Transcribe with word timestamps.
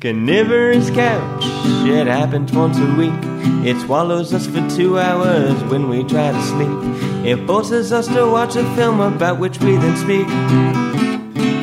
Carnivorous 0.00 0.90
couch, 0.90 1.42
it 1.84 2.06
happens 2.06 2.52
once 2.52 2.78
a 2.78 2.94
week. 2.94 3.10
It 3.66 3.80
swallows 3.80 4.32
us 4.32 4.46
for 4.46 4.64
two 4.70 4.96
hours 4.96 5.60
when 5.64 5.88
we 5.88 6.04
try 6.04 6.30
to 6.30 6.42
sleep. 6.42 7.26
It 7.26 7.44
forces 7.48 7.90
us 7.92 8.06
to 8.06 8.30
watch 8.30 8.54
a 8.54 8.62
film 8.76 9.00
about 9.00 9.40
which 9.40 9.58
we 9.58 9.72
then 9.72 9.96
speak. 9.96 10.28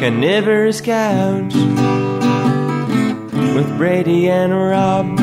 Carnivorous 0.01 0.81
couch 0.81 1.53
with 3.55 3.77
Brady 3.77 4.29
and 4.29 4.53
Rob. 4.53 5.17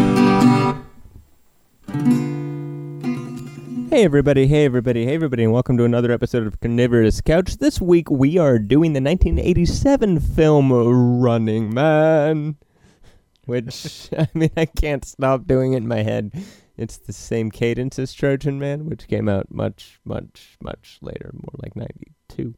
Hey 3.90 4.04
everybody, 4.04 4.46
hey 4.46 4.64
everybody, 4.64 5.04
hey 5.04 5.14
everybody, 5.16 5.44
and 5.44 5.52
welcome 5.52 5.76
to 5.76 5.84
another 5.84 6.12
episode 6.12 6.46
of 6.46 6.58
Carnivorous 6.60 7.20
Couch. 7.20 7.58
This 7.58 7.78
week 7.78 8.10
we 8.10 8.38
are 8.38 8.58
doing 8.58 8.94
the 8.94 9.02
1987 9.02 10.18
film 10.18 10.72
Running 10.72 11.74
Man. 11.74 12.56
Which, 13.46 14.08
I 14.18 14.28
mean, 14.34 14.50
I 14.56 14.66
can't 14.66 15.04
stop 15.04 15.46
doing 15.46 15.72
it 15.72 15.78
in 15.78 15.88
my 15.88 16.02
head. 16.02 16.32
It's 16.76 16.96
the 16.96 17.12
same 17.12 17.50
cadence 17.50 17.98
as 17.98 18.12
Trojan 18.14 18.58
Man, 18.58 18.86
which 18.86 19.06
came 19.08 19.28
out 19.28 19.50
much, 19.50 20.00
much, 20.04 20.56
much 20.62 20.98
later, 21.02 21.30
more 21.34 21.54
like 21.62 21.76
92. 21.76 22.54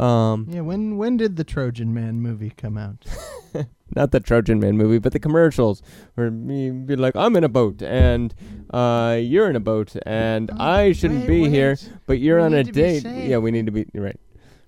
Um, 0.00 0.46
Yeah, 0.48 0.60
when 0.60 0.96
when 0.98 1.16
did 1.16 1.36
the 1.36 1.42
Trojan 1.42 1.92
Man 1.92 2.20
movie 2.20 2.50
come 2.50 2.78
out? 2.78 3.04
not 3.96 4.12
the 4.12 4.20
Trojan 4.20 4.60
Man 4.60 4.76
movie, 4.76 4.98
but 4.98 5.12
the 5.12 5.18
commercials 5.18 5.82
where 6.14 6.28
you'd 6.28 6.86
be 6.86 6.94
like, 6.94 7.16
I'm 7.16 7.34
in 7.34 7.42
a 7.42 7.48
boat, 7.48 7.82
and 7.82 8.32
uh, 8.72 9.18
you're 9.20 9.50
in 9.50 9.56
a 9.56 9.60
boat, 9.60 9.96
and 10.06 10.50
I 10.52 10.92
shouldn't 10.92 11.26
Wait, 11.26 11.44
be 11.44 11.48
here, 11.50 11.76
but 12.06 12.20
you're 12.20 12.38
We 12.38 12.44
on 12.44 12.54
a 12.54 12.58
need 12.58 12.66
to 12.66 12.72
be 12.72 13.00
date. 13.00 13.28
Yeah, 13.28 13.38
we 13.38 13.50
need 13.50 13.66
to 13.66 13.72
be 13.72 13.86
right. 13.94 14.20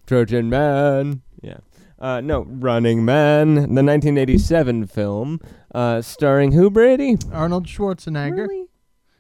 Trojan 0.07 0.51
Man. 0.51 1.23
Yeah. 1.41 1.59
Uh, 2.03 2.21
no, 2.21 2.43
Running 2.49 3.05
Man, 3.05 3.55
the 3.55 3.61
1987 3.85 4.87
film, 4.89 5.41
uh, 5.73 6.03
starring 6.03 6.51
who, 6.51 6.69
Brady? 6.69 7.17
Arnold 7.33 7.67
Schwarzenegger. 7.67 8.49
Really? 8.49 8.67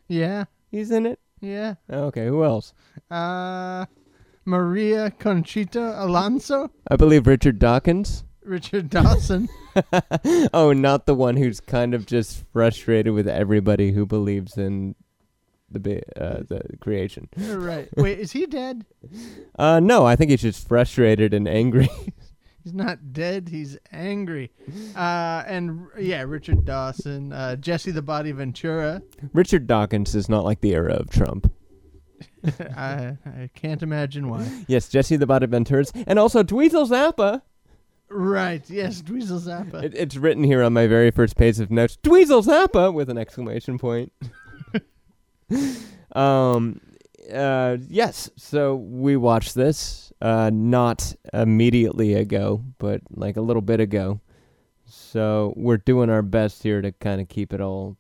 Yeah, 0.09 0.45
He's 0.71 0.91
in 0.91 1.07
it? 1.07 1.21
yeah. 1.41 1.75
Okay, 1.89 2.27
who 2.27 2.43
else? 2.45 2.75
Uh, 3.09 3.87
Maria 4.45 5.13
Conchita 5.13 5.95
Alonso, 6.05 6.73
I 6.91 6.97
believe 6.97 7.29
Richard 7.29 7.61
Dawkins. 7.61 8.25
Richard 8.43 8.91
Dawson. 8.91 9.49
oh, 10.53 10.73
not 10.73 11.07
the 11.07 11.15
one 11.15 11.37
who's 11.37 11.61
kind 11.61 11.95
of 11.95 12.05
just 12.05 12.43
frustrated 12.53 13.13
with 13.15 13.29
everybody 13.29 13.93
who 13.93 14.05
believes 14.07 14.59
in 14.59 14.97
the 15.71 15.79
bi- 15.79 16.21
uh, 16.21 16.43
the 16.49 16.63
creation. 16.81 17.29
right. 17.39 17.89
Wait, 17.97 18.19
is 18.19 18.33
he 18.33 18.47
dead? 18.47 18.85
Uh, 19.57 19.79
no, 19.79 20.05
I 20.05 20.17
think 20.17 20.33
he's 20.33 20.43
just 20.43 20.67
frustrated 20.67 21.33
and 21.33 21.47
angry. 21.47 21.89
He's 22.63 22.73
not 22.73 23.13
dead. 23.13 23.49
He's 23.49 23.77
angry. 23.91 24.51
Uh, 24.95 25.43
and 25.47 25.89
r- 25.95 26.01
yeah, 26.01 26.23
Richard 26.23 26.65
Dawson, 26.65 27.33
uh, 27.33 27.57
Jesse 27.57 27.91
the 27.91 28.03
Body 28.03 28.33
Ventura. 28.33 29.03
Richard 29.33 29.67
Dawkins 29.67 30.15
is 30.15 30.29
not 30.29 30.45
like 30.45 30.61
the 30.61 30.75
era 30.75 30.95
of 30.95 31.11
Trump. 31.11 31.53
I 32.61 33.17
I 33.27 33.51
can't 33.55 33.83
imagine 33.83 34.29
why. 34.29 34.65
Yes, 34.69 34.89
Jesse 34.89 35.17
the 35.17 35.27
Body 35.27 35.47
Ventura, 35.47 35.85
and 36.07 36.19
also 36.19 36.43
Dweezil 36.43 36.89
Zappa. 36.89 37.43
Right. 38.09 38.69
Yes, 38.69 39.01
Dweezil 39.03 39.41
Zappa. 39.41 39.83
It, 39.83 39.95
it's 39.95 40.17
written 40.17 40.45
here 40.45 40.63
on 40.63 40.73
my 40.73 40.87
very 40.87 41.11
first 41.11 41.37
page 41.37 41.59
of 41.61 41.71
notes. 41.71 41.97
Dweezil 42.03 42.45
Zappa 42.45 42.93
with 42.93 43.09
an 43.09 43.17
exclamation 43.19 43.79
point. 43.79 44.13
um, 46.13 46.81
uh, 47.33 47.79
yes. 47.89 48.31
So 48.37 48.75
we 48.77 49.17
watched 49.17 49.55
this, 49.55 50.12
uh, 50.23 50.51
not 50.53 51.15
immediately 51.35 52.15
ago, 52.15 52.65
but 52.79 53.01
like 53.11 53.37
a 53.37 53.41
little 53.43 53.61
bit 53.61 53.81
ago. 53.81 54.21
So 54.87 55.53
we're 55.57 55.79
doing 55.79 56.09
our 56.11 56.23
best 56.23 56.63
here 56.63 56.81
to 56.81 56.93
kind 56.93 57.21
of 57.21 57.29
keep 57.29 57.53
it 57.53 57.61
all 57.61 57.97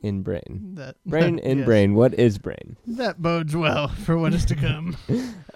in 0.00 0.22
brain. 0.22 0.72
that 0.74 0.96
Brain 1.06 1.38
in 1.38 1.58
yes. 1.60 1.64
brain. 1.64 1.94
What 1.94 2.14
is 2.14 2.38
brain? 2.38 2.76
That 2.86 3.22
bodes 3.22 3.54
well 3.54 3.88
for 4.04 4.18
what 4.18 4.34
is 4.34 4.44
to 4.46 4.56
come. 4.56 4.96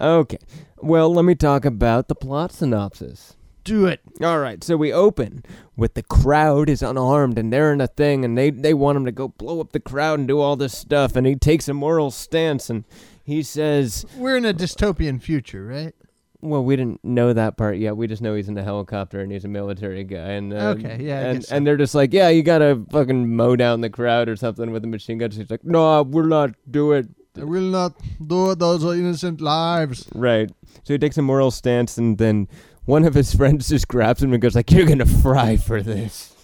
Okay. 0.00 0.38
Well, 0.78 1.12
let 1.12 1.24
me 1.24 1.34
talk 1.34 1.64
about 1.64 2.06
the 2.08 2.14
plot 2.14 2.52
synopsis. 2.52 3.34
Do 3.64 3.86
it. 3.86 4.00
All 4.22 4.38
right, 4.38 4.64
so 4.64 4.78
we 4.78 4.92
open 4.92 5.44
with 5.76 5.92
the 5.92 6.02
crowd 6.02 6.70
is 6.70 6.80
unarmed 6.80 7.38
and 7.38 7.52
they're 7.52 7.72
in 7.72 7.82
a 7.82 7.86
thing 7.88 8.24
and 8.24 8.38
they, 8.38 8.50
they 8.50 8.72
want 8.72 8.96
him 8.96 9.04
to 9.04 9.12
go 9.12 9.28
blow 9.28 9.60
up 9.60 9.72
the 9.72 9.80
crowd 9.80 10.20
and 10.20 10.28
do 10.28 10.38
all 10.40 10.56
this 10.56 10.78
stuff 10.78 11.16
and 11.16 11.26
he 11.26 11.34
takes 11.34 11.68
a 11.68 11.74
moral 11.74 12.10
stance 12.10 12.70
and 12.70 12.84
he 13.28 13.42
says, 13.42 14.04
We're 14.16 14.36
in 14.36 14.44
a 14.44 14.54
dystopian 14.54 15.20
future, 15.22 15.64
right? 15.64 15.94
well, 16.40 16.62
we 16.64 16.76
didn't 16.76 17.04
know 17.04 17.32
that 17.32 17.56
part 17.56 17.78
yet. 17.78 17.96
We 17.96 18.06
just 18.06 18.22
know 18.22 18.34
he's 18.36 18.48
in 18.48 18.56
a 18.56 18.62
helicopter 18.62 19.20
and 19.20 19.32
he's 19.32 19.44
a 19.44 19.48
military 19.48 20.04
guy 20.04 20.30
and 20.38 20.52
uh, 20.54 20.74
Okay, 20.78 20.98
yeah, 21.00 21.18
I 21.18 21.22
and 21.22 21.44
so. 21.44 21.56
and 21.56 21.66
they're 21.66 21.76
just 21.76 21.96
like, 21.96 22.12
yeah, 22.12 22.28
you 22.28 22.44
gotta 22.44 22.80
fucking 22.92 23.34
mow 23.34 23.56
down 23.56 23.80
the 23.80 23.90
crowd 23.90 24.28
or 24.28 24.36
something 24.36 24.70
with 24.70 24.84
a 24.84 24.86
machine 24.86 25.18
gun. 25.18 25.32
He's 25.32 25.50
like, 25.50 25.64
no, 25.64 26.02
we'll 26.04 26.26
not 26.26 26.50
do 26.70 26.92
it. 26.92 27.08
I 27.36 27.42
will 27.44 27.60
not 27.70 27.94
do 28.24 28.52
it. 28.52 28.58
Those 28.60 28.84
are 28.84 28.94
innocent 28.94 29.40
lives. 29.40 30.08
Right. 30.14 30.50
So 30.84 30.94
he 30.94 30.98
takes 30.98 31.18
a 31.18 31.22
moral 31.22 31.50
stance, 31.50 31.98
and 31.98 32.18
then 32.18 32.46
one 32.84 33.04
of 33.04 33.14
his 33.14 33.34
friends 33.38 33.68
just 33.68 33.86
grabs 33.88 34.22
him 34.22 34.32
and 34.32 34.40
goes 34.40 34.54
like, 34.54 34.70
"You're 34.70 34.86
gonna 34.86 35.06
fry 35.06 35.56
for 35.56 35.82
this." 35.82 36.34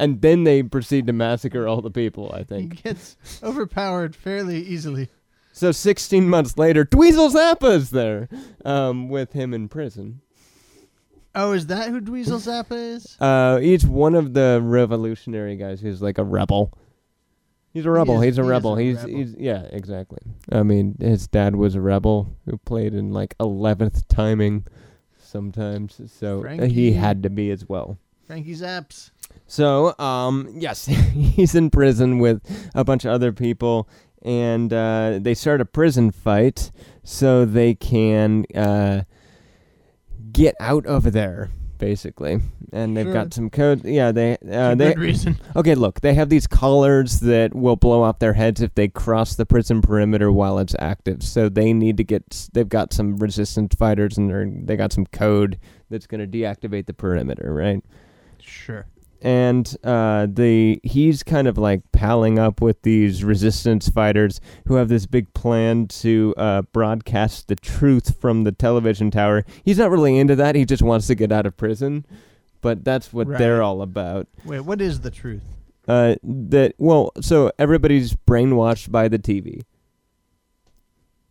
And 0.00 0.22
then 0.22 0.44
they 0.44 0.62
proceed 0.62 1.08
to 1.08 1.12
massacre 1.12 1.66
all 1.66 1.82
the 1.82 1.90
people. 1.90 2.30
I 2.32 2.44
think 2.44 2.76
He 2.76 2.82
gets 2.82 3.16
overpowered 3.42 4.14
fairly 4.14 4.62
easily. 4.62 5.08
So 5.58 5.72
16 5.72 6.28
months 6.28 6.56
later, 6.56 6.84
Dweezil 6.84 7.32
Zappa's 7.34 7.90
there, 7.90 8.28
um, 8.64 9.08
with 9.08 9.32
him 9.32 9.52
in 9.52 9.68
prison. 9.68 10.20
Oh, 11.34 11.50
is 11.50 11.66
that 11.66 11.88
who 11.88 12.00
Dweezil 12.00 12.38
Zappa 12.40 12.76
is? 12.94 13.16
Uh, 13.20 13.58
he's 13.58 13.84
one 13.84 14.14
of 14.14 14.34
the 14.34 14.60
revolutionary 14.62 15.56
guys 15.56 15.80
who's 15.80 16.00
like 16.00 16.18
a 16.18 16.22
rebel. 16.22 16.78
He's 17.74 17.86
a 17.86 17.90
rebel. 17.90 18.22
is- 18.22 18.24
he's 18.24 18.38
a 18.38 18.42
he 18.42 18.46
is 18.46 18.50
rebel. 18.50 18.76
a 18.76 18.80
he's 18.80 18.96
rebel. 18.98 19.16
he's 19.16 19.34
yeah, 19.36 19.62
exactly. 19.72 20.20
I 20.52 20.62
mean, 20.62 20.94
his 21.00 21.26
dad 21.26 21.56
was 21.56 21.74
a 21.74 21.80
rebel 21.80 22.36
who 22.46 22.56
played 22.58 22.94
in 22.94 23.12
like 23.12 23.36
11th 23.38 24.04
timing 24.08 24.64
sometimes, 25.20 26.00
so 26.06 26.46
uh, 26.46 26.66
he 26.66 26.92
had 26.92 27.24
to 27.24 27.30
be 27.30 27.50
as 27.50 27.68
well. 27.68 27.98
Frankie 28.28 28.54
Zapps. 28.54 29.10
So, 29.48 29.98
um, 29.98 30.52
yes, 30.54 30.84
he's 30.86 31.56
in 31.56 31.70
prison 31.70 32.20
with 32.20 32.42
a 32.76 32.84
bunch 32.84 33.04
of 33.04 33.10
other 33.10 33.32
people, 33.32 33.88
and 34.22 34.72
uh, 34.72 35.18
they 35.20 35.34
start 35.34 35.60
a 35.60 35.64
prison 35.64 36.10
fight 36.10 36.70
so 37.04 37.44
they 37.44 37.74
can 37.74 38.44
uh, 38.54 39.02
get 40.32 40.54
out 40.60 40.86
of 40.86 41.12
there, 41.12 41.50
basically. 41.78 42.40
And 42.72 42.96
they've 42.96 43.06
Sure. 43.06 43.12
got 43.14 43.32
some 43.32 43.48
code. 43.48 43.84
Yeah, 43.84 44.12
they 44.12 44.36
uh, 44.50 44.74
they 44.74 44.88
good 44.92 44.98
reason. 44.98 45.38
okay. 45.56 45.74
Look, 45.74 46.02
they 46.02 46.12
have 46.14 46.28
these 46.28 46.46
collars 46.46 47.20
that 47.20 47.54
will 47.54 47.76
blow 47.76 48.02
off 48.02 48.18
their 48.18 48.34
heads 48.34 48.60
if 48.60 48.74
they 48.74 48.88
cross 48.88 49.36
the 49.36 49.46
prison 49.46 49.80
perimeter 49.80 50.30
while 50.30 50.58
it's 50.58 50.74
active. 50.78 51.22
So 51.22 51.48
they 51.48 51.72
need 51.72 51.96
to 51.96 52.04
get. 52.04 52.48
They've 52.52 52.68
got 52.68 52.92
some 52.92 53.16
resistance 53.16 53.74
fighters, 53.74 54.18
and 54.18 54.28
they're, 54.28 54.46
they 54.50 54.76
got 54.76 54.92
some 54.92 55.06
code 55.06 55.58
that's 55.88 56.06
going 56.06 56.20
to 56.20 56.38
deactivate 56.38 56.84
the 56.86 56.92
perimeter, 56.94 57.54
right? 57.54 57.82
Sure. 58.40 58.84
And 59.20 59.76
uh, 59.84 60.26
the 60.30 60.80
he's 60.84 61.22
kind 61.22 61.48
of 61.48 61.58
like 61.58 61.82
palling 61.92 62.38
up 62.38 62.60
with 62.60 62.82
these 62.82 63.24
resistance 63.24 63.88
fighters 63.88 64.40
who 64.66 64.74
have 64.74 64.88
this 64.88 65.06
big 65.06 65.32
plan 65.34 65.86
to 65.88 66.34
uh, 66.36 66.62
broadcast 66.72 67.48
the 67.48 67.56
truth 67.56 68.20
from 68.20 68.44
the 68.44 68.52
television 68.52 69.10
tower. 69.10 69.44
He's 69.64 69.78
not 69.78 69.90
really 69.90 70.16
into 70.18 70.36
that. 70.36 70.54
He 70.54 70.64
just 70.64 70.82
wants 70.82 71.06
to 71.08 71.14
get 71.14 71.32
out 71.32 71.46
of 71.46 71.56
prison, 71.56 72.06
but 72.60 72.84
that's 72.84 73.12
what 73.12 73.26
they're 73.38 73.62
all 73.62 73.82
about. 73.82 74.28
Wait, 74.44 74.60
what 74.60 74.80
is 74.80 75.00
the 75.00 75.10
truth? 75.10 75.42
Uh, 75.88 76.16
that 76.22 76.74
well, 76.78 77.12
so 77.20 77.50
everybody's 77.58 78.14
brainwashed 78.14 78.90
by 78.92 79.08
the 79.08 79.18
TV, 79.18 79.62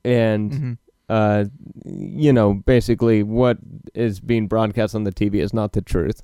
and 0.04 0.52
Mm-hmm. 0.52 0.72
uh, 1.10 1.46
you 1.86 2.34
know, 2.34 2.54
basically 2.54 3.24
what 3.24 3.58
is 3.94 4.20
being 4.20 4.48
broadcast 4.48 4.96
on 4.96 5.04
the 5.04 5.12
TV 5.12 5.36
is 5.36 5.54
not 5.54 5.74
the 5.74 5.82
truth. 5.82 6.22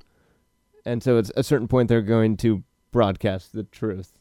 And 0.84 1.02
so 1.02 1.18
at 1.18 1.30
a 1.36 1.42
certain 1.42 1.68
point, 1.68 1.88
they're 1.88 2.02
going 2.02 2.36
to 2.38 2.62
broadcast 2.92 3.52
the 3.52 3.64
truth. 3.64 4.18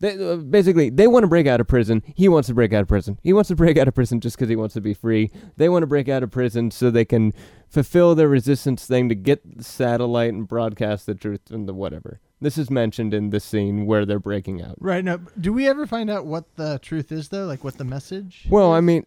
They, 0.00 0.22
uh, 0.22 0.36
basically, 0.36 0.90
they 0.90 1.06
want 1.06 1.22
to 1.22 1.28
break 1.28 1.46
out 1.46 1.60
of 1.60 1.68
prison. 1.68 2.02
He 2.14 2.28
wants 2.28 2.48
to 2.48 2.54
break 2.54 2.72
out 2.72 2.82
of 2.82 2.88
prison. 2.88 3.18
He 3.22 3.32
wants 3.32 3.48
to 3.48 3.56
break 3.56 3.78
out 3.78 3.88
of 3.88 3.94
prison 3.94 4.20
just 4.20 4.36
because 4.36 4.48
he 4.48 4.56
wants 4.56 4.74
to 4.74 4.80
be 4.80 4.92
free. 4.92 5.30
They 5.56 5.68
want 5.68 5.82
to 5.82 5.86
break 5.86 6.08
out 6.08 6.22
of 6.22 6.30
prison 6.30 6.70
so 6.70 6.90
they 6.90 7.04
can 7.04 7.32
fulfill 7.68 8.14
their 8.14 8.28
resistance 8.28 8.86
thing 8.86 9.08
to 9.08 9.14
get 9.14 9.56
the 9.56 9.64
satellite 9.64 10.32
and 10.32 10.48
broadcast 10.48 11.06
the 11.06 11.14
truth 11.14 11.50
and 11.50 11.68
the 11.68 11.74
whatever. 11.74 12.20
This 12.40 12.58
is 12.58 12.70
mentioned 12.70 13.14
in 13.14 13.30
the 13.30 13.40
scene 13.40 13.86
where 13.86 14.04
they're 14.04 14.18
breaking 14.18 14.60
out. 14.60 14.76
Right. 14.80 15.04
Now, 15.04 15.18
do 15.40 15.52
we 15.52 15.66
ever 15.68 15.86
find 15.86 16.10
out 16.10 16.26
what 16.26 16.56
the 16.56 16.78
truth 16.82 17.10
is, 17.10 17.28
though? 17.28 17.46
Like 17.46 17.64
what 17.64 17.78
the 17.78 17.84
message? 17.84 18.46
Well, 18.50 18.72
I 18.72 18.80
mean, 18.80 19.06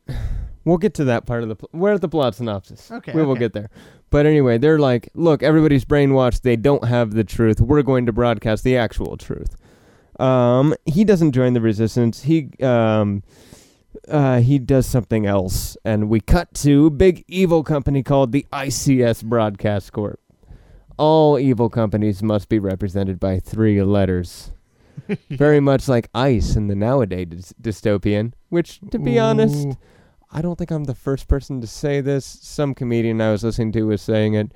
we'll 0.68 0.78
get 0.78 0.94
to 0.96 1.06
that 1.06 1.26
part 1.26 1.44
of 1.44 1.50
the. 1.50 1.56
Pl- 1.56 1.70
we're 1.74 1.94
at 1.94 2.02
the 2.02 2.10
plot 2.10 2.36
synopsis. 2.36 2.92
Okay, 2.92 3.14
we 3.14 3.24
will 3.24 3.32
okay. 3.32 3.40
get 3.40 3.54
there. 3.54 3.70
But 4.10 4.26
anyway, 4.26 4.58
they're 4.58 4.80
like, 4.80 5.10
look, 5.16 5.42
everybody's 5.44 5.86
brainwashed. 5.86 6.42
They 6.42 6.56
don't 6.56 6.86
have 6.86 7.12
the 7.12 7.24
truth. 7.24 7.60
We're 7.60 7.82
going 7.82 8.06
to 8.06 8.14
broadcast 8.14 8.64
the 8.64 8.78
actual 8.78 9.18
truth. 9.18 9.56
Um, 10.20 10.74
he 10.86 11.04
doesn't 11.04 11.32
join 11.34 11.54
the 11.54 11.62
resistance. 11.62 12.24
He 12.24 12.50
um, 12.62 13.24
uh, 14.08 14.40
he 14.42 14.60
does 14.60 14.86
something 14.86 15.26
else, 15.26 15.78
and 15.84 16.10
we 16.10 16.20
cut 16.20 16.54
to 16.56 16.90
big 16.90 17.24
evil 17.28 17.64
company 17.64 18.04
called 18.04 18.32
the 18.32 18.46
ICS 18.54 19.24
Broadcast 19.24 19.92
Corp. 19.92 20.20
all 20.98 21.38
evil 21.38 21.70
companies 21.70 22.24
must 22.24 22.50
be 22.50 22.60
represented 22.60 23.20
by 23.20 23.40
three 23.40 23.82
letters. 23.84 24.52
Very 25.30 25.60
much 25.60 25.88
like 25.88 26.10
ICE 26.16 26.56
in 26.56 26.68
the 26.68 26.76
nowadays 26.76 27.28
dys- 27.28 27.54
dystopian, 27.62 28.34
which, 28.50 28.80
to 28.92 28.98
be 28.98 29.20
honest, 29.20 29.68
Ooh. 29.68 29.78
I 30.32 30.42
don't 30.42 30.58
think 30.58 30.72
I'm 30.72 30.84
the 30.86 30.96
first 30.96 31.28
person 31.28 31.62
to 31.62 31.68
say 31.68 32.02
this. 32.02 32.26
Some 32.26 32.76
comedian 32.76 33.22
I 33.22 33.32
was 33.32 33.44
listening 33.44 33.72
to 33.74 33.84
was 33.84 34.02
saying 34.02 34.34
it, 34.34 34.52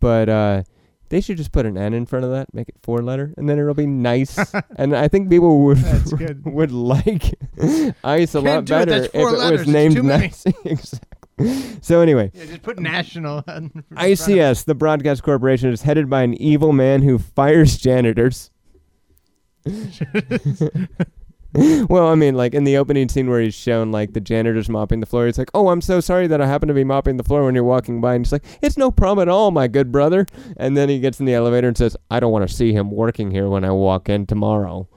but 0.00 0.28
uh, 0.28 0.62
they 1.08 1.20
should 1.20 1.36
just 1.36 1.50
put 1.52 1.66
an 1.66 1.76
N 1.76 1.94
in 1.94 2.06
front 2.06 2.24
of 2.24 2.30
that, 2.30 2.52
make 2.54 2.68
it 2.68 2.76
four 2.82 3.02
letter, 3.02 3.34
and 3.36 3.48
then 3.48 3.58
it'll 3.58 3.74
be 3.74 3.86
nice. 3.86 4.38
and 4.76 4.94
I 4.96 5.08
think 5.08 5.28
people 5.28 5.62
would 5.64 5.78
would 6.44 6.70
like 6.72 7.34
ice 8.04 8.34
a 8.34 8.40
lot 8.40 8.64
do 8.64 8.74
it, 8.74 8.86
better 8.86 9.04
if 9.04 9.12
four 9.12 9.34
it 9.34 9.38
letters, 9.38 9.58
was 9.60 9.68
named 9.68 10.02
nice. 10.04 10.44
exactly. 10.64 11.12
So 11.82 12.00
anyway, 12.00 12.30
Yeah, 12.32 12.46
just 12.46 12.62
put 12.62 12.78
national. 12.78 13.38
in 13.40 13.44
front 13.44 13.76
of 13.76 13.84
it. 13.90 13.94
ICS, 13.98 14.64
the 14.64 14.74
broadcast 14.74 15.22
corporation, 15.22 15.70
is 15.70 15.82
headed 15.82 16.08
by 16.08 16.22
an 16.22 16.32
evil 16.34 16.72
man 16.72 17.02
who 17.02 17.18
fires 17.18 17.76
janitors. 17.76 18.50
well, 21.88 22.08
I 22.08 22.14
mean, 22.14 22.34
like 22.34 22.54
in 22.54 22.64
the 22.64 22.76
opening 22.76 23.08
scene 23.08 23.28
where 23.30 23.40
he's 23.40 23.54
shown 23.54 23.90
like 23.92 24.12
the 24.12 24.20
janitors 24.20 24.68
mopping 24.68 25.00
the 25.00 25.06
floor, 25.06 25.26
he's 25.26 25.38
like, 25.38 25.50
"Oh, 25.54 25.68
I'm 25.68 25.80
so 25.80 26.00
sorry 26.00 26.26
that 26.26 26.40
I 26.40 26.46
happen 26.46 26.68
to 26.68 26.74
be 26.74 26.84
mopping 26.84 27.16
the 27.16 27.24
floor 27.24 27.44
when 27.44 27.54
you're 27.54 27.64
walking 27.64 28.00
by," 28.00 28.14
and 28.14 28.24
he's 28.24 28.32
like, 28.32 28.44
"It's 28.62 28.76
no 28.76 28.90
problem 28.90 29.26
at 29.26 29.32
all, 29.32 29.50
my 29.50 29.68
good 29.68 29.90
brother." 29.90 30.26
And 30.56 30.76
then 30.76 30.88
he 30.88 31.00
gets 31.00 31.20
in 31.20 31.26
the 31.26 31.34
elevator 31.34 31.68
and 31.68 31.76
says, 31.76 31.96
"I 32.10 32.20
don't 32.20 32.32
want 32.32 32.48
to 32.48 32.54
see 32.54 32.72
him 32.72 32.90
working 32.90 33.30
here 33.30 33.48
when 33.48 33.64
I 33.64 33.70
walk 33.70 34.08
in 34.08 34.26
tomorrow." 34.26 34.88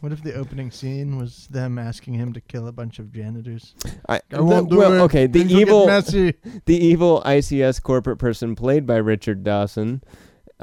What 0.00 0.12
if 0.12 0.22
the 0.22 0.34
opening 0.34 0.70
scene 0.70 1.16
was 1.16 1.46
them 1.46 1.78
asking 1.78 2.12
him 2.12 2.34
to 2.34 2.40
kill 2.42 2.68
a 2.68 2.72
bunch 2.72 2.98
of 2.98 3.10
janitors? 3.10 3.74
I, 4.06 4.20
I 4.32 4.40
won't 4.42 4.68
the- 4.68 4.74
do 4.74 4.78
well, 4.78 4.92
it. 4.92 5.00
okay, 5.04 5.26
the 5.26 5.38
Things 5.38 5.52
evil, 5.52 5.86
the 5.86 6.34
evil 6.68 7.22
ICS 7.24 7.82
corporate 7.82 8.18
person 8.18 8.54
played 8.54 8.84
by 8.86 8.96
Richard 8.96 9.44
Dawson. 9.44 10.02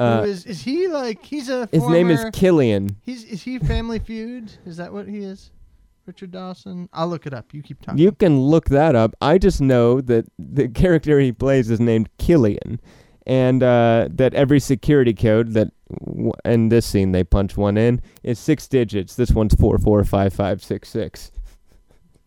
Uh, 0.01 0.23
Who 0.23 0.29
is 0.29 0.45
is 0.45 0.61
he 0.61 0.87
like? 0.87 1.23
He's 1.25 1.49
a. 1.49 1.67
his 1.71 1.85
name 1.87 2.09
is 2.09 2.19
former- 2.19 2.31
Killian. 2.31 2.95
He's 3.01 3.23
is 3.23 3.43
he 3.43 3.59
Family 3.59 3.99
Feud? 3.99 4.51
Is 4.65 4.77
that 4.77 4.91
what 4.93 5.07
he 5.07 5.19
is? 5.19 5.51
Richard 6.07 6.31
Dawson. 6.31 6.89
I'll 6.93 7.07
look 7.07 7.27
it 7.27 7.33
up. 7.33 7.53
You 7.53 7.61
keep 7.61 7.81
talking. 7.81 7.99
You 7.99 8.11
can 8.11 8.39
look 8.39 8.69
that 8.69 8.95
up. 8.95 9.15
I 9.21 9.37
just 9.37 9.61
know 9.61 10.01
that 10.01 10.25
the 10.39 10.67
character 10.83 11.19
he 11.19 11.31
plays 11.31 11.69
is 11.69 11.79
named 11.79 12.09
Killian, 12.17 12.79
and 13.27 13.61
uh, 13.61 14.07
that 14.11 14.33
every 14.33 14.59
security 14.59 15.13
code 15.13 15.53
that 15.53 15.71
w- 16.05 16.31
in 16.43 16.69
this 16.69 16.85
scene 16.87 17.11
they 17.11 17.23
punch 17.23 17.55
one 17.55 17.77
in 17.77 18.01
is 18.23 18.39
six 18.39 18.67
digits. 18.67 19.15
This 19.15 19.31
one's 19.31 19.53
four 19.53 19.77
four 19.77 20.03
five 20.03 20.33
five 20.33 20.63
six 20.63 20.89
six. 20.89 21.31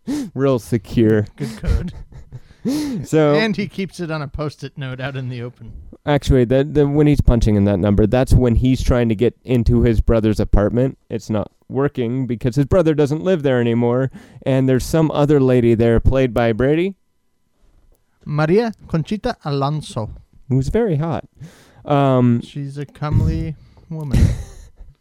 Real 0.35 0.59
secure. 0.59 1.23
Good 1.37 1.57
code. 1.57 1.93
So 3.05 3.35
and 3.35 3.55
he 3.55 3.69
keeps 3.69 4.01
it 4.01 4.11
on 4.11 4.23
a 4.23 4.27
post-it 4.27 4.79
note 4.79 4.99
out 4.99 5.17
in 5.17 5.29
the 5.29 5.43
open. 5.43 5.71
Actually, 6.07 6.45
that 6.47 6.75
the, 6.75 6.87
when 6.87 7.07
he's 7.07 7.21
punching 7.21 7.57
in 7.57 7.65
that 7.65 7.79
number, 7.79 8.07
that's 8.07 8.33
when 8.33 8.57
he's 8.57 8.83
trying 8.83 9.09
to 9.09 9.15
get 9.15 9.37
into 9.45 9.83
his 9.83 10.01
brother's 10.01 10.41
apartment. 10.41 10.99
It's 11.09 11.31
not 11.31 11.51
working 11.69 12.27
because 12.27 12.57
his 12.57 12.67
brother 12.67 12.95
doesn't 12.95 13.23
live 13.23 13.43
there 13.43 13.61
anymore, 13.61 14.11
and 14.45 14.69
there's 14.69 14.85
some 14.85 15.11
other 15.11 15.41
lady 15.41 15.75
there 15.75 16.01
played 16.01 16.33
by 16.35 16.53
Brady 16.53 16.95
Maria 18.25 18.73
Conchita 18.89 19.37
Alonso. 19.45 20.11
who's 20.49 20.69
very 20.69 20.97
hot. 20.97 21.27
Um, 21.85 22.41
She's 22.41 22.79
a 22.79 22.87
comely 22.87 23.55
woman. 23.91 24.19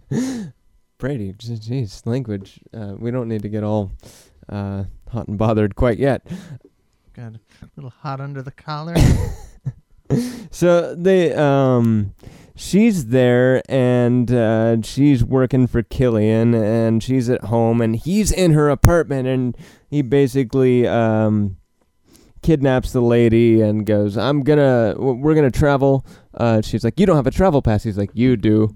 Brady, 0.98 1.34
jeez, 1.34 2.06
language. 2.06 2.60
Uh, 2.74 2.96
we 2.98 3.12
don't 3.12 3.28
need 3.28 3.42
to 3.42 3.50
get 3.50 3.64
all 3.64 3.92
uh, 4.50 4.84
hot 5.10 5.28
and 5.28 5.38
bothered 5.38 5.76
quite 5.76 5.98
yet. 6.00 6.26
Got 7.14 7.36
a 7.36 7.40
little 7.76 7.90
hot 7.92 8.20
under 8.20 8.42
the 8.42 8.52
collar. 8.52 8.96
So 10.52 10.94
they, 10.94 11.34
um, 11.34 12.14
she's 12.56 13.08
there 13.08 13.64
and 13.70 14.32
uh, 14.32 14.82
she's 14.84 15.24
working 15.24 15.66
for 15.66 15.82
Killian, 15.82 16.54
and 16.54 17.02
she's 17.02 17.30
at 17.30 17.46
home, 17.46 17.82
and 17.82 17.96
he's 17.96 18.32
in 18.32 18.52
her 18.54 18.70
apartment, 18.70 19.28
and 19.28 19.58
he 19.90 20.04
basically 20.04 20.88
um, 20.88 21.58
kidnaps 22.44 22.92
the 22.92 23.02
lady 23.02 23.62
and 23.62 23.86
goes, 23.86 24.18
"I'm 24.18 24.44
gonna, 24.44 24.96
we're 24.98 25.36
gonna 25.36 25.52
travel." 25.52 26.06
Uh, 26.34 26.62
she's 26.62 26.84
like, 26.84 27.00
"You 27.00 27.06
don't 27.06 27.16
have 27.16 27.28
a 27.28 27.32
travel 27.32 27.62
pass." 27.62 27.84
He's 27.84 27.98
like, 27.98 28.12
"You 28.14 28.38
do." 28.38 28.76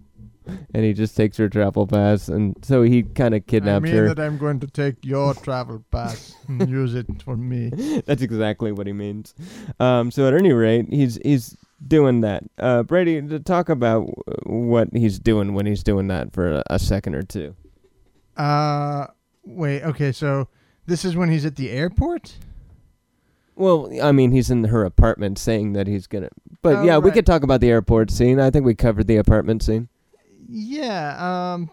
And 0.74 0.84
he 0.84 0.94
just 0.94 1.16
takes 1.18 1.38
her 1.38 1.50
travel 1.50 1.86
pass, 1.88 2.28
and 2.28 2.56
so 2.64 2.84
he 2.84 3.04
kind 3.04 3.34
of 3.36 3.46
kidnaps 3.48 3.84
I 3.84 3.92
mean 3.92 3.96
her. 3.96 4.14
that 4.14 4.20
I'm 4.20 4.38
going 4.38 4.60
to 4.62 4.68
take 4.68 5.04
your 5.06 5.34
travel 5.34 5.84
pass 5.92 6.36
and 6.48 6.68
use 6.70 6.94
it 6.96 7.06
for 7.24 7.36
me. 7.38 7.70
That's 8.06 8.22
exactly 8.22 8.72
what 8.72 8.88
he 8.88 8.94
means. 8.94 9.34
Um, 9.80 10.12
so 10.12 10.28
at 10.28 10.34
any 10.34 10.54
rate, 10.54 10.86
he's 10.90 11.20
he's 11.24 11.56
doing 11.86 12.22
that. 12.22 12.44
Uh, 12.58 12.84
Brady, 12.84 13.22
to 13.22 13.40
talk 13.40 13.70
about 13.70 14.08
w- 14.08 14.14
what 14.68 14.90
he's 14.94 15.20
doing 15.20 15.54
when 15.54 15.66
he's 15.66 15.84
doing 15.84 16.08
that 16.08 16.34
for 16.34 16.52
a, 16.56 16.64
a 16.70 16.80
second 16.80 17.16
or 17.16 17.24
two. 17.24 17.56
Uh, 18.36 19.08
wait. 19.46 19.84
Okay, 19.84 20.12
so 20.12 20.48
this 20.86 21.04
is 21.06 21.16
when 21.16 21.30
he's 21.30 21.46
at 21.46 21.56
the 21.56 21.70
airport. 21.70 22.36
Well, 23.56 23.90
I 24.04 24.12
mean, 24.12 24.32
he's 24.32 24.52
in 24.52 24.66
her 24.66 24.86
apartment 24.86 25.40
saying 25.40 25.74
that 25.74 25.88
he's 25.88 26.06
gonna. 26.08 26.30
But 26.62 26.78
Oh, 26.78 26.84
yeah, 26.84 26.98
we 27.00 27.12
could 27.12 27.26
talk 27.26 27.44
about 27.44 27.62
the 27.62 27.70
airport 27.70 28.12
scene. 28.12 28.40
I 28.40 28.52
think 28.52 28.66
we 28.66 28.76
covered 28.76 29.08
the 29.08 29.18
apartment 29.18 29.64
scene. 29.64 29.90
Yeah. 30.48 31.54
Um, 31.54 31.70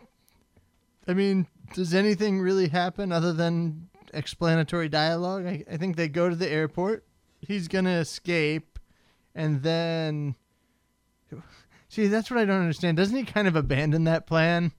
I 1.07 1.15
mean, 1.15 1.47
does 1.75 1.95
anything 1.95 2.41
really 2.41 2.69
happen 2.69 3.13
other 3.13 3.33
than 3.33 3.89
explanatory 4.13 4.89
dialogue? 4.89 5.47
I, 5.47 5.65
I 5.71 5.77
think 5.77 5.97
they 5.97 6.09
go 6.09 6.29
to 6.29 6.37
the 6.37 6.51
airport. 6.51 7.05
He's 7.41 7.69
gonna 7.69 7.99
escape, 7.99 8.79
and 9.35 9.63
then. 9.63 10.35
See, 11.89 12.09
that's 12.09 12.31
what 12.31 12.41
I 12.41 12.45
don't 12.45 12.61
understand. 12.61 12.97
Doesn't 12.97 13.17
he 13.17 13.25
kind 13.25 13.47
of 13.47 13.55
abandon 13.55 14.05
that 14.05 14.27
plan 14.27 14.73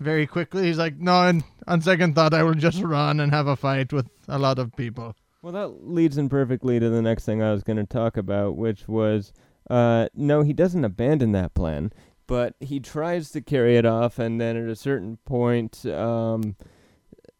very 0.00 0.26
quickly? 0.26 0.64
He's 0.64 0.78
like, 0.78 0.96
no, 0.96 1.12
on, 1.12 1.44
on 1.66 1.82
second 1.82 2.14
thought, 2.14 2.32
I 2.32 2.42
will 2.44 2.54
just 2.54 2.80
run 2.82 3.20
and 3.20 3.30
have 3.30 3.46
a 3.46 3.56
fight 3.56 3.92
with 3.92 4.08
a 4.26 4.38
lot 4.38 4.58
of 4.58 4.74
people. 4.74 5.14
Well, 5.42 5.52
that 5.52 5.86
leads 5.86 6.16
in 6.16 6.30
perfectly 6.30 6.80
to 6.80 6.88
the 6.88 7.02
next 7.02 7.26
thing 7.26 7.42
I 7.42 7.52
was 7.52 7.62
going 7.62 7.76
to 7.76 7.84
talk 7.84 8.16
about, 8.16 8.56
which 8.56 8.88
was 8.88 9.34
uh, 9.70 10.08
no, 10.14 10.42
he 10.42 10.52
doesn't 10.52 10.84
abandon 10.84 11.32
that 11.32 11.54
plan, 11.54 11.92
but 12.32 12.54
he 12.60 12.80
tries 12.80 13.30
to 13.32 13.42
carry 13.42 13.76
it 13.76 13.84
off, 13.84 14.18
and 14.18 14.40
then 14.40 14.56
at 14.56 14.66
a 14.66 14.74
certain 14.74 15.18
point, 15.26 15.84
um, 15.84 16.56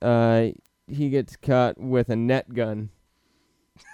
uh, 0.02 0.48
he 0.86 1.08
gets 1.08 1.34
caught 1.34 1.80
with 1.80 2.10
a 2.10 2.16
net 2.16 2.52
gun. 2.52 2.90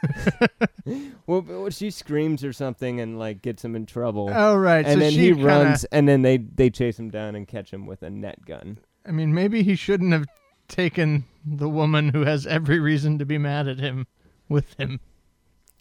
well, 1.28 1.40
but 1.42 1.72
she 1.72 1.92
screams 1.92 2.42
or 2.42 2.52
something 2.52 2.98
and 2.98 3.16
like 3.16 3.42
gets 3.42 3.64
him 3.64 3.76
in 3.76 3.86
trouble. 3.86 4.28
Oh, 4.34 4.56
right. 4.56 4.84
and 4.84 4.94
so 4.94 4.98
then 4.98 5.12
she 5.12 5.18
he 5.20 5.28
kinda- 5.34 5.46
runs, 5.46 5.84
and 5.84 6.08
then 6.08 6.22
they 6.22 6.38
they 6.38 6.68
chase 6.68 6.98
him 6.98 7.10
down 7.10 7.36
and 7.36 7.46
catch 7.46 7.72
him 7.72 7.86
with 7.86 8.02
a 8.02 8.10
net 8.10 8.44
gun. 8.44 8.78
I 9.06 9.12
mean, 9.12 9.32
maybe 9.32 9.62
he 9.62 9.76
shouldn't 9.76 10.12
have 10.12 10.26
taken 10.66 11.26
the 11.46 11.68
woman 11.68 12.08
who 12.08 12.24
has 12.24 12.44
every 12.44 12.80
reason 12.80 13.20
to 13.20 13.24
be 13.24 13.38
mad 13.38 13.68
at 13.68 13.78
him 13.78 14.08
with 14.48 14.74
him. 14.80 14.98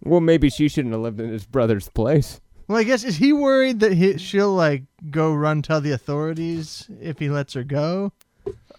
Well, 0.03 0.21
maybe 0.21 0.51
she 0.51 0.67
shouldn't 0.67 0.93
have 0.93 1.01
lived 1.01 1.19
in 1.19 1.31
his 1.31 1.47
brother's 1.47 1.89
place. 1.89 2.39
Well, 2.67 2.77
I 2.77 2.83
guess 2.83 3.03
is 3.03 3.15
he 3.17 3.31
worried 3.31 3.79
that 3.79 3.93
he, 3.93 4.17
she'll 4.17 4.53
like 4.53 4.83
go 5.09 5.33
run 5.33 5.62
tell 5.62 5.79
the 5.81 5.91
authorities 5.91 6.89
if 7.01 7.19
he 7.19 7.29
lets 7.29 7.53
her 7.53 7.63
go? 7.63 8.12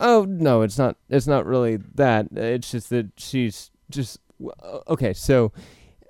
Oh 0.00 0.26
no, 0.28 0.62
it's 0.62 0.78
not. 0.78 0.96
It's 1.08 1.26
not 1.26 1.46
really 1.46 1.76
that. 1.94 2.26
It's 2.32 2.70
just 2.70 2.90
that 2.90 3.08
she's 3.16 3.70
just 3.90 4.18
uh, 4.62 4.80
okay. 4.88 5.12
So 5.14 5.52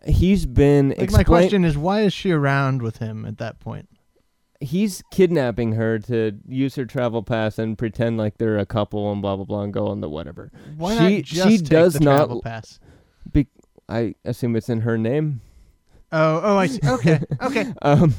he's 0.07 0.45
been 0.45 0.95
Like 0.99 1.13
my 1.13 1.25
question 1.25 1.65
is, 1.65 1.79
why 1.79 2.03
is 2.03 2.13
she 2.13 2.33
around 2.33 2.83
with 2.83 2.99
him 2.99 3.25
at 3.25 3.39
that 3.39 3.61
point? 3.61 3.89
He's 4.61 5.05
kidnapping 5.13 5.73
her 5.73 6.01
to 6.01 6.33
use 6.49 6.75
her 6.75 6.85
travel 6.85 7.23
pass 7.23 7.61
and 7.61 7.79
pretend 7.79 8.19
like 8.19 8.39
they're 8.39 8.59
a 8.59 8.67
couple 8.67 9.13
and 9.13 9.23
blah 9.23 9.37
blah 9.37 9.45
blah 9.45 9.63
and 9.63 9.73
go 9.73 9.87
on 9.87 10.01
the 10.01 10.09
whatever. 10.09 10.51
Why 10.77 10.97
She- 10.97 11.17
not 11.17 11.23
just 11.25 11.49
she 11.49 11.59
take 11.59 11.69
does 11.69 11.95
the 11.95 12.01
not- 12.01 12.17
travel 12.17 12.43
pass? 12.43 12.81
I 13.91 14.17
assume 14.27 14.55
it's 14.55 14.69
in 14.69 14.83
her 14.83 14.99
name. 14.99 15.41
Oh, 16.11 16.41
oh, 16.43 16.57
I 16.57 16.67
see. 16.69 16.81
Okay, 16.85 17.21
okay. 17.43 17.73
Um, 17.83 18.15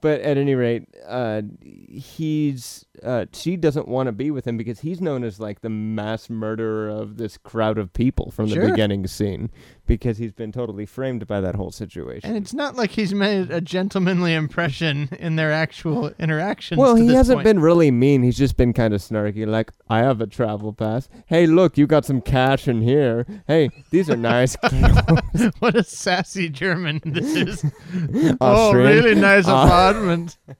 but 0.00 0.20
at 0.22 0.38
any 0.38 0.54
rate, 0.54 0.88
uh, 1.06 1.42
he's 1.62 2.84
uh, 3.02 3.26
she 3.32 3.56
doesn't 3.56 3.88
want 3.88 4.06
to 4.06 4.12
be 4.12 4.30
with 4.30 4.46
him 4.46 4.56
because 4.56 4.80
he's 4.80 5.00
known 5.00 5.24
as 5.24 5.40
like 5.40 5.60
the 5.62 5.68
mass 5.68 6.30
murderer 6.30 6.88
of 6.88 7.16
this 7.16 7.36
crowd 7.36 7.76
of 7.78 7.92
people 7.92 8.30
from 8.30 8.48
the 8.48 8.54
Sure. 8.54 8.70
beginning 8.70 9.06
scene 9.06 9.50
because 9.86 10.16
he's 10.18 10.32
been 10.32 10.52
totally 10.52 10.86
framed 10.86 11.26
by 11.26 11.40
that 11.40 11.54
whole 11.56 11.70
situation. 11.72 12.28
And 12.30 12.36
it's 12.38 12.54
not 12.54 12.76
like 12.76 12.90
he's 12.92 13.12
made 13.12 13.50
a 13.50 13.60
gentlemanly 13.60 14.32
impression 14.34 15.08
in 15.18 15.36
their 15.36 15.52
actual 15.52 16.12
interactions. 16.18 16.78
Well, 16.78 16.94
to 16.96 17.02
he 17.02 17.08
this 17.08 17.16
hasn't 17.16 17.38
point. 17.38 17.44
been 17.44 17.60
really 17.60 17.90
mean. 17.90 18.22
He's 18.22 18.38
just 18.38 18.56
been 18.56 18.72
kind 18.72 18.94
of 18.94 19.00
snarky. 19.00 19.46
Like, 19.46 19.72
I 19.90 19.98
have 19.98 20.20
a 20.20 20.26
travel 20.26 20.72
pass. 20.72 21.08
Hey, 21.26 21.46
look, 21.46 21.76
you 21.76 21.86
got 21.86 22.04
some 22.06 22.20
cash 22.22 22.66
in 22.68 22.80
here. 22.80 23.26
Hey, 23.46 23.68
these 23.90 24.08
are 24.08 24.16
nice. 24.16 24.56
what 25.58 25.74
a 25.74 25.82
sassy 25.84 26.48
German 26.48 27.00
this 27.04 27.34
is. 27.36 27.64
oh, 28.40 28.68
Austrian. 28.68 28.86
really 29.04 29.14
nice 29.20 29.46
Uh, 29.46 29.52
apartment. 29.52 30.38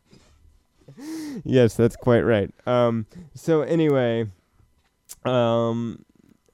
yes, 1.45 1.75
that's 1.77 1.97
quite 1.97 2.21
right. 2.21 2.51
Um, 2.67 3.07
so 3.35 3.63
anyway, 3.63 4.27
um, 5.25 6.05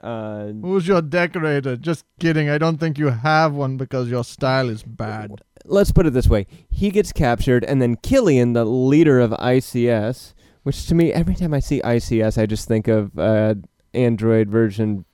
uh, 0.01 0.47
Who's 0.47 0.89
your 0.89 1.03
decorator? 1.03 1.77
Just 1.77 2.05
kidding. 2.19 2.49
I 2.49 2.57
don't 2.59 2.79
think 2.79 2.99
you 2.99 3.09
have 3.09 3.53
one 3.53 3.77
because 3.77 4.09
your 4.09 4.25
style 4.25 4.71
is 4.71 4.83
bad. 4.83 5.43
let's 5.67 5.93
put 5.93 6.07
it 6.07 6.13
this 6.15 6.29
way: 6.29 6.47
he 6.71 6.91
gets 6.91 7.13
captured, 7.13 7.65
and 7.65 7.83
then 7.83 7.97
Killian, 7.97 8.55
the 8.55 8.65
leader 8.65 9.21
of 9.21 9.31
ICS, 9.33 10.33
which 10.63 10.87
to 10.87 10.95
me, 10.95 11.13
every 11.13 11.35
time 11.35 11.53
I 11.53 11.61
see 11.61 11.81
ICS, 11.83 12.41
I 12.41 12.47
just 12.47 12.67
think 12.67 12.89
of 12.89 13.19
uh, 13.19 13.57
Android 13.93 14.49
version 14.49 15.05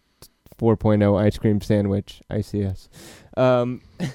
4.0 0.58 1.20
ice 1.20 1.36
cream 1.38 1.60
sandwich 1.60 2.22
ICS. 2.30 2.88
Um, 3.36 3.82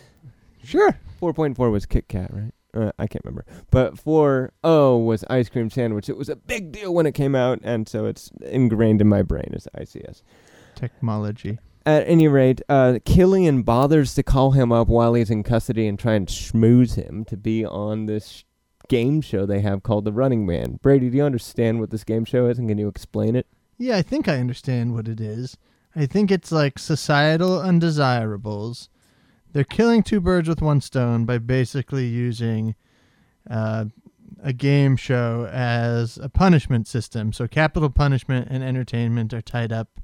Sure. 0.64 0.98
4.4 1.20 1.72
was 1.72 1.86
Kit 1.86 2.08
Kat, 2.08 2.32
right? 2.32 2.54
Uh, 2.74 2.92
I 2.98 3.08
can't 3.08 3.24
remember. 3.26 3.46
But 3.70 3.96
4.0 3.96 5.06
was 5.06 5.24
ice 5.30 5.50
cream 5.50 5.70
sandwich. 5.70 6.10
It 6.10 6.18
was 6.18 6.30
a 6.30 6.36
big 6.36 6.72
deal 6.72 6.94
when 6.94 7.06
it 7.06 7.14
came 7.14 7.36
out, 7.36 7.60
and 7.64 7.88
so 7.88 8.06
it's 8.06 8.32
ingrained 8.42 9.02
in 9.02 9.10
my 9.10 9.22
brain 9.22 9.52
as 9.54 9.68
ICS. 9.78 10.22
Technology. 10.76 11.60
At 11.86 12.08
any 12.08 12.28
rate, 12.28 12.62
uh, 12.70 13.00
Killian 13.06 13.64
bothers 13.64 14.14
to 14.16 14.24
call 14.24 14.52
him 14.52 14.72
up 14.72 14.88
while 14.88 15.16
he's 15.16 15.32
in 15.32 15.44
custody 15.44 15.88
and 15.88 15.98
try 15.98 16.14
and 16.14 16.28
schmooze 16.28 16.96
him 16.96 17.26
to 17.26 17.36
be 17.36 17.66
on 17.66 18.06
this 18.06 18.44
game 18.88 19.22
show 19.22 19.46
they 19.46 19.62
have 19.62 19.84
called 19.84 20.06
The 20.06 20.12
Running 20.12 20.46
Man. 20.46 20.78
Brady, 20.82 21.10
do 21.10 21.18
you 21.18 21.24
understand 21.24 21.80
what 21.80 21.90
this 21.90 22.04
game 22.04 22.26
show 22.26 22.48
is, 22.48 22.60
and 22.60 22.70
can 22.70 22.78
you 22.78 22.88
explain 22.88 23.36
it? 23.36 23.48
Yeah, 23.78 23.98
I 23.98 24.02
think 24.04 24.28
I 24.28 24.38
understand 24.38 24.94
what 24.94 25.08
it 25.08 25.20
is. 25.20 25.58
I 25.96 26.06
think 26.06 26.30
it's 26.30 26.52
like 26.52 26.78
societal 26.78 27.60
undesirables. 27.60 28.90
They're 29.54 29.64
killing 29.64 30.02
two 30.04 30.22
birds 30.22 30.48
with 30.48 30.62
one 30.62 30.82
stone 30.82 31.26
by 31.26 31.38
basically 31.38 32.08
using 32.08 32.76
uh, 33.50 33.86
a 34.42 34.54
game 34.54 34.96
show 34.96 35.48
as 35.52 36.18
a 36.18 36.30
punishment 36.30 36.88
system. 36.88 37.34
So 37.34 37.48
capital 37.48 37.90
punishment 37.90 38.48
and 38.50 38.64
entertainment 38.64 39.34
are 39.34 39.42
tied 39.42 39.72
up, 39.72 40.00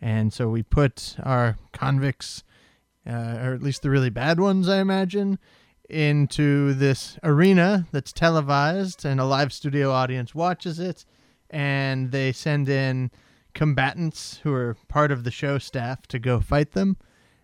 and 0.00 0.32
so 0.32 0.48
we 0.48 0.62
put 0.62 1.16
our 1.22 1.56
convicts, 1.72 2.44
uh, 3.06 3.38
or 3.40 3.54
at 3.54 3.62
least 3.62 3.82
the 3.82 3.90
really 3.90 4.10
bad 4.10 4.38
ones, 4.38 4.68
I 4.68 4.80
imagine, 4.80 5.38
into 5.88 6.74
this 6.74 7.18
arena 7.22 7.86
that's 7.90 8.12
televised, 8.12 9.04
and 9.04 9.18
a 9.18 9.24
live 9.24 9.52
studio 9.52 9.90
audience 9.90 10.34
watches 10.34 10.78
it, 10.78 11.04
and 11.48 12.12
they 12.12 12.32
send 12.32 12.68
in 12.68 13.10
combatants 13.54 14.40
who 14.42 14.52
are 14.52 14.76
part 14.88 15.10
of 15.10 15.24
the 15.24 15.30
show 15.30 15.58
staff 15.58 16.06
to 16.08 16.18
go 16.18 16.38
fight 16.38 16.72
them. 16.72 16.96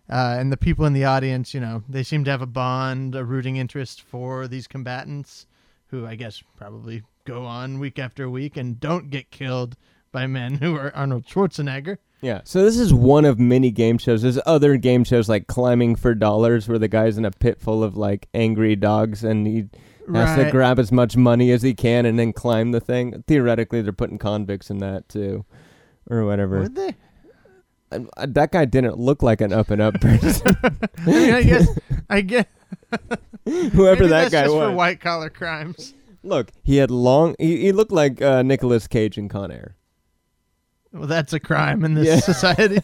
Uh, 0.09 0.37
and 0.39 0.51
the 0.51 0.57
people 0.57 0.85
in 0.85 0.93
the 0.93 1.03
audience, 1.05 1.53
you 1.53 1.59
know, 1.59 1.83
they 1.89 2.03
seem 2.03 2.23
to 2.23 2.31
have 2.31 2.41
a 2.41 2.47
bond, 2.47 3.13
a 3.15 3.25
rooting 3.25 3.57
interest 3.57 4.01
for 4.01 4.47
these 4.47 4.67
combatants, 4.67 5.47
who 5.87 6.05
I 6.05 6.15
guess 6.15 6.41
probably 6.55 7.03
go 7.25 7.45
on 7.45 7.79
week 7.79 7.99
after 7.99 8.29
week 8.29 8.55
and 8.55 8.79
don't 8.79 9.09
get 9.09 9.31
killed 9.31 9.75
by 10.11 10.27
men 10.27 10.55
who 10.55 10.75
are 10.75 10.95
Arnold 10.95 11.25
Schwarzenegger. 11.25 11.97
Yeah. 12.21 12.41
So 12.45 12.63
this 12.63 12.77
is 12.77 12.93
one 12.93 13.25
of 13.25 13.39
many 13.39 13.69
game 13.69 13.97
shows. 13.97 14.21
There's 14.21 14.39
other 14.45 14.77
game 14.77 15.03
shows 15.03 15.29
like 15.29 15.47
Climbing 15.47 15.95
for 15.95 16.15
Dollars, 16.15 16.67
where 16.67 16.79
the 16.79 16.87
guy's 16.87 17.17
in 17.17 17.25
a 17.25 17.31
pit 17.31 17.61
full 17.61 17.83
of 17.83 17.95
like 17.95 18.27
angry 18.33 18.75
dogs, 18.75 19.23
and 19.23 19.45
he 19.45 19.65
has 20.11 20.37
to 20.37 20.49
grab 20.49 20.79
as 20.79 20.91
much 20.91 21.15
money 21.17 21.51
as 21.51 21.61
he 21.61 21.73
can 21.73 22.05
and 22.05 22.17
then 22.17 22.33
climb 22.33 22.71
the 22.71 22.79
thing. 22.79 23.23
Theoretically, 23.27 23.81
they're 23.81 23.93
putting 23.93 24.17
convicts 24.17 24.69
in 24.69 24.79
that 24.79 25.07
too, 25.09 25.45
or 26.09 26.25
whatever. 26.25 26.61
Would 26.61 26.75
they? 26.75 26.95
Uh, 27.91 28.25
that 28.27 28.51
guy 28.51 28.65
didn't 28.65 28.97
look 28.97 29.23
like 29.23 29.39
an 29.41 29.53
up 29.53 29.69
and 29.71 29.81
up 29.81 29.93
person. 30.01 30.55
I 30.63 30.69
mean, 31.05 31.33
I 31.33 31.43
guess, 31.43 31.67
I 32.09 32.21
guess 32.21 32.45
Whoever 33.45 34.01
maybe 34.03 34.07
that 34.07 34.29
that's 34.29 34.31
guy 34.31 34.43
just 34.43 34.55
was. 34.55 34.69
for 34.69 34.71
white 34.75 34.99
collar 34.99 35.29
crimes. 35.29 35.93
Look, 36.23 36.51
he 36.63 36.77
had 36.77 36.91
long. 36.91 37.35
He, 37.39 37.57
he 37.61 37.71
looked 37.71 37.91
like 37.93 38.21
uh, 38.21 38.41
Nicolas 38.43 38.87
Cage 38.87 39.17
in 39.17 39.29
Con 39.29 39.51
Air. 39.51 39.75
Well, 40.91 41.07
that's 41.07 41.31
a 41.31 41.39
crime 41.39 41.85
in 41.85 41.93
this 41.93 42.07
Yeah. 42.07 42.19
society, 42.19 42.79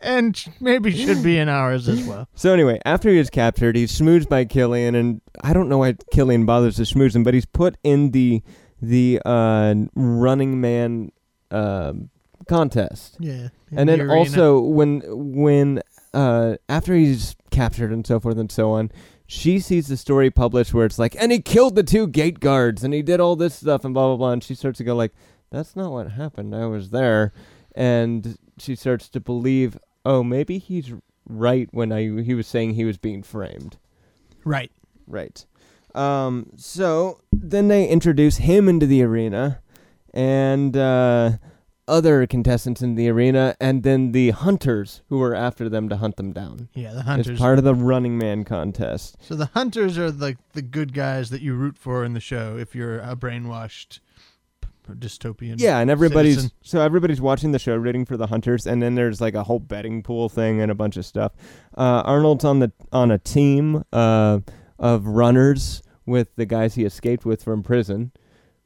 and 0.00 0.44
maybe 0.60 0.92
should 0.96 1.22
be 1.22 1.38
in 1.38 1.48
ours 1.48 1.88
as 1.88 2.04
well. 2.04 2.28
So 2.34 2.52
anyway, 2.52 2.78
after 2.84 3.10
he 3.10 3.18
is 3.18 3.30
captured, 3.30 3.74
he's 3.76 3.90
schmoozed 3.98 4.28
by 4.28 4.44
Killian, 4.44 4.94
and 4.94 5.20
I 5.42 5.52
don't 5.52 5.68
know 5.68 5.78
why 5.78 5.94
Killian 6.12 6.44
bothers 6.46 6.76
to 6.76 6.82
schmooze 6.82 7.14
him, 7.16 7.24
but 7.24 7.34
he's 7.34 7.46
put 7.46 7.76
in 7.82 8.10
the 8.12 8.42
the 8.80 9.20
uh, 9.24 9.74
Running 9.94 10.60
Man 10.60 11.10
um 11.50 12.10
contest. 12.48 13.16
Yeah, 13.20 13.48
and 13.70 13.88
the 13.88 13.96
then 13.96 14.10
also 14.10 14.60
when 14.60 15.02
when 15.06 15.82
uh, 16.14 16.56
after 16.68 16.94
he's 16.94 17.36
captured 17.50 17.92
and 17.92 18.06
so 18.06 18.20
forth 18.20 18.38
and 18.38 18.50
so 18.50 18.70
on, 18.72 18.90
she 19.26 19.58
sees 19.58 19.88
the 19.88 19.96
story 19.96 20.30
published 20.30 20.72
where 20.74 20.86
it's 20.86 20.98
like, 20.98 21.16
and 21.18 21.32
he 21.32 21.40
killed 21.40 21.74
the 21.74 21.82
two 21.82 22.06
gate 22.06 22.40
guards, 22.40 22.84
and 22.84 22.94
he 22.94 23.02
did 23.02 23.20
all 23.20 23.36
this 23.36 23.54
stuff, 23.54 23.84
and 23.84 23.94
blah 23.94 24.08
blah 24.08 24.16
blah, 24.16 24.32
and 24.32 24.44
she 24.44 24.54
starts 24.54 24.78
to 24.78 24.84
go 24.84 24.94
like, 24.94 25.12
that's 25.50 25.76
not 25.76 25.92
what 25.92 26.12
happened. 26.12 26.54
I 26.54 26.66
was 26.66 26.90
there, 26.90 27.32
and 27.74 28.38
she 28.58 28.74
starts 28.74 29.08
to 29.10 29.20
believe, 29.20 29.78
oh, 30.04 30.22
maybe 30.22 30.58
he's 30.58 30.92
right 31.28 31.68
when 31.72 31.92
I 31.92 32.02
he 32.22 32.34
was 32.34 32.46
saying 32.46 32.74
he 32.74 32.84
was 32.84 32.98
being 32.98 33.22
framed. 33.22 33.78
right. 34.44 34.70
Right. 35.08 35.46
Um, 35.94 36.50
so 36.56 37.20
then 37.32 37.68
they 37.68 37.86
introduce 37.86 38.38
him 38.38 38.68
into 38.68 38.86
the 38.86 39.02
arena 39.02 39.60
and 40.12 40.76
uh, 40.76 41.32
other 41.88 42.26
contestants 42.26 42.82
in 42.82 42.94
the 42.94 43.08
arena, 43.08 43.56
and 43.60 43.82
then 43.82 44.12
the 44.12 44.30
hunters 44.30 45.02
who 45.08 45.22
are 45.22 45.34
after 45.34 45.68
them 45.68 45.88
to 45.88 45.96
hunt 45.96 46.16
them 46.16 46.32
down. 46.32 46.68
Yeah, 46.74 46.92
the 46.92 47.02
hunters. 47.02 47.28
It's 47.28 47.40
part 47.40 47.58
of 47.58 47.64
the 47.64 47.74
Running 47.74 48.18
Man 48.18 48.44
contest. 48.44 49.16
so 49.20 49.34
the 49.34 49.46
hunters 49.46 49.98
are 49.98 50.10
like 50.10 50.38
the 50.52 50.62
good 50.62 50.92
guys 50.92 51.30
that 51.30 51.42
you 51.42 51.54
root 51.54 51.78
for 51.78 52.04
in 52.04 52.14
the 52.14 52.20
show 52.20 52.56
if 52.56 52.74
you're 52.74 52.98
a 52.98 53.14
brainwashed 53.16 54.00
dystopian. 54.94 55.56
Yeah, 55.58 55.78
and 55.78 55.90
everybody's 55.90 56.34
citizen. 56.36 56.52
so 56.62 56.80
everybody's 56.80 57.20
watching 57.20 57.52
the 57.52 57.58
show, 57.58 57.76
rooting 57.76 58.04
for 58.04 58.16
the 58.16 58.28
hunters, 58.28 58.66
and 58.66 58.82
then 58.82 58.94
there's 58.94 59.20
like 59.20 59.34
a 59.34 59.42
whole 59.42 59.58
betting 59.58 60.02
pool 60.02 60.28
thing 60.28 60.60
and 60.60 60.70
a 60.70 60.74
bunch 60.74 60.96
of 60.96 61.04
stuff. 61.04 61.32
Uh, 61.76 62.02
Arnold's 62.04 62.44
on 62.44 62.60
the 62.60 62.72
on 62.92 63.10
a 63.10 63.18
team 63.18 63.84
uh, 63.92 64.40
of 64.78 65.06
runners 65.06 65.82
with 66.04 66.28
the 66.36 66.46
guys 66.46 66.74
he 66.76 66.84
escaped 66.84 67.24
with 67.24 67.42
from 67.42 67.62
prison, 67.62 68.12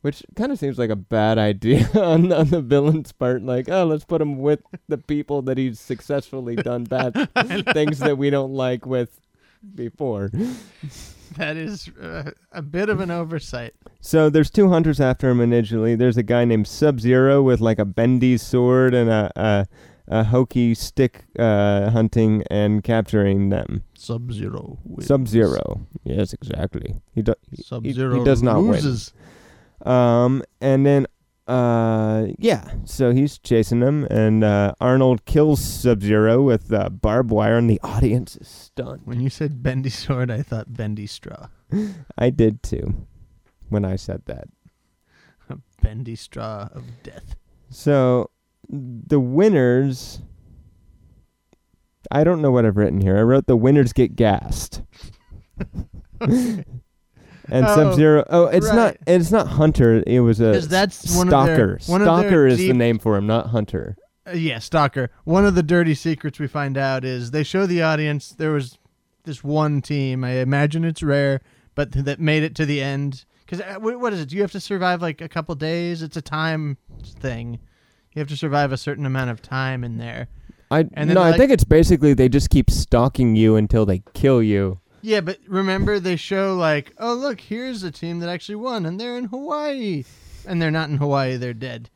which 0.02 0.23
kind 0.37 0.50
of 0.52 0.59
seems 0.59 0.78
like 0.78 0.90
a 0.90 0.97
bad 0.97 1.38
idea 1.38 1.88
on, 1.95 2.33
on 2.33 2.49
the 2.49 2.61
villain's 2.61 3.12
part. 3.12 3.42
Like, 3.42 3.69
oh, 3.69 3.85
let's 3.85 4.04
put 4.04 4.21
him 4.21 4.38
with 4.38 4.62
the 4.88 4.99
people 4.99 5.42
that 5.42 5.59
he's 5.59 5.78
successfully 5.80 6.57
done 6.57 6.85
bad 6.85 7.12
things 7.73 7.99
that 8.00 8.16
we 8.19 8.30
don't 8.30 8.52
like 8.54 8.87
with 8.87 9.21
before. 9.75 10.30
That 11.37 11.57
is 11.57 11.88
uh, 12.02 12.33
a 12.50 12.61
bit 12.61 12.88
of 12.88 12.99
an 12.99 13.12
oversight. 13.12 13.75
So 14.00 14.30
there's 14.30 14.50
two 14.50 14.69
hunters 14.69 15.00
after 15.00 15.30
him 15.30 15.40
initially. 15.40 15.95
There's 15.95 16.16
a 16.16 16.25
guy 16.25 16.45
named 16.45 16.66
Sub 16.66 16.99
Zero 16.99 17.40
with 17.40 17.61
like 17.61 17.78
a 17.78 17.85
bendy 17.85 18.37
sword 18.37 18.95
and 18.95 19.09
a 19.09 19.30
a, 19.37 19.66
a 20.09 20.25
hokey 20.25 20.75
stick 20.75 21.26
uh, 21.38 21.88
hunting 21.90 22.42
and 22.50 22.83
capturing 22.83 23.50
them. 23.50 23.85
Sub 23.95 24.33
Zero. 24.33 24.78
Sub 24.99 25.28
Zero, 25.28 25.87
yes, 26.02 26.33
exactly. 26.33 27.00
He, 27.14 27.23
do, 27.23 27.35
he, 27.49 27.62
Sub 27.62 27.85
he- 27.85 27.92
Zero 27.92 28.19
he 28.19 28.25
does 28.25 28.42
not 28.42 28.59
loses. 28.59 29.12
win. 29.14 29.25
Um, 29.84 30.42
and 30.60 30.84
then 30.84 31.06
uh, 31.50 32.28
yeah, 32.38 32.75
so 32.84 33.10
he's 33.10 33.37
chasing 33.37 33.80
them, 33.80 34.06
and 34.08 34.44
uh, 34.44 34.72
Arnold 34.80 35.25
kills 35.25 35.60
Sub 35.60 36.00
Zero 36.00 36.42
with 36.42 36.72
uh, 36.72 36.88
barbed 36.90 37.32
wire, 37.32 37.56
and 37.58 37.68
the 37.68 37.80
audience 37.82 38.37
is 38.37 38.46
stunned. 38.46 39.02
When 39.04 39.18
you 39.18 39.28
said 39.30 39.60
bendy 39.60 39.90
sword, 39.90 40.30
I 40.30 40.42
thought 40.42 40.72
bendy 40.72 41.08
straw. 41.08 41.49
I 42.16 42.30
did 42.30 42.62
too, 42.62 43.04
when 43.68 43.84
I 43.84 43.96
said 43.96 44.22
that. 44.26 44.44
A 45.49 45.56
bendy 45.82 46.14
straw 46.14 46.68
of 46.72 46.84
death. 47.02 47.34
So 47.68 48.30
the 48.68 49.18
winners. 49.18 50.20
I 52.12 52.22
don't 52.22 52.40
know 52.40 52.52
what 52.52 52.64
I've 52.64 52.76
written 52.76 53.00
here. 53.00 53.18
I 53.18 53.22
wrote 53.22 53.46
the 53.49 53.56
winners 53.56 53.92
get 53.92 54.14
gassed. 54.14 54.82
And 57.52 57.66
Oh, 57.66 57.75
Sub 57.75 57.95
Zero. 57.95 58.25
Oh, 58.30 58.47
it's 58.47 58.66
not. 58.66 58.76
right. 58.76 58.99
It's 59.07 59.30
not 59.30 59.47
Hunter. 59.49 60.02
It 60.07 60.21
was 60.21 60.40
a 60.40 60.61
that's 60.61 61.16
one 61.16 61.28
of 61.28 61.30
stalker. 61.33 61.57
their- 61.57 61.78
one 61.87 62.02
of 62.02 62.07
their 62.07 62.19
stalker 62.28 62.47
is 62.47 62.59
the 62.59 62.73
name 62.73 62.99
for 62.99 63.16
him, 63.16 63.26
not 63.26 63.49
Hunter. 63.49 63.97
Uh, 64.26 64.33
yeah, 64.33 64.59
stalker. 64.59 65.11
One 65.25 65.45
of 65.47 65.54
the 65.54 65.62
dirty 65.62 65.95
secrets 65.95 66.38
we 66.38 66.47
find 66.47 66.76
out 66.76 67.04
is 67.04 67.30
they 67.30 67.42
show 67.42 67.66
the 67.66 67.83
audience 67.83 68.30
there 68.30 68.52
was 68.52 68.78
this 69.25 69.42
one 69.45 69.80
team. 69.83 70.25
I 70.25 70.33
imagine 70.38 70.85
it's 70.85 71.02
rare, 71.02 71.40
but 71.75 71.92
th- 71.92 72.04
that 72.04 72.21
made 72.21 72.42
it 72.42 72.54
to 72.57 72.66
the 72.66 72.80
end. 72.83 73.25
Because 73.47 73.61
uh, 73.62 73.80
what 73.80 74.12
is 74.12 74.21
it? 74.21 74.28
Do 74.28 74.37
you 74.37 74.42
have 74.42 74.52
to 74.52 74.61
survive 74.61 75.02
like 75.02 75.21
a 75.21 75.28
couple 75.28 75.54
days? 75.54 76.02
It's 76.02 76.16
a 76.16 76.23
time 76.23 76.76
thing. 77.04 77.59
You 78.14 78.21
have 78.21 78.28
to 78.28 78.37
survive 78.37 78.73
a 78.73 78.76
certain 78.76 79.07
amount 79.07 79.30
of 79.30 79.40
time 79.42 79.85
in 79.85 79.99
there. 79.99 80.28
I 80.71 80.80
And 80.95 81.09
then, 81.11 81.14
no. 81.14 81.23
I 81.23 81.37
think 81.37 81.50
it's 81.50 81.64
basically 81.64 82.12
they 82.14 82.28
just 82.28 82.50
keep 82.50 82.71
stalking 82.71 83.35
you 83.37 83.57
until 83.57 83.87
they 83.87 84.02
kill 84.14 84.42
you. 84.42 84.79
Yeah, 85.02 85.21
but 85.21 85.38
remember 85.47 85.99
they 85.99 86.16
show 86.16 86.54
like, 86.57 86.92
oh 86.99 87.14
look, 87.14 87.40
here's 87.40 87.83
a 87.83 87.90
team 87.90 88.21
that 88.21 88.28
actually 88.28 88.57
won, 88.57 88.87
and 88.87 89.00
they're 89.00 89.16
in 89.16 89.25
Hawaii, 89.25 90.04
and 90.47 90.61
they're 90.61 90.71
not 90.71 90.90
in 90.90 90.99
Hawaii. 90.99 91.37
They're 91.37 91.54
dead. 91.54 91.90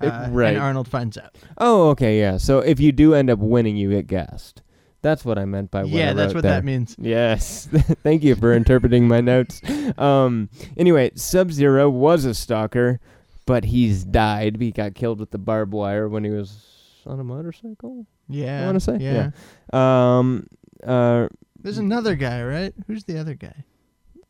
Uh, 0.00 0.28
right. 0.30 0.54
And 0.54 0.58
Arnold 0.58 0.88
finds 0.88 1.18
out. 1.18 1.36
Oh, 1.58 1.88
okay, 1.90 2.20
yeah. 2.20 2.36
So 2.36 2.60
if 2.60 2.78
you 2.78 2.92
do 2.92 3.14
end 3.14 3.30
up 3.30 3.38
winning, 3.38 3.76
you 3.76 3.90
get 3.90 4.06
gassed. 4.06 4.62
That's 5.00 5.24
what 5.24 5.38
I 5.38 5.44
meant 5.44 5.70
by 5.70 5.82
what 5.82 5.90
yeah, 5.90 6.12
that's 6.12 6.34
what 6.34 6.42
there. 6.42 6.52
that 6.52 6.64
means. 6.64 6.96
Yes. 6.98 7.68
Thank 8.02 8.24
you 8.24 8.34
for 8.34 8.52
interpreting 8.52 9.06
my 9.06 9.20
notes. 9.20 9.60
Um, 9.96 10.50
anyway, 10.76 11.12
Sub 11.14 11.52
Zero 11.52 11.88
was 11.88 12.24
a 12.24 12.34
stalker, 12.34 13.00
but 13.46 13.64
he's 13.64 14.04
died. 14.04 14.56
He 14.60 14.72
got 14.72 14.94
killed 14.94 15.20
with 15.20 15.30
the 15.30 15.38
barbed 15.38 15.72
wire 15.72 16.08
when 16.08 16.24
he 16.24 16.30
was 16.30 16.64
on 17.06 17.20
a 17.20 17.24
motorcycle. 17.24 18.06
Yeah. 18.28 18.62
I 18.62 18.66
want 18.66 18.76
to 18.76 18.80
say. 18.80 18.98
Yeah. 18.98 19.30
Um. 19.72 20.48
Uh. 20.84 21.28
There's 21.60 21.78
another 21.78 22.14
guy, 22.14 22.42
right? 22.42 22.72
Who's 22.86 23.04
the 23.04 23.18
other 23.18 23.34
guy? 23.34 23.64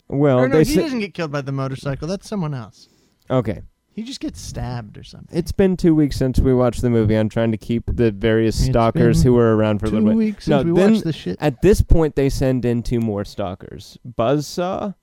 Well, 0.09 0.39
or 0.39 0.49
no, 0.49 0.57
they 0.59 0.65
he 0.65 0.75
say 0.75 0.83
doesn't 0.83 1.01
get 1.01 1.13
killed 1.15 1.31
by 1.33 1.43
the 1.43 1.53
motorcycle. 1.53 2.09
That's 2.09 2.29
someone 2.29 2.55
else. 2.55 2.89
okay. 3.31 3.63
He 3.93 4.05
just 4.05 4.21
gets 4.21 4.41
stabbed 4.41 4.97
or 4.97 5.03
something. 5.03 5.37
It's 5.37 5.51
been 5.51 5.77
two 5.77 5.93
weeks 5.93 6.15
since 6.17 6.39
we 6.39 6.55
watched 6.55 6.83
the 6.83 6.89
movie. 6.91 7.17
I'm 7.17 7.29
trying 7.29 7.51
to 7.51 7.59
keep 7.59 7.83
the 7.93 8.13
various 8.13 8.61
It's 8.61 8.69
stalkers 8.69 9.19
been 9.25 9.33
who 9.33 9.37
were 9.37 9.57
around 9.57 9.81
for 9.81 9.87
a 9.87 9.91
Two 9.91 9.97
little 9.97 10.11
bit. 10.11 10.17
weeks 10.17 10.47
No, 10.47 10.59
since 10.61 10.67
we 10.73 10.81
then- 10.81 10.93
watched 10.93 11.05
the 11.05 11.13
shit. 11.13 11.37
At 11.41 11.63
this 11.63 11.83
point, 11.83 12.15
they 12.15 12.29
send 12.29 12.65
in 12.65 12.85
two 12.85 13.01
more 13.01 13.25
stalkers: 13.25 13.99
Buzzsaw 14.09 14.95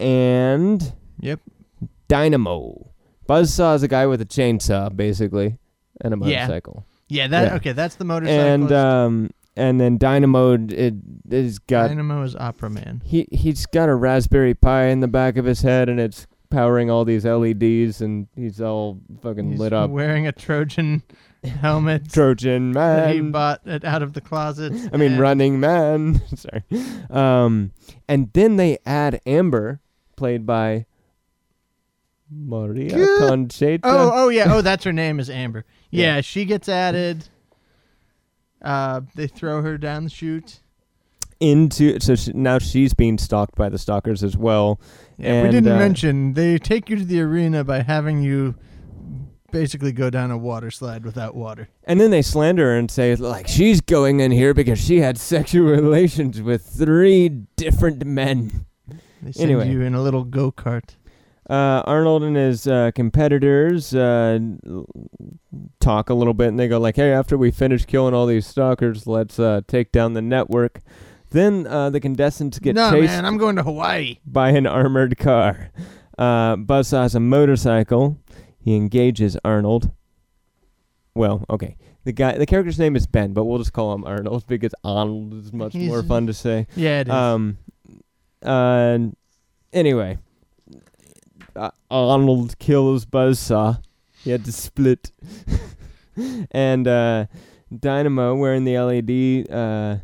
and 0.00 0.92
Yep. 1.20 1.40
Dynamo. 2.08 2.88
Buzzsaw 3.28 3.76
is 3.76 3.82
a 3.82 3.88
guy 3.88 4.06
with 4.06 4.20
a 4.20 4.26
chainsaw, 4.26 4.94
basically, 4.94 5.58
and 6.00 6.12
a 6.12 6.16
Yeah. 6.28 6.40
motorcycle. 6.40 6.84
Yeah. 7.08 7.28
That. 7.28 7.42
Yeah. 7.48 7.54
Okay. 7.54 7.72
That's 7.72 7.94
the 7.94 8.04
motorcycle. 8.04 8.40
And 8.44 8.72
um, 8.72 9.30
and 9.56 9.80
then 9.80 9.98
Dynamo 9.98 10.54
it 10.68 10.94
is 11.30 11.58
got 11.58 11.88
Dynamo 11.88 12.22
is 12.22 12.34
Opera 12.36 12.70
Man. 12.70 13.02
he 13.04 13.26
he's 13.32 13.66
got 13.66 13.88
a 13.88 13.94
Raspberry 13.94 14.54
Pi 14.54 14.84
in 14.86 15.00
the 15.00 15.08
back 15.08 15.36
of 15.36 15.44
his 15.44 15.62
head, 15.62 15.88
and 15.88 15.98
it's 16.00 16.26
powering 16.50 16.90
all 16.90 17.04
these 17.04 17.24
LEDs, 17.24 18.00
and 18.02 18.26
he's 18.36 18.60
all 18.60 19.00
fucking 19.22 19.52
He's 19.52 19.58
lit 19.60 19.72
up. 19.72 19.90
wearing 19.90 20.26
a 20.26 20.32
Trojan 20.32 21.02
helmet 21.44 22.12
Trojan 22.12 22.72
that 22.72 23.14
he 23.14 23.20
man. 23.20 23.32
bought 23.32 23.60
it 23.66 23.84
out 23.84 24.02
of 24.02 24.12
the 24.12 24.20
closet. 24.20 24.72
I 24.92 24.96
mean, 24.96 25.16
Running 25.18 25.58
Man. 25.60 26.20
Sorry. 26.36 26.62
Um, 27.10 27.72
and 28.08 28.30
then 28.34 28.56
they 28.56 28.78
add 28.84 29.20
Amber, 29.26 29.80
played 30.16 30.44
by 30.46 30.84
Maria 32.30 32.90
Good. 32.94 33.28
Conchita. 33.28 33.80
Oh, 33.84 34.10
oh 34.14 34.28
yeah. 34.28 34.54
Oh, 34.54 34.60
that's 34.62 34.84
her 34.84 34.92
name 34.92 35.20
is 35.20 35.28
Amber. 35.30 35.64
Yeah, 35.94 36.16
Yeah. 36.16 36.20
she 36.22 36.46
gets 36.46 36.70
added. 36.70 37.28
Uh, 38.62 39.00
they 39.14 39.26
throw 39.26 39.62
her 39.62 39.76
down 39.76 40.04
the 40.04 40.10
chute. 40.10 40.60
Into 41.40 41.98
so 41.98 42.14
she, 42.14 42.32
now 42.32 42.60
she's 42.60 42.94
being 42.94 43.18
stalked 43.18 43.56
by 43.56 43.68
the 43.68 43.78
stalkers 43.78 44.22
as 44.22 44.36
well. 44.36 44.80
Yeah, 45.18 45.42
we 45.42 45.50
didn't 45.50 45.72
uh, 45.72 45.76
mention 45.78 46.34
they 46.34 46.56
take 46.56 46.88
you 46.88 46.94
to 46.96 47.04
the 47.04 47.20
arena 47.20 47.64
by 47.64 47.82
having 47.82 48.22
you 48.22 48.54
basically 49.50 49.90
go 49.90 50.08
down 50.08 50.30
a 50.30 50.38
water 50.38 50.70
slide 50.70 51.04
without 51.04 51.34
water. 51.34 51.68
And 51.82 52.00
then 52.00 52.12
they 52.12 52.22
slander 52.22 52.66
her 52.66 52.78
and 52.78 52.88
say 52.88 53.16
like 53.16 53.48
she's 53.48 53.80
going 53.80 54.20
in 54.20 54.30
here 54.30 54.54
because 54.54 54.78
she 54.78 55.00
had 55.00 55.18
sexual 55.18 55.66
relations 55.70 56.40
with 56.40 56.64
three 56.64 57.28
different 57.56 58.06
men. 58.06 58.66
They 59.20 59.32
send 59.32 59.50
Anyway. 59.50 59.70
you 59.70 59.80
in 59.82 59.94
a 59.94 60.02
little 60.02 60.22
go 60.22 60.52
kart. 60.52 60.94
Uh, 61.50 61.82
Arnold 61.86 62.22
and 62.22 62.36
his 62.36 62.66
uh, 62.68 62.92
competitors 62.94 63.94
uh, 63.94 64.38
talk 65.80 66.08
a 66.10 66.14
little 66.14 66.34
bit, 66.34 66.48
and 66.48 66.58
they 66.58 66.68
go 66.68 66.78
like, 66.78 66.96
"Hey, 66.96 67.12
after 67.12 67.36
we 67.36 67.50
finish 67.50 67.84
killing 67.84 68.14
all 68.14 68.26
these 68.26 68.46
stalkers, 68.46 69.06
let's 69.06 69.38
uh, 69.38 69.60
take 69.66 69.90
down 69.92 70.12
the 70.14 70.22
network." 70.22 70.80
Then 71.30 71.66
uh, 71.66 71.90
the 71.90 71.98
contestants 72.00 72.58
get 72.58 72.74
no, 72.74 72.90
chased 72.90 73.06
man, 73.12 73.24
I'm 73.24 73.38
going 73.38 73.56
to 73.56 73.62
Hawaii. 73.62 74.18
by 74.26 74.50
an 74.50 74.66
armored 74.66 75.16
car. 75.18 75.70
Uh, 76.18 76.56
Buzzsaw 76.56 77.02
has 77.02 77.14
a 77.14 77.20
motorcycle. 77.20 78.18
He 78.58 78.76
engages 78.76 79.36
Arnold. 79.44 79.90
Well, 81.14 81.44
okay. 81.50 81.76
The 82.04 82.12
guy, 82.12 82.36
the 82.36 82.46
character's 82.46 82.78
name 82.78 82.96
is 82.96 83.06
Ben, 83.06 83.32
but 83.32 83.44
we'll 83.44 83.58
just 83.58 83.72
call 83.72 83.92
him 83.94 84.04
Arnold 84.04 84.46
because 84.48 84.74
Arnold 84.84 85.34
is 85.34 85.52
much 85.52 85.72
He's- 85.72 85.88
more 85.88 86.02
fun 86.02 86.26
to 86.28 86.34
say. 86.34 86.66
Yeah, 86.76 87.00
it 87.00 87.08
is. 87.08 87.12
Um. 87.12 87.58
Uh. 88.42 88.98
Anyway, 89.72 90.18
uh, 91.56 91.70
Arnold 91.90 92.58
kills 92.58 93.04
Buzzsaw. 93.04 93.82
He 94.22 94.30
had 94.30 94.44
to 94.44 94.52
split. 94.52 95.12
and 96.50 96.86
uh, 96.86 97.26
Dynamo 97.76 98.34
wearing 98.34 98.64
the 98.64 98.78
LED 98.78 99.50
uh 99.50 99.98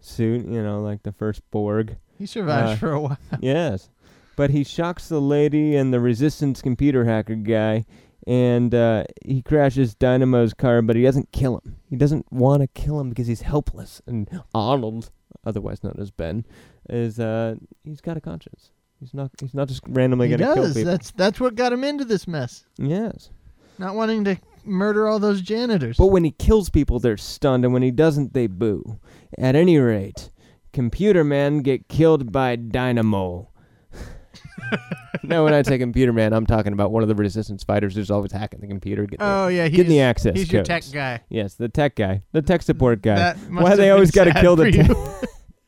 suit, 0.00 0.46
you 0.46 0.62
know, 0.62 0.82
like 0.82 1.02
the 1.02 1.12
first 1.12 1.42
Borg. 1.50 1.96
he 2.16 2.26
survives 2.26 2.72
uh, 2.72 2.76
for 2.76 2.92
a 2.92 3.00
while. 3.00 3.18
yes. 3.40 3.90
But 4.36 4.50
he 4.50 4.64
shocks 4.64 5.08
the 5.08 5.20
lady 5.20 5.76
and 5.76 5.92
the 5.92 5.98
resistance 5.98 6.62
computer 6.62 7.04
hacker 7.04 7.34
guy 7.34 7.84
and 8.26 8.74
uh, 8.74 9.04
he 9.24 9.40
crashes 9.40 9.94
Dynamo's 9.94 10.52
car, 10.52 10.82
but 10.82 10.96
he 10.96 11.02
doesn't 11.02 11.30
kill 11.30 11.58
him. 11.58 11.76
He 11.88 11.96
doesn't 11.96 12.30
want 12.32 12.62
to 12.62 12.66
kill 12.68 12.98
him 12.98 13.08
because 13.08 13.28
he's 13.28 13.42
helpless. 13.42 14.02
And 14.06 14.28
Arnold, 14.52 15.10
otherwise 15.44 15.84
known 15.84 15.96
as 16.00 16.10
Ben, 16.10 16.44
is 16.88 17.20
uh, 17.20 17.54
he's 17.84 18.00
got 18.00 18.16
a 18.16 18.20
conscience. 18.20 18.72
He's 19.00 19.12
not 19.14 19.30
he's 19.40 19.54
not 19.54 19.68
just 19.68 19.82
randomly 19.86 20.28
going 20.28 20.38
to 20.38 20.54
kill 20.54 20.72
people. 20.74 20.84
That's 20.84 21.10
that's 21.12 21.38
what 21.40 21.54
got 21.54 21.72
him 21.72 21.84
into 21.84 22.04
this 22.04 22.26
mess. 22.26 22.64
yes. 22.78 23.30
Not 23.78 23.94
wanting 23.94 24.24
to 24.24 24.38
murder 24.64 25.06
all 25.06 25.18
those 25.18 25.42
janitors. 25.42 25.98
But 25.98 26.06
when 26.06 26.24
he 26.24 26.30
kills 26.30 26.70
people, 26.70 26.98
they're 26.98 27.18
stunned, 27.18 27.62
and 27.64 27.74
when 27.74 27.82
he 27.82 27.90
doesn't, 27.90 28.32
they 28.32 28.46
boo. 28.46 28.98
At 29.36 29.54
any 29.54 29.76
rate, 29.78 30.30
Computer 30.72 31.22
Man 31.24 31.58
get 31.58 31.86
killed 31.88 32.32
by 32.32 32.56
Dynamo. 32.56 33.50
no, 35.22 35.44
when 35.44 35.52
I 35.54 35.60
say 35.62 35.78
Computer 35.78 36.12
Man, 36.12 36.32
I'm 36.32 36.46
talking 36.46 36.72
about 36.72 36.90
one 36.90 37.02
of 37.02 37.08
the 37.08 37.14
Resistance 37.14 37.64
fighters 37.64 37.94
who's 37.94 38.10
always 38.10 38.32
hacking 38.32 38.60
the 38.60 38.66
computer. 38.66 39.02
Getting 39.04 39.18
the- 39.18 39.30
oh 39.32 39.48
yeah, 39.48 39.64
he's 39.68 39.76
getting 39.76 39.90
the 39.90 40.00
access 40.00 40.34
he's 40.36 40.50
your 40.50 40.62
tech 40.62 40.84
guy. 40.92 41.20
Yes, 41.28 41.54
the 41.54 41.68
tech 41.68 41.96
guy, 41.96 42.22
the 42.32 42.42
tech 42.42 42.62
support 42.62 43.02
guy. 43.02 43.16
That 43.16 43.50
must 43.50 43.62
Why 43.62 43.76
they 43.76 43.90
always 43.90 44.10
got 44.10 44.24
to 44.24 44.32
kill 44.34 44.56
the? 44.56 44.70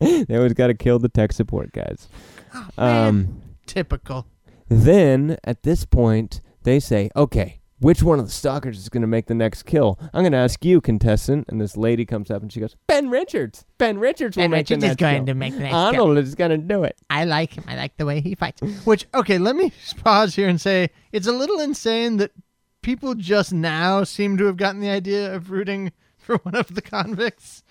Te- 0.01 0.25
they 0.25 0.37
always 0.37 0.55
got 0.55 0.69
to 0.69 0.75
kill 0.75 0.99
the 0.99 1.09
tech 1.09 1.33
support 1.33 1.73
guys. 1.73 2.09
Man, 2.77 3.07
Um, 3.09 3.43
typical. 3.67 4.27
then 4.69 5.37
at 5.45 5.63
this 5.63 5.85
point, 5.85 6.41
they 6.63 6.81
say, 6.81 7.11
"Okay, 7.17 7.61
which 7.81 8.03
one 8.03 8.19
of 8.19 8.27
the 8.27 8.31
stalkers 8.33 8.79
is 8.79 8.89
going 8.89 9.01
to 9.03 9.07
make 9.07 9.27
the 9.27 9.35
next 9.35 9.63
kill?" 9.65 9.99
I'm 10.13 10.23
going 10.23 10.33
to 10.33 10.39
ask 10.39 10.65
you, 10.65 10.81
contestant. 10.81 11.47
And 11.49 11.61
this 11.61 11.77
lady 11.77 12.05
comes 12.05 12.31
up 12.31 12.43
and 12.43 12.53
she 12.53 12.61
goes, 12.61 12.77
"Ben 12.87 13.09
Richards. 13.11 13.65
Ben 13.79 13.99
Richards 13.99 14.37
will 14.37 14.45
Ben 14.45 14.51
make 14.51 14.67
the 14.67 14.75
Richards 14.75 14.91
is 14.93 14.97
going 14.97 15.17
kill. 15.19 15.27
to 15.27 15.35
make 15.35 15.55
the 15.55 15.61
next 15.61 15.71
kill. 15.73 15.79
Arnold 15.79 16.19
is 16.19 16.35
going 16.35 16.51
to 16.51 16.59
do 16.59 16.85
it." 16.85 16.97
I 17.09 17.25
like 17.25 17.55
him. 17.55 17.65
I 17.67 17.77
like 17.77 17.97
the 17.97 18.07
way 18.07 18.21
he 18.21 18.35
fights. 18.35 18.61
Which 18.85 19.07
okay, 19.15 19.39
let 19.39 19.57
me 19.57 19.73
pause 20.05 20.35
here 20.35 20.49
and 20.49 20.61
say 20.61 20.91
it's 21.13 21.27
a 21.27 21.33
little 21.33 21.61
insane 21.61 22.17
that 22.19 22.33
people 22.83 23.15
just 23.15 23.53
now 23.53 24.05
seem 24.05 24.37
to 24.39 24.45
have 24.47 24.57
gotten 24.57 24.81
the 24.81 24.89
idea 24.91 25.35
of 25.35 25.51
rooting 25.51 25.93
for 26.19 26.37
one 26.39 26.55
of 26.55 26.75
the 26.75 26.83
convicts. 26.83 27.63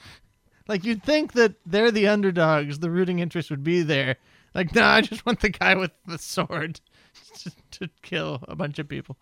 Like 0.67 0.83
you'd 0.83 1.03
think 1.03 1.31
that 1.33 1.55
they're 1.65 1.91
the 1.91 2.07
underdogs, 2.07 2.79
the 2.79 2.89
rooting 2.89 3.19
interest 3.19 3.49
would 3.49 3.63
be 3.63 3.83
there. 3.83 4.17
Like, 4.57 4.73
no, 4.73 4.83
I 4.83 5.01
just 5.01 5.23
want 5.23 5.39
the 5.39 5.49
guy 5.49 5.75
with 5.75 5.91
the 6.07 6.17
sword 6.17 6.81
to, 7.41 7.51
to 7.71 7.89
kill 8.01 8.43
a 8.47 8.55
bunch 8.55 8.79
of 8.79 8.89
people. 8.89 9.15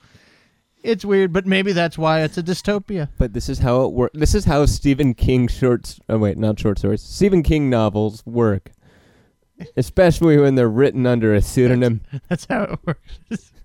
It's 0.82 1.04
weird, 1.04 1.34
but 1.34 1.46
maybe 1.46 1.74
that's 1.74 1.98
why 1.98 2.22
it's 2.22 2.38
a 2.38 2.44
dystopia. 2.44 3.10
But 3.18 3.34
this 3.34 3.50
is 3.50 3.60
how 3.60 3.84
it 3.84 3.92
works. 3.92 4.18
This 4.18 4.34
is 4.34 4.46
how 4.46 4.66
Stephen 4.66 5.14
King 5.14 5.50
shorts. 5.50 6.00
Oh 6.08 6.20
wait, 6.20 6.38
not 6.38 6.58
short 6.58 6.80
stories. 6.80 7.02
Stephen 7.02 7.44
King 7.44 7.70
novels 7.70 8.26
work, 8.26 8.72
especially 9.78 10.38
when 10.38 10.56
they're 10.56 10.70
written 10.70 11.06
under 11.06 11.34
a 11.36 11.42
pseudonym. 11.42 12.00
That's 12.30 12.46
how 12.50 12.64
it 12.64 12.80
works. 12.86 13.52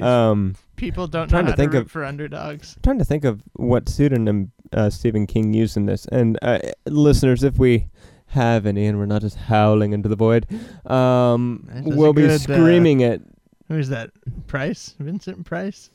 Um, 0.00 0.54
People 0.76 1.08
don't 1.08 1.30
know 1.32 1.38
how 1.38 1.42
to 1.42 1.50
to, 1.50 1.56
think 1.56 1.72
root 1.72 1.82
of- 1.82 1.90
for 1.90 2.04
underdogs. 2.04 2.76
I'm 2.76 2.82
trying 2.82 2.98
to 2.98 3.04
think 3.04 3.24
of 3.24 3.42
what 3.54 3.88
pseudonym 3.88 4.52
uh, 4.72 4.88
Stephen 4.88 5.26
King 5.26 5.52
used 5.52 5.76
in 5.76 5.86
this. 5.86 6.06
And 6.06 6.38
uh, 6.42 6.60
listeners, 6.86 7.42
if 7.42 7.58
we 7.58 7.88
have 8.32 8.66
any, 8.66 8.86
and 8.86 8.98
we're 8.98 9.06
not 9.06 9.22
just 9.22 9.36
howling 9.36 9.92
into 9.92 10.08
the 10.08 10.16
void, 10.16 10.46
um, 10.90 11.68
This 11.72 11.86
is 11.86 11.92
a 11.94 11.96
we'll 11.96 12.12
be 12.12 12.22
good, 12.22 12.30
uh, 12.32 12.38
screaming 12.38 13.00
it. 13.00 13.22
Who's 13.68 13.88
that? 13.88 14.10
Price? 14.46 14.94
Vincent 14.98 15.46
Price? 15.46 15.90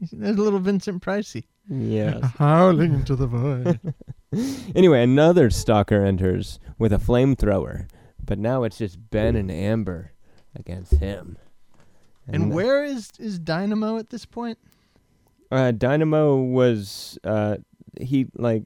There's 0.00 0.38
a 0.38 0.42
little 0.42 0.60
Vincent 0.60 1.02
Pricey. 1.02 1.44
Yes. 1.68 2.22
Howling 2.38 2.94
into 2.94 3.14
the 3.14 3.26
void. 3.26 3.80
anyway, 4.74 5.02
another 5.02 5.50
stalker 5.50 6.04
enters 6.04 6.58
with 6.78 6.92
a 6.92 6.98
flamethrower, 6.98 7.88
but 8.24 8.38
now 8.38 8.62
it's 8.62 8.78
just 8.78 9.10
Ben 9.10 9.36
and 9.36 9.50
Amber 9.50 10.12
against 10.54 10.94
him. 10.94 11.36
and 12.26 12.54
where 12.54 12.84
is 12.84 13.10
is 13.18 13.38
Dynamo 13.38 13.98
at 13.98 14.10
this 14.10 14.24
point? 14.24 14.58
uh, 15.50 15.72
Dynamo 15.72 16.36
was 16.36 17.18
uh, 17.24 17.56
he 18.00 18.26
like 18.34 18.64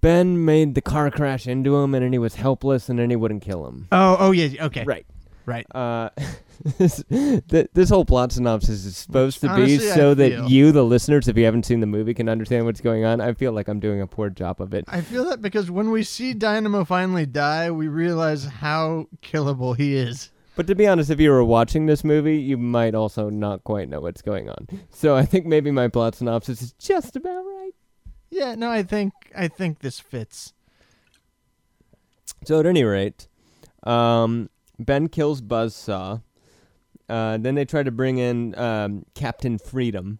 Ben 0.00 0.44
made 0.44 0.74
the 0.74 0.82
car 0.82 1.10
crash 1.10 1.46
into 1.46 1.76
him, 1.76 1.94
and 1.94 2.04
then 2.04 2.12
he 2.12 2.18
was 2.18 2.34
helpless, 2.36 2.88
and 2.88 2.98
then 2.98 3.10
he 3.10 3.16
wouldn't 3.16 3.42
kill 3.42 3.66
him. 3.66 3.88
Oh, 3.92 4.16
oh 4.18 4.30
yeah, 4.32 4.64
okay. 4.66 4.84
Right. 4.84 5.06
Right. 5.46 5.66
Uh, 5.74 6.10
this, 6.78 7.04
th- 7.08 7.68
this 7.72 7.88
whole 7.88 8.04
plot 8.04 8.32
synopsis 8.32 8.84
is 8.84 8.96
supposed 8.96 9.40
to 9.40 9.46
be 9.46 9.52
honestly, 9.52 9.90
I 9.90 9.94
so 9.94 10.14
that 10.14 10.30
feel- 10.30 10.48
you, 10.48 10.72
the 10.72 10.84
listeners, 10.84 11.28
if 11.28 11.36
you 11.36 11.44
haven't 11.44 11.66
seen 11.66 11.80
the 11.80 11.86
movie, 11.86 12.14
can 12.14 12.28
understand 12.28 12.64
what's 12.64 12.80
going 12.80 13.04
on. 13.04 13.20
I 13.20 13.32
feel 13.32 13.52
like 13.52 13.68
I'm 13.68 13.78
doing 13.80 14.00
a 14.00 14.06
poor 14.06 14.28
job 14.28 14.60
of 14.60 14.74
it. 14.74 14.84
I 14.88 15.00
feel 15.00 15.24
that 15.26 15.40
because 15.40 15.70
when 15.70 15.90
we 15.90 16.02
see 16.02 16.34
Dynamo 16.34 16.84
finally 16.84 17.26
die, 17.26 17.70
we 17.70 17.86
realize 17.88 18.44
how 18.44 19.06
killable 19.22 19.76
he 19.76 19.94
is. 19.94 20.30
But 20.56 20.66
to 20.68 20.74
be 20.74 20.86
honest, 20.86 21.10
if 21.10 21.20
you 21.20 21.30
were 21.30 21.44
watching 21.44 21.84
this 21.84 22.02
movie, 22.02 22.38
you 22.38 22.56
might 22.56 22.94
also 22.94 23.28
not 23.28 23.62
quite 23.62 23.90
know 23.90 24.00
what's 24.00 24.22
going 24.22 24.48
on. 24.48 24.66
So 24.90 25.14
I 25.14 25.26
think 25.26 25.44
maybe 25.44 25.70
my 25.70 25.88
plot 25.88 26.14
synopsis 26.14 26.62
is 26.62 26.72
just 26.72 27.14
about 27.14 27.44
right. 27.44 27.55
Yeah, 28.30 28.54
no, 28.54 28.70
I 28.70 28.82
think 28.82 29.12
I 29.36 29.48
think 29.48 29.80
this 29.80 30.00
fits. 30.00 30.52
So 32.44 32.60
at 32.60 32.66
any 32.66 32.84
rate, 32.84 33.28
um, 33.84 34.50
Ben 34.78 35.08
kills 35.08 35.40
Buzzsaw. 35.40 36.22
Uh, 37.08 37.38
then 37.38 37.54
they 37.54 37.64
try 37.64 37.82
to 37.82 37.90
bring 37.90 38.18
in 38.18 38.56
um, 38.58 39.06
Captain 39.14 39.58
Freedom. 39.58 40.18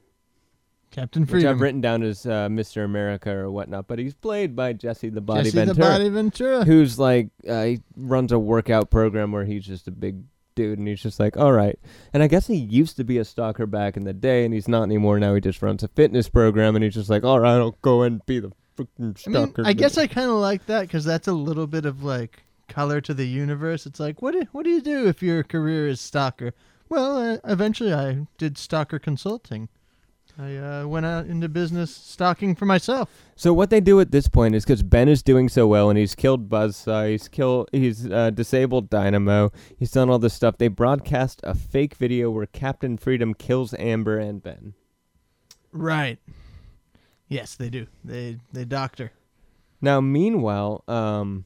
Captain 0.92 1.22
which 1.22 1.30
Freedom. 1.30 1.50
I've 1.50 1.60
written 1.60 1.80
down 1.80 2.02
as 2.02 2.24
uh, 2.24 2.48
Mr. 2.48 2.84
America 2.84 3.30
or 3.30 3.50
whatnot, 3.50 3.86
but 3.86 3.98
he's 3.98 4.14
played 4.14 4.56
by 4.56 4.72
Jesse 4.72 5.10
the 5.10 5.20
Body 5.20 5.50
Jesse 5.50 5.58
the 5.58 5.74
Ventura, 5.74 5.88
Body 5.88 6.08
Ventura. 6.08 6.64
who's 6.64 6.98
like 6.98 7.28
uh, 7.46 7.64
he 7.64 7.82
runs 7.96 8.32
a 8.32 8.38
workout 8.38 8.88
program 8.90 9.32
where 9.32 9.44
he's 9.44 9.66
just 9.66 9.88
a 9.88 9.90
big 9.90 10.22
dude, 10.56 10.78
and 10.78 10.88
he's 10.88 11.00
just 11.00 11.20
like, 11.20 11.36
all 11.36 11.52
right. 11.52 11.78
And 12.12 12.24
I 12.24 12.26
guess 12.26 12.48
he 12.48 12.56
used 12.56 12.96
to 12.96 13.04
be 13.04 13.18
a 13.18 13.24
stalker 13.24 13.66
back 13.66 13.96
in 13.96 14.02
the 14.02 14.12
day, 14.12 14.44
and 14.44 14.52
he's 14.52 14.66
not 14.66 14.82
anymore. 14.82 15.20
Now 15.20 15.34
he 15.36 15.40
just 15.40 15.62
runs 15.62 15.84
a 15.84 15.88
fitness 15.88 16.28
program, 16.28 16.74
and 16.74 16.82
he's 16.82 16.94
just 16.94 17.10
like, 17.10 17.22
all 17.22 17.38
right, 17.38 17.54
I'll 17.54 17.76
go 17.82 18.02
and 18.02 18.24
be 18.26 18.40
the 18.40 18.50
freaking 18.76 18.88
I 18.98 19.02
mean, 19.02 19.14
stalker. 19.14 19.62
I 19.64 19.72
guess 19.72 19.96
I 19.96 20.08
kind 20.08 20.28
of 20.28 20.36
like 20.36 20.66
that 20.66 20.82
because 20.82 21.04
that's 21.04 21.28
a 21.28 21.32
little 21.32 21.68
bit 21.68 21.86
of 21.86 22.02
like 22.02 22.42
color 22.68 23.00
to 23.02 23.14
the 23.14 23.26
universe. 23.26 23.86
It's 23.86 24.00
like, 24.00 24.20
what 24.20 24.32
do 24.32 24.42
what 24.50 24.64
do 24.64 24.70
you 24.70 24.80
do 24.80 25.06
if 25.06 25.22
your 25.22 25.44
career 25.44 25.86
is 25.86 26.00
stalker? 26.00 26.52
Well, 26.88 27.16
uh, 27.16 27.38
eventually 27.44 27.92
I 27.92 28.26
did 28.38 28.58
stalker 28.58 28.98
consulting. 28.98 29.68
I 30.38 30.56
uh, 30.56 30.86
went 30.86 31.06
out 31.06 31.26
into 31.26 31.48
business 31.48 31.94
stocking 31.94 32.54
for 32.54 32.66
myself. 32.66 33.08
So 33.36 33.54
what 33.54 33.70
they 33.70 33.80
do 33.80 34.00
at 34.00 34.10
this 34.10 34.28
point 34.28 34.54
is 34.54 34.64
because 34.64 34.82
Ben 34.82 35.08
is 35.08 35.22
doing 35.22 35.48
so 35.48 35.66
well 35.66 35.88
and 35.88 35.98
he's 35.98 36.14
killed 36.14 36.50
Buzzsaw, 36.50 37.10
he's 37.10 37.26
killed, 37.26 37.70
he's 37.72 38.10
uh, 38.10 38.30
disabled 38.30 38.90
Dynamo, 38.90 39.50
he's 39.78 39.92
done 39.92 40.10
all 40.10 40.18
this 40.18 40.34
stuff. 40.34 40.58
They 40.58 40.68
broadcast 40.68 41.40
a 41.42 41.54
fake 41.54 41.94
video 41.94 42.30
where 42.30 42.44
Captain 42.46 42.98
Freedom 42.98 43.32
kills 43.32 43.74
Amber 43.78 44.18
and 44.18 44.42
Ben. 44.42 44.74
Right. 45.72 46.18
Yes, 47.28 47.54
they 47.54 47.70
do. 47.70 47.86
They 48.04 48.38
they 48.52 48.64
doctor. 48.64 49.12
Now, 49.80 50.00
meanwhile, 50.00 50.84
um, 50.86 51.44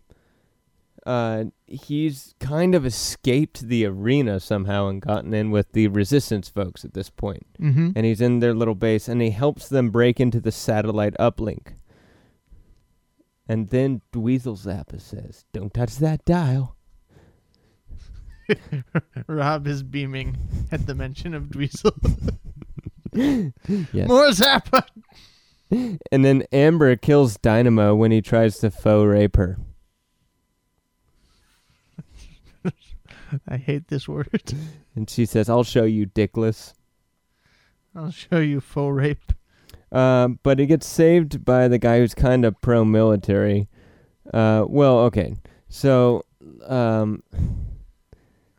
uh, 1.06 1.44
he's 1.66 2.34
kind 2.40 2.74
of 2.74 2.84
escaped 2.84 3.62
the 3.68 3.86
arena 3.86 4.40
somehow 4.40 4.88
and 4.88 5.00
gotten 5.00 5.32
in 5.32 5.50
with 5.50 5.72
the 5.72 5.88
resistance 5.88 6.48
folks 6.48 6.84
at 6.84 6.94
this 6.94 7.10
point. 7.10 7.46
Mm-hmm. 7.60 7.90
And 7.96 8.06
he's 8.06 8.20
in 8.20 8.40
their 8.40 8.54
little 8.54 8.74
base 8.74 9.08
and 9.08 9.20
he 9.22 9.30
helps 9.30 9.68
them 9.68 9.90
break 9.90 10.20
into 10.20 10.40
the 10.40 10.52
satellite 10.52 11.14
uplink. 11.18 11.74
And 13.48 13.68
then 13.70 14.02
Dweezil 14.12 14.58
Zappa 14.58 15.00
says, 15.00 15.44
Don't 15.52 15.74
touch 15.74 15.96
that 15.96 16.24
dial. 16.24 16.76
Rob 19.26 19.66
is 19.66 19.82
beaming 19.82 20.36
at 20.70 20.86
the 20.86 20.94
mention 20.94 21.34
of 21.34 21.44
Dweezil. 21.44 22.36
Yes. 23.12 24.08
More 24.08 24.28
Zappa. 24.28 24.84
And 26.12 26.24
then 26.24 26.44
Amber 26.52 26.94
kills 26.94 27.36
Dynamo 27.38 27.92
when 27.96 28.12
he 28.12 28.22
tries 28.22 28.58
to 28.58 28.70
faux 28.70 29.04
rape 29.04 29.34
her. 29.34 29.58
I 33.48 33.56
hate 33.56 33.88
this 33.88 34.08
word. 34.08 34.28
And 34.96 35.08
she 35.08 35.24
says, 35.24 35.48
I'll 35.48 35.62
show 35.62 35.84
you, 35.84 36.04
dickless. 36.04 36.74
I'll 37.94 38.10
show 38.10 38.38
you 38.38 38.60
full 38.60 38.92
rape. 38.92 39.32
Uh, 39.92 40.28
but 40.42 40.58
he 40.58 40.66
gets 40.66 40.86
saved 40.86 41.44
by 41.44 41.68
the 41.68 41.78
guy 41.78 41.98
who's 41.98 42.12
kind 42.12 42.44
of 42.44 42.60
pro 42.60 42.84
military. 42.84 43.68
Uh, 44.34 44.64
well, 44.68 44.98
okay. 44.98 45.36
So, 45.68 46.24
um, 46.66 47.22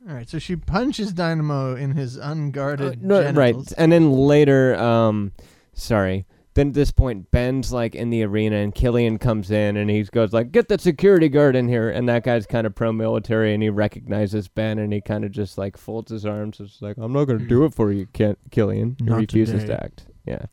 All 0.07 0.15
right, 0.15 0.27
so 0.27 0.39
she 0.39 0.55
punches 0.55 1.13
Dynamo 1.13 1.75
in 1.75 1.91
his 1.91 2.17
uh, 2.17 2.23
unguarded 2.23 3.03
no, 3.03 3.29
right. 3.33 3.55
And 3.77 3.91
then 3.91 4.11
later, 4.11 4.75
um, 4.75 5.31
sorry. 5.73 6.25
Then 6.53 6.69
at 6.69 6.73
this 6.73 6.91
point, 6.91 7.31
Ben's 7.31 7.71
like 7.71 7.95
in 7.95 8.09
the 8.09 8.23
arena, 8.23 8.57
and 8.57 8.75
Killian 8.75 9.17
comes 9.19 9.51
in, 9.51 9.77
and 9.77 9.89
he 9.89 10.03
goes 10.03 10.33
like, 10.33 10.51
"Get 10.51 10.67
the 10.67 10.77
security 10.77 11.29
guard 11.29 11.55
in 11.55 11.69
here." 11.69 11.89
And 11.89 12.09
that 12.09 12.23
guy's 12.23 12.45
kind 12.45 12.67
of 12.67 12.75
pro-military, 12.75 13.53
and 13.53 13.63
he 13.63 13.69
recognizes 13.69 14.49
Ben, 14.49 14.77
and 14.77 14.91
he 14.91 14.99
kind 14.99 15.23
of 15.23 15.31
just 15.31 15.57
like 15.57 15.77
folds 15.77 16.11
his 16.11 16.25
arms. 16.25 16.59
It's 16.59 16.81
like, 16.81 16.97
"I'm 16.97 17.13
not 17.13 17.25
gonna 17.25 17.39
do 17.47 17.63
it 17.63 17.73
for 17.73 17.91
you, 17.93 18.05
Ken- 18.07 18.35
Killian." 18.51 18.97
He 18.99 19.05
Not 19.05 19.19
refuses 19.19 19.61
today. 19.61 19.75
to 19.75 19.83
act. 19.83 20.05
Yeah. 20.25 20.45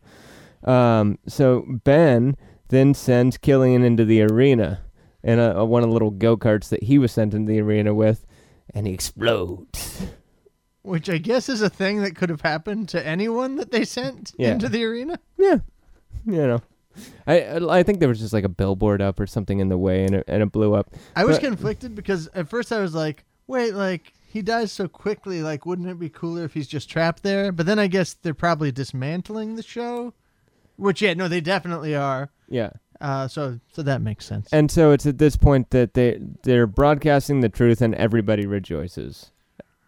Um. 0.65 1.19
So 1.27 1.65
Ben 1.85 2.37
then 2.69 2.95
sends 2.95 3.37
Killian 3.39 3.83
into 3.83 4.05
the 4.05 4.23
arena, 4.23 4.83
in 5.25 5.39
a, 5.41 5.51
a 5.57 5.65
one 5.65 5.83
of 5.83 5.89
the 5.89 5.93
little 5.93 6.11
go 6.13 6.37
karts 6.37 6.69
that 6.69 6.85
he 6.85 6.99
was 6.99 7.11
sent 7.13 7.35
into 7.35 7.51
the 7.51 7.61
arena 7.61 7.93
with, 7.93 8.25
and 8.73 8.87
he 8.87 8.93
explodes. 8.95 10.07
Which 10.83 11.11
I 11.11 11.19
guess 11.19 11.49
is 11.49 11.61
a 11.61 11.69
thing 11.69 12.03
that 12.03 12.15
could 12.15 12.31
have 12.31 12.41
happened 12.43 12.89
to 12.91 13.05
anyone 13.07 13.57
that 13.57 13.73
they 13.73 13.85
sent 13.85 14.33
Yeah. 14.39 14.53
into 14.53 14.69
the 14.69 14.85
arena. 14.85 15.19
Yeah, 15.37 15.59
you 16.27 16.37
know, 16.47 16.61
I 17.27 17.61
I 17.69 17.83
think 17.83 18.01
there 18.01 18.09
was 18.09 18.21
just 18.21 18.33
like 18.33 18.45
a 18.45 18.49
billboard 18.49 19.01
up 19.03 19.21
or 19.21 19.27
something 19.27 19.61
in 19.61 19.69
the 19.69 19.79
way, 19.79 20.05
and 20.05 20.15
it 20.17 20.25
and 20.29 20.43
it 20.43 20.53
blew 20.53 20.75
up. 20.75 20.95
I 21.17 21.25
was 21.25 21.39
But- 21.39 21.47
conflicted 21.47 21.95
because 21.95 22.29
at 22.35 22.49
first 22.49 22.73
I 22.73 22.81
was 22.81 22.95
like, 22.95 23.25
wait, 23.47 23.75
like 23.75 24.13
he 24.31 24.43
dies 24.43 24.73
so 24.73 24.89
quickly, 24.89 25.43
like 25.43 25.65
wouldn't 25.65 25.89
it 25.89 25.99
be 25.99 26.09
cooler 26.09 26.45
if 26.45 26.55
he's 26.55 26.69
just 26.69 26.91
trapped 26.91 27.23
there? 27.23 27.53
But 27.53 27.67
then 27.67 27.79
I 27.79 27.87
guess 27.87 28.15
they're 28.15 28.35
probably 28.35 28.71
dismantling 28.73 29.57
the 29.57 29.63
show. 29.63 30.13
Which 30.77 31.03
yeah, 31.03 31.15
no, 31.15 31.27
they 31.29 31.41
definitely 31.41 31.95
are. 31.97 32.31
Yeah, 32.49 32.71
Uh, 33.01 33.27
so 33.29 33.59
so 33.73 33.83
that 33.83 34.01
makes 34.01 34.25
sense. 34.27 34.49
and 34.53 34.71
so 34.71 34.93
it's 34.93 35.07
at 35.07 35.19
this 35.19 35.37
point 35.37 35.71
that 35.71 35.95
they 35.95 36.21
they're 36.45 36.67
broadcasting 36.67 37.41
the 37.41 37.49
truth, 37.49 37.81
and 37.83 37.95
everybody 37.97 38.47
rejoices. 38.47 39.33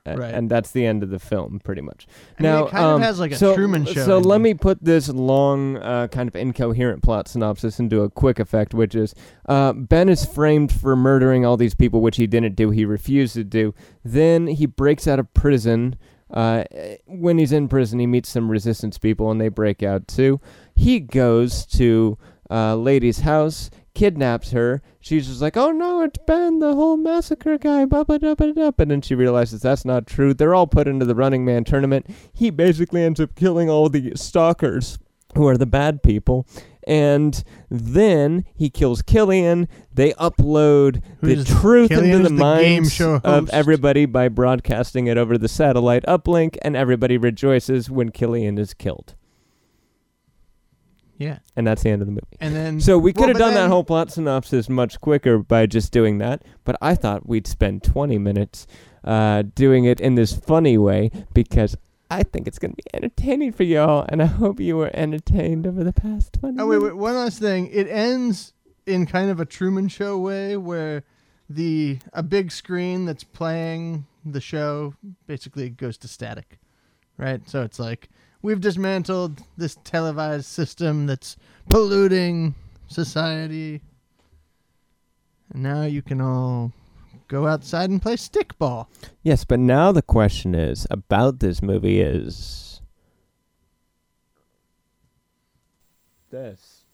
Right. 0.07 0.35
And 0.35 0.51
that's 0.51 0.71
the 0.71 0.87
end 0.87 1.03
of 1.03 1.11
the 1.11 1.19
film, 1.19 1.61
pretty 1.63 1.83
much. 1.83 2.07
I 2.39 2.43
mean, 2.43 2.53
now, 2.53 2.65
it 2.65 2.71
kind 2.71 2.85
of 2.85 2.95
um, 2.97 3.03
has 3.03 3.21
like 3.21 3.33
a 3.33 3.37
so, 3.37 3.55
Truman 3.55 3.85
Show. 3.85 4.05
So 4.05 4.19
let 4.19 4.41
me 4.41 4.55
put 4.55 4.83
this 4.83 5.09
long, 5.09 5.77
uh, 5.77 6.09
kind 6.09 6.29
of 6.29 6.37
incoherent 6.37 7.03
plot 7.03 7.29
synopsis 7.29 7.79
into 7.79 8.03
a 8.03 8.11
quick 8.11 8.39
effect, 8.39 8.75
which 8.75 8.95
is 8.95 9.15
uh, 9.47 9.73
Ben 9.73 10.09
is 10.09 10.25
framed 10.25 10.73
for 10.73 10.97
murdering 10.97 11.45
all 11.45 11.57
these 11.57 11.75
people, 11.75 12.01
which 12.01 12.17
he 12.17 12.27
didn't 12.27 12.57
do. 12.57 12.71
He 12.71 12.85
refused 12.85 13.35
to 13.35 13.45
do. 13.45 13.75
Then 14.05 14.47
he 14.47 14.67
breaks 14.67 15.07
out 15.07 15.19
of 15.19 15.33
prison. 15.35 15.97
Uh, 16.31 16.65
when 17.07 17.39
he's 17.39 17.53
in 17.53 17.69
prison, 17.69 17.99
he 17.99 18.07
meets 18.07 18.29
some 18.29 18.51
resistance 18.51 18.99
people, 18.99 19.31
and 19.31 19.41
they 19.41 19.49
break 19.49 19.83
out 19.83 20.07
too. 20.07 20.41
He 20.75 21.01
goes 21.01 21.67
to 21.67 22.17
uh, 22.51 22.77
lady's 22.77 23.21
house, 23.21 23.71
kidnaps 23.95 24.53
her. 24.53 24.83
She's 25.01 25.27
just 25.29 25.41
like, 25.41 25.57
"Oh 25.57 25.71
no, 25.73 26.03
it's 26.03 26.19
Ben, 26.27 26.59
the 26.59 26.75
whole 26.75 26.97
massacre 26.97 27.59
guy." 27.59 27.85
Blah 27.85 28.05
blah 28.05 28.19
blah 28.19 28.35
blah 28.35 28.53
blah. 28.53 28.71
And 28.79 28.91
then 28.91 29.01
she 29.03 29.15
realizes 29.15 29.63
that's 29.63 29.85
not 29.85 30.07
true. 30.07 30.35
They're 30.35 30.55
all 30.55 30.67
put 30.67 30.89
into 30.89 31.05
the 31.07 31.15
Running 31.15 31.45
Man 31.45 31.65
tournament. 31.65 32.07
He 32.33 32.51
basically 32.51 33.03
ends 33.03 33.21
up 33.21 33.35
killing 33.35 33.69
all 33.71 33.89
the 33.89 34.13
stalkers, 34.17 34.99
who 35.37 35.47
are 35.47 35.57
the 35.57 35.67
bad 35.67 36.03
people. 36.03 36.47
And 36.87 37.45
then 37.71 38.47
he 38.55 38.71
kills 38.71 39.03
Killian. 39.03 39.69
They 39.93 40.13
upload 40.15 41.03
Who's- 41.21 41.45
the 41.47 41.55
truth 41.61 41.91
Killian 41.91 42.17
into 42.17 42.23
the 42.31 42.35
the 42.35 42.41
minds 42.41 43.01
of 43.01 43.51
everybody 43.51 44.07
by 44.07 44.29
broadcasting 44.29 45.07
it 45.07 45.19
over 45.19 45.37
the 45.37 45.47
satellite 45.49 46.05
uplink, 46.09 46.57
and 46.63 46.75
everybody 46.77 47.19
rejoices 47.19 47.91
when 47.91 48.11
Killian 48.11 48.57
is 48.59 48.73
killed. 48.75 49.15
Yeah, 51.21 51.39
And 51.55 51.65
that's 51.67 51.83
the 51.85 51.91
end 51.91 52.01
of 52.03 52.07
the 52.07 52.13
movie. 52.13 52.27
and 52.41 52.55
then 52.57 52.81
So 52.81 52.99
we 52.99 53.13
Well, 53.13 53.27
could 53.27 53.29
have 53.29 53.35
but 53.35 53.45
done 53.45 53.55
that 53.55 53.61
then- 53.61 53.71
whole 53.71 53.85
plot 53.85 54.11
synopsis 54.11 54.69
much 54.69 55.01
quicker 55.01 55.39
by 55.39 55.67
just 55.67 55.93
doing 55.93 56.19
that, 56.19 56.43
but 56.65 56.77
I 56.81 56.95
thought 56.97 57.29
we'd 57.29 57.47
spend 57.47 57.83
20 57.85 58.19
minutes 58.19 58.67
uh, 59.05 59.43
doing 59.55 59.85
it 59.85 60.01
in 60.01 60.15
this 60.15 60.33
funny 60.37 60.77
way 60.79 61.11
because 61.35 61.77
I 62.11 62.23
think 62.25 62.49
it's 62.49 62.59
going 62.59 62.73
to 62.73 62.77
be 62.77 62.83
entertaining 62.93 63.53
for 63.53 63.63
y'all, 63.63 64.05
and 64.09 64.21
I 64.23 64.27
hope 64.27 64.59
you 64.61 64.77
were 64.77 64.91
entertained 64.95 65.67
over 65.67 65.85
the 65.85 65.93
past 65.93 66.33
20 66.35 66.59
Oh 66.59 66.67
wait, 66.67 66.77
minutes. 66.79 66.95
wait, 66.95 67.01
one 67.01 67.15
last 67.15 67.39
thing. 67.39 67.69
It 67.73 67.87
ends 67.87 68.53
in 68.87 69.07
kind 69.07 69.31
of 69.31 69.39
a 69.41 69.45
Truman 69.45 69.89
Show 69.89 70.19
way, 70.19 70.57
where 70.57 71.05
the 71.49 71.99
a 72.13 72.23
big 72.23 72.51
screen 72.51 73.05
that's 73.05 73.25
playing 73.25 74.07
the 74.25 74.41
show 74.41 74.95
basically 75.27 75.69
goes 75.71 75.97
to 75.99 76.09
static, 76.09 76.59
right? 77.17 77.49
So 77.49 77.63
it's 77.63 77.79
like 77.79 78.09
we've 78.43 78.61
dismantled 78.61 79.43
this 79.57 79.77
televised 79.85 80.47
system 80.47 81.07
that's 81.07 81.37
polluting 81.69 82.55
society, 82.89 83.83
and 85.53 85.63
now 85.63 85.83
you 85.83 86.03
can 86.03 86.21
all 86.21 86.73
go 87.29 87.47
outside 87.47 87.91
and 87.91 88.03
play 88.03 88.17
stickball. 88.17 88.87
Yes, 89.23 89.45
but 89.45 89.61
now 89.61 89.93
the 89.93 90.03
question 90.03 90.55
is 90.55 90.87
about 90.91 91.41
this 91.41 91.63
movie 91.63 92.01
is 92.01 92.81
this. 96.31 96.85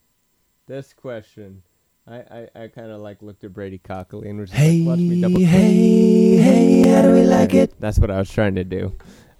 This 0.66 0.92
question. 0.92 1.62
I, 2.08 2.16
I, 2.16 2.48
I 2.54 2.68
kind 2.68 2.90
of 2.90 3.00
like 3.00 3.20
looked 3.20 3.42
at 3.44 3.52
Brady 3.52 3.78
cockily 3.78 4.28
and 4.28 4.38
was 4.38 4.50
just 4.50 4.62
like, 4.62 4.86
watch 4.86 4.98
me 4.98 5.20
double. 5.20 5.40
hey, 5.40 6.36
hey, 6.36 6.88
how 6.88 7.02
do 7.02 7.12
we 7.12 7.22
like 7.22 7.52
it? 7.54 7.80
That's 7.80 7.98
what 7.98 8.10
I 8.10 8.18
was 8.18 8.30
trying 8.30 8.54
to 8.56 8.64
do. 8.64 8.96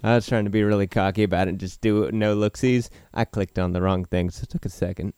I 0.07 0.15
was 0.15 0.27
trying 0.27 0.45
to 0.45 0.49
be 0.49 0.63
really 0.63 0.87
cocky 0.87 1.23
about 1.23 1.47
it 1.47 1.51
and 1.51 1.59
just 1.59 1.81
do 1.81 2.09
no 2.11 2.35
looksies. 2.35 2.89
I 3.13 3.25
clicked 3.25 3.59
on 3.59 3.73
the 3.73 3.81
wrong 3.81 4.05
thing, 4.05 4.29
so 4.29 4.43
it 4.43 4.49
took 4.49 4.65
a 4.65 4.69
second. 4.69 5.13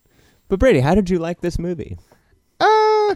But 0.47 0.59
Brady, 0.59 0.79
how 0.79 0.95
did 0.95 1.09
you 1.09 1.19
like 1.19 1.41
this 1.41 1.59
movie? 1.59 1.97
Uh, 2.59 3.15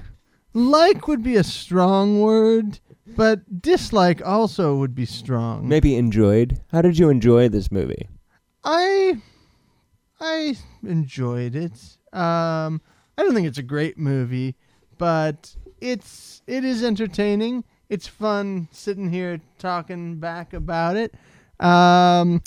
like 0.53 1.07
would 1.07 1.23
be 1.23 1.35
a 1.35 1.43
strong 1.43 2.21
word, 2.21 2.79
but 3.07 3.61
dislike 3.61 4.25
also 4.25 4.75
would 4.75 4.93
be 4.93 5.05
strong. 5.05 5.67
Maybe 5.67 5.95
enjoyed. 5.95 6.61
How 6.71 6.83
did 6.83 6.99
you 6.99 7.09
enjoy 7.09 7.49
this 7.49 7.71
movie? 7.71 8.07
I 8.63 9.21
I 10.19 10.55
enjoyed 10.83 11.55
it. 11.55 11.97
Um 12.13 12.81
I 13.17 13.23
don't 13.23 13.33
think 13.33 13.47
it's 13.47 13.57
a 13.57 13.63
great 13.63 13.97
movie, 13.97 14.55
but 14.97 15.55
it's 15.81 16.43
it 16.45 16.63
is 16.63 16.83
entertaining. 16.83 17.63
It's 17.89 18.07
fun 18.07 18.69
sitting 18.71 19.11
here 19.11 19.41
talking 19.57 20.19
back 20.19 20.53
about 20.53 20.95
it. 20.95 21.13
Um 21.59 22.41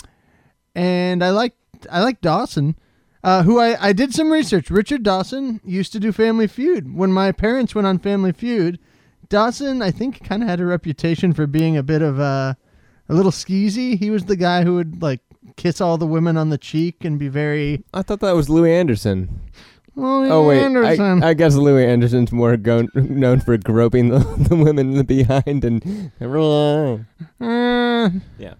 and 0.75 1.23
I 1.25 1.31
like 1.31 1.55
I 1.90 2.03
like 2.03 2.21
Dawson. 2.21 2.77
uh, 3.25 3.42
who 3.42 3.59
I, 3.61 3.88
I 3.88 3.92
did 3.92 4.14
some 4.14 4.31
research. 4.31 4.71
Richard 4.71 5.03
Dawson 5.03 5.61
used 5.64 5.92
to 5.92 6.01
do 6.01 6.12
Family 6.12 6.47
Feud. 6.47 6.95
When 6.95 7.12
my 7.12 7.33
parents 7.33 7.75
went 7.75 7.87
on 7.87 7.99
Family 7.99 8.33
Feud, 8.33 8.79
Dawson, 9.29 9.83
I 9.83 9.90
think, 9.90 10.23
kind 10.25 10.42
of 10.42 10.49
had 10.49 10.61
a 10.61 10.64
reputation 10.66 11.33
for 11.33 11.47
being 11.49 11.77
a 11.77 11.83
bit 11.83 12.03
of 12.03 12.19
a, 12.21 12.57
a 13.09 13.14
little 13.14 13.33
skeezy. 13.33 13.99
He 13.99 14.11
was 14.11 14.27
the 14.27 14.37
guy 14.37 14.62
who 14.62 14.77
would, 14.77 15.03
like, 15.03 15.21
kiss 15.57 15.81
all 15.81 15.99
the 15.99 16.07
women 16.07 16.37
on 16.37 16.51
the 16.51 16.59
cheek 16.59 17.05
and 17.05 17.19
be 17.19 17.27
very. 17.29 17.83
I 17.92 18.03
thought 18.03 18.21
that 18.21 18.37
was 18.37 18.49
Louie 18.49 18.73
Anderson. 18.73 19.40
Oh, 19.97 20.25
Oh 20.31 20.47
wait, 20.47 20.62
Anderson. 20.62 21.25
I, 21.25 21.31
I 21.31 21.35
guess 21.35 21.57
Louie 21.57 21.85
Anderson's 21.85 22.31
more 22.31 22.57
go- 22.57 22.87
known 22.95 23.40
for 23.40 23.57
groping 23.59 24.09
the, 24.11 24.19
the 24.49 24.55
women 24.55 24.90
in 24.92 24.97
the 24.99 25.05
behind 25.05 25.64
and. 25.64 26.12
Uh, 27.40 28.11
Yeah. 28.38 28.55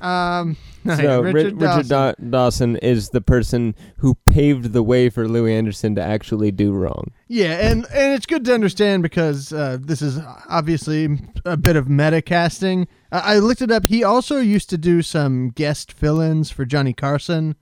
Um, 0.00 0.56
so 0.84 1.20
Richard, 1.22 1.34
Richard, 1.34 1.58
Dawson. 1.58 1.88
Daw- 1.88 2.14
Dawson 2.30 2.76
is 2.76 3.10
the 3.10 3.20
person 3.20 3.74
who 3.98 4.14
paved 4.26 4.72
the 4.72 4.82
way 4.82 5.10
for 5.10 5.28
Louie 5.28 5.54
Anderson 5.54 5.94
to 5.96 6.02
actually 6.02 6.50
do 6.50 6.72
wrong. 6.72 7.12
Yeah, 7.28 7.68
and 7.70 7.86
and 7.92 8.14
it's 8.14 8.26
good 8.26 8.44
to 8.46 8.54
understand 8.54 9.02
because 9.02 9.52
uh, 9.52 9.78
this 9.80 10.02
is 10.02 10.18
obviously 10.48 11.18
a 11.44 11.56
bit 11.56 11.76
of 11.76 11.88
meta 11.88 12.22
casting. 12.22 12.88
Uh, 13.12 13.22
I 13.24 13.38
looked 13.38 13.62
it 13.62 13.70
up. 13.70 13.86
He 13.86 14.02
also 14.02 14.38
used 14.38 14.70
to 14.70 14.78
do 14.78 15.02
some 15.02 15.50
guest 15.50 15.92
fill-ins 15.92 16.50
for 16.50 16.64
Johnny 16.64 16.92
Carson, 16.92 17.56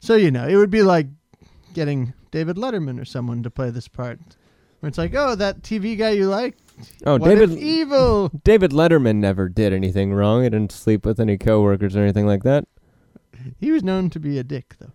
so 0.00 0.14
you 0.14 0.30
know 0.30 0.46
it 0.46 0.56
would 0.56 0.70
be 0.70 0.82
like 0.82 1.08
getting 1.74 2.14
David 2.30 2.56
Letterman 2.56 3.00
or 3.00 3.04
someone 3.04 3.42
to 3.42 3.50
play 3.50 3.70
this 3.70 3.88
part. 3.88 4.18
Where 4.80 4.88
it's 4.88 4.98
like, 4.98 5.14
oh, 5.14 5.34
that 5.34 5.62
TV 5.62 5.96
guy 5.96 6.10
you 6.10 6.28
like. 6.28 6.56
Oh, 7.06 7.16
what 7.18 7.28
David 7.28 7.52
evil. 7.52 8.28
David 8.44 8.70
Letterman 8.72 9.16
never 9.16 9.48
did 9.48 9.72
anything 9.72 10.12
wrong. 10.12 10.42
He 10.42 10.50
didn't 10.50 10.72
sleep 10.72 11.06
with 11.06 11.18
any 11.18 11.38
coworkers 11.38 11.96
or 11.96 12.00
anything 12.02 12.26
like 12.26 12.42
that. 12.42 12.66
He 13.58 13.70
was 13.70 13.82
known 13.82 14.10
to 14.10 14.20
be 14.20 14.38
a 14.38 14.44
dick 14.44 14.74
though. 14.78 14.92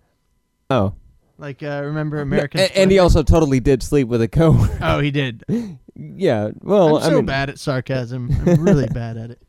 Oh, 0.70 0.94
Like 1.38 1.63
uh, 1.63 1.82
remember 1.84 2.22
American. 2.22 2.60
A- 2.62 2.78
and 2.78 2.91
he 2.91 3.00
also 3.00 3.24
totally 3.24 3.60
did 3.60 3.82
sleep 3.84 4.08
with 4.08 4.22
a 4.22 4.28
coworker. 4.28 4.78
Oh, 4.82 5.00
he 5.00 5.10
did. 5.12 5.44
yeah. 5.96 6.52
Well, 6.62 6.98
I'm 6.98 7.04
I 7.04 7.10
so 7.10 7.15
mean, 7.17 7.26
bad 7.26 7.50
at 7.50 7.58
sarcasm. 7.60 8.30
I'm 8.46 8.63
really 8.63 8.88
bad 8.94 9.17
at 9.17 9.32
it. 9.32 9.39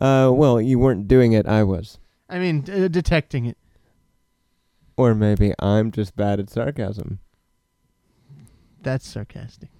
uh, 0.00 0.30
well, 0.32 0.60
you 0.60 0.78
weren't 0.78 1.08
doing 1.08 1.32
it. 1.32 1.46
I 1.46 1.62
was, 1.62 1.98
I 2.28 2.38
mean, 2.38 2.64
uh, 2.70 2.88
detecting 2.88 3.46
it. 3.46 3.56
or 4.96 5.14
maybe 5.14 5.54
I'm 5.58 5.90
just 5.92 6.14
bad 6.14 6.40
at 6.40 6.50
sarcasm. 6.50 7.20
That's 8.82 9.06
sarcastic. 9.08 9.70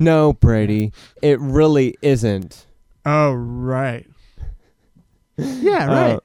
No, 0.00 0.32
Brady, 0.32 0.92
it 1.22 1.38
really 1.40 1.94
isn't. 2.02 2.66
Oh 3.06 3.32
right. 3.32 4.06
yeah, 5.36 5.86
right. 5.86 6.14
Uh, 6.16 6.20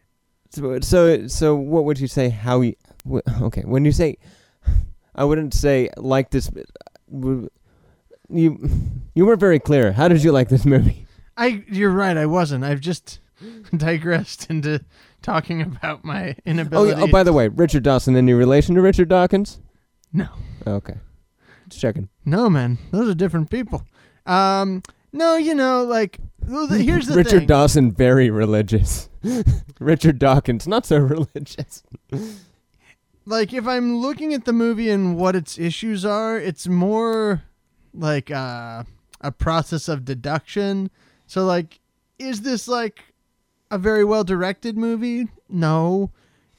so, 0.50 0.80
so, 0.80 1.28
so, 1.28 1.56
what 1.56 1.84
would 1.86 2.00
you 2.00 2.08
say? 2.08 2.30
How 2.30 2.62
you? 2.62 2.76
wh- 3.10 3.42
Okay, 3.44 3.62
when 3.66 3.84
you 3.86 3.92
say, 3.92 4.18
I 5.14 5.24
wouldn't 5.26 5.54
say 5.54 5.90
like 5.98 6.32
this. 6.32 6.50
w- 7.12 7.50
You, 8.30 8.70
you 9.14 9.26
weren't 9.26 9.40
very 9.40 9.60
clear. 9.60 9.92
How 9.92 10.08
did 10.08 10.24
you 10.24 10.32
like 10.32 10.50
this 10.50 10.66
movie? 10.66 11.06
I 11.38 11.64
you're 11.70 11.92
right. 11.92 12.16
I 12.18 12.26
wasn't. 12.26 12.64
I've 12.64 12.80
just 12.82 13.20
digressed 13.76 14.50
into 14.50 14.84
talking 15.22 15.62
about 15.62 16.04
my 16.06 16.30
Oh, 16.32 16.42
inability. 16.46 16.98
yeah, 17.00 17.04
oh, 17.04 17.12
by 17.12 17.24
the 17.24 17.34
way, 17.34 17.50
Richard 17.50 17.84
Dawson. 17.84 18.16
Any 18.16 18.34
relation 18.34 18.76
to 18.76 18.82
Richard 18.82 19.10
Dawkins? 19.10 19.60
no, 20.14 20.28
Okay, 20.66 20.96
just 21.76 21.82
checking. 21.82 22.10
no, 22.26 22.50
man. 22.50 22.78
Those 22.92 23.10
are 23.10 23.14
different 23.16 23.50
people. 23.50 23.84
Um, 24.26 24.82
no, 25.12 25.36
you 25.36 25.54
know, 25.56 25.84
like 25.84 26.20
well, 26.48 26.68
the- 26.68 26.78
here's 26.84 27.08
the 27.08 27.16
Richard 27.16 27.40
thing. 27.40 27.48
Dawson, 27.48 27.92
very 27.92 28.30
religious. 28.30 29.10
Richard 29.80 30.20
Dawkins, 30.20 30.68
not 30.68 30.86
so 30.86 30.98
religious. 31.16 31.84
like 33.26 33.54
if 33.54 33.68
I'm 33.68 33.98
looking 33.98 34.34
at 34.34 34.46
the 34.46 34.54
movie 34.54 34.90
and 34.90 35.18
what 35.18 35.36
its 35.36 35.58
issues 35.58 36.06
are, 36.06 36.38
it's 36.38 36.68
more 36.68 37.44
like 37.94 38.30
uh, 38.32 38.84
a 39.22 39.32
process 39.32 39.88
of 39.88 40.06
deduction. 40.06 40.90
So 41.28 41.46
like, 41.46 41.80
is 42.20 42.42
this 42.42 42.68
like 42.68 43.14
a 43.72 43.78
very 43.78 44.04
well 44.06 44.24
directed 44.24 44.78
movie? 44.78 45.28
No. 45.50 46.12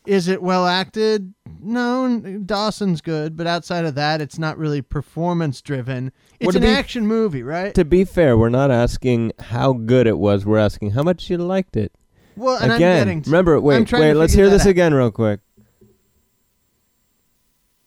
Is 0.06 0.28
it 0.28 0.42
well 0.42 0.66
acted? 0.66 1.34
No. 1.66 2.18
Dawson's 2.44 3.00
good, 3.00 3.36
but 3.36 3.46
outside 3.46 3.84
of 3.84 3.94
that, 3.96 4.20
it's 4.20 4.38
not 4.38 4.56
really 4.56 4.82
performance 4.82 5.60
driven. 5.60 6.12
It's 6.38 6.46
Would 6.46 6.56
it 6.56 6.62
an 6.62 6.68
be- 6.68 6.74
action 6.74 7.06
movie, 7.06 7.42
right? 7.42 7.74
To 7.74 7.84
be 7.84 8.04
fair, 8.04 8.36
we're 8.38 8.48
not 8.48 8.70
asking 8.70 9.32
how 9.40 9.72
good 9.72 10.06
it 10.06 10.18
was. 10.18 10.46
We're 10.46 10.58
asking 10.58 10.92
how 10.92 11.02
much 11.02 11.28
you 11.28 11.38
liked 11.38 11.76
it. 11.76 11.92
well, 12.36 12.56
and 12.56 12.72
again, 12.72 13.00
I'm 13.00 13.04
getting 13.06 13.22
to, 13.22 13.30
remember, 13.30 13.60
wait, 13.60 13.86
trying 13.86 14.02
wait, 14.02 14.14
let's 14.14 14.32
hear 14.32 14.48
this 14.48 14.62
out. 14.62 14.68
again 14.68 14.94
real 14.94 15.10
quick. 15.10 15.40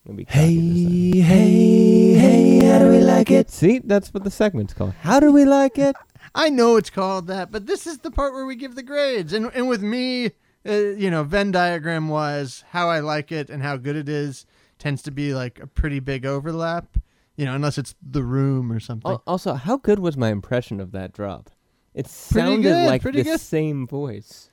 Let 0.06 0.16
me 0.16 0.26
copy 0.26 1.12
this 1.12 1.26
hey, 1.26 2.18
hey, 2.18 2.66
how 2.66 2.80
do 2.80 2.90
we 2.90 3.00
like 3.00 3.30
it? 3.30 3.50
See, 3.52 3.80
that's 3.80 4.14
what 4.14 4.24
the 4.24 4.32
segment's 4.32 4.74
called. 4.74 4.94
How 5.02 5.20
do 5.20 5.32
we 5.32 5.46
like 5.46 5.78
it? 5.78 5.96
I 6.34 6.50
know 6.50 6.78
it's 6.78 6.90
called 6.90 7.28
that, 7.28 7.52
but 7.52 7.68
this 7.68 7.86
is 7.86 8.00
the 8.00 8.12
part 8.12 8.34
where 8.34 8.46
we 8.46 8.56
give 8.56 8.76
the 8.76 8.84
grades. 8.84 9.34
And 9.34 9.52
and 9.54 9.68
with 9.68 9.82
me, 9.82 10.32
uh, 10.68 10.72
you 10.74 11.10
know, 11.10 11.24
Venn 11.24 11.52
diagram 11.52 12.08
wise, 12.10 12.64
how 12.70 12.90
I 12.90 13.00
like 13.00 13.32
it 13.32 13.50
and 13.50 13.62
how 13.64 13.78
good 13.78 13.96
it 13.96 14.10
is 14.10 14.46
tends 14.78 15.02
to 15.04 15.12
be 15.12 15.34
like 15.34 15.60
a 15.60 15.68
pretty 15.68 16.00
big 16.00 16.26
overlap. 16.26 16.98
You 17.36 17.46
know, 17.46 17.56
unless 17.56 17.78
it's 17.78 17.96
The 18.02 18.24
Room 18.24 18.70
or 18.72 18.80
something. 18.82 19.10
Al- 19.12 19.24
Also, 19.26 19.54
how 19.54 19.78
good 19.78 20.00
was 20.00 20.18
my 20.18 20.30
impression 20.30 20.82
of 20.82 20.92
that 20.92 21.14
drop? 21.14 21.50
It 21.94 22.08
sounded 22.08 22.64
good, 22.64 22.86
like 22.88 23.02
pretty 23.02 23.20
the 23.20 23.32
good. 23.32 23.40
same 23.42 23.88
voice. 23.88 24.50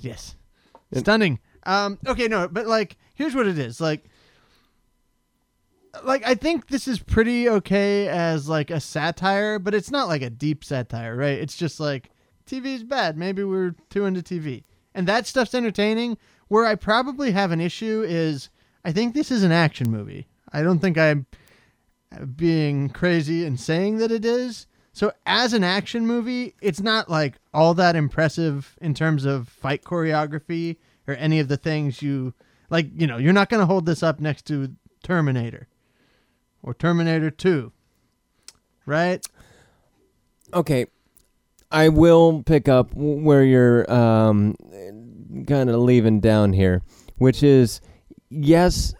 Yes. 0.00 0.36
Stunning. 0.92 1.38
Um, 1.64 1.98
okay, 2.06 2.28
no, 2.28 2.48
but 2.48 2.66
like, 2.66 2.96
here's 3.14 3.34
what 3.34 3.46
it 3.46 3.58
is. 3.58 3.80
Like, 3.80 4.04
like 6.04 6.26
I 6.26 6.34
think 6.34 6.68
this 6.68 6.86
is 6.88 7.00
pretty 7.00 7.48
okay 7.48 8.08
as 8.08 8.48
like 8.48 8.70
a 8.70 8.80
satire, 8.80 9.58
but 9.58 9.74
it's 9.74 9.90
not 9.90 10.08
like 10.08 10.22
a 10.22 10.30
deep 10.30 10.64
satire, 10.64 11.16
right? 11.16 11.38
It's 11.38 11.56
just 11.56 11.80
like 11.80 12.10
TV's 12.50 12.82
bad. 12.82 13.16
Maybe 13.16 13.44
we're 13.44 13.74
too 13.88 14.04
into 14.04 14.22
TV, 14.22 14.64
and 14.94 15.06
that 15.06 15.26
stuff's 15.26 15.54
entertaining. 15.54 16.18
Where 16.48 16.66
I 16.66 16.74
probably 16.74 17.30
have 17.30 17.52
an 17.52 17.60
issue 17.60 18.04
is 18.06 18.50
I 18.84 18.92
think 18.92 19.14
this 19.14 19.30
is 19.30 19.44
an 19.44 19.52
action 19.52 19.90
movie. 19.90 20.26
I 20.52 20.62
don't 20.62 20.80
think 20.80 20.98
I'm 20.98 21.26
being 22.34 22.88
crazy 22.88 23.44
and 23.44 23.58
saying 23.58 23.98
that 23.98 24.10
it 24.10 24.24
is. 24.24 24.66
So 24.92 25.12
as 25.24 25.52
an 25.52 25.62
action 25.62 26.06
movie, 26.06 26.54
it's 26.60 26.80
not 26.80 27.08
like 27.08 27.36
all 27.54 27.74
that 27.74 27.94
impressive 27.94 28.76
in 28.80 28.94
terms 28.94 29.24
of 29.24 29.48
fight 29.48 29.84
choreography 29.84 30.76
or 31.06 31.14
any 31.14 31.38
of 31.38 31.48
the 31.48 31.56
things 31.56 32.02
you 32.02 32.34
like, 32.68 32.88
you 32.96 33.06
know, 33.06 33.16
you're 33.16 33.32
not 33.32 33.48
going 33.48 33.60
to 33.60 33.66
hold 33.66 33.86
this 33.86 34.02
up 34.02 34.20
next 34.20 34.46
to 34.46 34.74
Terminator 35.02 35.68
or 36.62 36.74
Terminator 36.74 37.30
2. 37.30 37.72
Right? 38.86 39.24
Okay, 40.52 40.86
I 41.70 41.88
will 41.88 42.42
pick 42.42 42.68
up 42.68 42.90
where 42.94 43.44
you're 43.44 43.90
um, 43.92 44.54
kind 45.46 45.70
of 45.70 45.76
leaving 45.80 46.20
down 46.20 46.52
here, 46.52 46.82
which 47.18 47.42
is 47.42 47.80
yes, 48.28 48.94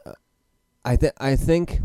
I 0.84 0.96
th- 0.96 1.12
I 1.18 1.36
think 1.36 1.80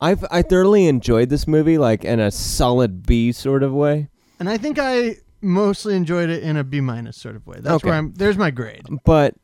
I've 0.00 0.24
I 0.30 0.42
thoroughly 0.42 0.86
enjoyed 0.86 1.28
this 1.28 1.46
movie, 1.46 1.78
like 1.78 2.04
in 2.04 2.20
a 2.20 2.30
solid 2.30 3.06
B 3.06 3.32
sort 3.32 3.62
of 3.62 3.72
way. 3.72 4.08
And 4.40 4.48
I 4.48 4.58
think 4.58 4.78
I 4.80 5.16
mostly 5.40 5.94
enjoyed 5.96 6.28
it 6.30 6.42
in 6.42 6.56
a 6.56 6.64
B 6.64 6.80
minus 6.80 7.16
sort 7.16 7.36
of 7.36 7.46
way. 7.46 7.58
That's 7.60 7.76
Okay. 7.76 7.88
where 7.88 7.98
I'm 7.98 8.12
there's 8.14 8.36
my 8.36 8.50
grade. 8.50 8.82
But 9.04 9.34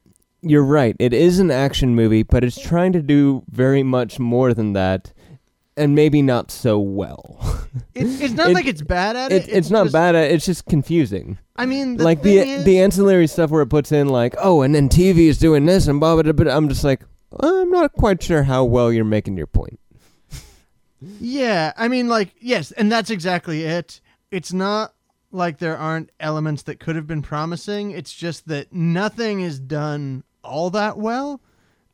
you're 0.43 0.65
right; 0.65 0.97
it 0.99 1.13
is 1.13 1.39
an 1.39 1.51
action 1.51 1.95
movie, 1.95 2.23
but 2.25 2.43
it's 2.45 2.61
trying 2.61 2.93
to 2.95 3.03
do 3.03 3.45
very 3.51 3.83
much 3.83 4.19
more 4.19 4.53
than 4.53 4.73
that, 4.73 5.13
and 5.81 5.95
maybe 5.95 6.23
not 6.23 6.51
so 6.51 6.79
well. 6.79 7.39
It, 7.95 8.07
it's 8.21 8.35
not 8.35 8.51
It- 8.51 8.55
like 8.55 8.67
it's 8.67 8.83
bad 8.83 9.15
at 9.17 9.31
It, 9.33 9.49
it. 9.49 9.53
it's, 9.53 9.71
not 9.71 9.85
just- 9.85 9.93
bad. 9.93 10.15
At, 10.17 10.25
it. 10.31 10.35
it's 10.35 10.45
just 10.47 10.67
confusing. 10.67 11.39
I 11.57 11.67
mean, 11.67 11.97
the 11.99 12.05
like 12.05 12.23
the 12.23 12.39
is, 12.39 12.65
the 12.65 12.81
ancillary 12.81 13.27
stuff 13.29 13.51
where 13.51 13.63
it 13.63 13.69
puts 13.69 13.93
in 13.93 14.09
like, 14.09 14.35
oh, 14.43 14.63
and 14.63 14.75
then 14.75 14.89
TV 14.89 15.29
is 15.29 15.39
doing 15.39 15.67
this 15.67 15.87
and 15.87 16.01
blah 16.01 16.21
blah 16.21 16.33
blah. 16.33 16.53
I'm 16.57 16.69
just 16.69 16.83
like, 16.85 17.03
I'm 17.39 17.71
not 17.71 17.93
quite 17.93 18.23
sure 18.23 18.43
how 18.45 18.65
well 18.65 18.93
you're 18.93 19.05
making 19.05 19.37
your 19.37 19.47
point. 19.47 19.79
Yeah, 21.21 21.73
I 21.77 21.89
mean, 21.89 22.09
like, 22.09 22.35
yes, 22.41 22.73
and 22.73 22.91
that's 22.93 23.11
exactly 23.11 23.65
it. 23.65 24.01
It's 24.31 24.53
not 24.53 24.95
like 25.33 25.59
there 25.59 25.77
aren't 25.77 26.11
elements 26.21 26.63
that 26.65 26.81
could 26.81 26.97
have 26.97 27.07
been 27.07 27.23
promising. 27.23 27.93
It's 27.93 28.13
just 28.13 28.49
that 28.49 28.73
nothing 28.73 29.41
is 29.41 29.59
done 29.59 30.25
all 30.45 30.71
that 30.71 30.99
well. 30.99 31.41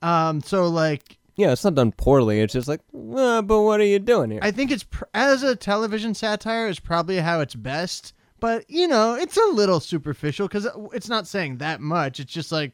Um, 0.03 0.41
so 0.41 0.67
like, 0.69 1.16
Yeah, 1.37 1.53
it's 1.53 1.65
not 1.65 1.75
done 1.75 1.93
poorly. 1.93 2.41
It's 2.41 2.55
just 2.55 2.67
like, 2.67 2.81
uh, 2.95 3.43
but 3.43 3.61
what 3.61 3.81
are 3.81 3.85
you 3.85 3.99
doing 3.99 4.31
here? 4.31 4.41
I 4.43 4.51
think 4.51 4.71
it's 4.71 4.85
pr- 4.85 5.05
as 5.13 5.43
a 5.43 5.55
television 5.55 6.15
satire 6.15 6.67
is 6.67 6.81
probably 6.81 7.19
how 7.19 7.41
it's 7.41 7.55
best. 7.55 8.15
But 8.41 8.69
you 8.69 8.89
know, 8.89 9.15
it's 9.15 9.37
a 9.37 9.53
little 9.53 9.81
superficial 9.81 10.49
because 10.49 10.67
it's 10.93 11.09
not 11.09 11.27
saying 11.27 11.59
that 11.59 11.81
much. 11.81 12.21
It's 12.21 12.33
just 12.33 12.53
like, 12.53 12.73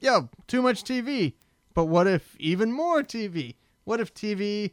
yo, 0.00 0.28
too 0.46 0.62
much 0.62 0.84
TV. 0.84 1.34
But 1.74 1.86
what 1.86 2.06
if 2.06 2.36
even 2.38 2.72
more 2.72 3.02
TV? 3.02 3.56
What 3.84 4.00
if 4.00 4.12
TV, 4.12 4.72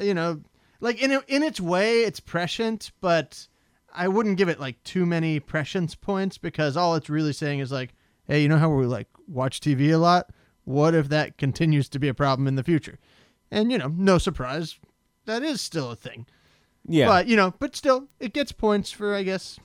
you 0.00 0.14
know, 0.14 0.40
like 0.80 1.02
in 1.02 1.20
in 1.28 1.42
its 1.42 1.60
way, 1.60 2.02
it's 2.02 2.20
prescient, 2.20 2.92
but 3.00 3.48
I 3.92 4.08
wouldn't 4.08 4.38
give 4.38 4.48
it 4.48 4.60
like 4.60 4.82
too 4.84 5.06
many 5.06 5.40
prescience 5.40 5.94
points 5.94 6.38
because 6.38 6.76
all 6.76 6.94
it's 6.94 7.10
really 7.10 7.32
saying 7.32 7.58
is 7.58 7.72
like, 7.72 7.94
hey, 8.26 8.42
you 8.42 8.48
know 8.48 8.58
how 8.58 8.70
we 8.70 8.86
like 8.86 9.08
watch 9.26 9.60
TV 9.60 9.92
a 9.92 9.98
lot? 9.98 10.30
What 10.64 10.94
if 10.94 11.08
that 11.08 11.38
continues 11.38 11.88
to 11.90 11.98
be 11.98 12.08
a 12.08 12.14
problem 12.14 12.46
in 12.46 12.56
the 12.56 12.64
future? 12.64 12.98
And 13.50 13.72
you 13.72 13.78
know, 13.78 13.88
no 13.88 14.18
surprise, 14.18 14.78
that 15.26 15.42
is 15.42 15.60
still 15.60 15.90
a 15.90 15.96
thing. 15.96 16.26
Yeah. 16.86 17.06
But 17.06 17.26
you 17.26 17.36
know, 17.36 17.54
but 17.58 17.76
still, 17.76 18.08
it 18.18 18.32
gets 18.32 18.52
points 18.52 18.90
for 18.90 19.14
I 19.14 19.22
guess 19.22 19.58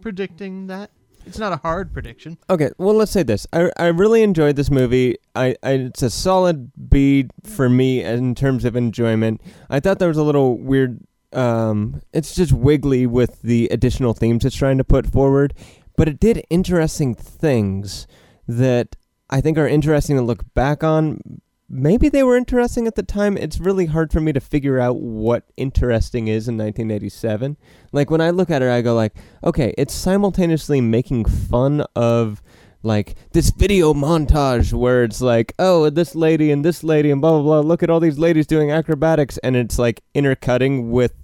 predicting 0.00 0.66
that. 0.68 0.90
It's 1.26 1.38
not 1.38 1.52
a 1.52 1.56
hard 1.56 1.92
prediction. 1.92 2.38
Okay, 2.48 2.70
well, 2.78 2.94
let's 2.94 3.10
say 3.10 3.24
this. 3.24 3.46
I 3.52 3.70
I 3.76 3.86
really 3.86 4.22
enjoyed 4.22 4.56
this 4.56 4.70
movie. 4.70 5.16
I, 5.34 5.56
I 5.62 5.72
it's 5.72 6.02
a 6.02 6.10
solid 6.10 6.70
B 6.88 7.28
for 7.42 7.68
me 7.68 8.02
in 8.02 8.34
terms 8.34 8.64
of 8.64 8.76
enjoyment. 8.76 9.40
I 9.68 9.80
thought 9.80 9.98
there 9.98 10.08
was 10.08 10.18
a 10.18 10.22
little 10.22 10.56
weird. 10.56 11.00
Um, 11.32 12.00
it's 12.12 12.34
just 12.34 12.52
wiggly 12.52 13.06
with 13.06 13.42
the 13.42 13.68
additional 13.70 14.14
themes 14.14 14.44
it's 14.44 14.56
trying 14.56 14.78
to 14.78 14.84
put 14.84 15.06
forward, 15.06 15.52
but 15.96 16.08
it 16.08 16.20
did 16.20 16.44
interesting 16.48 17.14
things 17.14 18.06
that 18.46 18.94
I 19.28 19.40
think 19.40 19.58
are 19.58 19.66
interesting 19.66 20.16
to 20.16 20.22
look 20.22 20.54
back 20.54 20.84
on. 20.84 21.40
Maybe 21.68 22.08
they 22.08 22.22
were 22.22 22.36
interesting 22.36 22.86
at 22.86 22.94
the 22.94 23.02
time. 23.02 23.36
It's 23.36 23.58
really 23.58 23.86
hard 23.86 24.12
for 24.12 24.20
me 24.20 24.32
to 24.32 24.40
figure 24.40 24.78
out 24.78 25.00
what 25.00 25.44
interesting 25.56 26.28
is 26.28 26.46
in 26.46 26.56
1987. 26.56 27.56
Like 27.90 28.08
when 28.08 28.20
I 28.20 28.30
look 28.30 28.50
at 28.50 28.62
it, 28.62 28.70
I 28.70 28.82
go 28.82 28.94
like, 28.94 29.16
okay, 29.42 29.74
it's 29.76 29.92
simultaneously 29.92 30.80
making 30.80 31.24
fun 31.24 31.84
of 31.96 32.40
like 32.84 33.16
this 33.32 33.50
video 33.50 33.92
montage 33.94 34.72
where 34.72 35.02
it's 35.02 35.20
like, 35.20 35.54
oh, 35.58 35.90
this 35.90 36.14
lady 36.14 36.52
and 36.52 36.64
this 36.64 36.84
lady 36.84 37.10
and 37.10 37.20
blah 37.20 37.32
blah 37.32 37.42
blah. 37.42 37.60
Look 37.60 37.82
at 37.82 37.90
all 37.90 37.98
these 37.98 38.18
ladies 38.18 38.46
doing 38.46 38.70
acrobatics, 38.70 39.38
and 39.38 39.56
it's 39.56 39.78
like 39.78 40.02
intercutting 40.14 40.92
with 40.92 41.14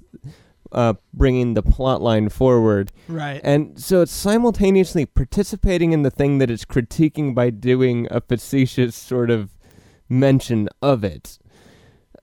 uh, 0.72 0.94
bringing 1.12 1.54
the 1.54 1.62
plot 1.62 2.02
line 2.02 2.28
forward. 2.28 2.92
Right. 3.08 3.40
And 3.44 3.78
so 3.80 4.02
it's 4.02 4.12
simultaneously 4.12 5.06
participating 5.06 5.92
in 5.92 6.02
the 6.02 6.10
thing 6.10 6.38
that 6.38 6.50
it's 6.50 6.64
critiquing 6.64 7.34
by 7.34 7.50
doing 7.50 8.08
a 8.10 8.20
facetious 8.20 8.96
sort 8.96 9.30
of 9.30 9.50
mention 10.08 10.68
of 10.80 11.04
it. 11.04 11.38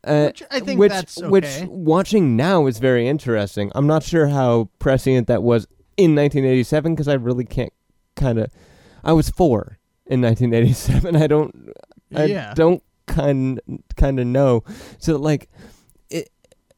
Uh, 0.03 0.27
Which 0.27 0.43
I 0.49 0.59
think 0.61 0.79
which, 0.79 0.91
that's 0.91 1.21
which 1.21 1.63
watching 1.67 2.37
now 2.37 2.67
is 2.67 2.79
very 2.79 3.07
interesting. 3.07 3.69
I'm 3.75 3.87
not 3.87 4.03
sure 4.03 4.27
how 4.27 4.69
prescient 4.79 5.27
that 5.27 5.43
was 5.43 5.65
in 5.97 6.15
1987 6.15 6.95
because 6.95 7.09
I 7.09 7.15
really 7.15 7.43
can't 7.43 7.73
kind 8.15 8.39
of. 8.39 8.49
I 9.03 9.11
was 9.11 9.29
four 9.29 9.77
in 10.05 10.21
1987. 10.21 11.15
I 11.21 11.27
don't. 11.27 11.73
I 12.15 12.25
yeah. 12.25 12.53
don't 12.53 12.81
kind 13.07 13.59
kind 13.97 14.19
of 14.21 14.27
know. 14.27 14.63
So 14.99 15.17
like, 15.17 15.49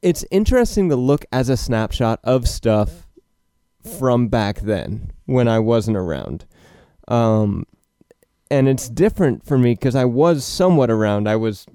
it's 0.02 0.26
interesting 0.32 0.90
to 0.90 0.96
look 0.96 1.26
as 1.32 1.50
a 1.50 1.58
snapshot 1.58 2.20
of 2.24 2.48
stuff 2.48 3.08
from 3.98 4.28
back 4.28 4.60
then 4.62 5.12
when 5.26 5.48
I 5.48 5.60
wasn't 5.60 5.98
around. 5.98 6.46
Um, 7.08 7.66
and 8.50 8.68
it's 8.68 8.90
different 8.90 9.46
for 9.46 9.58
me 9.58 9.74
because 9.74 9.96
I 9.96 10.06
was 10.06 10.44
somewhat 10.46 10.90
around. 10.92 11.28
I 11.28 11.36
was 11.36 11.66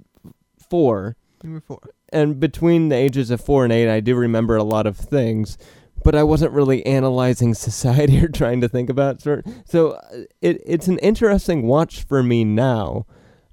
four, 0.70 1.16
You 1.42 1.52
were 1.54 1.60
four. 1.60 1.80
and 2.12 2.38
between 2.38 2.88
the 2.88 2.96
ages 2.96 3.30
of 3.30 3.40
four 3.40 3.64
and 3.64 3.72
eight, 3.72 3.92
I 3.92 4.00
do 4.00 4.14
remember 4.14 4.56
a 4.56 4.62
lot 4.64 4.86
of 4.86 4.96
things, 4.96 5.56
but 6.04 6.14
I 6.14 6.22
wasn't 6.22 6.52
really 6.52 6.84
analyzing 6.86 7.54
society 7.68 8.22
or 8.22 8.28
trying 8.28 8.60
to 8.60 8.68
think 8.68 8.90
about 8.90 9.20
sort. 9.22 9.46
So 9.66 9.92
uh, 9.92 10.24
it 10.40 10.60
it's 10.66 10.86
an 10.88 10.98
interesting 10.98 11.62
watch 11.66 12.02
for 12.04 12.22
me 12.22 12.44
now. 12.44 13.06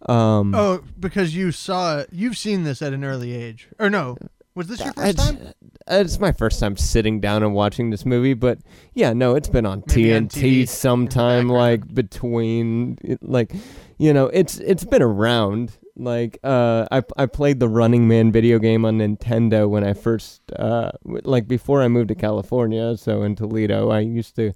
Um, 0.08 0.54
Oh, 0.54 0.84
because 1.00 1.34
you 1.36 1.52
saw 1.54 2.00
it. 2.00 2.10
You've 2.12 2.38
seen 2.38 2.64
this 2.66 2.82
at 2.82 2.92
an 2.94 3.04
early 3.06 3.34
age. 3.34 3.70
Or 3.80 3.90
no. 3.90 4.18
Was 4.56 4.68
this 4.68 4.80
your 4.80 4.94
first 4.94 5.18
time? 5.18 5.40
it's 5.88 6.20
my 6.20 6.32
first 6.32 6.60
time 6.60 6.78
sitting 6.78 7.20
down 7.20 7.42
and 7.44 7.54
watching 7.54 7.90
this 7.90 8.06
movie, 8.06 8.34
but 8.36 8.60
yeah, 8.94 9.12
no, 9.14 9.36
it's 9.36 9.50
been 9.50 9.66
on 9.66 9.84
Maybe 9.88 10.14
on 10.14 10.28
TNT 10.28 10.42
TV 10.64 10.68
sometime, 10.70 11.50
like 11.50 11.92
between, 11.94 12.98
like, 13.22 13.52
you 13.98 14.14
know, 14.14 14.28
it's 14.28 14.60
it's 14.60 14.84
been 14.86 15.02
around. 15.02 15.78
Like, 15.96 16.40
uh, 16.44 16.86
I 16.92 17.02
I 17.18 17.26
played 17.26 17.60
the 17.60 17.68
Running 17.68 18.08
Man 18.08 18.32
video 18.32 18.60
game 18.60 18.86
on 18.86 19.00
Nintendo 19.00 19.68
when 19.70 19.84
I 19.84 19.94
first, 19.94 20.42
uh, 20.58 20.92
like 21.04 21.48
before 21.48 21.82
I 21.82 21.88
moved 21.88 22.10
to 22.10 22.16
California. 22.16 22.96
So 22.98 23.24
in 23.24 23.36
Toledo, 23.36 23.90
I 23.90 24.00
used 24.02 24.36
to 24.38 24.54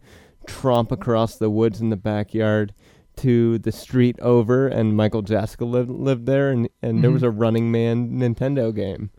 tromp 0.48 0.92
across 0.92 1.38
the 1.38 1.50
woods 1.50 1.82
in 1.82 1.90
the 1.90 1.98
backyard 1.98 2.74
to 3.18 3.58
the 3.60 3.72
street 3.72 4.20
over, 4.20 4.68
and 4.68 4.96
Michael 4.96 5.24
Jaska 5.24 5.66
lived 5.70 5.90
lived 5.90 6.26
there, 6.28 6.50
and 6.52 6.70
and 6.82 7.04
there 7.04 7.10
Mhm. 7.12 7.14
was 7.16 7.24
a 7.24 7.32
Running 7.32 7.72
Man 7.72 8.12
Nintendo 8.20 8.74
game. 8.74 9.10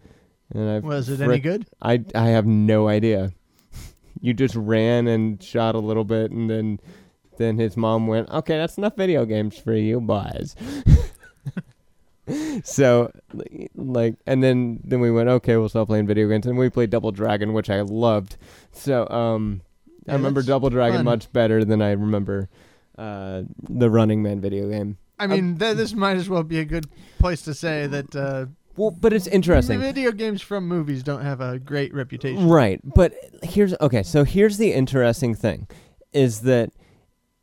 And 0.54 0.68
I 0.68 0.78
Was 0.78 1.08
it 1.08 1.18
frick- 1.18 1.28
any 1.28 1.38
good? 1.40 1.66
I 1.82 2.04
I 2.14 2.28
have 2.28 2.46
no 2.46 2.88
idea. 2.88 3.32
you 4.20 4.34
just 4.34 4.54
ran 4.54 5.06
and 5.06 5.42
shot 5.42 5.74
a 5.74 5.78
little 5.80 6.04
bit, 6.04 6.30
and 6.30 6.48
then 6.48 6.80
then 7.36 7.58
his 7.58 7.76
mom 7.76 8.06
went, 8.06 8.28
"Okay, 8.30 8.56
that's 8.56 8.78
enough 8.78 8.96
video 8.96 9.24
games 9.24 9.58
for 9.58 9.74
you, 9.74 10.00
boys." 10.00 10.56
so, 12.64 13.12
like, 13.74 14.16
and 14.26 14.42
then 14.42 14.80
then 14.84 15.00
we 15.00 15.10
went, 15.10 15.28
"Okay, 15.28 15.56
we'll 15.56 15.68
stop 15.68 15.88
playing 15.88 16.06
video 16.06 16.28
games," 16.28 16.46
and 16.46 16.58
we 16.58 16.70
played 16.70 16.90
Double 16.90 17.12
Dragon, 17.12 17.52
which 17.52 17.70
I 17.70 17.80
loved. 17.82 18.36
So, 18.72 19.08
um, 19.08 19.62
I 20.08 20.14
remember 20.14 20.42
Double 20.42 20.70
Dragon 20.70 20.98
fun. 20.98 21.04
much 21.04 21.32
better 21.32 21.64
than 21.64 21.82
I 21.82 21.92
remember 21.92 22.48
uh, 22.96 23.42
the 23.68 23.90
Running 23.90 24.22
Man 24.22 24.40
video 24.40 24.68
game. 24.68 24.98
I 25.18 25.26
mean, 25.26 25.58
th- 25.58 25.76
this 25.76 25.94
might 25.94 26.16
as 26.16 26.28
well 26.28 26.44
be 26.44 26.60
a 26.60 26.64
good 26.64 26.86
place 27.18 27.42
to 27.42 27.54
say 27.54 27.86
that 27.88 28.14
uh, 28.14 28.46
Well, 28.78 28.92
but 28.92 29.12
it's 29.12 29.26
interesting. 29.26 29.80
video 29.80 30.12
games 30.12 30.40
from 30.40 30.68
movies 30.68 31.02
don't 31.02 31.22
have 31.22 31.40
a 31.40 31.58
great 31.58 31.92
reputation. 31.92 32.48
Right. 32.48 32.80
But 32.84 33.14
here's 33.42 33.74
okay, 33.80 34.04
so 34.04 34.24
here's 34.24 34.56
the 34.56 34.72
interesting 34.72 35.34
thing 35.34 35.66
is 36.12 36.42
that 36.42 36.70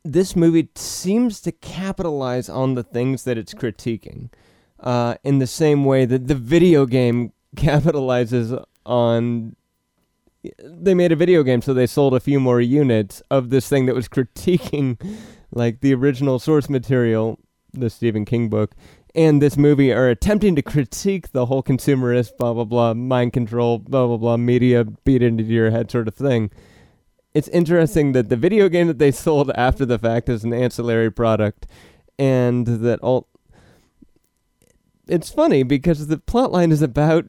this 0.02 0.34
movie 0.34 0.68
seems 0.74 1.40
to 1.42 1.52
capitalize 1.52 2.48
on 2.48 2.74
the 2.74 2.82
things 2.82 3.24
that 3.24 3.36
it's 3.36 3.52
critiquing. 3.54 4.30
Uh, 4.80 5.16
in 5.24 5.38
the 5.38 5.46
same 5.46 5.84
way 5.84 6.04
that 6.04 6.26
the 6.26 6.34
video 6.34 6.86
game 6.86 7.32
capitalizes 7.56 8.62
on 8.84 9.56
they 10.62 10.94
made 10.94 11.10
a 11.10 11.16
video 11.16 11.42
game 11.42 11.60
so 11.60 11.74
they 11.74 11.86
sold 11.86 12.14
a 12.14 12.20
few 12.20 12.38
more 12.38 12.60
units 12.60 13.20
of 13.30 13.50
this 13.50 13.68
thing 13.68 13.86
that 13.86 13.94
was 13.94 14.08
critiquing 14.16 14.98
like 15.50 15.80
the 15.80 15.92
original 15.92 16.38
source 16.38 16.68
material, 16.68 17.38
the 17.72 17.90
Stephen 17.90 18.24
King 18.24 18.48
book, 18.48 18.74
and 19.16 19.40
this 19.40 19.56
movie 19.56 19.92
are 19.92 20.10
attempting 20.10 20.54
to 20.56 20.62
critique 20.62 21.32
the 21.32 21.46
whole 21.46 21.62
consumerist, 21.62 22.36
blah, 22.36 22.52
blah, 22.52 22.64
blah, 22.64 22.92
mind 22.92 23.32
control, 23.32 23.78
blah, 23.78 24.06
blah, 24.06 24.18
blah, 24.18 24.36
media 24.36 24.84
beat 24.84 25.22
into 25.22 25.42
your 25.42 25.70
head 25.70 25.90
sort 25.90 26.06
of 26.06 26.14
thing. 26.14 26.50
It's 27.32 27.48
interesting 27.48 28.12
that 28.12 28.28
the 28.28 28.36
video 28.36 28.68
game 28.68 28.86
that 28.88 28.98
they 28.98 29.10
sold 29.10 29.50
after 29.54 29.86
the 29.86 29.98
fact 29.98 30.28
is 30.28 30.44
an 30.44 30.52
ancillary 30.52 31.10
product, 31.10 31.66
and 32.18 32.66
that 32.66 33.00
all. 33.00 33.28
It's 35.08 35.30
funny 35.30 35.62
because 35.62 36.06
the 36.08 36.18
plot 36.18 36.52
line 36.52 36.72
is 36.72 36.82
about 36.82 37.26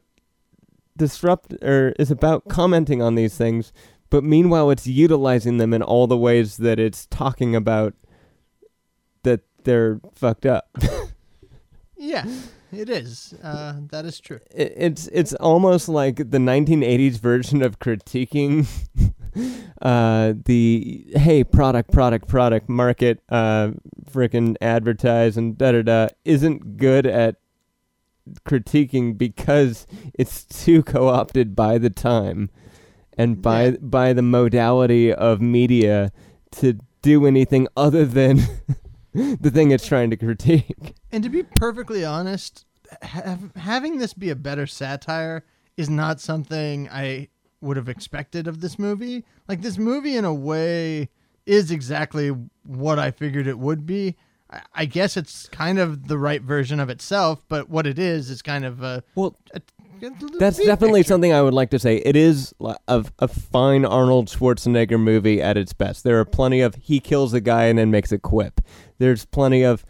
disrupt 0.96 1.54
or 1.62 1.94
is 1.98 2.10
about 2.10 2.48
commenting 2.48 3.00
on 3.00 3.14
these 3.14 3.36
things, 3.36 3.72
but 4.10 4.24
meanwhile 4.24 4.70
it's 4.70 4.86
utilizing 4.86 5.58
them 5.58 5.72
in 5.72 5.82
all 5.82 6.06
the 6.06 6.18
ways 6.18 6.56
that 6.56 6.78
it's 6.78 7.06
talking 7.06 7.54
about 7.54 7.94
that 9.22 9.40
they're 9.64 10.00
fucked 10.12 10.44
up. 10.44 10.76
Yeah, 11.98 12.24
it 12.72 12.88
is. 12.88 13.34
Uh, 13.42 13.74
that 13.90 14.04
is 14.04 14.20
true. 14.20 14.40
it, 14.54 14.72
it's 14.76 15.08
it's 15.08 15.34
almost 15.34 15.88
like 15.88 16.16
the 16.16 16.38
1980s 16.38 17.18
version 17.18 17.62
of 17.62 17.78
critiquing 17.80 18.66
uh 19.82 20.32
the 20.44 21.06
hey 21.16 21.44
product 21.44 21.92
product 21.92 22.26
product 22.28 22.68
market 22.68 23.20
uh 23.28 23.70
freaking 24.10 24.56
advertise 24.60 25.36
and 25.36 25.56
da 25.58 25.72
da 25.72 25.82
da 25.82 26.08
isn't 26.24 26.76
good 26.76 27.06
at 27.06 27.36
critiquing 28.44 29.16
because 29.16 29.86
it's 30.14 30.44
too 30.44 30.82
co-opted 30.82 31.54
by 31.56 31.78
the 31.78 31.90
time 31.90 32.50
and 33.16 33.40
by 33.42 33.64
Yeah. 33.66 33.76
by 33.80 34.12
the 34.12 34.22
modality 34.22 35.12
of 35.12 35.40
media 35.40 36.12
to 36.52 36.78
do 37.02 37.26
anything 37.26 37.68
other 37.76 38.04
than 38.04 38.36
the 39.14 39.50
thing 39.50 39.70
it's 39.70 39.86
trying 39.86 40.10
to 40.10 40.16
critique. 40.16 40.94
And 41.12 41.22
to 41.22 41.28
be 41.28 41.42
perfectly 41.42 42.04
honest, 42.04 42.64
having 43.02 43.98
this 43.98 44.14
be 44.14 44.30
a 44.30 44.36
better 44.36 44.66
satire 44.66 45.44
is 45.76 45.88
not 45.88 46.20
something 46.20 46.88
I 46.90 47.28
would 47.60 47.76
have 47.76 47.88
expected 47.88 48.46
of 48.46 48.60
this 48.60 48.78
movie. 48.78 49.24
Like 49.48 49.62
this 49.62 49.78
movie, 49.78 50.16
in 50.16 50.24
a 50.24 50.34
way, 50.34 51.08
is 51.46 51.70
exactly 51.70 52.28
what 52.64 52.98
I 52.98 53.10
figured 53.10 53.46
it 53.46 53.58
would 53.58 53.86
be. 53.86 54.16
I, 54.50 54.60
I 54.74 54.84
guess 54.84 55.16
it's 55.16 55.48
kind 55.48 55.78
of 55.78 56.08
the 56.08 56.18
right 56.18 56.42
version 56.42 56.78
of 56.80 56.88
itself, 56.90 57.42
but 57.48 57.68
what 57.68 57.86
it 57.86 57.98
is 57.98 58.30
is 58.30 58.42
kind 58.42 58.64
of 58.64 58.82
a. 58.82 59.02
Well, 59.14 59.36
a, 59.54 59.60
a 60.02 60.10
That's 60.38 60.58
definitely 60.58 61.00
picture. 61.00 61.08
something 61.08 61.32
I 61.32 61.42
would 61.42 61.54
like 61.54 61.70
to 61.70 61.78
say. 61.78 61.96
It 61.96 62.16
is 62.16 62.54
a, 62.60 63.04
a 63.18 63.28
fine 63.28 63.84
Arnold 63.84 64.28
Schwarzenegger 64.28 65.00
movie 65.00 65.40
at 65.42 65.56
its 65.56 65.72
best. 65.72 66.04
There 66.04 66.20
are 66.20 66.24
plenty 66.24 66.60
of 66.60 66.74
he 66.76 67.00
kills 67.00 67.32
a 67.34 67.40
guy 67.40 67.64
and 67.64 67.78
then 67.78 67.90
makes 67.90 68.12
a 68.12 68.18
quip. 68.18 68.60
There's 68.98 69.24
plenty 69.24 69.62
of, 69.62 69.84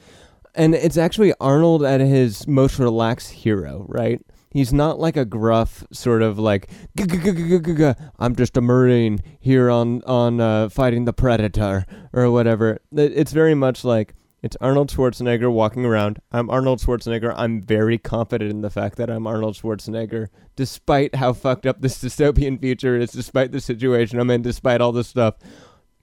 and 0.59 0.75
it's 0.75 0.99
actually 0.99 1.33
Arnold 1.41 1.85
at 1.85 2.01
his 2.01 2.47
most 2.47 2.79
relaxed 2.79 3.31
hero, 3.31 3.87
right? 3.89 4.21
He's 4.51 4.73
not 4.73 4.99
like 4.99 5.17
a 5.17 5.25
gruff 5.25 5.85
sort 5.93 6.21
of 6.23 6.39
like 6.39 6.69
"G-g-g-g-g-g-g, 6.97 7.95
I'm 8.19 8.35
just 8.35 8.57
a 8.57 8.61
marine 8.61 9.21
here 9.39 9.71
on 9.71 10.03
on 10.05 10.41
uh, 10.41 10.69
fighting 10.69 11.05
the 11.05 11.13
predator 11.13 11.87
or 12.13 12.31
whatever. 12.31 12.79
It's 12.93 13.33
very 13.33 13.55
much 13.55 13.85
like 13.85 14.15
It's 14.41 14.57
Arnold 14.61 14.89
Schwarzenegger 14.89 15.51
walking 15.51 15.85
around. 15.85 16.21
I'm 16.31 16.49
Arnold 16.49 16.79
Schwarzenegger. 16.79 17.35
I'm 17.37 17.61
very 17.63 17.99
confident 17.99 18.51
in 18.53 18.61
the 18.61 18.71
fact 18.71 18.97
that 18.97 19.11
I'm 19.11 19.27
Arnold 19.27 19.57
Schwarzenegger, 19.57 20.29
despite 20.55 21.17
how 21.17 21.33
fucked 21.33 21.67
up 21.67 21.81
this 21.81 22.03
dystopian 22.03 22.61
future 22.61 22.97
is, 22.97 23.11
despite 23.11 23.51
the 23.51 23.61
situation 23.61 24.21
I'm 24.21 24.31
in, 24.31 24.43
despite 24.43 24.81
all 24.81 24.93
this 24.93 25.09
stuff. 25.09 25.35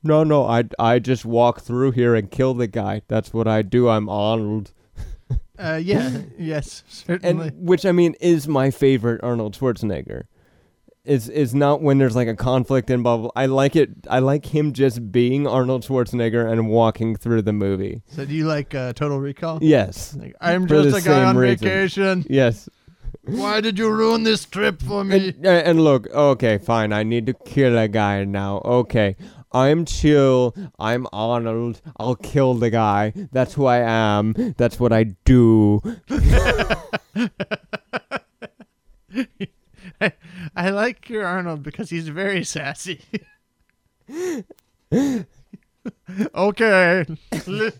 No, 0.05 0.23
no, 0.23 0.45
I, 0.45 0.65
I 0.77 0.99
just 0.99 1.25
walk 1.25 1.61
through 1.61 1.91
here 1.91 2.13
and 2.13 2.29
kill 2.29 2.53
the 2.53 2.67
guy. 2.67 3.01
That's 3.07 3.33
what 3.33 3.47
I 3.47 3.63
do. 3.63 3.89
I'm 3.89 4.07
Arnold. 4.07 4.71
Uh, 5.57 5.79
yeah, 5.81 6.19
yes, 6.37 6.83
certainly. 6.89 7.47
And 7.47 7.65
which 7.65 7.85
I 7.85 7.93
mean 7.93 8.13
is 8.19 8.45
my 8.45 8.71
favorite 8.71 9.21
Arnold 9.23 9.57
Schwarzenegger. 9.57 10.23
Is 11.05 11.29
is 11.29 11.55
not 11.55 11.81
when 11.81 11.97
there's 11.97 12.13
like 12.15 12.27
a 12.27 12.35
conflict 12.35 12.89
and 12.89 13.03
blah, 13.03 13.15
blah 13.15 13.29
I 13.37 13.45
like 13.45 13.77
it. 13.77 13.91
I 14.09 14.19
like 14.19 14.47
him 14.47 14.73
just 14.73 15.13
being 15.13 15.47
Arnold 15.47 15.83
Schwarzenegger 15.85 16.51
and 16.51 16.67
walking 16.67 17.15
through 17.15 17.43
the 17.43 17.53
movie. 17.53 18.01
so 18.07 18.25
do 18.25 18.33
you 18.35 18.45
like 18.45 18.75
uh, 18.75 18.91
Total 18.91 19.17
Recall? 19.17 19.59
Yes, 19.61 20.13
Like, 20.19 20.35
I'm 20.41 20.67
For 20.67 20.83
just 20.83 21.05
a 21.07 21.09
guy 21.09 21.23
on 21.23 21.37
reason. 21.37 21.65
vacation. 21.69 22.25
yes. 22.29 22.67
Why 23.23 23.61
did 23.61 23.79
you 23.79 23.89
ruin 23.89 24.23
this 24.23 24.43
trip 24.45 24.81
for 24.83 25.03
me? 25.05 25.29
And, 25.29 25.45
uh, 25.47 25.49
and 25.49 25.83
look, 25.83 26.05
okay, 26.11 26.57
fine. 26.57 26.91
I 26.91 27.03
need 27.03 27.25
to 27.27 27.33
kill 27.33 27.77
a 27.77 27.87
guy 27.87 28.23
now. 28.25 28.57
Okay, 28.65 29.15
I'm 29.55 29.85
chill. 29.85 30.53
I'm 30.77 31.07
Arnold. 31.13 31.81
I'll 31.97 32.17
kill 32.17 32.55
the 32.55 32.69
guy. 32.69 33.13
That's 33.31 33.53
who 33.53 33.67
I 33.67 33.77
am. 33.77 34.33
That's 34.57 34.81
what 34.81 34.91
I 34.91 35.15
do. 35.23 35.81
I 40.57 40.69
like 40.71 41.09
your 41.09 41.25
Arnold 41.25 41.63
because 41.63 41.89
he's 41.89 42.09
very 42.09 42.43
sassy. 42.43 42.99
okay. 46.35 47.05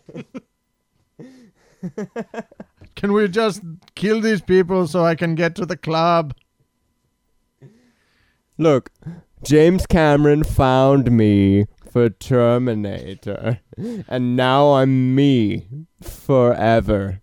can 2.95 3.11
we 3.11 3.28
just 3.28 3.61
kill 3.95 4.21
these 4.21 4.41
people 4.41 4.88
so 4.88 5.03
I 5.03 5.15
can 5.15 5.36
get 5.36 5.55
to 5.55 5.65
the 5.65 5.76
club? 5.76 6.34
Look, 8.57 8.91
James 9.46 9.86
Cameron 9.86 10.43
found 10.43 11.12
me 11.12 11.66
for 11.91 12.10
Terminator, 12.10 13.60
and 14.08 14.36
now 14.36 14.74
I'm 14.74 15.14
me 15.14 15.68
forever. 16.02 17.22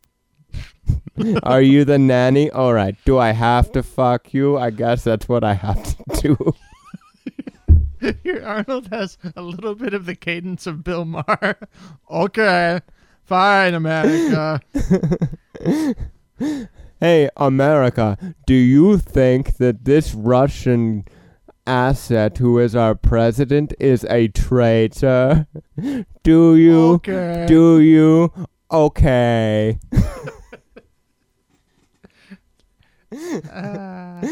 Are 1.43 1.61
you 1.61 1.85
the 1.85 1.99
nanny? 1.99 2.49
All 2.49 2.75
right. 2.75 2.97
Do 3.05 3.19
I 3.19 3.33
have 3.33 3.73
to 3.73 3.83
fuck 3.83 4.33
you? 4.33 4.57
I 4.57 4.71
guess 4.71 5.03
that's 5.03 5.29
what 5.29 5.43
I 5.43 5.55
have 5.55 5.83
to 5.83 6.21
do. 6.21 8.15
Your 8.25 8.47
Arnold 8.47 8.89
has 8.93 9.19
a 9.35 9.43
little 9.43 9.75
bit 9.75 9.93
of 9.93 10.07
the 10.07 10.15
cadence 10.15 10.69
of 10.69 10.85
Bill 10.85 11.05
Maher. 11.05 11.59
okay. 12.11 12.81
Fine, 13.25 13.75
America. 13.75 14.61
Hey, 17.01 17.29
America, 17.37 18.17
do 18.47 18.55
you 18.55 18.97
think 18.99 19.57
that 19.57 19.85
this 19.85 20.15
Russian 20.15 21.05
asset 21.67 22.39
who 22.39 22.59
is 22.59 22.75
our 22.75 22.95
president 22.95 23.73
is 23.79 24.05
a 24.11 24.29
traitor? 24.29 25.47
Do 26.23 26.57
you? 26.57 26.93
Okay. 26.95 27.45
Do 27.49 27.81
you? 27.81 28.33
Okay. 28.71 29.79
Uh, 33.53 34.27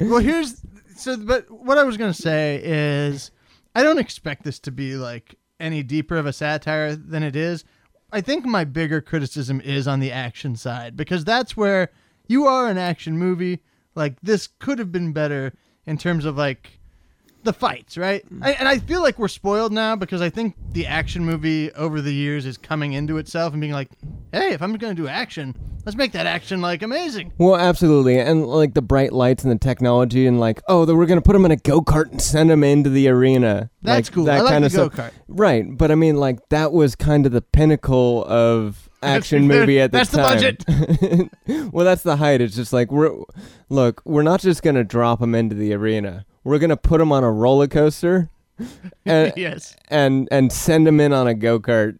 well, 0.00 0.18
here's 0.18 0.62
so. 0.96 1.16
But 1.18 1.50
what 1.50 1.76
I 1.76 1.82
was 1.82 1.96
gonna 1.96 2.14
say 2.14 2.60
is, 2.64 3.30
I 3.74 3.82
don't 3.82 3.98
expect 3.98 4.44
this 4.44 4.58
to 4.60 4.70
be 4.70 4.96
like 4.96 5.34
any 5.60 5.82
deeper 5.82 6.16
of 6.16 6.26
a 6.26 6.32
satire 6.32 6.96
than 6.96 7.22
it 7.22 7.36
is. 7.36 7.64
I 8.12 8.20
think 8.20 8.46
my 8.46 8.64
bigger 8.64 9.00
criticism 9.00 9.60
is 9.60 9.86
on 9.86 10.00
the 10.00 10.12
action 10.12 10.56
side 10.56 10.96
because 10.96 11.24
that's 11.24 11.56
where 11.56 11.90
you 12.28 12.46
are 12.46 12.68
an 12.68 12.78
action 12.78 13.18
movie. 13.18 13.60
Like 13.94 14.20
this 14.22 14.46
could 14.46 14.78
have 14.78 14.92
been 14.92 15.12
better 15.12 15.52
in 15.86 15.98
terms 15.98 16.24
of 16.24 16.36
like 16.36 16.78
the 17.42 17.52
fights, 17.52 17.96
right? 17.96 18.28
Mm. 18.32 18.44
I, 18.44 18.50
and 18.52 18.68
I 18.68 18.78
feel 18.78 19.02
like 19.02 19.18
we're 19.18 19.28
spoiled 19.28 19.72
now 19.72 19.96
because 19.96 20.20
I 20.20 20.30
think 20.30 20.56
the 20.72 20.86
action 20.86 21.24
movie 21.24 21.72
over 21.72 22.00
the 22.00 22.12
years 22.12 22.44
is 22.44 22.58
coming 22.58 22.92
into 22.92 23.18
itself 23.18 23.52
and 23.52 23.60
being 23.60 23.72
like, 23.72 23.88
hey, 24.32 24.52
if 24.52 24.60
I'm 24.60 24.74
going 24.76 24.94
to 24.94 25.00
do 25.02 25.08
action, 25.08 25.54
let's 25.86 25.96
make 25.96 26.12
that 26.12 26.26
action 26.26 26.60
like 26.60 26.82
amazing. 26.82 27.32
Well, 27.38 27.56
absolutely, 27.56 28.18
and 28.18 28.46
like 28.46 28.74
the 28.74 28.82
bright 28.82 29.12
lights 29.12 29.44
and 29.44 29.52
the 29.52 29.58
technology, 29.58 30.26
and 30.26 30.38
like, 30.38 30.60
oh, 30.68 30.84
then 30.84 30.96
we're 30.96 31.06
gonna 31.06 31.22
put 31.22 31.36
him 31.36 31.44
in 31.44 31.52
a 31.52 31.56
go 31.56 31.80
kart 31.80 32.10
and 32.10 32.20
send 32.20 32.50
him 32.50 32.64
into 32.64 32.90
the 32.90 33.08
arena. 33.08 33.70
That's 33.82 34.08
like, 34.08 34.14
cool. 34.14 34.24
That 34.24 34.44
I 34.44 34.50
kind 34.50 34.64
the 34.64 34.66
of 34.66 34.72
stuff. 34.72 34.96
go-kart. 34.96 35.12
Right, 35.28 35.64
but 35.68 35.90
I 35.90 35.94
mean, 35.94 36.16
like 36.16 36.46
that 36.50 36.72
was 36.72 36.96
kind 36.96 37.24
of 37.24 37.32
the 37.32 37.40
pinnacle 37.40 38.24
of 38.26 38.85
action 39.16 39.46
movie 39.46 39.80
at 39.80 39.92
the 39.92 39.98
That's 39.98 40.10
the 40.10 40.18
time. 40.18 40.34
budget. 41.46 41.72
well, 41.72 41.84
that's 41.84 42.02
the 42.02 42.16
height. 42.16 42.40
It's 42.40 42.56
just 42.56 42.72
like 42.72 42.90
we're 42.90 43.12
look, 43.68 44.02
we're 44.04 44.22
not 44.22 44.40
just 44.40 44.62
gonna 44.62 44.84
drop 44.84 45.20
him 45.20 45.34
into 45.34 45.54
the 45.54 45.72
arena. 45.72 46.24
We're 46.44 46.58
gonna 46.58 46.76
put 46.76 47.00
him 47.00 47.12
on 47.12 47.24
a 47.24 47.30
roller 47.30 47.66
coaster, 47.66 48.30
and 49.06 49.32
yes. 49.36 49.76
and 49.88 50.28
and 50.30 50.52
send 50.52 50.86
him 50.86 51.00
in 51.00 51.12
on 51.12 51.26
a 51.26 51.34
go 51.34 51.58
kart, 51.58 51.98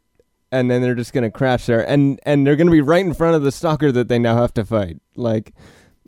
and 0.53 0.71
then 0.71 0.83
they're 0.83 0.95
just 0.95 1.13
gonna 1.13 1.31
crash 1.31 1.67
there, 1.67 1.89
and 1.89 2.21
and 2.25 2.47
they're 2.47 2.57
gonna 2.57 2.71
be 2.71 2.81
right 2.81 3.05
in 3.05 3.15
front 3.15 3.37
of 3.37 3.43
the 3.43 3.53
stalker 3.53 3.91
that 3.93 4.09
they 4.09 4.19
now 4.19 4.37
have 4.37 4.55
to 4.55 4.65
fight. 4.65 5.01
Like, 5.15 5.55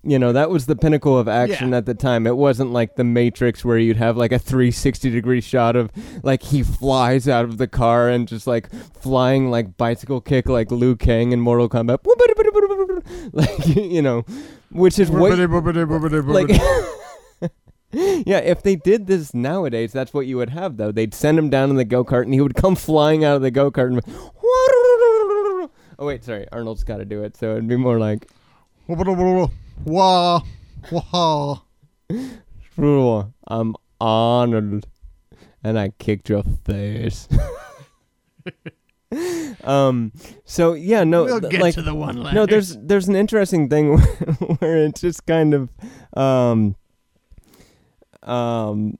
you 0.03 0.18
know, 0.18 0.32
that 0.32 0.49
was 0.51 0.66
the 0.66 0.76
pinnacle 0.76 1.18
of 1.18 1.28
action 1.28 1.70
Yeah. 1.70 1.78
at 1.78 1.86
the 1.86 1.94
time. 1.94 2.26
It 2.26 2.36
wasn't 2.36 2.72
like 2.72 2.96
the 2.96 3.05
Matrix 3.05 3.64
where 3.64 3.78
you'd 3.78 3.96
have 3.96 4.16
like 4.16 4.32
a 4.32 4.38
360 4.38 5.11
degree 5.11 5.40
shot 5.40 5.76
of 5.76 5.90
like 6.22 6.42
he 6.42 6.62
flies 6.62 7.28
out 7.28 7.44
of 7.44 7.59
the 7.59 7.66
car 7.66 8.09
and 8.09 8.28
just 8.28 8.46
like 8.46 8.70
flying 9.01 9.51
like 9.51 9.76
bicycle 9.76 10.20
kick 10.20 10.49
like 10.49 10.70
Liu 10.70 10.94
Kang 10.96 11.32
in 11.32 11.40
Mortal 11.40 11.68
Kombat, 11.68 11.99
like 13.32 13.66
you 13.76 14.03
know, 14.03 14.24
which 14.70 14.99
is 14.99 15.11
what 15.11 15.30
like 16.34 16.49
yeah 18.26 18.38
if 18.38 18.62
they 18.62 18.76
did 18.76 19.07
this 19.07 19.32
nowadays 19.32 19.92
that's 19.92 20.12
what 20.12 20.26
you 20.26 20.36
would 20.36 20.51
have 20.51 20.76
though 20.76 20.92
they'd 20.92 21.14
send 21.14 21.38
him 21.38 21.49
down 21.49 21.70
in 21.70 21.76
the 21.76 21.86
go-kart 21.86 22.22
and 22.24 22.34
he 22.34 22.40
would 22.42 22.55
come 22.55 22.74
flying 22.76 23.24
out 23.24 23.34
of 23.36 23.40
the 23.40 23.51
go-kart 23.51 23.88
and 23.92 24.03
oh 25.99 26.07
wait 26.07 26.22
sorry 26.22 26.46
arnold's 26.53 26.84
got 26.84 26.99
to 26.99 27.07
do 27.07 27.22
it 27.22 27.34
so 27.34 27.53
it'd 27.53 27.66
be 27.66 27.76
more 27.76 27.99
like 27.99 28.28
Wah, 29.85 30.43
wah. 30.91 31.61
True. 32.74 33.33
I'm 33.47 33.74
arnold 34.01 34.87
and 35.62 35.79
i 35.79 35.91
kicked 35.99 36.29
your 36.29 36.43
face 36.64 37.29
um 39.64 40.12
so 40.45 40.74
yeah 40.74 41.03
no 41.03 41.24
we'll 41.24 41.41
get 41.41 41.61
like 41.61 41.74
to 41.74 41.83
the 41.83 41.95
one 41.95 42.22
no 42.35 42.47
there's 42.47 42.76
there's 42.79 43.09
an 43.09 43.16
interesting 43.16 43.68
thing 43.68 43.99
where 44.59 44.79
it's 44.85 45.01
just 45.01 45.26
kind 45.26 45.55
of 45.55 45.70
um 46.16 46.76
um 48.22 48.97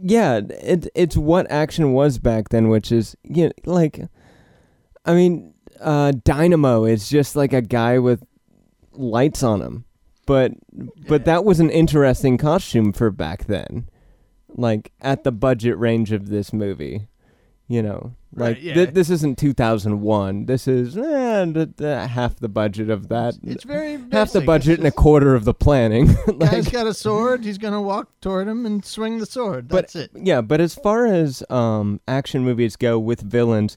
yeah 0.00 0.40
it 0.50 0.88
it's 0.94 1.16
what 1.16 1.48
action 1.50 1.92
was 1.92 2.18
back 2.18 2.48
then 2.48 2.68
which 2.68 2.90
is 2.90 3.14
you 3.22 3.44
know, 3.44 3.52
like 3.64 4.00
i 5.04 5.14
mean 5.14 5.54
uh 5.80 6.12
dynamo 6.24 6.84
is 6.84 7.08
just 7.08 7.36
like 7.36 7.52
a 7.52 7.62
guy 7.62 7.98
with 7.98 8.24
lights 8.92 9.42
on 9.42 9.60
him 9.62 9.84
but 10.26 10.52
but 11.08 11.24
that 11.24 11.44
was 11.44 11.60
an 11.60 11.70
interesting 11.70 12.38
costume 12.38 12.92
for 12.92 13.10
back 13.10 13.44
then 13.46 13.88
like 14.54 14.92
at 15.00 15.24
the 15.24 15.32
budget 15.32 15.76
range 15.78 16.12
of 16.12 16.28
this 16.28 16.52
movie 16.52 17.08
you 17.68 17.82
know 17.82 18.14
like 18.34 18.54
Right, 18.56 18.62
yeah. 18.62 18.74
th- 18.74 18.90
this 18.94 19.10
isn't 19.10 19.36
2001 19.38 20.46
this 20.46 20.66
is 20.66 20.96
eh, 20.96 22.06
half 22.06 22.36
the 22.36 22.48
budget 22.48 22.88
of 22.88 23.08
that 23.08 23.34
It's 23.42 23.64
very 23.64 23.98
half 24.10 24.32
the 24.32 24.40
budget 24.40 24.78
and 24.78 24.86
a 24.86 24.90
quarter 24.90 25.34
of 25.34 25.44
the 25.44 25.52
planning 25.54 26.14
Guy's 26.38 26.68
got 26.68 26.86
a 26.86 26.94
sword. 26.94 27.44
He's 27.44 27.58
gonna 27.58 27.82
walk 27.82 28.08
toward 28.22 28.48
him 28.48 28.64
and 28.64 28.82
swing 28.84 29.18
the 29.18 29.26
sword. 29.26 29.68
But- 29.68 29.88
That's 29.92 29.96
it. 29.96 30.10
yeah 30.14 30.40
but 30.40 30.60
as 30.62 30.74
far 30.74 31.04
as 31.06 31.42
um 31.50 32.00
action 32.08 32.42
movies 32.44 32.76
go 32.76 32.98
with 32.98 33.20
villains 33.20 33.76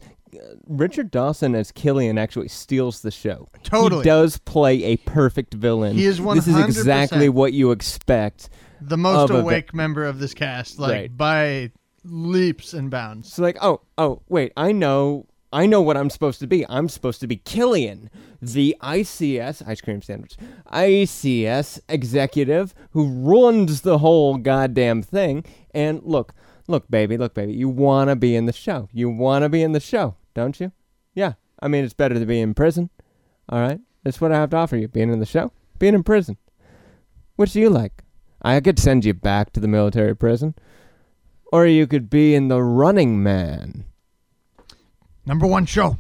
Richard 0.68 1.12
Dawson 1.12 1.56
as 1.56 1.72
Killian 1.72 2.18
actually 2.18 2.48
steals 2.50 3.02
the 3.02 3.12
show. 3.12 3.48
Totally. 3.64 4.02
He 4.04 4.06
does 4.10 4.38
play 4.40 4.84
a 4.84 4.98
perfect 4.98 5.54
villain. 5.54 5.96
He 5.96 6.06
is 6.06 6.20
This 6.20 6.48
is 6.48 6.58
exactly 6.58 7.30
what 7.30 7.54
you 7.54 7.72
expect. 7.72 8.50
The 8.82 8.98
most 8.98 9.30
of 9.30 9.32
a 9.32 9.34
vi- 9.36 9.40
awake 9.40 9.74
member 9.74 10.04
of 10.06 10.20
this 10.20 10.34
cast, 10.34 10.78
like 10.80 10.92
Right. 10.92 11.18
by 11.18 11.72
leaps 12.04 12.74
and 12.74 12.92
bounds. 12.92 13.30
It's 13.30 13.40
like, 13.40 13.58
oh, 13.62 13.82
oh, 13.98 14.22
wait, 14.28 14.52
I 14.58 14.72
know, 14.74 15.26
I 15.54 15.66
know 15.66 15.82
what 15.82 15.96
I'm 15.98 16.10
supposed 16.10 16.40
to 16.42 16.48
be. 16.48 16.66
I'm 16.70 16.90
supposed 16.90 17.20
to 17.22 17.28
be 17.28 17.38
Killian, 17.38 18.10
the 18.42 18.76
ICS 18.82 19.64
ice 19.66 19.80
cream 19.82 20.02
sandwich, 20.02 20.36
ICS 20.72 21.80
executive 21.88 22.76
who 22.92 23.08
runs 23.08 23.82
the 23.82 24.00
whole 24.00 24.38
goddamn 24.38 25.02
thing. 25.02 25.46
And 25.74 26.02
look, 26.04 26.34
look, 26.68 26.90
baby, 26.90 27.18
look, 27.18 27.34
baby, 27.34 27.54
you 27.54 27.70
wanna 27.70 28.16
be 28.16 28.36
in 28.36 28.46
the 28.46 28.54
show. 28.54 28.90
You 28.92 29.10
wanna 29.10 29.50
be 29.50 29.62
in 29.64 29.72
the 29.72 29.80
show, 29.80 30.16
don't 30.34 30.60
you? 30.60 30.72
Yeah. 31.14 31.34
I 31.60 31.68
mean, 31.68 31.84
it's 31.86 31.94
better 31.94 32.20
to 32.20 32.26
be 32.26 32.40
in 32.42 32.54
prison. 32.54 32.90
All 33.50 33.60
right, 33.62 33.80
that's 34.04 34.20
what 34.20 34.32
I 34.32 34.36
have 34.36 34.50
to 34.52 34.58
offer 34.58 34.76
you: 34.76 34.88
being 34.88 35.12
in 35.12 35.20
the 35.20 35.26
show, 35.26 35.52
being 35.80 35.94
in 35.94 36.04
prison. 36.04 36.38
Which 37.38 37.54
do 37.54 37.60
you 37.62 37.70
like? 37.70 38.04
I 38.42 38.60
could 38.60 38.78
send 38.80 39.06
you 39.06 39.14
back 39.14 39.52
to 39.54 39.60
the 39.60 39.68
military 39.68 40.16
prison. 40.16 40.56
Or 41.52 41.66
you 41.66 41.88
could 41.88 42.10
be 42.10 42.36
in 42.36 42.48
The 42.50 42.62
Running 42.62 43.24
Man. 43.24 43.86
Number 45.26 45.48
one 45.48 45.66
show. 45.66 45.98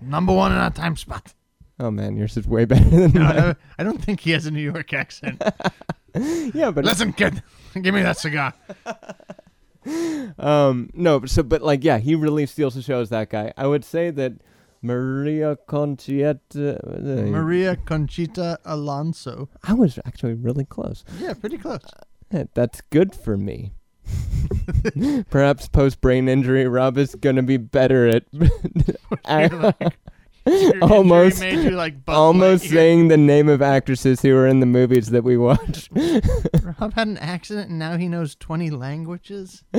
Number 0.00 0.32
one 0.32 0.52
in 0.52 0.58
our 0.58 0.70
time 0.70 0.96
spot. 0.96 1.34
Oh 1.80 1.90
man, 1.90 2.16
yours 2.16 2.36
is 2.36 2.46
way 2.46 2.64
better 2.66 2.84
than 2.88 3.12
No, 3.12 3.20
mine. 3.20 3.38
I, 3.38 3.56
I 3.78 3.82
don't 3.84 4.02
think 4.02 4.20
he 4.20 4.30
has 4.32 4.46
a 4.46 4.50
New 4.50 4.60
York 4.62 4.92
accent. 4.92 5.42
yeah, 6.54 6.70
but 6.70 6.84
Listen, 6.84 7.12
kid, 7.12 7.42
give 7.80 7.94
me 7.94 8.02
that 8.02 8.18
cigar. 8.18 8.54
Um, 10.38 10.90
no, 10.94 11.20
but 11.20 11.30
so 11.30 11.42
but 11.42 11.62
like 11.62 11.84
yeah, 11.84 11.98
he 11.98 12.14
really 12.14 12.46
steals 12.46 12.74
the 12.74 12.82
show 12.82 13.00
as 13.00 13.08
that 13.10 13.30
guy. 13.30 13.52
I 13.56 13.66
would 13.66 13.84
say 13.84 14.10
that 14.10 14.34
Maria 14.82 15.56
Conchita. 15.66 16.38
uh, 16.54 17.30
Maria 17.30 17.76
Conchita 17.76 18.58
Alonso. 18.64 19.48
I 19.62 19.74
was 19.74 19.98
actually 20.04 20.34
really 20.34 20.64
close. 20.64 21.04
Yeah, 21.18 21.34
pretty 21.34 21.58
close. 21.58 21.80
Eh, 22.32 22.44
That's 22.54 22.80
good 22.90 23.14
for 23.14 23.36
me. 23.36 23.74
Perhaps 25.30 25.68
post 25.68 26.00
brain 26.00 26.28
injury, 26.28 26.66
Rob 26.66 26.98
is 26.98 27.14
gonna 27.14 27.42
be 27.42 27.56
better 27.56 28.08
at 28.08 28.24
Your 30.44 30.82
Almost- 30.82 31.40
made 31.40 31.64
you 31.64 31.70
like 31.70 31.94
almost 32.08 32.68
saying 32.68 33.08
the 33.08 33.16
name 33.16 33.48
of 33.48 33.62
actresses 33.62 34.22
who 34.22 34.34
are 34.36 34.46
in 34.46 34.60
the 34.60 34.66
movies 34.66 35.08
that 35.10 35.22
we 35.22 35.36
watch. 35.36 35.88
Rob 36.80 36.94
had 36.94 37.06
an 37.06 37.18
accident 37.18 37.70
and 37.70 37.78
now 37.78 37.96
he 37.96 38.08
knows 38.08 38.34
20 38.34 38.70
languages. 38.70 39.62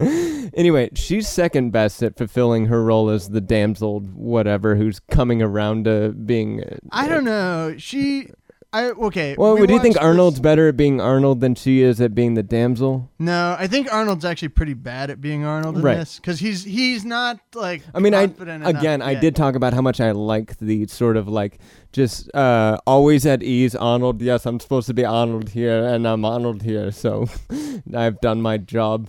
anyway, 0.00 0.90
she's 0.94 1.28
second 1.28 1.70
best 1.70 2.02
at 2.02 2.16
fulfilling 2.16 2.66
her 2.66 2.84
role 2.84 3.08
as 3.10 3.30
the 3.30 3.40
damsel, 3.40 4.00
whatever, 4.00 4.76
who's 4.76 5.00
coming 5.00 5.42
around 5.42 5.84
to 5.86 6.10
being. 6.10 6.62
uh, 6.62 6.76
I 6.92 7.08
don't 7.08 7.24
know. 7.24 7.74
She. 7.78 8.30
I 8.70 8.90
okay. 8.90 9.34
Well, 9.38 9.56
we 9.56 9.66
do 9.66 9.72
you 9.72 9.80
think 9.80 9.94
watched 9.96 10.04
Arnold's 10.04 10.36
this- 10.36 10.42
better 10.42 10.68
at 10.68 10.76
being 10.76 11.00
Arnold 11.00 11.40
than 11.40 11.54
she 11.54 11.80
is 11.80 12.02
at 12.02 12.14
being 12.14 12.34
the 12.34 12.42
damsel? 12.42 13.10
No, 13.18 13.56
I 13.58 13.66
think 13.66 13.90
Arnold's 13.90 14.26
actually 14.26 14.48
pretty 14.48 14.74
bad 14.74 15.08
at 15.10 15.22
being 15.22 15.44
Arnold 15.46 15.76
in 15.76 15.82
Right. 15.82 15.96
this 15.96 16.16
because 16.16 16.38
he's 16.38 16.64
he's 16.64 17.02
not 17.02 17.40
like. 17.54 17.82
I 17.94 18.00
mean, 18.00 18.12
I 18.12 18.24
enough 18.24 18.66
again, 18.68 19.00
I 19.00 19.12
yet. 19.12 19.20
did 19.22 19.36
talk 19.36 19.54
about 19.54 19.72
how 19.72 19.80
much 19.80 20.00
I 20.02 20.10
like 20.10 20.58
the 20.58 20.86
sort 20.86 21.16
of 21.16 21.28
like 21.28 21.58
just 21.92 22.32
uh, 22.34 22.76
always 22.86 23.24
at 23.24 23.42
ease 23.42 23.74
Arnold. 23.74 24.20
Yes, 24.20 24.44
I'm 24.44 24.60
supposed 24.60 24.86
to 24.88 24.94
be 24.94 25.04
Arnold 25.04 25.48
here, 25.48 25.82
and 25.86 26.06
I'm 26.06 26.26
Arnold 26.26 26.60
here, 26.62 26.90
so 26.92 27.26
I've 27.94 28.20
done 28.20 28.42
my 28.42 28.58
job. 28.58 29.08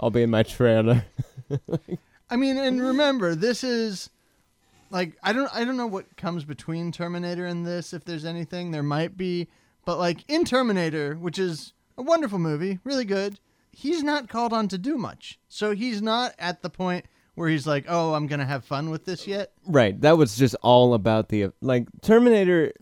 I'll 0.00 0.10
be 0.10 0.22
in 0.22 0.30
my 0.30 0.42
trailer. 0.42 1.04
I 2.30 2.36
mean, 2.36 2.58
and 2.58 2.82
remember, 2.82 3.34
this 3.36 3.62
is 3.62 4.10
like 4.90 5.16
I 5.22 5.32
don't 5.32 5.50
I 5.54 5.64
don't 5.64 5.76
know 5.76 5.86
what 5.86 6.16
comes 6.16 6.44
between 6.44 6.92
Terminator 6.92 7.46
and 7.46 7.66
this. 7.66 7.92
If 7.92 8.04
there's 8.04 8.24
anything, 8.24 8.70
there 8.70 8.82
might 8.82 9.16
be, 9.16 9.48
but 9.84 9.98
like 9.98 10.24
in 10.28 10.44
Terminator, 10.44 11.14
which 11.14 11.38
is 11.38 11.72
a 11.96 12.02
wonderful 12.02 12.38
movie, 12.38 12.78
really 12.84 13.04
good. 13.04 13.38
He's 13.70 14.02
not 14.02 14.28
called 14.28 14.52
on 14.52 14.68
to 14.68 14.78
do 14.78 14.96
much, 14.98 15.38
so 15.48 15.74
he's 15.74 16.02
not 16.02 16.34
at 16.38 16.62
the 16.62 16.70
point 16.70 17.04
where 17.34 17.48
he's 17.48 17.66
like, 17.66 17.84
"Oh, 17.88 18.14
I'm 18.14 18.26
gonna 18.26 18.46
have 18.46 18.64
fun 18.64 18.90
with 18.90 19.04
this 19.04 19.26
yet." 19.26 19.52
Right, 19.66 20.00
that 20.00 20.18
was 20.18 20.36
just 20.36 20.56
all 20.62 20.94
about 20.94 21.28
the 21.28 21.50
like 21.60 21.86
Terminator. 22.02 22.72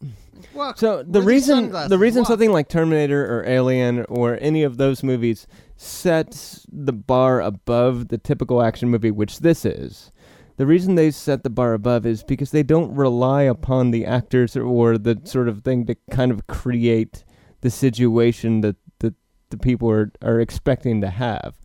Well, 0.55 0.75
So 0.77 1.03
the 1.03 1.21
where 1.21 1.29
reason 1.29 1.71
the 1.89 1.99
reason 1.99 2.23
Why? 2.23 2.29
something 2.29 2.53
like 2.53 2.69
Terminator 2.69 3.25
or 3.25 3.45
Alien 3.47 4.05
or 4.09 4.39
any 4.41 4.63
of 4.63 4.77
those 4.77 5.03
movies 5.03 5.47
sets 5.77 6.67
the 6.73 6.93
bar 6.93 7.41
above 7.41 8.09
the 8.09 8.19
typical 8.19 8.63
action 8.63 8.89
movie, 8.89 9.11
which 9.11 9.41
this 9.41 9.65
is. 9.65 10.11
The 10.57 10.67
reason 10.67 10.95
they 10.95 11.11
set 11.11 11.43
the 11.43 11.51
bar 11.51 11.75
above 11.75 12.07
is 12.07 12.23
because 12.23 12.51
they 12.51 12.63
don't 12.63 12.95
rely 12.95 13.43
upon 13.43 13.91
the 13.91 14.07
actors 14.07 14.57
or 14.57 14.97
the 14.97 15.21
sort 15.25 15.49
of 15.49 15.63
thing 15.63 15.87
to 15.87 15.97
kind 16.11 16.33
of 16.33 16.47
create 16.47 17.25
the 17.61 17.71
situation 17.71 18.63
that 18.63 18.77
the, 19.01 19.15
the 19.51 19.59
people 19.59 19.91
are, 19.91 20.11
are 20.23 20.41
expecting 20.41 21.01
to 21.03 21.11
have, 21.11 21.57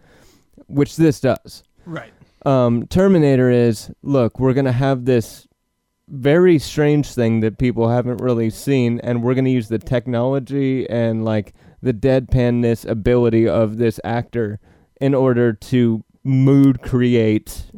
which 0.68 0.98
this 0.98 1.20
does 1.22 1.64
right. 1.86 2.12
um, 2.46 2.86
Terminator 2.88 3.50
is 3.50 3.92
look, 4.02 4.40
we're 4.40 4.54
gonna 4.54 4.72
have 4.72 5.06
this 5.06 5.48
very 6.08 6.60
strange 6.60 7.14
thing 7.14 7.40
that 7.40 7.58
people 7.58 7.90
haven't 7.90 8.18
really 8.18 8.50
seen, 8.50 9.00
and 9.02 9.24
we're 9.24 9.34
gonna 9.34 9.50
use 9.50 9.70
the 9.70 9.80
technology 9.80 10.90
and 10.90 11.24
like 11.24 11.54
the 11.82 11.94
deadpanness 11.94 12.88
ability 12.88 13.48
of 13.48 13.78
this 13.78 14.00
actor 14.04 14.60
in 15.00 15.14
order 15.14 15.54
to 15.54 16.04
mood 16.24 16.82
create 16.82 17.72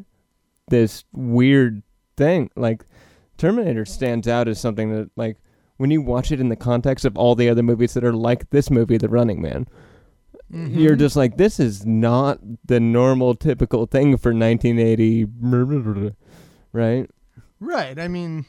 this 0.70 1.04
weird 1.12 1.84
thing. 2.18 2.50
Like 2.56 2.84
Terminator 3.38 3.86
stands 3.86 4.28
out 4.28 4.48
as 4.48 4.60
something 4.60 4.92
that 4.94 5.10
like 5.16 5.38
when 5.78 5.92
you 5.92 6.02
watch 6.02 6.32
it 6.32 6.40
in 6.40 6.50
the 6.50 6.56
context 6.56 7.04
of 7.06 7.18
all 7.18 7.36
the 7.36 7.50
other 7.50 7.64
movies 7.64 7.94
that 7.96 8.04
are 8.04 8.14
like 8.14 8.50
this 8.52 8.70
movie, 8.70 8.98
The 8.98 9.10
Running 9.10 9.42
Man, 9.42 9.68
you're 10.50 10.96
Mhm. 10.96 11.00
just 11.00 11.16
like 11.16 11.38
this 11.38 11.60
is 11.60 11.86
not 11.86 12.40
the 12.66 12.80
normal 12.80 13.34
typical 13.36 13.86
thing 13.88 14.18
for 14.18 14.34
1980 14.34 15.26
right 16.72 17.10
Right. 17.60 17.98
I 17.98 18.08
mean, 18.10 18.46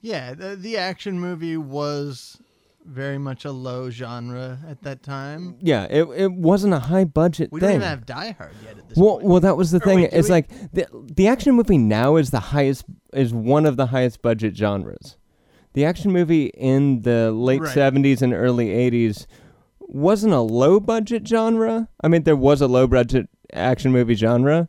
yeah, 0.00 0.34
the, 0.34 0.54
the 0.56 0.76
action 0.76 1.18
movie 1.18 1.56
was 1.56 2.40
very 2.84 3.18
much 3.18 3.44
a 3.44 3.52
low 3.52 3.90
genre 3.90 4.58
at 4.68 4.82
that 4.82 5.02
time. 5.02 5.56
yeah 5.60 5.84
it, 5.90 6.04
it 6.16 6.32
wasn't 6.32 6.72
a 6.74 6.78
high 6.78 7.04
budget 7.04 7.50
We 7.52 7.60
thing 7.60 7.68
don't 7.68 7.76
even 7.76 7.88
have 7.88 8.06
Die 8.06 8.30
Hard 8.38 8.52
yet 8.64 8.78
at 8.78 8.88
this 8.88 8.98
well, 8.98 9.16
point. 9.16 9.24
well, 9.26 9.40
that 9.40 9.56
was 9.56 9.70
the 9.70 9.76
Or 9.78 9.80
thing. 9.80 10.00
wait, 10.00 10.10
it's 10.12 10.28
we? 10.28 10.32
like 10.32 10.72
the 10.72 10.86
the 11.14 11.28
action 11.28 11.54
movie 11.54 11.78
now 11.78 12.16
is 12.16 12.30
the 12.30 12.40
highest 12.40 12.84
is 13.12 13.32
one 13.32 13.66
of 13.66 13.76
the 13.76 13.86
highest 13.86 14.22
budget 14.22 14.56
genres. 14.56 15.16
The 15.74 15.84
action 15.84 16.10
movie 16.10 16.46
in 16.46 17.02
the 17.02 17.30
late 17.30 17.60
Right. 17.60 17.72
seventies 17.72 18.22
and 18.22 18.32
early 18.32 18.70
eighties 18.70 19.26
wasn't 19.80 20.32
a 20.34 20.40
low 20.40 20.80
budget 20.80 21.26
genre. 21.28 21.88
I 22.02 22.08
mean, 22.08 22.22
there 22.24 22.36
was 22.36 22.60
a 22.60 22.66
low 22.68 22.86
budget 22.86 23.28
action 23.52 23.92
movie 23.92 24.14
genre, 24.14 24.68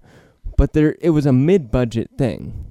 but 0.58 0.74
there 0.74 0.96
it 1.02 1.10
was 1.12 1.26
a 1.26 1.34
mid 1.34 1.72
budget 1.72 2.12
thing. 2.18 2.66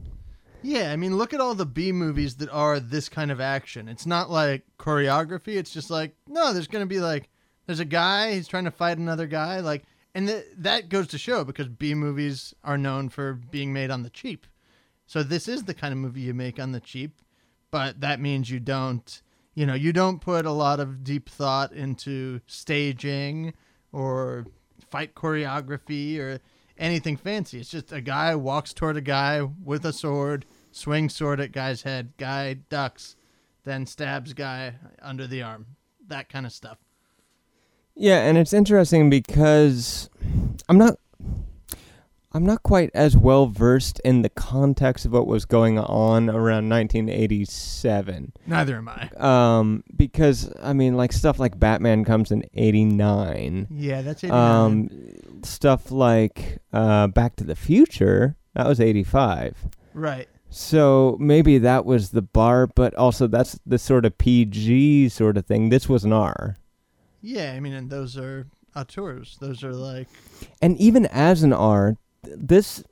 Yeah, 0.63 0.93
I 0.93 0.97
mean, 0.97 1.17
look 1.17 1.33
at 1.33 1.41
all 1.41 1.55
the 1.55 1.67
B 1.67 1.93
movies 1.93 2.37
that 2.37 2.51
are 2.51 2.81
this 2.81 3.09
kind 3.09 3.31
of 3.31 3.41
action. 3.41 3.89
It's 3.89 4.07
not 4.07 4.31
like 4.31 4.65
choreography. 4.79 5.57
It's 5.57 5.73
just 5.73 5.91
like, 5.91 6.15
no, 6.29 6.53
there's 6.53 6.69
going 6.69 6.83
to 6.83 6.89
be 6.89 7.01
like, 7.01 7.29
there's 7.67 7.81
a 7.81 7.85
guy, 7.85 8.33
he's 8.33 8.49
trying 8.49 8.65
to 8.65 8.71
fight 8.71 8.99
another 8.99 9.27
guy. 9.27 9.61
Like, 9.61 9.85
and 10.15 10.29
th- 10.29 10.45
that 10.59 10.89
goes 10.89 11.07
to 11.09 11.19
show 11.19 11.45
because 11.45 11.69
B 11.69 11.95
movies 11.95 12.55
are 12.65 12.77
known 12.77 13.09
for 13.09 13.35
being 13.35 13.73
made 13.73 13.91
on 13.91 14.03
the 14.03 14.11
cheap. 14.11 14.47
So 15.07 15.23
this 15.23 15.49
is 15.49 15.65
the 15.65 15.75
kind 15.75 15.93
of 15.93 15.99
movie 15.99 16.21
you 16.21 16.35
make 16.35 16.61
on 16.61 16.73
the 16.73 16.81
cheap, 16.81 17.21
but 17.71 18.01
that 18.01 18.21
means 18.21 18.51
you 18.51 18.61
don't, 18.61 19.23
you 19.55 19.67
know, 19.67 19.75
you 19.75 19.93
don't 19.93 20.21
put 20.21 20.47
a 20.47 20.53
lot 20.53 20.79
of 20.79 21.03
deep 21.03 21.29
thought 21.29 21.73
into 21.73 22.41
staging 22.47 23.55
or 23.93 24.47
fight 24.91 25.15
choreography 25.15 26.19
or 26.19 26.39
anything 26.81 27.17
fancy. 27.17 27.61
It's 27.61 27.71
just 27.71 27.93
a 27.93 28.01
guy 28.01 28.35
walks 28.35 28.73
toward 28.73 28.97
a 28.97 29.01
guy 29.01 29.43
with 29.43 29.85
a 29.85 29.93
sword, 29.93 30.47
swings 30.73 31.15
sword 31.15 31.39
at 31.41 31.53
guy's 31.53 31.83
head, 31.83 32.13
guy 32.17 32.55
ducks, 32.55 33.15
then 33.65 33.87
stabs 33.87 34.33
guy 34.33 34.75
under 35.01 35.27
the 35.27 35.43
arm. 35.43 35.67
That 36.09 36.29
kind 36.29 36.47
of 36.47 36.53
stuff. 36.53 36.79
Yeah, 37.95 38.21
and 38.21 38.39
it's 38.39 38.53
interesting 38.53 39.11
because 39.11 40.09
I'm 40.69 40.79
not 40.79 40.97
I'm 42.33 42.45
not 42.47 42.63
quite 42.63 42.91
as 42.95 43.17
well 43.17 43.47
versed 43.47 44.01
in 44.05 44.23
the 44.23 44.29
context 44.29 45.05
of 45.05 45.13
what 45.13 45.27
was 45.27 45.45
going 45.45 45.79
on 45.79 46.31
around 46.31 46.69
1987. 46.69 48.33
Neither 48.47 48.77
am 48.77 48.89
I. 48.89 49.11
Um 49.17 49.83
because 49.97 50.51
I 50.63 50.73
mean 50.73 50.97
like 50.97 51.13
stuff 51.13 51.39
like 51.39 51.59
Batman 51.59 52.05
comes 52.05 52.31
in 52.31 52.45
89. 52.55 53.67
Yeah, 53.71 54.03
that's 54.03 54.23
89. 54.25 54.41
Um 54.41 54.91
stuff 55.47 55.91
like 55.91 56.59
uh 56.73 57.07
Back 57.09 57.37
to 57.37 57.45
the 57.45 57.57
Future, 57.57 58.37
that 58.55 58.67
was 58.67 58.81
85. 58.81 59.57
right. 59.95 60.29
So 60.53 61.17
maybe 61.21 61.59
that 61.59 61.85
was 61.85 62.11
the 62.11 62.23
bar, 62.23 62.67
but 62.67 62.93
also 62.97 63.29
that's 63.29 63.61
the 63.65 63.79
sort 63.79 64.05
of 64.05 64.19
PG 64.19 65.09
sort 65.11 65.37
of 65.37 65.47
thing. 65.47 65.69
This 65.69 65.89
was 65.89 66.05
an 66.05 66.13
R. 66.13 66.59
Yeah, 67.23 67.53
I 67.53 67.61
mean, 67.61 67.73
and 67.73 67.89
those 67.89 68.17
are 68.17 68.49
auteurs. 68.75 69.37
Those 69.41 69.63
are 69.63 69.73
like, 69.73 70.09
and 70.61 70.77
even 70.81 71.07
as 71.07 71.45
an 71.45 71.53
R, 71.53 71.95
this 72.25 72.83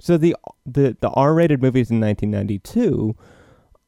so 0.00 0.18
the 0.18 0.36
the 0.66 0.94
the 1.00 1.08
R-rated 1.08 1.62
movies 1.62 1.90
in 1.90 1.98
1992 1.98 3.16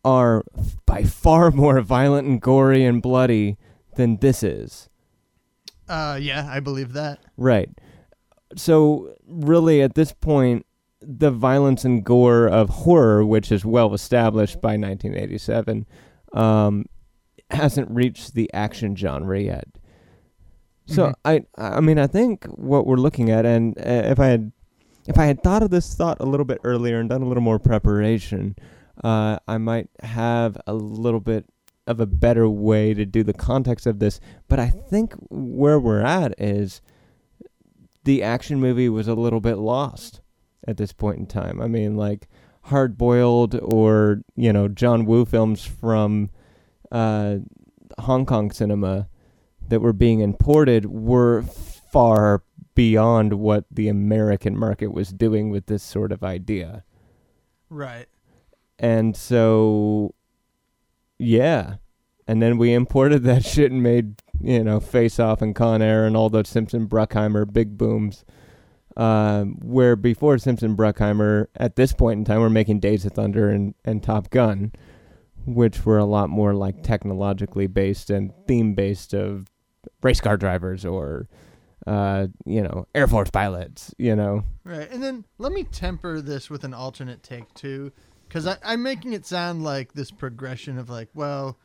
are 0.02 0.42
by 0.86 1.02
far 1.04 1.50
more 1.62 1.82
violent 1.82 2.26
and 2.26 2.40
gory 2.40 2.86
and 2.86 3.02
bloody 3.02 3.58
than 3.96 4.16
this 4.18 4.42
is. 4.42 4.88
uh, 5.90 6.18
yeah, 6.20 6.48
I 6.50 6.60
believe 6.60 6.94
that. 6.94 7.18
Right. 7.36 7.68
So 8.56 9.14
really 9.26 9.82
at 9.82 9.94
this 9.94 10.12
point 10.12 10.66
the 11.00 11.30
violence 11.30 11.84
and 11.84 12.02
gore 12.04 12.46
of 12.46 12.68
horror 12.70 13.24
which 13.24 13.52
is 13.52 13.64
well 13.64 13.92
established 13.92 14.60
by 14.62 14.76
1987 14.76 15.84
um 16.32 16.86
hasn't 17.50 17.90
reached 17.90 18.34
the 18.34 18.50
action 18.54 18.96
genre 18.96 19.38
yet. 19.40 19.66
So 20.86 21.08
Mhm. 21.08 21.14
I 21.24 21.44
I 21.56 21.80
mean 21.80 21.98
I 21.98 22.06
think 22.06 22.44
what 22.46 22.86
we're 22.86 22.96
looking 22.96 23.30
at 23.30 23.44
and 23.46 23.76
uh, 23.78 23.82
if 24.12 24.18
I 24.18 24.26
had 24.28 24.52
if 25.06 25.18
I 25.18 25.26
had 25.26 25.42
thought 25.42 25.62
of 25.62 25.70
this 25.70 25.94
thought 25.94 26.16
a 26.20 26.24
little 26.26 26.46
bit 26.46 26.58
earlier 26.64 26.98
and 26.98 27.10
done 27.10 27.20
a 27.22 27.26
little 27.28 27.42
more 27.42 27.58
preparation, 27.58 28.56
uh, 29.02 29.36
I 29.46 29.58
might 29.58 29.90
have 30.02 30.56
a 30.66 30.72
little 30.72 31.20
bit 31.20 31.44
of 31.86 32.00
a 32.00 32.06
better 32.06 32.48
way 32.48 32.94
to 32.94 33.04
do 33.04 33.22
the 33.22 33.34
context 33.34 33.86
of 33.86 33.98
this. 33.98 34.18
But 34.48 34.58
I 34.58 34.68
think 34.70 35.14
where 35.28 35.78
we're 35.78 36.00
at 36.00 36.32
is 36.40 36.80
the 38.04 38.22
action 38.22 38.60
movie 38.60 38.88
was 38.88 39.08
a 39.08 39.14
little 39.14 39.40
bit 39.40 39.56
lost. 39.56 40.20
at 40.66 40.76
this 40.76 40.92
point 40.92 41.18
in 41.18 41.26
time. 41.26 41.60
I 41.60 41.68
mean, 41.68 41.96
like 41.96 42.28
Hard 42.62 42.96
Boiled 42.96 43.54
or 43.60 44.22
you 44.34 44.52
know 44.52 44.68
John 44.68 45.04
Woo 45.04 45.24
films 45.24 45.64
from 45.64 46.30
uh, 46.90 47.36
Hong 47.98 48.24
Kong 48.26 48.50
cinema 48.50 49.08
that 49.68 49.80
were 49.80 49.92
being 49.92 50.20
imported 50.20 50.86
were 50.86 51.42
far 51.42 52.42
beyond 52.74 53.34
what 53.34 53.64
the 53.70 53.88
American 53.88 54.58
market 54.58 54.92
was 54.92 55.10
doing 55.10 55.50
with 55.50 55.66
this 55.66 55.82
sort 55.82 56.12
of 56.12 56.24
idea. 56.24 56.84
Right. 57.68 58.06
And 58.78 59.16
so, 59.16 60.14
yeah. 61.18 61.76
And 62.26 62.42
then 62.42 62.58
we 62.58 62.72
imported 62.72 63.22
that 63.24 63.44
shit 63.44 63.70
and 63.70 63.82
made, 63.82 64.22
you 64.40 64.62
know, 64.64 64.80
Face 64.80 65.18
Off 65.18 65.42
and 65.42 65.54
Con 65.54 65.82
Air 65.82 66.06
and 66.06 66.16
all 66.16 66.30
those 66.30 66.48
Simpson 66.48 66.88
Bruckheimer 66.88 67.50
big 67.50 67.76
booms. 67.78 68.24
Um, 68.96 69.56
where 69.60 69.96
before 69.96 70.38
Simpson 70.38 70.76
Bruckheimer, 70.76 71.48
at 71.56 71.74
this 71.74 71.92
point 71.92 72.18
in 72.18 72.24
time, 72.24 72.40
we're 72.40 72.48
making 72.48 72.78
Days 72.78 73.04
of 73.04 73.12
Thunder 73.12 73.50
and, 73.50 73.74
and 73.84 74.00
Top 74.00 74.30
Gun, 74.30 74.72
which 75.46 75.84
were 75.84 75.98
a 75.98 76.04
lot 76.04 76.30
more 76.30 76.54
like 76.54 76.84
technologically 76.84 77.66
based 77.66 78.08
and 78.08 78.32
theme 78.46 78.74
based 78.74 79.12
of 79.12 79.50
race 80.00 80.20
car 80.20 80.36
drivers 80.36 80.84
or, 80.84 81.28
uh, 81.88 82.28
you 82.46 82.62
know, 82.62 82.86
Air 82.94 83.08
Force 83.08 83.30
pilots, 83.30 83.92
you 83.98 84.14
know. 84.14 84.44
Right. 84.62 84.88
And 84.92 85.02
then 85.02 85.24
let 85.38 85.50
me 85.50 85.64
temper 85.64 86.20
this 86.20 86.48
with 86.48 86.62
an 86.62 86.72
alternate 86.72 87.24
take 87.24 87.52
too, 87.54 87.90
because 88.28 88.46
I'm 88.62 88.84
making 88.84 89.12
it 89.12 89.26
sound 89.26 89.64
like 89.64 89.94
this 89.94 90.12
progression 90.12 90.78
of 90.78 90.88
like, 90.88 91.08
well, 91.14 91.58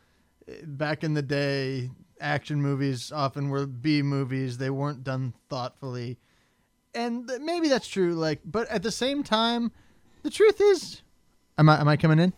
eh, 0.47 0.53
back 0.65 1.03
in 1.03 1.13
the 1.13 1.21
day, 1.21 1.91
action 2.19 2.61
movies 2.61 3.11
often 3.11 3.49
were 3.49 3.65
B 3.65 4.01
movies. 4.01 4.57
They 4.57 4.69
weren't 4.69 5.03
done 5.03 5.33
thoughtfully, 5.49 6.17
and 6.93 7.27
th- 7.27 7.41
maybe 7.41 7.67
that's 7.69 7.87
true. 7.87 8.13
Like, 8.13 8.39
but 8.45 8.67
at 8.69 8.83
the 8.83 8.91
same 8.91 9.23
time, 9.23 9.71
the 10.23 10.29
truth 10.29 10.59
is, 10.61 11.01
am 11.57 11.69
I 11.69 11.79
am 11.79 11.87
I 11.87 11.97
coming 11.97 12.19
in? 12.19 12.33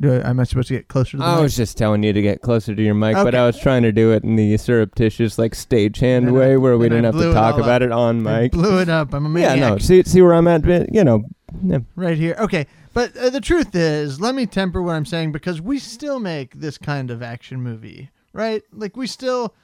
Do 0.00 0.12
I, 0.12 0.28
am 0.28 0.40
I 0.40 0.44
supposed 0.44 0.66
to 0.68 0.74
get 0.74 0.88
closer 0.88 1.12
to 1.12 1.16
the 1.18 1.24
I 1.24 1.34
mic? 1.36 1.42
was 1.44 1.56
just 1.56 1.78
telling 1.78 2.02
you 2.02 2.12
to 2.12 2.20
get 2.20 2.40
closer 2.42 2.74
to 2.74 2.82
your 2.82 2.94
mic, 2.94 3.14
but 3.14 3.28
Okay. 3.28 3.38
I 3.38 3.46
was 3.46 3.56
trying 3.58 3.84
to 3.84 3.92
do 3.92 4.10
it 4.10 4.24
in 4.24 4.34
the 4.34 4.56
surreptitious, 4.56 5.38
like 5.38 5.52
stagehand 5.52 6.24
Then 6.24 6.28
I- 6.28 6.32
way, 6.32 6.56
where 6.56 6.76
we 6.76 6.86
I 6.86 6.88
didn't 6.88 7.04
have 7.04 7.14
blew 7.14 7.24
to 7.26 7.30
it 7.30 7.34
talk 7.34 7.54
all 7.54 7.60
about 7.62 7.80
up. 7.80 7.86
it 7.86 7.92
on 7.92 8.26
I 8.26 8.40
mic. 8.42 8.52
blew 8.52 8.80
it 8.80 8.88
up. 8.88 9.14
I'm 9.14 9.24
a 9.24 9.40
Yeah, 9.40 9.50
maniac. 9.50 9.70
no. 9.70 9.78
See, 9.78 10.02
see 10.02 10.20
where 10.20 10.34
I'm 10.34 10.48
at. 10.48 10.62
but, 10.62 10.92
You 10.92 11.04
know, 11.04 11.22
yeah. 11.62 11.78
right 11.94 12.18
here. 12.18 12.34
Okay, 12.40 12.66
but 12.92 13.16
uh, 13.16 13.30
the 13.30 13.40
truth 13.40 13.72
is, 13.76 14.20
let 14.20 14.34
me 14.34 14.46
temper 14.46 14.82
what 14.82 14.96
I'm 14.96 15.06
saying 15.06 15.30
because 15.30 15.60
we 15.60 15.78
still 15.78 16.18
make 16.18 16.54
this 16.58 16.76
kind 16.76 17.08
of 17.12 17.22
action 17.22 17.62
movie, 17.62 18.10
right? 18.34 18.62
Like 18.72 18.96
we 18.98 19.06
still 19.06 19.54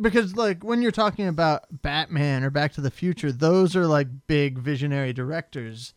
because 0.00 0.36
like 0.36 0.62
when 0.62 0.82
you're 0.82 0.92
talking 0.92 1.26
about 1.26 1.64
Batman 1.82 2.44
or 2.44 2.50
Back 2.50 2.72
to 2.74 2.80
the 2.80 2.90
Future, 2.92 3.32
those 3.32 3.74
are 3.74 3.86
like 3.88 4.06
big 4.28 4.58
visionary 4.58 5.12
directors 5.12 5.94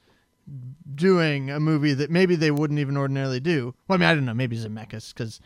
doing 0.96 1.50
a 1.50 1.60
movie 1.60 1.94
that 1.94 2.10
maybe 2.12 2.36
they 2.36 2.52
wouldn't 2.52 2.80
even 2.80 2.98
ordinarily 2.98 3.40
do. 3.40 3.76
Well, 3.88 3.96
I 3.96 4.00
mean, 4.00 4.10
I 4.10 4.16
don't 4.16 4.26
know, 4.26 4.34
maybe 4.34 4.58
Zemeckis 4.58 5.14
cuz 5.16 5.40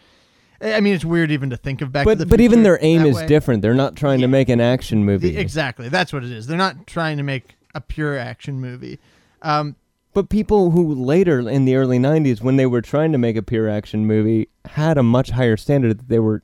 I 0.59 0.80
mean, 0.80 0.95
it's 0.95 1.05
weird 1.05 1.30
even 1.30 1.51
to 1.51 1.57
think 1.57 1.82
of 1.82 1.91
Back 1.91 2.07
to 2.07 2.15
the 2.15 2.25
But 2.25 2.30
but 2.32 2.41
even 2.41 2.63
their 2.63 2.80
aim 2.82 3.05
is 3.05 3.17
way. 3.17 3.28
different. 3.28 3.61
They're 3.61 3.75
not 3.75 3.95
trying 3.95 4.21
Yeah. 4.21 4.25
to 4.28 4.32
make 4.32 4.49
an 4.49 4.59
action 4.59 5.03
movie. 5.05 5.32
The- 5.32 5.38
exactly. 5.38 5.88
That's 5.89 6.11
what 6.11 6.23
it 6.23 6.32
is. 6.32 6.47
They're 6.47 6.57
not 6.57 6.88
trying 6.88 7.17
to 7.17 7.23
make 7.23 7.55
a 7.75 7.82
pure 7.82 8.17
action 8.17 8.59
movie. 8.59 8.97
Um, 9.43 9.75
But 10.15 10.30
people 10.30 10.71
who 10.71 10.95
later 10.95 11.47
in 11.47 11.65
the 11.65 11.75
early 11.75 11.99
'90s, 11.99 12.41
when 12.41 12.55
they 12.55 12.65
were 12.65 12.82
trying 12.82 13.11
to 13.11 13.19
make 13.19 13.36
a 13.38 13.43
pure 13.43 13.69
action 13.69 14.07
movie, 14.07 14.47
had 14.65 14.97
a 14.97 15.03
much 15.03 15.30
higher 15.30 15.57
standard 15.57 15.99
that 15.99 16.09
they 16.09 16.17
were 16.17 16.41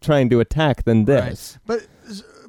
trying 0.00 0.28
to 0.30 0.40
attack 0.40 0.84
than 0.84 1.04
Right. 1.04 1.30
this. 1.30 1.58
But 1.66 1.86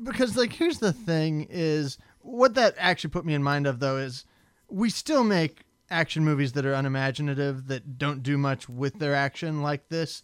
because 0.03 0.37
like 0.37 0.53
here's 0.53 0.79
the 0.79 0.93
thing 0.93 1.47
is 1.49 1.97
what 2.21 2.55
that 2.55 2.75
actually 2.77 3.09
put 3.11 3.25
me 3.25 3.33
in 3.33 3.43
mind 3.43 3.67
of 3.67 3.79
though 3.79 3.97
is 3.97 4.25
we 4.69 4.89
still 4.89 5.23
make 5.23 5.63
action 5.89 6.23
movies 6.23 6.51
that 6.53 6.65
are 6.65 6.73
unimaginative 6.73 7.67
that 7.67 7.97
don't 7.97 8.21
do 8.21 8.37
much 8.37 8.67
with 8.67 8.99
their 8.99 9.15
action 9.15 9.61
like 9.61 9.87
this, 9.89 10.23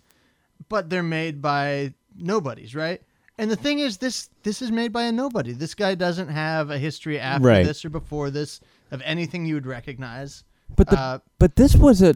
but 0.70 0.90
they're 0.90 1.02
made 1.02 1.42
by 1.42 1.94
nobodies, 2.18 2.76
right? 2.76 3.02
And 3.38 3.50
the 3.50 3.56
thing 3.56 3.80
is 3.80 3.98
this 3.98 4.30
this 4.44 4.62
is 4.62 4.72
made 4.72 4.92
by 4.94 5.04
a 5.04 5.12
nobody. 5.12 5.54
This 5.54 5.74
guy 5.74 5.96
doesn't 5.96 6.28
have 6.30 6.70
a 6.70 6.78
history 6.78 7.20
after 7.20 7.48
Right. 7.48 7.64
this 7.66 7.84
or 7.86 7.90
before 7.90 8.30
this 8.30 8.60
of 8.92 9.02
anything 9.04 9.46
you 9.46 9.56
would 9.56 9.66
recognize. 9.66 10.44
But 10.76 10.90
the 10.90 11.00
Uh, 11.00 11.20
but 11.40 11.56
this 11.56 11.76
was 11.76 12.02
a 12.02 12.16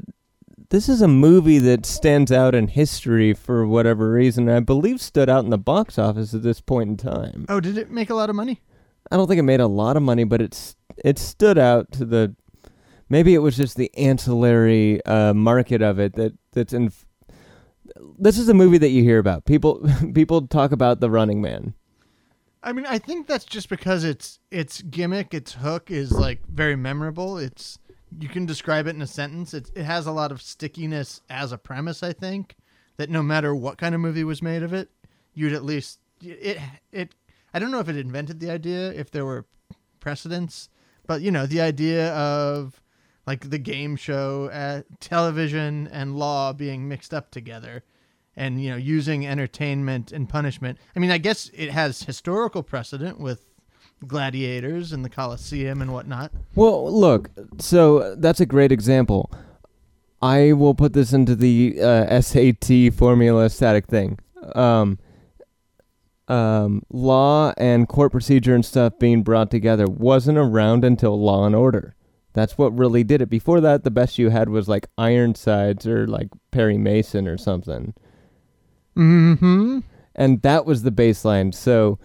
this 0.70 0.89
is 0.89 1.01
a 1.01 1.08
movie 1.08 1.60
that 1.60 1.86
stands 1.86 2.32
out 2.32 2.55
in 2.55 2.68
history 2.68 3.34
for 3.34 3.66
whatever 3.66 4.12
reason. 4.12 4.49
I 4.49 4.60
believe 4.60 4.99
stood 4.99 5.30
out 5.30 5.43
in 5.43 5.49
the 5.49 5.58
box 5.58 5.97
office 5.97 6.34
at 6.34 6.43
this 6.43 6.62
point 6.62 6.89
in 6.89 6.97
time. 6.97 7.45
oh, 7.49 7.60
did 7.60 7.78
it 7.78 7.91
make 7.91 8.10
a 8.10 8.16
lot 8.16 8.30
of 8.30 8.36
money? 8.36 8.62
I 9.12 9.16
don't 9.18 9.28
think 9.28 9.39
it 9.39 9.43
made 9.43 9.60
a 9.60 9.68
lot 9.68 9.95
of 9.95 10.03
money, 10.03 10.24
but 10.24 10.41
it's 10.41 10.76
it 11.03 11.18
stood 11.18 11.58
out 11.58 11.91
to 11.93 12.05
the 12.05 12.36
maybe 13.10 13.34
it 13.34 13.39
was 13.39 13.55
just 13.55 13.78
the 13.78 13.95
ancillary 13.97 15.03
uh, 15.05 15.34
market 15.34 15.82
of 15.82 15.99
it 15.99 16.14
that 16.16 16.34
that's 16.51 16.74
in. 16.74 16.91
This 18.20 18.38
is 18.38 18.49
a 18.49 18.53
movie 18.53 18.78
that 18.80 18.89
you 18.89 19.03
hear 19.03 19.20
about. 19.20 19.45
People 19.45 19.88
people 20.14 20.47
talk 20.47 20.72
about 20.72 20.99
the 20.99 21.10
Running 21.10 21.41
Man. 21.41 21.74
I 22.64 22.74
mean, 22.74 22.86
I 22.86 22.97
think 22.97 23.28
that's 23.28 23.45
just 23.45 23.70
because 23.70 24.03
its 24.03 24.39
its 24.51 24.82
gimmick, 24.82 25.34
its 25.34 25.53
hook 25.53 25.89
is 25.89 26.12
like 26.12 26.45
very 26.47 26.76
memorable. 26.76 27.38
It's 27.38 27.78
you 28.20 28.30
can 28.30 28.45
describe 28.45 28.88
it 28.88 28.95
in 28.95 29.01
a 29.01 29.08
sentence. 29.08 29.53
It 29.53 29.72
it 29.76 29.84
has 29.84 30.05
a 30.05 30.12
lot 30.12 30.32
of 30.32 30.41
stickiness 30.41 31.22
as 31.30 31.51
a 31.51 31.58
premise. 31.58 32.03
I 32.03 32.14
think 32.14 32.55
that 32.97 33.10
no 33.10 33.22
matter 33.22 33.53
what 33.53 33.78
kind 33.78 33.93
of 33.93 34.01
movie 34.01 34.24
was 34.24 34.41
made 34.41 34.64
of 34.64 34.74
it, 34.74 34.89
you'd 35.34 35.53
at 35.53 35.66
least 35.66 35.99
it 36.22 36.60
it. 36.91 37.16
I 37.53 37.60
don't 37.60 37.72
know 37.72 37.80
if 37.80 37.89
it 37.89 37.97
invented 37.97 38.39
the 38.39 38.51
idea, 38.51 38.91
if 38.91 39.12
there 39.12 39.26
were 39.26 39.45
precedents, 39.99 40.70
but 41.05 41.22
you 41.22 41.32
know 41.32 41.45
the 41.45 41.62
idea 41.62 42.14
of 42.14 42.82
like 43.26 43.49
the 43.49 43.58
game 43.58 43.95
show, 43.95 44.49
uh, 44.53 44.84
television, 44.99 45.88
and 45.91 46.18
law 46.18 46.53
being 46.53 46.88
mixed 46.88 47.14
up 47.14 47.30
together 47.30 47.84
and 48.38 48.62
you 48.64 48.70
know 48.70 48.78
using 48.78 49.28
entertainment 49.28 50.12
and 50.12 50.30
punishment. 50.30 50.78
I 50.95 50.99
mean, 50.99 51.12
I 51.12 51.18
guess 51.18 51.49
it 51.53 51.72
has 51.72 52.03
historical 52.03 52.64
precedent 52.64 53.20
with 53.20 53.47
gladiators 54.06 54.91
and 54.91 55.04
the 55.04 55.10
Colosseum 55.10 55.82
and 55.82 55.91
whatnot. 55.93 56.32
Well, 56.56 56.91
look, 56.91 57.30
so 57.60 58.16
that's 58.16 58.39
a 58.39 58.45
great 58.45 58.72
example. 58.72 59.32
I 60.22 60.54
will 60.54 60.74
put 60.76 60.93
this 60.93 61.14
into 61.14 61.36
the 61.36 61.80
uh, 61.82 62.22
SAT 62.22 62.93
formula 62.93 63.50
static 63.50 63.88
thing. 63.88 64.20
Um, 64.56 65.00
um, 66.28 66.84
law 66.89 67.54
and 67.58 67.88
court 67.88 68.12
procedure 68.12 68.54
and 68.54 68.66
stuff 68.66 69.00
being 69.00 69.24
brought 69.24 69.50
together 69.50 69.86
wasn't 69.86 70.38
around 70.38 70.84
until 70.84 71.20
Law 71.20 71.45
and 71.45 71.56
Order. 71.56 71.95
That's 72.34 72.58
what 72.58 72.78
really 72.78 73.04
did 73.04 73.22
it. 73.22 73.30
Before 73.30 73.62
that, 73.62 73.84
the 73.84 73.91
best 73.91 74.18
you 74.20 74.30
had 74.30 74.50
was 74.50 74.68
like 74.68 74.88
Ironsides 74.98 75.88
or 75.88 76.06
like 76.08 76.30
Perry 76.52 76.78
Mason 76.78 77.28
or 77.28 77.38
something 77.38 77.93
Mm-hmm. 78.95 79.80
and 80.16 80.41
that 80.41 80.66
was 80.66 80.82
the 80.84 80.91
baseline. 80.91 81.54
So 81.54 82.00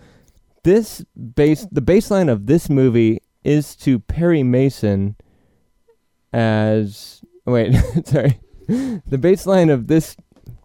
this 0.64 1.04
base 1.34 1.66
the 1.70 1.82
baseline 1.82 2.30
of 2.30 2.46
this 2.46 2.68
movie 2.68 3.20
is 3.44 3.74
to 3.76 3.98
Perry 3.98 4.42
Mason 4.42 5.16
as 6.32 7.22
wait, 7.44 7.74
sorry. 8.04 8.40
The 8.68 9.18
baseline 9.18 9.72
of 9.72 9.88
this 9.88 10.16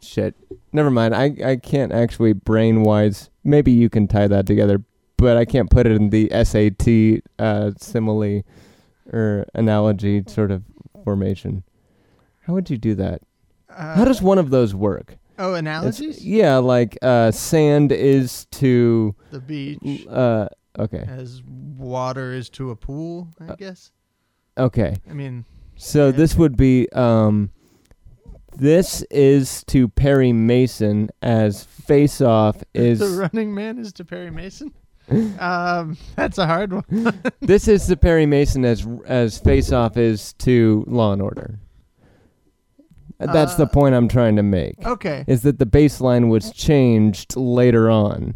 shit. 0.01 0.35
Never 0.71 0.91
mind. 0.91 1.15
I 1.15 1.35
I 1.43 1.55
can't 1.57 1.91
actually 1.91 2.33
brain 2.33 2.83
wise. 2.83 3.29
Maybe 3.43 3.71
you 3.71 3.89
can 3.89 4.07
tie 4.07 4.27
that 4.27 4.45
together, 4.45 4.83
but 5.17 5.37
I 5.37 5.45
can't 5.45 5.69
put 5.69 5.87
it 5.87 5.93
in 5.93 6.09
the 6.09 6.29
SAT 6.29 7.23
uh, 7.39 7.71
simile 7.77 8.43
or 9.11 9.45
analogy 9.53 10.23
sort 10.27 10.51
of 10.51 10.63
formation. 11.03 11.63
How 12.41 12.53
would 12.53 12.69
you 12.69 12.77
do 12.77 12.95
that? 12.95 13.21
Uh, 13.69 13.95
How 13.95 14.05
does 14.05 14.21
one 14.21 14.37
of 14.37 14.49
those 14.51 14.73
work? 14.75 15.17
Oh 15.39 15.49
It's- 15.55 15.59
analogies? 15.59 16.25
yeah, 16.25 16.57
like 16.57 16.97
uh, 17.01 17.31
sand 17.31 17.91
is 17.91 18.45
to 18.51 19.15
the 19.31 19.39
beach 19.39 20.05
uh, 20.09 20.47
okay, 20.79 21.05
as 21.07 21.41
water 21.77 22.33
is 22.33 22.49
to 22.51 22.71
a 22.71 22.75
pool. 22.75 23.29
I 23.39 23.45
Uh, 23.51 23.55
guess. 23.55 23.91
okay. 24.57 24.95
I 25.09 25.13
mean, 25.13 25.45
So 25.75 26.11
this 26.11 26.35
would 26.35 26.57
be 26.57 26.89
um, 26.91 27.51
this 28.55 29.03
is 29.11 29.63
to 29.65 29.87
Perry 29.89 30.33
Mason 30.33 31.09
as 31.21 31.63
Face 31.63 32.21
Off 32.21 32.63
is 32.73 32.99
the 32.99 33.09
Running 33.31 33.53
Man 33.53 33.77
is 33.77 33.93
to 33.93 34.05
Perry 34.05 34.31
Mason. 34.31 34.73
um, 35.39 35.95
that's 36.15 36.37
a 36.37 36.45
hard 36.45 36.73
one. 36.73 36.83
this 37.39 37.67
is 37.67 37.85
to 37.87 37.95
Perry 37.95 38.25
Mason 38.25 38.65
as 38.65 38.85
as 39.05 39.37
Face 39.37 39.71
Off 39.71 39.95
is 39.97 40.33
to 40.39 40.83
Law 40.87 41.13
and 41.13 41.21
Order. 41.21 41.59
That's 43.19 43.55
the 43.55 43.63
Uh, 43.63 43.69
point 43.69 43.95
I'm 43.95 44.07
trying 44.07 44.35
to 44.35 44.43
make. 44.43 44.75
Okay. 44.85 45.23
Is 45.27 45.41
that 45.41 45.57
the 45.59 45.65
baseline 45.65 46.29
was 46.29 46.51
changed 46.51 47.35
later 47.35 47.89
on, 47.89 48.35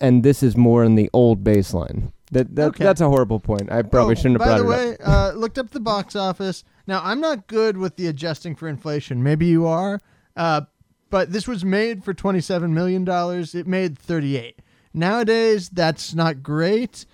and 0.00 0.22
this 0.22 0.42
is 0.42 0.56
more 0.56 0.82
in 0.84 0.94
the 0.94 1.10
old 1.12 1.44
baseline. 1.44 2.12
That, 2.32 2.54
that 2.56 2.68
Okay. 2.68 2.84
that's 2.84 3.00
a 3.00 3.08
horrible 3.08 3.40
point. 3.40 3.70
I 3.72 3.82
probably 3.82 4.12
Oh, 4.12 4.14
shouldn't 4.16 4.40
have 4.40 4.46
brought 4.48 4.58
that 4.58 4.64
up. 4.64 4.68
by 4.68 4.76
the 4.84 4.90
way, 4.90 4.96
uh, 5.02 5.32
looked 5.32 5.58
up 5.58 5.70
the 5.70 5.80
box 5.80 6.14
office. 6.16 6.62
Now 6.86 7.00
I'm 7.04 7.20
not 7.20 7.46
good 7.46 7.76
with 7.78 7.96
the 7.96 8.06
adjusting 8.06 8.54
for 8.54 8.68
inflation. 8.68 9.22
Maybe 9.22 9.46
you 9.46 9.66
are, 9.66 10.00
uh, 10.36 10.62
but 11.10 11.32
this 11.32 11.48
was 11.48 11.64
made 11.64 12.04
for 12.04 12.12
27 12.12 12.72
million 12.74 13.04
dollars. 13.04 13.54
It 13.54 13.66
made 13.66 13.98
38. 13.98 14.60
Nowadays, 14.94 15.68
that's 15.70 16.14
not 16.14 16.42
great. 16.42 17.04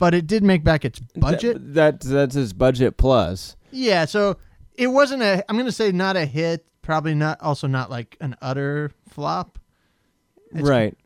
but 0.00 0.14
it 0.14 0.28
did 0.28 0.44
make 0.44 0.62
back 0.62 0.84
its 0.84 1.00
budget. 1.16 1.56
Th- 1.56 1.74
that 1.74 2.00
that's 2.02 2.36
his 2.36 2.52
budget 2.52 2.96
plus. 2.98 3.56
Yeah, 3.72 4.04
so 4.04 4.36
it 4.78 4.86
wasn't 4.88 5.22
a. 5.22 5.44
I'm 5.48 5.56
gonna 5.58 5.72
say 5.72 5.92
not 5.92 6.16
a 6.16 6.24
hit. 6.24 6.64
Probably 6.82 7.14
not. 7.14 7.40
Also 7.42 7.66
not 7.66 7.90
like 7.90 8.16
an 8.20 8.36
utter 8.40 8.90
flop. 9.08 9.58
It's- 10.52 10.66
right. 10.66 10.96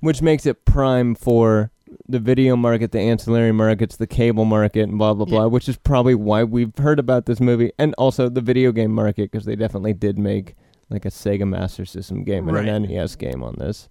Which 0.00 0.22
makes 0.22 0.46
it 0.46 0.64
prime 0.64 1.14
for 1.14 1.70
the 2.08 2.18
video 2.18 2.56
market, 2.56 2.90
the 2.92 3.00
ancillary 3.00 3.52
markets, 3.52 3.96
the 3.96 4.06
cable 4.06 4.44
market, 4.44 4.88
and 4.88 4.96
blah 4.98 5.12
blah 5.14 5.26
Yeah. 5.26 5.30
blah. 5.30 5.46
Which 5.48 5.68
is 5.68 5.76
probably 5.76 6.14
why 6.14 6.42
we've 6.44 6.76
heard 6.78 6.98
about 6.98 7.26
this 7.26 7.40
movie, 7.40 7.70
and 7.78 7.94
also 7.98 8.28
the 8.28 8.40
video 8.40 8.72
game 8.72 8.92
market 8.92 9.30
because 9.30 9.44
they 9.44 9.56
definitely 9.56 9.92
did 9.92 10.18
make 10.18 10.54
like 10.88 11.04
a 11.04 11.08
Sega 11.10 11.46
Master 11.48 11.84
System 11.84 12.24
game 12.24 12.48
and 12.48 12.56
Right. 12.56 12.66
an 12.68 12.82
NES 12.82 13.14
game 13.16 13.42
on 13.44 13.54
this. 13.58 13.88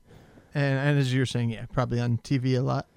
And, 0.53 0.79
and 0.79 0.99
as 0.99 1.13
you're 1.13 1.25
saying, 1.27 1.51
yeah, 1.51 1.65
probably 1.71 1.99
on 2.01 2.17
TV 2.17 2.55
a 2.57 2.61
lot. 2.61 2.87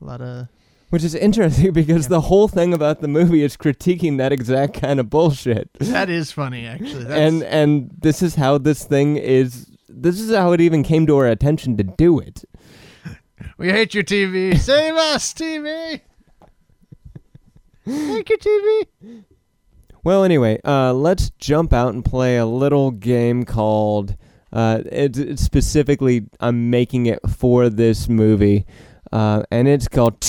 A 0.00 0.04
lot 0.04 0.20
of. 0.20 0.46
Which 0.90 1.04
is 1.04 1.14
interesting 1.14 1.72
because 1.72 2.08
the 2.08 2.22
whole 2.22 2.48
thing 2.48 2.74
about 2.74 3.00
the 3.00 3.08
movie 3.08 3.42
is 3.42 3.56
critiquing 3.56 4.18
that 4.18 4.32
exact 4.32 4.74
kind 4.74 5.00
of 5.00 5.08
bullshit. 5.08 5.72
That 5.74 6.10
is 6.10 6.32
funny, 6.32 6.66
actually. 6.66 7.04
That's, 7.04 7.20
and 7.20 7.42
and 7.44 7.90
this 7.98 8.22
is 8.22 8.34
how 8.34 8.58
this 8.58 8.84
thing 8.84 9.16
is 9.16 9.70
this 9.88 10.20
is 10.20 10.34
how 10.34 10.52
it 10.52 10.60
even 10.60 10.82
came 10.82 11.06
to 11.06 11.16
our 11.16 11.26
attention 11.26 11.76
to 11.76 11.84
do 11.84 12.18
it. 12.18 12.44
we 13.56 13.70
hate 13.70 13.94
your 13.94 14.04
TV. 14.04 14.58
Save 14.58 14.94
us, 14.94 15.32
TV. 15.32 16.00
Thank 17.86 18.28
you, 18.28 18.38
TV. 18.38 19.24
Well, 20.02 20.24
anyway, 20.24 20.60
uh, 20.64 20.92
let's 20.94 21.30
jump 21.38 21.72
out 21.72 21.92
and 21.92 22.04
play 22.04 22.36
a 22.36 22.46
little 22.46 22.90
game 22.90 23.44
called. 23.44 24.16
Uh, 24.52 24.82
it's, 24.86 25.18
it's 25.18 25.42
specifically, 25.42 26.26
I'm 26.40 26.70
making 26.70 27.06
it 27.06 27.20
for 27.28 27.68
this 27.68 28.08
movie, 28.08 28.66
uh, 29.12 29.42
and 29.50 29.66
it's 29.68 29.88
called 29.88 30.22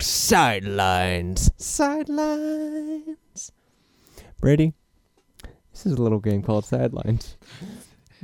Sidelines. 0.00 1.50
Sidelines. 1.56 3.52
Brady, 4.40 4.72
this 5.72 5.86
is 5.86 5.92
a 5.92 6.02
little 6.02 6.20
game 6.20 6.42
called 6.42 6.64
Sidelines. 6.64 7.36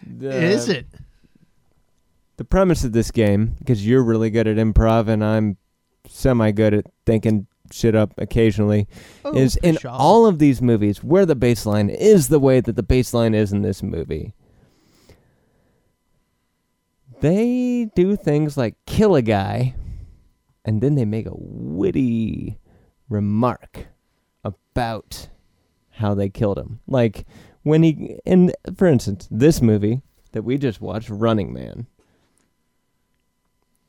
The- 0.06 0.30
is 0.30 0.68
it? 0.68 0.86
the 2.36 2.44
premise 2.44 2.84
of 2.84 2.92
this 2.92 3.10
game, 3.10 3.54
because 3.58 3.86
you're 3.86 4.02
really 4.02 4.28
good 4.28 4.46
at 4.46 4.58
improv 4.58 5.08
and 5.08 5.24
I'm 5.24 5.56
semi 6.06 6.50
good 6.52 6.74
at 6.74 6.84
thinking 7.06 7.46
shit 7.72 7.94
up 7.94 8.12
occasionally, 8.18 8.86
Oh, 9.24 9.34
is 9.34 9.56
in 9.56 9.78
all 9.88 10.26
of 10.26 10.38
these 10.38 10.60
movies 10.60 11.02
where 11.02 11.24
the 11.24 11.34
baseline 11.34 11.88
is 11.94 12.28
the 12.28 12.38
way 12.38 12.60
that 12.60 12.76
the 12.76 12.82
baseline 12.82 13.34
is 13.34 13.52
in 13.52 13.62
this 13.62 13.82
movie. 13.82 14.34
They 17.20 17.90
do 17.94 18.16
things 18.16 18.56
like 18.56 18.74
kill 18.86 19.14
a 19.16 19.22
guy 19.22 19.74
and 20.64 20.80
then 20.80 20.96
they 20.96 21.04
make 21.04 21.26
a 21.26 21.34
witty 21.34 22.58
remark 23.08 23.86
about 24.44 25.28
how 25.90 26.14
they 26.14 26.28
killed 26.28 26.58
him. 26.58 26.80
Like 26.86 27.26
when 27.62 27.82
he 27.82 28.18
in 28.26 28.52
for 28.76 28.86
instance, 28.86 29.28
this 29.30 29.62
movie 29.62 30.02
that 30.32 30.42
we 30.42 30.58
just 30.58 30.80
watched, 30.80 31.08
Running 31.08 31.52
Man. 31.52 31.86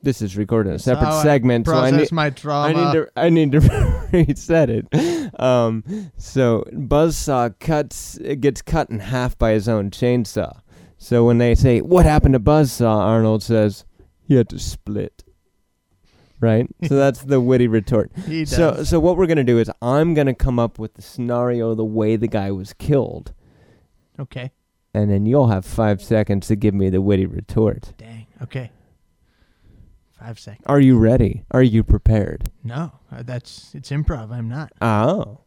This 0.00 0.22
is 0.22 0.36
recorded 0.36 0.70
in 0.70 0.76
a 0.76 0.78
separate 0.78 1.06
How 1.06 1.18
I 1.18 1.22
segment, 1.24 1.66
so 1.66 1.74
I 1.74 1.90
need 1.90 2.12
my 2.12 2.30
I 2.46 2.72
need 2.72 2.92
to 2.92 3.08
I 3.16 3.28
need 3.30 3.52
to 3.52 4.08
reset 4.12 4.70
it. 4.70 5.40
Um, 5.40 5.82
so 6.16 6.64
Buzzsaw 6.72 7.58
cuts 7.58 8.16
gets 8.38 8.62
cut 8.62 8.90
in 8.90 9.00
half 9.00 9.36
by 9.36 9.50
his 9.52 9.68
own 9.68 9.90
chainsaw. 9.90 10.60
So 10.98 11.24
when 11.24 11.38
they 11.38 11.54
say 11.54 11.80
what 11.80 12.04
happened 12.04 12.34
to 12.34 12.40
Buzzsaw, 12.40 12.98
Arnold 12.98 13.42
says 13.42 13.84
he 14.20 14.34
had 14.34 14.48
to 14.50 14.58
split. 14.58 15.24
Right. 16.40 16.68
So 16.86 16.96
that's 16.96 17.22
the 17.22 17.40
witty 17.40 17.66
retort. 17.68 18.10
he 18.26 18.40
does. 18.44 18.50
So 18.54 18.84
so 18.84 19.00
what 19.00 19.16
we're 19.16 19.26
gonna 19.26 19.44
do 19.44 19.58
is 19.58 19.70
I'm 19.82 20.14
gonna 20.14 20.34
come 20.34 20.58
up 20.58 20.78
with 20.78 20.94
the 20.94 21.02
scenario 21.02 21.74
the 21.74 21.84
way 21.84 22.16
the 22.16 22.28
guy 22.28 22.50
was 22.52 22.72
killed, 22.74 23.32
okay. 24.20 24.52
and 24.94 25.10
then 25.10 25.26
you'll 25.26 25.48
have 25.48 25.64
five 25.64 26.00
seconds 26.02 26.46
to 26.48 26.56
give 26.56 26.74
me 26.74 26.90
the 26.90 27.00
witty 27.00 27.26
retort. 27.26 27.92
Dang. 27.96 28.26
Okay. 28.42 28.70
Five 30.12 30.38
seconds. 30.38 30.64
Are 30.66 30.80
you 30.80 30.98
ready? 30.98 31.44
Are 31.50 31.62
you 31.62 31.82
prepared? 31.84 32.50
No, 32.64 32.92
uh, 33.10 33.22
that's 33.24 33.74
it's 33.74 33.90
improv. 33.90 34.30
I'm 34.32 34.48
not. 34.48 34.72
Oh, 34.80 35.40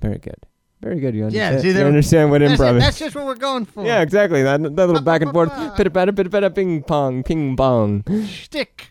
very 0.00 0.18
good. 0.18 0.46
Very 0.82 1.00
good. 1.00 1.14
You 1.14 1.28
Yeah, 1.30 1.48
understand, 1.48 1.62
see, 1.62 1.78
you 1.80 1.84
understand 1.86 2.30
what 2.30 2.40
That's, 2.42 2.60
improv 2.60 2.72
it. 2.74 2.76
is. 2.76 2.82
that's 2.84 2.98
just 2.98 3.14
what 3.16 3.24
we're 3.26 3.34
going 3.34 3.64
for. 3.64 3.84
Yeah, 3.84 4.02
exactly. 4.02 4.42
That, 4.42 4.62
that 4.62 4.86
little 4.86 5.00
back 5.02 5.22
and 5.22 5.32
forth. 5.32 5.50
Pitter 5.76 5.90
patter, 5.90 6.12
pitter 6.12 6.28
patter, 6.30 6.50
ping 6.50 6.82
pong, 6.82 7.22
ping 7.22 7.56
pong. 7.56 8.04
Shtick. 8.26 8.90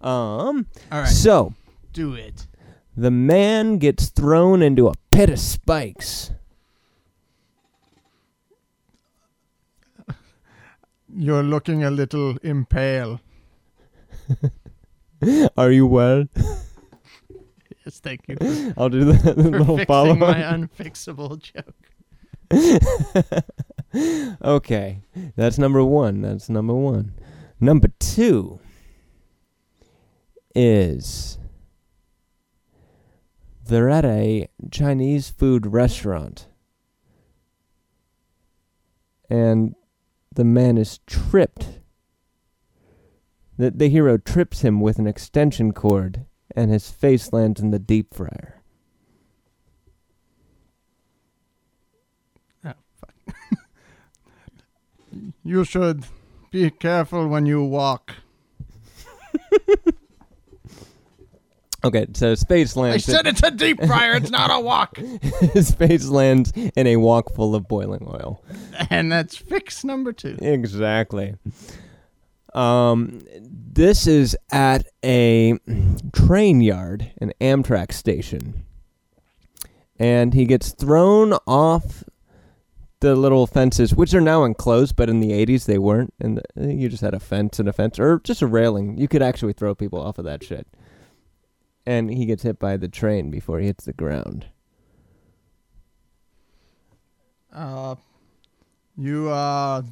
Um. 0.00 0.66
All 0.92 1.00
right. 1.00 1.08
So 1.08 1.54
Do 1.92 2.14
it. 2.14 2.46
the 2.96 3.10
man 3.10 3.78
gets 3.78 4.08
thrown 4.10 4.62
into 4.62 4.86
a 4.86 4.92
pit 5.10 5.28
of 5.30 5.40
spikes. 5.40 6.30
You're 11.12 11.42
looking 11.42 11.82
a 11.84 11.90
little 11.90 12.36
impale. 12.44 13.20
Are 15.56 15.70
you 15.72 15.86
well? 15.86 16.26
Yes, 17.88 18.00
thank 18.00 18.28
you 18.28 18.36
I'll 18.76 18.90
do 18.90 19.02
the, 19.02 19.32
the 19.32 19.48
little 19.48 19.82
follow 19.86 20.14
my 20.14 20.34
unfixable 20.34 21.40
joke. 21.40 21.74
okay, 24.44 25.00
that's 25.36 25.56
number 25.56 25.82
one. 25.82 26.20
That's 26.20 26.50
number 26.50 26.74
one. 26.74 27.14
Number 27.58 27.88
two 27.98 28.60
is 30.54 31.38
they're 33.64 33.88
at 33.88 34.04
a 34.04 34.50
Chinese 34.70 35.30
food 35.30 35.66
restaurant, 35.66 36.46
and 39.30 39.74
the 40.34 40.44
man 40.44 40.76
is 40.76 41.00
tripped. 41.06 41.80
The, 43.56 43.70
the 43.70 43.88
hero 43.88 44.18
trips 44.18 44.60
him 44.60 44.82
with 44.82 44.98
an 44.98 45.06
extension 45.06 45.72
cord, 45.72 46.26
and 46.58 46.72
his 46.72 46.90
face 46.90 47.32
lands 47.32 47.60
in 47.60 47.70
the 47.70 47.78
deep 47.78 48.12
fryer. 48.12 48.60
Oh, 52.64 52.72
fuck. 53.00 53.14
you 55.44 55.64
should 55.64 56.04
be 56.50 56.70
careful 56.70 57.28
when 57.28 57.46
you 57.46 57.62
walk. 57.62 58.16
Okay, 61.84 62.06
so 62.12 62.30
his 62.30 62.42
face 62.42 62.76
I 62.76 62.96
said 62.96 63.28
it's 63.28 63.44
a 63.44 63.52
deep 63.52 63.80
fryer. 63.86 64.14
It's 64.14 64.32
not 64.32 64.50
a 64.50 64.58
walk. 64.58 64.96
his 65.54 65.70
face 65.70 66.08
lands 66.08 66.52
in 66.56 66.88
a 66.88 66.96
wok 66.96 67.32
full 67.36 67.54
of 67.54 67.68
boiling 67.68 68.04
oil. 68.04 68.42
And 68.90 69.12
that's 69.12 69.36
fix 69.36 69.84
number 69.84 70.12
two. 70.12 70.36
Exactly. 70.42 71.36
Um, 72.58 73.20
this 73.40 74.08
is 74.08 74.36
at 74.50 74.84
a 75.04 75.60
train 76.12 76.60
yard, 76.60 77.12
an 77.20 77.32
Amtrak 77.40 77.92
station, 77.92 78.64
and 79.96 80.34
he 80.34 80.44
gets 80.44 80.72
thrown 80.72 81.34
off 81.46 82.02
the 82.98 83.14
little 83.14 83.46
fences, 83.46 83.94
which 83.94 84.12
are 84.12 84.20
now 84.20 84.42
enclosed, 84.42 84.96
but 84.96 85.08
in 85.08 85.20
the 85.20 85.30
'80s 85.30 85.66
they 85.66 85.78
weren't, 85.78 86.12
and 86.18 86.42
you 86.56 86.88
just 86.88 87.00
had 87.02 87.14
a 87.14 87.20
fence 87.20 87.60
and 87.60 87.68
a 87.68 87.72
fence, 87.72 87.96
or 87.96 88.20
just 88.24 88.42
a 88.42 88.46
railing. 88.48 88.98
You 88.98 89.06
could 89.06 89.22
actually 89.22 89.52
throw 89.52 89.76
people 89.76 90.00
off 90.00 90.18
of 90.18 90.24
that 90.24 90.42
shit. 90.42 90.66
And 91.86 92.10
he 92.10 92.26
gets 92.26 92.42
hit 92.42 92.58
by 92.58 92.76
the 92.76 92.88
train 92.88 93.30
before 93.30 93.60
he 93.60 93.66
hits 93.66 93.84
the 93.84 93.92
ground. 93.92 94.46
Uh, 97.52 97.94
you 98.96 99.28
are 99.30 99.84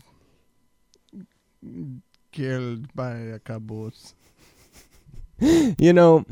killed 2.37 2.95
by 2.95 3.12
a 3.14 3.39
caboose. 3.39 4.14
You 5.78 5.93
know, 5.93 6.24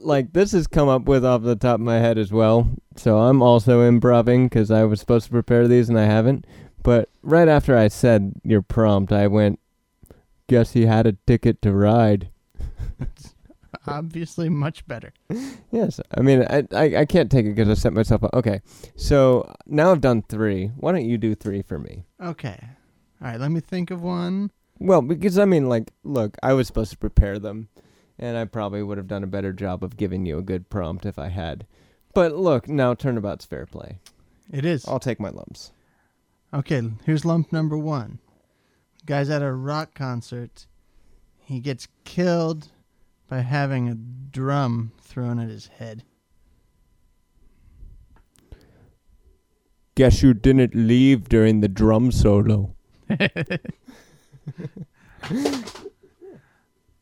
like 0.00 0.32
this 0.32 0.50
has 0.50 0.66
come 0.66 0.88
up 0.88 1.04
with 1.04 1.24
off 1.24 1.42
the 1.42 1.54
top 1.54 1.76
of 1.76 1.80
my 1.80 2.00
head 2.00 2.18
as 2.18 2.32
well. 2.32 2.68
So 2.96 3.18
I'm 3.18 3.40
also 3.40 3.82
improving 3.82 4.48
because 4.48 4.68
I 4.68 4.82
was 4.82 4.98
supposed 4.98 5.26
to 5.26 5.30
prepare 5.30 5.68
these 5.68 5.88
and 5.88 5.96
I 5.96 6.06
haven't. 6.06 6.44
But 6.82 7.08
right 7.22 7.46
after 7.46 7.76
I 7.76 7.86
said 7.86 8.32
your 8.42 8.60
prompt, 8.60 9.12
I 9.12 9.28
went, 9.28 9.60
"Guess 10.48 10.72
he 10.72 10.86
had 10.86 11.06
a 11.06 11.12
ticket 11.24 11.62
to 11.62 11.72
ride." 11.72 12.30
Obviously, 13.86 14.48
much 14.48 14.86
better. 14.88 15.12
Yes, 15.70 16.00
I 16.12 16.20
mean 16.20 16.44
I 16.50 16.64
I, 16.74 16.96
I 16.96 17.04
can't 17.04 17.30
take 17.30 17.46
it 17.46 17.54
because 17.54 17.68
I 17.68 17.74
set 17.74 17.92
myself 17.92 18.24
up. 18.24 18.34
Okay, 18.34 18.60
so 18.96 19.54
now 19.66 19.92
I've 19.92 20.00
done 20.00 20.22
three. 20.22 20.72
Why 20.76 20.90
don't 20.90 21.06
you 21.06 21.16
do 21.16 21.36
three 21.36 21.62
for 21.62 21.78
me? 21.78 22.06
Okay. 22.20 22.58
All 23.22 23.28
right, 23.28 23.38
let 23.38 23.52
me 23.52 23.60
think 23.60 23.92
of 23.92 24.02
one. 24.02 24.50
Well, 24.82 25.00
because 25.00 25.38
I 25.38 25.44
mean, 25.44 25.68
like, 25.68 25.92
look, 26.02 26.36
I 26.42 26.54
was 26.54 26.66
supposed 26.66 26.90
to 26.90 26.98
prepare 26.98 27.38
them, 27.38 27.68
and 28.18 28.36
I 28.36 28.44
probably 28.46 28.82
would 28.82 28.98
have 28.98 29.06
done 29.06 29.22
a 29.22 29.28
better 29.28 29.52
job 29.52 29.84
of 29.84 29.96
giving 29.96 30.26
you 30.26 30.38
a 30.38 30.42
good 30.42 30.70
prompt 30.70 31.06
if 31.06 31.20
I 31.20 31.28
had. 31.28 31.66
But 32.14 32.34
look, 32.34 32.68
now 32.68 32.92
turnabout's 32.94 33.44
fair 33.44 33.64
play. 33.64 34.00
It 34.52 34.64
is. 34.64 34.86
I'll 34.88 34.98
take 34.98 35.20
my 35.20 35.30
lumps. 35.30 35.70
Okay, 36.52 36.82
here's 37.06 37.24
lump 37.24 37.52
number 37.52 37.78
one. 37.78 38.18
Guy's 39.06 39.30
at 39.30 39.40
a 39.40 39.52
rock 39.52 39.94
concert. 39.94 40.66
he 41.38 41.60
gets 41.60 41.86
killed 42.04 42.68
by 43.28 43.40
having 43.40 43.88
a 43.88 43.94
drum 43.94 44.92
thrown 45.00 45.38
at 45.38 45.48
his 45.48 45.68
head. 45.68 46.02
Guess 49.94 50.22
you 50.22 50.34
didn't 50.34 50.74
leave 50.74 51.28
during 51.28 51.60
the 51.60 51.68
drum 51.68 52.10
solo. 52.10 52.74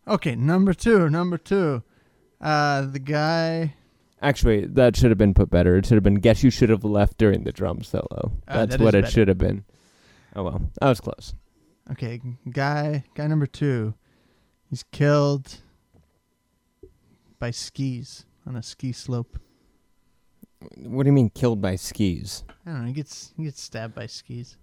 Okay, 0.09 0.35
number 0.35 0.75
two. 0.75 1.09
Number 1.09 1.39
two. 1.39 1.83
Uh, 2.41 2.83
the 2.83 2.99
guy. 2.99 3.75
Actually, 4.21 4.67
that 4.67 4.97
should 4.97 5.11
have 5.11 5.19
been 5.19 5.35
put 5.35 5.51
better. 5.51 5.77
It 5.77 5.87
should 5.87 5.95
have 5.95 6.03
been 6.03 6.17
guess 6.17 6.43
you 6.43 6.51
should 6.51 6.69
have 6.69 6.85
left 6.85 7.17
during 7.17 7.45
the 7.45 7.53
drum 7.53 7.83
solo. 7.83 8.33
Uh, 8.49 8.67
That's 8.67 8.73
that 8.73 8.81
what 8.81 8.95
it 8.95 9.03
better. 9.03 9.13
should 9.13 9.29
have 9.29 9.39
been. 9.39 9.65
Oh 10.35 10.43
well, 10.43 10.63
I 10.83 10.89
was 10.89 11.01
close. 11.01 11.35
Okay, 11.93 12.21
guy. 12.51 13.05
Guy 13.15 13.27
number 13.29 13.47
two. 13.47 13.95
He's 14.69 14.83
killed 14.83 15.59
by 17.39 17.51
skis 17.53 18.27
on 18.47 18.57
a 18.57 18.63
ski 18.63 18.93
slope. 18.93 19.39
What 20.77 21.05
do 21.05 21.09
you 21.09 21.13
mean 21.13 21.31
killed 21.31 21.61
by 21.63 21.77
skis? 21.77 22.43
I 22.67 22.71
don't 22.73 22.81
know. 22.81 22.87
He 22.89 22.93
gets 22.93 23.33
he 23.37 23.45
gets 23.45 23.63
stabbed 23.63 23.95
by 23.95 24.07
skis. 24.07 24.57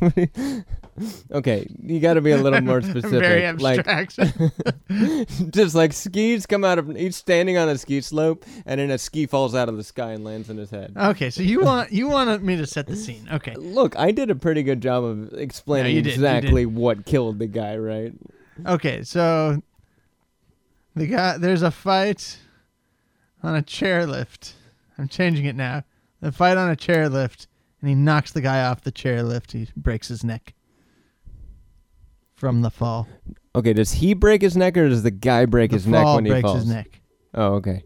okay, 1.32 1.66
you 1.82 2.00
got 2.00 2.14
to 2.14 2.20
be 2.20 2.30
a 2.30 2.36
little 2.36 2.60
more 2.60 2.80
specific. 2.82 3.10
Very 3.20 3.52
like 3.52 3.86
just 5.50 5.74
like 5.74 5.92
skis 5.92 6.46
come 6.46 6.64
out 6.64 6.78
of 6.78 6.94
he's 6.96 7.16
standing 7.16 7.56
on 7.56 7.68
a 7.68 7.78
ski 7.78 8.00
slope 8.00 8.44
and 8.64 8.80
then 8.80 8.90
a 8.90 8.98
ski 8.98 9.26
falls 9.26 9.54
out 9.54 9.68
of 9.68 9.76
the 9.76 9.84
sky 9.84 10.12
and 10.12 10.24
lands 10.24 10.50
in 10.50 10.56
his 10.56 10.70
head. 10.70 10.92
okay, 10.96 11.30
so 11.30 11.42
you 11.42 11.60
want 11.60 11.92
you 11.92 12.08
wanted 12.08 12.42
me 12.42 12.56
to 12.56 12.66
set 12.66 12.86
the 12.86 12.96
scene. 12.96 13.28
Okay. 13.32 13.54
Look, 13.54 13.96
I 13.98 14.10
did 14.10 14.30
a 14.30 14.34
pretty 14.34 14.62
good 14.62 14.80
job 14.80 15.04
of 15.04 15.32
explaining 15.34 15.96
did, 15.96 16.06
exactly 16.06 16.66
what 16.66 17.06
killed 17.06 17.38
the 17.38 17.46
guy, 17.46 17.76
right? 17.76 18.12
Okay, 18.64 19.02
so 19.02 19.62
the 20.94 21.06
guy 21.06 21.36
there's 21.38 21.62
a 21.62 21.70
fight 21.70 22.38
on 23.42 23.54
a 23.54 23.62
chairlift. 23.62 24.52
I'm 24.98 25.08
changing 25.08 25.44
it 25.44 25.56
now. 25.56 25.84
The 26.20 26.32
fight 26.32 26.56
on 26.56 26.70
a 26.70 26.76
chairlift, 26.76 27.46
and 27.80 27.88
he 27.88 27.94
knocks 27.94 28.32
the 28.32 28.40
guy 28.40 28.64
off 28.64 28.82
the 28.82 28.92
chairlift. 28.92 29.52
He 29.52 29.68
breaks 29.76 30.08
his 30.08 30.24
neck 30.24 30.54
from 32.34 32.62
the 32.62 32.70
fall. 32.70 33.08
Okay, 33.54 33.72
does 33.72 33.92
he 33.92 34.14
break 34.14 34.42
his 34.42 34.56
neck 34.56 34.76
or 34.76 34.88
does 34.88 35.02
the 35.02 35.10
guy 35.10 35.46
break 35.46 35.70
the 35.70 35.76
his 35.76 35.86
neck 35.86 36.04
when 36.04 36.24
he 36.24 36.30
breaks 36.30 36.46
falls? 36.46 36.58
his 36.58 36.68
neck. 36.68 37.00
Oh, 37.34 37.54
okay. 37.54 37.82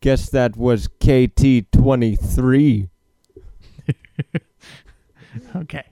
Guess 0.00 0.30
that 0.30 0.56
was 0.56 0.88
KT 1.00 1.70
twenty 1.72 2.16
three. 2.16 2.88
Okay. 5.54 5.84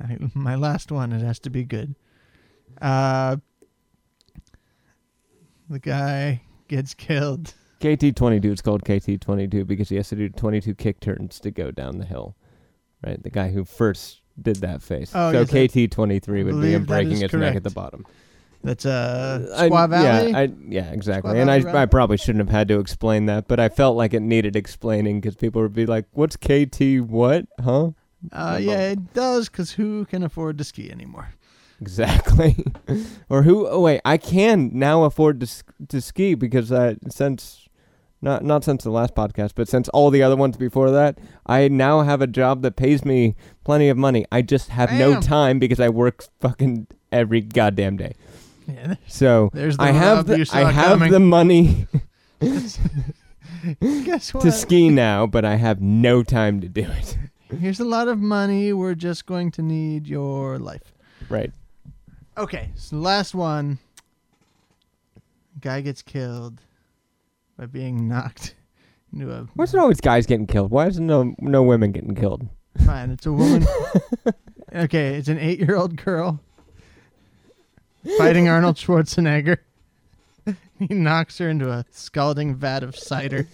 I, 0.00 0.18
my 0.34 0.56
last 0.56 0.92
one. 0.92 1.12
It 1.12 1.22
has 1.22 1.38
to 1.40 1.50
be 1.50 1.64
good. 1.64 1.94
Uh, 2.80 3.36
the 5.70 5.78
guy 5.78 6.42
gets 6.68 6.94
killed. 6.94 7.54
KT 7.80 8.16
twenty 8.16 8.40
two 8.40 8.52
is 8.52 8.62
called 8.62 8.84
KT 8.84 9.20
twenty 9.20 9.46
two 9.46 9.64
because 9.64 9.88
he 9.88 9.96
has 9.96 10.08
to 10.08 10.16
do 10.16 10.28
twenty 10.28 10.60
two 10.60 10.74
kick 10.74 11.00
turns 11.00 11.38
to 11.40 11.50
go 11.50 11.70
down 11.70 11.98
the 11.98 12.04
hill. 12.06 12.36
Right? 13.04 13.22
The 13.22 13.30
guy 13.30 13.50
who 13.50 13.64
first 13.64 14.22
did 14.40 14.56
that 14.56 14.82
face. 14.82 15.12
Oh, 15.14 15.32
so 15.32 15.44
yes, 15.50 15.70
KT 15.72 15.92
twenty 15.92 16.18
three 16.18 16.42
would 16.42 16.60
be 16.60 16.72
him 16.72 16.84
breaking 16.84 17.12
is 17.12 17.20
his 17.22 17.32
neck 17.34 17.56
at 17.56 17.62
the 17.64 17.70
bottom. 17.70 18.04
That's 18.64 18.84
uh, 18.84 19.54
I- 19.56 19.68
Squaw 19.68 19.88
Valley. 19.88 20.30
Yeah, 20.30 20.38
I, 20.38 20.48
yeah, 20.68 20.90
exactly. 20.90 21.32
Squaw 21.34 21.40
and 21.40 21.50
I, 21.50 21.60
Valley 21.60 21.78
I 21.78 21.86
probably 21.86 22.16
shouldn't 22.16 22.44
have 22.46 22.54
had 22.54 22.68
to 22.68 22.80
explain 22.80 23.26
that, 23.26 23.46
but 23.46 23.60
I 23.60 23.68
felt 23.68 23.96
like 23.96 24.12
it 24.12 24.22
needed 24.22 24.56
explaining 24.56 25.20
because 25.20 25.36
people 25.36 25.62
would 25.62 25.74
be 25.74 25.86
like, 25.86 26.06
"What's 26.12 26.36
KT? 26.36 27.00
What? 27.06 27.46
Huh?" 27.62 27.90
Uh, 28.32 28.58
yeah, 28.60 28.88
it 28.90 29.14
does, 29.14 29.48
because 29.48 29.72
who 29.72 30.04
can 30.06 30.22
afford 30.24 30.58
to 30.58 30.64
ski 30.64 30.90
anymore? 30.90 31.28
Exactly. 31.80 32.64
or 33.28 33.42
who? 33.42 33.68
Oh 33.68 33.80
wait, 33.80 34.00
I 34.04 34.16
can 34.16 34.70
now 34.72 35.04
afford 35.04 35.40
to 35.40 35.64
to 35.88 36.00
ski 36.00 36.34
because 36.34 36.72
uh, 36.72 36.94
since 37.08 37.65
not 38.26 38.44
not 38.44 38.64
since 38.64 38.82
the 38.84 38.90
last 38.90 39.14
podcast, 39.14 39.52
but 39.54 39.68
since 39.68 39.88
all 39.90 40.10
the 40.10 40.22
other 40.22 40.36
ones 40.36 40.56
before 40.58 40.90
that, 40.90 41.18
I 41.46 41.68
now 41.68 42.02
have 42.02 42.20
a 42.20 42.26
job 42.26 42.60
that 42.62 42.76
pays 42.76 43.04
me 43.04 43.36
plenty 43.64 43.88
of 43.88 43.96
money. 43.96 44.26
I 44.30 44.42
just 44.42 44.68
have 44.70 44.92
no 44.92 45.20
time 45.20 45.58
because 45.58 45.80
I 45.80 45.88
work 45.88 46.24
fucking 46.40 46.88
every 47.12 47.40
goddamn 47.40 47.96
day. 47.96 48.14
Yeah, 48.66 48.96
So 49.06 49.50
there's 49.54 49.76
the 49.76 49.84
I 49.84 49.90
have 49.92 50.28
rub 50.28 50.38
the, 50.38 50.44
saw 50.44 50.56
I 50.58 50.72
have 50.72 50.98
coming. 50.98 51.12
the 51.12 51.20
money 51.20 51.86
Guess 53.80 54.34
what? 54.34 54.42
to 54.42 54.50
ski 54.52 54.88
now, 54.90 55.26
but 55.26 55.44
I 55.44 55.54
have 55.54 55.80
no 55.80 56.22
time 56.24 56.60
to 56.60 56.68
do 56.68 56.82
it. 56.82 57.16
Here's 57.60 57.78
a 57.78 57.84
lot 57.84 58.08
of 58.08 58.18
money. 58.18 58.72
We're 58.72 58.96
just 58.96 59.24
going 59.26 59.52
to 59.52 59.62
need 59.62 60.08
your 60.08 60.58
life. 60.58 60.92
Right. 61.28 61.52
Okay, 62.36 62.70
so 62.74 62.96
the 62.96 63.02
last 63.02 63.34
one. 63.34 63.78
Guy 65.60 65.80
gets 65.80 66.02
killed 66.02 66.60
by 67.58 67.66
being 67.66 68.08
knocked 68.08 68.54
into 69.12 69.32
a. 69.32 69.46
Why's 69.54 69.74
it 69.74 69.78
always 69.78 70.00
guys 70.00 70.26
getting 70.26 70.46
killed? 70.46 70.70
Why 70.70 70.86
is 70.86 71.00
no 71.00 71.34
no 71.38 71.62
women 71.62 71.92
getting 71.92 72.14
killed? 72.14 72.46
Fine, 72.84 73.10
it's 73.10 73.26
a 73.26 73.32
woman. 73.32 73.66
okay, 74.74 75.14
it's 75.14 75.28
an 75.28 75.38
eight-year-old 75.38 75.96
girl 75.96 76.40
fighting 78.18 78.48
Arnold 78.48 78.76
Schwarzenegger. 78.76 79.58
he 80.78 80.94
knocks 80.94 81.38
her 81.38 81.48
into 81.48 81.70
a 81.70 81.86
scalding 81.90 82.54
vat 82.54 82.82
of 82.82 82.94
cider, 82.94 83.48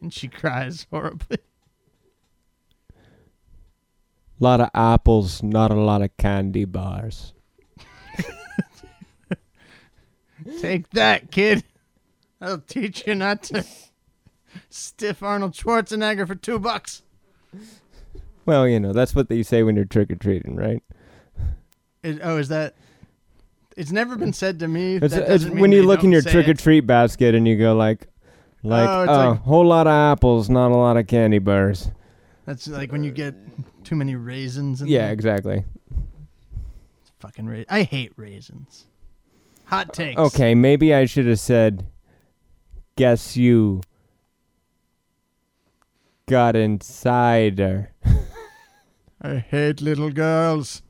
and 0.00 0.12
she 0.12 0.28
cries 0.28 0.86
horribly. 0.90 1.38
A 4.38 4.44
lot 4.44 4.60
of 4.60 4.68
apples, 4.74 5.42
not 5.42 5.70
a 5.70 5.74
lot 5.74 6.02
of 6.02 6.14
candy 6.18 6.66
bars. 6.66 7.32
Take 10.60 10.90
that, 10.90 11.30
kid. 11.30 11.64
I'll 12.40 12.58
teach 12.60 13.06
you 13.06 13.14
not 13.14 13.42
to 13.44 13.64
stiff 14.68 15.22
Arnold 15.22 15.52
Schwarzenegger 15.52 16.26
for 16.26 16.34
two 16.34 16.58
bucks. 16.58 17.02
Well, 18.44 18.68
you 18.68 18.78
know, 18.78 18.92
that's 18.92 19.14
what 19.14 19.28
they 19.28 19.42
say 19.42 19.62
when 19.62 19.74
you're 19.76 19.84
trick 19.84 20.10
or 20.10 20.16
treating, 20.16 20.54
right? 20.56 20.82
Is- 22.02 22.20
oh, 22.22 22.36
is 22.38 22.48
that? 22.48 22.74
It's 23.76 23.90
never 23.92 24.16
been 24.16 24.32
said 24.32 24.58
to 24.60 24.68
me. 24.68 24.96
It's, 24.96 25.12
it's 25.14 25.44
when 25.46 25.70
you 25.72 25.82
look 25.82 26.02
in 26.02 26.10
your 26.12 26.22
trick 26.22 26.48
or 26.48 26.54
treat 26.54 26.80
basket 26.80 27.34
and 27.34 27.46
you 27.46 27.56
go 27.58 27.74
like, 27.74 28.06
like, 28.62 28.88
Oh, 28.88 29.06
oh, 29.08 29.28
like- 29.30 29.40
whole 29.40 29.66
lot 29.66 29.86
of 29.86 29.92
apples, 29.92 30.48
not 30.48 30.70
a 30.70 30.76
lot 30.76 30.96
of 30.96 31.06
candy 31.06 31.38
bars. 31.40 31.90
That's 32.46 32.68
like 32.68 32.92
when 32.92 33.02
you 33.02 33.10
get 33.10 33.34
too 33.84 33.96
many 33.96 34.14
raisins. 34.14 34.80
In 34.80 34.88
Yeah, 34.88 35.06
there. 35.06 35.12
exactly. 35.12 35.64
fucking 37.18 37.46
ra- 37.46 37.64
I 37.68 37.82
hate 37.82 38.12
raisins. 38.16 38.86
Hot 39.66 39.92
takes. 39.92 40.18
Okay, 40.18 40.54
maybe 40.54 40.94
I 40.94 41.06
should 41.06 41.26
have 41.26 41.40
said, 41.40 41.86
guess 42.96 43.36
you 43.36 43.80
got 46.26 46.56
inside 46.56 47.58
her. 47.58 47.92
I 49.22 49.36
hate 49.36 49.80
little 49.80 50.10
girls. 50.10 50.82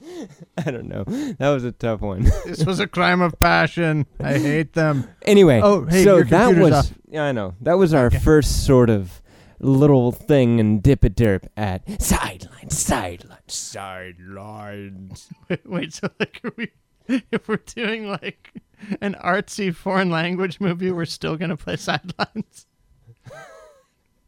I 0.58 0.70
don't 0.70 0.88
know. 0.88 1.04
That 1.38 1.50
was 1.50 1.64
a 1.64 1.72
tough 1.72 2.00
one. 2.00 2.24
This 2.44 2.64
was 2.64 2.80
a 2.80 2.86
crime 2.86 3.20
of 3.20 3.38
passion. 3.38 4.06
I 4.20 4.38
hate 4.38 4.72
them. 4.74 5.08
Anyway, 5.22 5.60
Oh, 5.62 5.84
hey, 5.86 6.04
so 6.04 6.22
that 6.22 6.56
was 6.56 6.72
off. 6.72 6.92
yeah, 7.08 7.24
I 7.24 7.32
know. 7.32 7.54
That 7.60 7.74
was 7.78 7.94
our 7.94 8.06
Okay. 8.06 8.18
first 8.18 8.66
sort 8.66 8.90
of 8.90 9.22
little 9.60 10.10
thing 10.12 10.58
and 10.60 10.82
dip 10.82 11.04
a 11.04 11.10
derp 11.10 11.46
at 11.56 12.02
sidelines, 12.02 12.76
sidelines, 12.76 13.54
sidelines. 13.54 15.28
Wait, 15.48 15.60
wait, 15.70 15.92
so 15.94 16.08
like, 16.18 16.40
are 16.44 16.52
we? 16.56 16.70
If 17.30 17.48
we're 17.48 17.56
doing 17.56 18.08
like 18.08 18.52
an 19.00 19.14
artsy 19.22 19.74
foreign 19.74 20.10
language 20.10 20.60
movie, 20.60 20.90
we're 20.90 21.04
still 21.04 21.36
gonna 21.36 21.56
play 21.56 21.76
sidelines. 21.76 22.66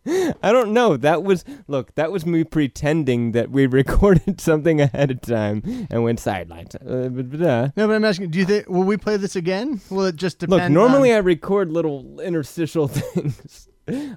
I 0.06 0.52
don't 0.52 0.72
know. 0.74 0.98
That 0.98 1.22
was 1.22 1.44
look. 1.66 1.94
That 1.94 2.12
was 2.12 2.26
me 2.26 2.44
pretending 2.44 3.32
that 3.32 3.50
we 3.50 3.66
recorded 3.80 4.38
something 4.40 4.80
ahead 4.80 5.10
of 5.10 5.22
time 5.22 5.62
and 5.90 6.04
went 6.04 6.20
sidelines. 6.20 6.74
Uh, 6.74 7.08
but- 7.08 7.30
but, 7.30 7.40
uh, 7.40 7.68
No, 7.76 7.86
but 7.86 7.94
I'm 7.94 8.04
asking. 8.04 8.30
Do 8.30 8.38
you 8.38 8.44
think 8.44 8.68
will 8.68 8.82
we 8.84 8.96
play 8.98 9.16
this 9.16 9.34
again? 9.34 9.80
Will 9.90 10.04
it 10.04 10.16
just 10.16 10.40
depend? 10.40 10.62
Look, 10.62 10.70
normally 10.70 11.10
on, 11.10 11.16
I 11.16 11.20
record 11.20 11.70
little 11.72 12.20
interstitial 12.20 12.88
things. 12.88 13.68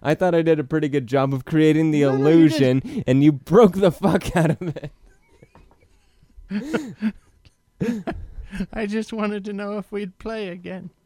I 0.01 0.14
thought 0.16 0.34
I 0.36 0.41
did 0.41 0.60
a 0.60 0.64
pretty 0.64 0.88
good 0.89 1.08
job 1.08 1.34
of 1.34 1.43
creating 1.45 1.91
the 1.91 2.01
No, 2.01 2.12
no, 2.12 2.18
you 2.18 2.22
illusion, 2.36 3.03
and 3.08 3.22
you 3.24 3.32
broke 3.34 3.74
the 3.74 3.91
fuck 3.91 4.36
out 4.36 4.51
of 4.62 4.76
it. 4.78 4.91
I 8.74 8.86
just 8.86 9.14
wanted 9.14 9.45
to 9.45 9.54
know 9.54 9.78
if 9.78 9.91
we'd 9.91 10.18
play 10.20 10.50
again. 10.50 10.89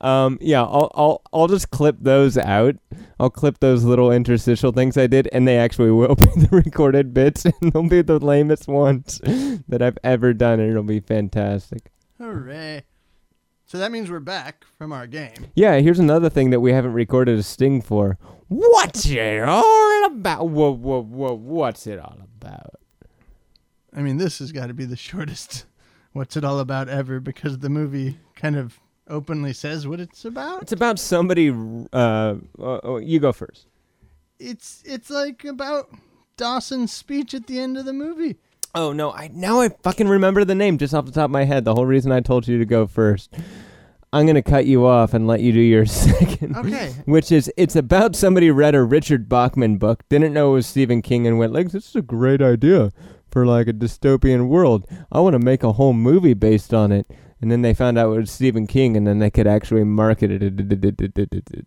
Um, 0.00 0.38
yeah, 0.40 0.62
I'll 0.62 0.90
I'll 0.94 1.22
I'll 1.32 1.48
just 1.48 1.70
clip 1.70 1.96
those 2.00 2.38
out. 2.38 2.76
I'll 3.18 3.30
clip 3.30 3.58
those 3.58 3.82
little 3.82 4.12
interstitial 4.12 4.70
things 4.72 4.96
I 4.96 5.08
did, 5.08 5.28
and 5.32 5.46
they 5.48 5.58
actually 5.58 5.90
will 5.92 6.14
be 6.14 6.28
the 6.36 6.48
recorded 6.52 7.12
bits, 7.12 7.44
and 7.44 7.72
they'll 7.72 7.88
be 7.88 8.02
the 8.02 8.20
lamest 8.20 8.68
ones 8.68 9.20
that 9.68 9.82
I've 9.82 9.98
ever 10.04 10.32
done, 10.32 10.60
and 10.60 10.70
it'll 10.70 10.84
be 10.84 11.00
fantastic. 11.00 11.90
Hooray! 12.18 12.84
So 13.66 13.78
that 13.78 13.90
means 13.90 14.10
we're 14.10 14.20
back 14.20 14.64
from 14.78 14.92
our 14.92 15.06
game. 15.06 15.46
Yeah, 15.54 15.78
here's 15.80 15.98
another 15.98 16.28
thing 16.28 16.50
that 16.50 16.60
we 16.60 16.72
haven't 16.72 16.92
recorded 16.92 17.38
a 17.38 17.42
sting 17.42 17.80
for. 17.80 18.18
What's 18.48 19.06
it 19.06 19.42
all 19.42 20.04
about? 20.04 20.50
Whoa, 20.50 20.72
whoa, 20.72 21.02
whoa, 21.02 21.34
what's 21.34 21.86
it 21.86 21.98
all 21.98 22.18
about? 22.40 22.74
I 23.94 24.02
mean, 24.02 24.16
this 24.16 24.38
has 24.38 24.52
got 24.52 24.66
to 24.66 24.74
be 24.74 24.84
the 24.84 24.96
shortest 25.08 25.66
What's 26.12 26.36
It 26.36 26.44
All 26.44 26.58
About 26.58 26.88
ever 26.88 27.20
because 27.20 27.58
the 27.58 27.70
movie 27.70 28.18
kind 28.34 28.56
of 28.56 28.78
openly 29.08 29.52
says 29.52 29.86
what 29.86 30.00
it's 30.00 30.24
about. 30.24 30.62
It's 30.62 30.72
about 30.72 30.98
somebody. 30.98 31.50
Uh, 31.50 31.94
uh, 31.94 32.34
oh, 32.58 32.98
you 32.98 33.18
go 33.18 33.32
first. 33.32 33.66
It's 34.38 34.82
it's 34.84 35.08
like 35.08 35.44
about 35.44 35.88
Dawson's 36.36 36.92
speech 36.92 37.32
at 37.34 37.46
the 37.46 37.60
end 37.60 37.76
of 37.76 37.84
the 37.84 37.92
movie. 37.92 38.36
Oh 38.74 38.92
no! 38.92 39.12
I 39.12 39.30
now 39.32 39.60
I 39.60 39.68
fucking 39.82 40.08
remember 40.08 40.44
the 40.44 40.54
name 40.54 40.78
just 40.78 40.94
off 40.94 41.06
the 41.06 41.12
top 41.12 41.26
of 41.26 41.30
my 41.30 41.44
head. 41.44 41.64
The 41.64 41.74
whole 41.74 41.86
reason 41.86 42.12
I 42.12 42.20
told 42.20 42.48
you 42.48 42.58
to 42.58 42.64
go 42.64 42.86
first. 42.86 43.34
I'm 44.14 44.26
gonna 44.26 44.42
cut 44.42 44.66
you 44.66 44.84
off 44.84 45.14
and 45.14 45.26
let 45.26 45.40
you 45.40 45.52
do 45.52 45.60
your 45.60 45.86
second. 45.86 46.56
Okay. 46.56 46.94
Which 47.06 47.32
is 47.32 47.50
it's 47.56 47.76
about 47.76 48.16
somebody 48.16 48.50
read 48.50 48.74
a 48.74 48.82
Richard 48.82 49.28
Bachman 49.28 49.78
book, 49.78 50.02
didn't 50.08 50.34
know 50.34 50.50
it 50.50 50.54
was 50.54 50.66
Stephen 50.66 51.00
King, 51.00 51.26
and 51.26 51.38
went 51.38 51.52
like, 51.52 51.70
"This 51.70 51.88
is 51.88 51.96
a 51.96 52.02
great 52.02 52.42
idea 52.42 52.92
for 53.32 53.44
like 53.46 53.66
a 53.66 53.72
dystopian 53.72 54.48
world. 54.48 54.86
I 55.10 55.20
want 55.20 55.34
to 55.34 55.38
make 55.40 55.62
a 55.62 55.72
whole 55.72 55.94
movie 55.94 56.34
based 56.34 56.72
on 56.72 56.92
it." 56.92 57.10
And 57.40 57.50
then 57.50 57.62
they 57.62 57.74
found 57.74 57.98
out 57.98 58.12
it 58.12 58.20
was 58.20 58.30
Stephen 58.30 58.68
King, 58.68 58.96
and 58.96 59.04
then 59.06 59.18
they 59.18 59.30
could 59.30 59.48
actually 59.48 59.82
market 59.82 60.30
it. 60.30 61.66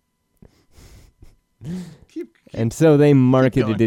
And 2.54 2.72
so 2.72 2.96
they 2.96 3.12
marketed 3.12 3.80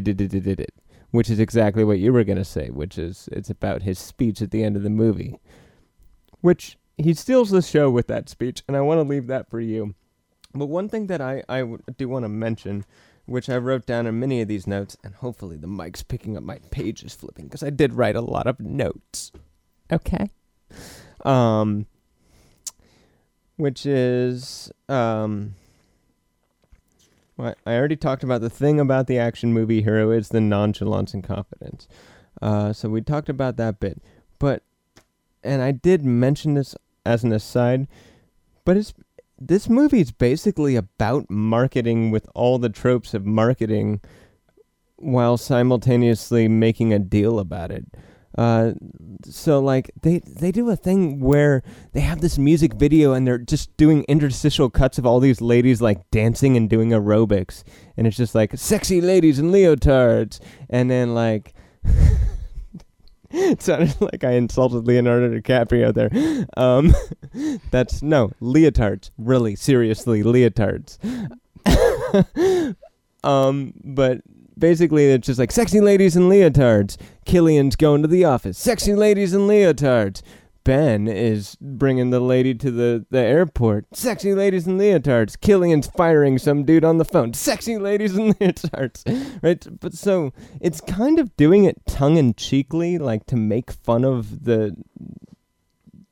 it, 0.59 0.73
which 1.11 1.30
is 1.30 1.39
exactly 1.39 1.84
what 1.84 1.99
you 1.99 2.13
were 2.13 2.23
going 2.23 2.38
to 2.38 2.45
say, 2.45 2.69
which 2.69 2.97
is 2.97 3.30
it's 3.32 3.49
about 3.49 3.84
his 3.84 3.97
speech 3.97 4.41
at 4.41 4.51
the 4.51 4.63
end 4.63 4.75
of 4.75 4.84
the 4.84 4.89
movie. 4.89 5.39
Which 6.41 6.77
he 6.97 7.13
steals 7.13 7.49
the 7.49 7.61
show 7.61 7.89
with 7.89 8.07
that 8.07 8.30
speech, 8.30 8.63
and 8.67 8.75
I 8.75 8.82
want 8.82 8.99
to 8.99 9.07
leave 9.09 9.27
that 9.27 9.49
for 9.49 9.59
you. 9.59 9.95
But 10.53 10.67
one 10.67 10.89
thing 10.89 11.07
that 11.07 11.21
I, 11.21 11.43
I 11.47 11.63
do 11.97 12.09
want 12.09 12.25
to 12.25 12.30
mention, 12.30 12.86
which 13.30 13.49
I 13.49 13.57
wrote 13.57 13.86
down 13.86 14.07
in 14.07 14.19
many 14.19 14.41
of 14.41 14.47
these 14.47 14.67
notes, 14.67 14.97
and 15.03 15.15
hopefully 15.15 15.57
the 15.57 15.67
mic's 15.67 16.03
picking 16.03 16.36
up 16.36 16.43
my 16.43 16.59
pages 16.71 17.13
flipping, 17.13 17.45
because 17.45 17.63
I 17.63 17.69
did 17.69 17.93
write 17.93 18.15
a 18.15 18.21
lot 18.21 18.47
of 18.47 18.59
notes. 18.59 19.32
Okay? 19.91 20.30
Um, 21.23 21.86
which 23.57 23.86
is, 23.86 24.71
um, 24.88 25.55
well, 27.38 27.55
I 27.65 27.75
already 27.75 27.95
talked 27.95 28.23
about 28.23 28.41
the 28.41 28.49
thing 28.49 28.80
about 28.80 29.07
the 29.07 29.19
action 29.19 29.53
movie 29.53 29.82
hero 29.82 30.11
is 30.11 30.30
the 30.30 30.41
nonchalance 30.41 31.13
and 31.13 31.23
confidence. 31.23 31.88
Uh, 32.41 32.73
so 32.73 32.89
we 32.89 33.01
talked 33.01 33.30
about 33.30 33.57
that 33.57 33.80
bit, 33.80 34.01
but 34.39 34.63
and 35.43 35.61
I 35.61 35.71
did 35.71 36.03
mention 36.03 36.53
this 36.53 36.75
as 37.05 37.23
an 37.23 37.32
aside, 37.32 37.88
but 38.65 38.77
it's 38.77 38.93
this 39.40 39.70
movie 39.70 40.02
is 40.02 40.12
basically 40.12 40.76
about 40.76 41.30
marketing 41.30 42.12
with 42.12 42.28
all 42.36 42.60
the 42.60 42.70
tropes 42.70 43.14
of 43.14 43.26
marketing, 43.26 44.02
while 44.98 45.38
simultaneously 45.38 46.48
making 46.48 46.94
a 46.94 47.00
deal 47.00 47.40
about 47.40 47.72
it. 47.72 47.86
Uh, 48.38 48.74
so 49.26 49.60
like 49.60 49.90
they 50.04 50.20
they 50.20 50.52
do 50.52 50.70
a 50.70 50.76
thing 50.76 51.20
where 51.20 51.64
they 51.94 52.00
have 52.00 52.22
this 52.22 52.38
music 52.38 52.76
video 52.76 53.14
and 53.14 53.26
they're 53.26 53.40
just 53.40 53.76
doing 53.76 54.06
interstitial 54.08 54.70
cuts 54.70 55.00
of 55.00 55.06
all 55.06 55.20
these 55.20 55.42
ladies 55.42 55.82
like 55.82 56.10
dancing 56.12 56.56
and 56.56 56.70
doing 56.70 56.92
aerobics 56.92 57.64
and 57.98 58.06
it's 58.06 58.16
just 58.16 58.36
like 58.36 58.56
sexy 58.56 59.02
ladies 59.02 59.40
in 59.40 59.52
leotards 59.52 60.40
and 60.70 60.92
then 60.92 61.16
like 61.16 61.56
it 63.32 63.61
sounded 63.61 63.99
like 64.01 64.23
I 64.23 64.32
insulted 64.32 64.88
Leonardo 64.88 65.30
DiCaprio 65.39 65.93
there. 65.93 66.45
Um, 66.57 66.93
that's 67.71 68.01
no 68.01 68.32
leotards. 68.41 69.11
Really, 69.17 69.55
seriously, 69.55 70.23
leotards. 70.23 70.97
um, 73.23 73.73
but 73.84 74.21
basically, 74.57 75.05
it's 75.11 75.27
just 75.27 75.39
like 75.39 75.51
sexy 75.51 75.82
ladies 75.82 76.15
in 76.15 76.23
leotards. 76.23 76.97
Killian's 77.25 77.75
going 77.75 78.01
to 78.01 78.07
the 78.07 78.25
office. 78.25 78.57
Sexy 78.57 78.95
ladies 78.95 79.34
in 79.34 79.41
leotards. 79.41 80.21
Ben 80.64 81.07
is 81.07 81.57
bringing 81.60 82.10
the 82.10 82.20
lady 82.20 82.53
to 82.55 82.72
the, 82.72 83.05
the 83.10 83.20
airport. 83.20 83.86
Sexy 83.93 84.34
ladies 84.34 84.68
in 84.68 84.78
leotards. 84.78 85.39
Killian's 85.39 85.88
firing 85.88 86.38
some 86.38 86.64
dude 86.64 86.86
on 86.86 86.97
the 86.97 87.05
phone. 87.05 87.34
Sexy 87.34 87.78
ladies 87.78 88.16
in 88.18 88.34
leotards. 88.36 89.03
Right? 89.41 89.66
But 89.80 89.93
so 89.93 90.34
it's 90.62 90.82
kind 90.82 91.20
of 91.20 91.36
doing 91.38 91.64
it 91.66 91.86
tongue 91.88 92.18
in 92.18 92.34
cheekly, 92.34 92.97
like 92.97 93.26
to 93.28 93.36
make 93.36 93.72
fun 93.72 94.05
of 94.05 94.45
the. 94.45 94.76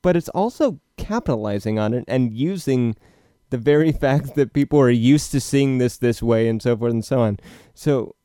But 0.02 0.16
it's 0.16 0.30
also 0.30 0.80
capitalizing 0.98 1.78
on 1.80 1.94
it 1.94 2.04
and 2.08 2.34
using 2.34 2.96
the 3.50 3.58
very 3.58 3.92
fact 4.04 4.36
that 4.36 4.54
people 4.54 4.80
are 4.80 4.90
used 4.90 5.32
to 5.32 5.40
seeing 5.40 5.78
this 5.78 5.98
this 5.98 6.22
way 6.22 6.48
and 6.48 6.62
so 6.62 6.76
forth 6.76 6.94
and 6.94 7.06
so 7.06 7.22
on. 7.22 7.40
So 7.74 8.16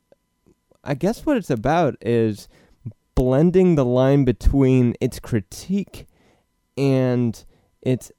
I 0.85 0.95
guess 0.95 1.25
what 1.25 1.37
it's 1.37 1.51
about 1.51 1.97
is 2.01 2.49
blending 3.15 3.75
the 3.75 3.85
line 3.85 4.25
between 4.25 4.95
its 5.01 5.21
critique 5.21 6.07
and 6.77 7.45
its 7.81 8.13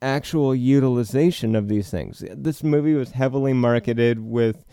actual 0.00 0.54
utilization 0.54 1.56
of 1.56 1.68
these 1.68 1.90
things. 1.90 2.24
This 2.34 2.62
movie 2.62 2.94
was 2.94 3.12
heavily 3.12 3.52
marketed 3.52 4.20
with 4.20 4.64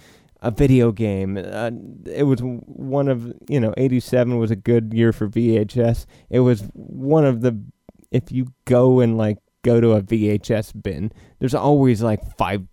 a 0.41 0.51
video 0.51 0.91
game. 0.91 1.38
Uh, 1.38 1.71
it 2.05 2.23
was 2.23 2.39
one 2.41 3.07
of, 3.07 3.33
you 3.49 3.59
know, 3.59 3.73
87 3.77 4.38
was 4.38 4.51
a 4.51 4.55
good 4.55 4.93
year 4.93 5.11
for 5.11 5.27
VHS. 5.27 6.05
It 6.29 6.41
was 6.41 6.69
one 6.73 7.25
of 7.25 7.41
the 7.41 7.59
if 8.11 8.31
you 8.31 8.53
go 8.65 8.99
and 8.99 9.17
like 9.17 9.38
go 9.63 9.81
to 9.81 9.93
a 9.93 10.01
VHS 10.01 10.81
bin, 10.81 11.11
there's 11.39 11.55
always 11.55 12.01
like 12.01 12.21
5 12.38 12.67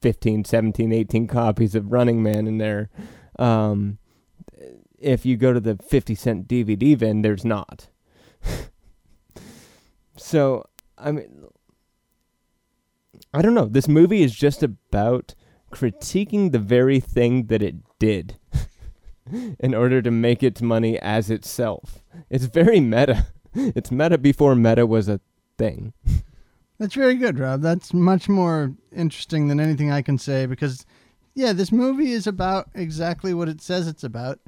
15, 0.00 0.44
17, 0.44 0.92
18 0.92 1.26
copies 1.26 1.74
of 1.74 1.92
Running 1.92 2.22
Man 2.22 2.46
in 2.46 2.58
there. 2.58 2.90
Um, 3.38 3.98
if 4.98 5.24
you 5.24 5.36
go 5.36 5.52
to 5.52 5.60
the 5.60 5.76
50 5.76 6.14
cent 6.14 6.48
DVD 6.48 6.98
bin, 6.98 7.22
there's 7.22 7.44
not. 7.44 7.88
so, 10.18 10.64
I 10.96 11.12
mean, 11.12 11.46
I 13.32 13.42
don't 13.42 13.54
know. 13.54 13.66
This 13.66 13.88
movie 13.88 14.22
is 14.22 14.34
just 14.34 14.62
about 14.62 15.34
critiquing 15.72 16.52
the 16.52 16.58
very 16.58 17.00
thing 17.00 17.46
that 17.46 17.62
it 17.62 17.76
did 17.98 18.36
in 19.60 19.74
order 19.74 20.00
to 20.02 20.10
make 20.10 20.42
its 20.42 20.62
money 20.62 20.98
as 20.98 21.30
itself. 21.30 22.02
It's 22.30 22.46
very 22.46 22.80
meta. 22.80 23.26
It's 23.54 23.90
meta 23.90 24.18
before 24.18 24.54
meta 24.54 24.86
was 24.86 25.08
a 25.08 25.20
thing. 25.56 25.94
That's 26.78 26.94
very 26.94 27.16
good, 27.16 27.38
Rob. 27.38 27.62
That's 27.62 27.92
much 27.92 28.28
more 28.28 28.74
interesting 28.94 29.48
than 29.48 29.58
anything 29.58 29.90
I 29.90 30.02
can 30.02 30.16
say 30.18 30.46
because, 30.46 30.86
yeah, 31.34 31.52
this 31.54 31.72
movie 31.72 32.12
is 32.12 32.26
about 32.26 32.68
exactly 32.74 33.34
what 33.34 33.48
it 33.48 33.60
says 33.60 33.88
it's 33.88 34.04
about. 34.04 34.38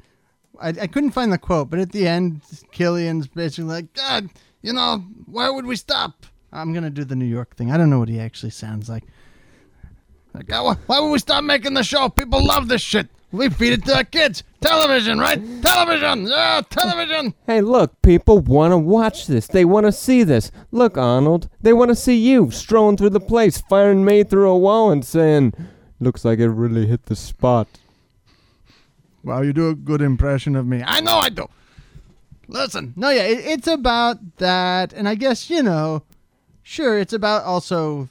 I, 0.61 0.69
I 0.69 0.87
couldn't 0.87 1.11
find 1.11 1.33
the 1.33 1.39
quote, 1.39 1.71
but 1.71 1.81
at 1.81 1.93
the 1.93 2.07
end, 2.07 2.43
Killian's 2.71 3.27
basically 3.27 3.65
like, 3.65 3.95
God, 3.95 4.29
you 4.63 4.73
know, 4.73 5.05
why 5.27 5.49
would 5.51 5.67
we 5.67 5.77
stop? 5.77 6.27
I'm 6.53 6.75
to 6.75 6.91
do 6.91 7.05
the 7.05 7.17
New 7.17 7.27
York 7.27 7.57
thing. 7.57 7.71
I 7.71 7.77
don't 7.77 7.91
know 7.91 7.99
what 8.01 8.09
he 8.09 8.19
actually 8.19 8.51
sounds 8.51 8.89
like. 8.89 9.05
Like, 10.35 10.53
uh, 10.53 10.61
"Oh, 10.61 10.65
why- 10.65 10.77
why 10.87 11.01
would 11.01 11.11
we 11.11 11.19
stop 11.19 11.45
making 11.45 11.75
the 11.75 11.83
show? 11.83 12.09
People 12.09 12.45
love 12.45 12.69
this 12.69 12.83
shit. 12.83 13.09
We 13.33 13.49
feed 13.49 13.73
it 13.75 13.85
to 13.85 13.97
our 13.97 14.05
kids. 14.05 14.43
Television, 14.61 15.19
right? 15.21 15.41
Television. 15.63 16.27
Yeah, 16.27 16.63
television. 16.69 17.35
Hey, 17.47 17.61
look, 17.61 18.03
people 18.03 18.41
want 18.41 18.73
to 18.73 18.79
watch 18.79 19.29
this. 19.29 19.47
They 19.47 19.65
want 19.65 19.87
to 19.87 19.93
see 19.93 20.25
this. 20.25 20.51
Look, 20.73 20.99
Arnold, 20.99 21.49
they 21.61 21.73
want 21.73 21.91
to 21.91 21.95
see 21.95 22.17
you 22.17 22.51
strolling 22.51 22.97
through 22.97 23.11
the 23.11 23.21
place, 23.21 23.63
firing 23.69 24.05
me 24.05 24.25
through 24.25 24.51
a 24.51 24.59
wall 24.59 24.91
and 24.91 25.05
saying, 25.05 25.55
Looks 26.01 26.25
like 26.25 26.39
it 26.39 26.49
really 26.49 26.87
hit 26.87 27.07
the 27.07 27.15
spot. 27.15 27.69
Wow, 29.23 29.43
you 29.43 29.53
do 29.53 29.69
a 29.69 29.75
good 29.75 30.01
impression 30.01 30.57
of 30.57 30.67
me. 30.67 30.83
I 30.85 31.01
know 31.01 31.19
I 31.19 31.29
do. 31.29 31.47
Listen, 32.51 32.93
no, 32.97 33.11
yeah, 33.11 33.23
it, 33.23 33.39
it's 33.47 33.69
about 33.69 34.39
that, 34.39 34.93
and 34.93 35.09
I 35.09 35.15
guess 35.15 35.49
you 35.49 35.63
know, 35.63 36.03
sure, 36.65 36.99
it's 36.99 37.13
about 37.13 37.45
also 37.45 38.09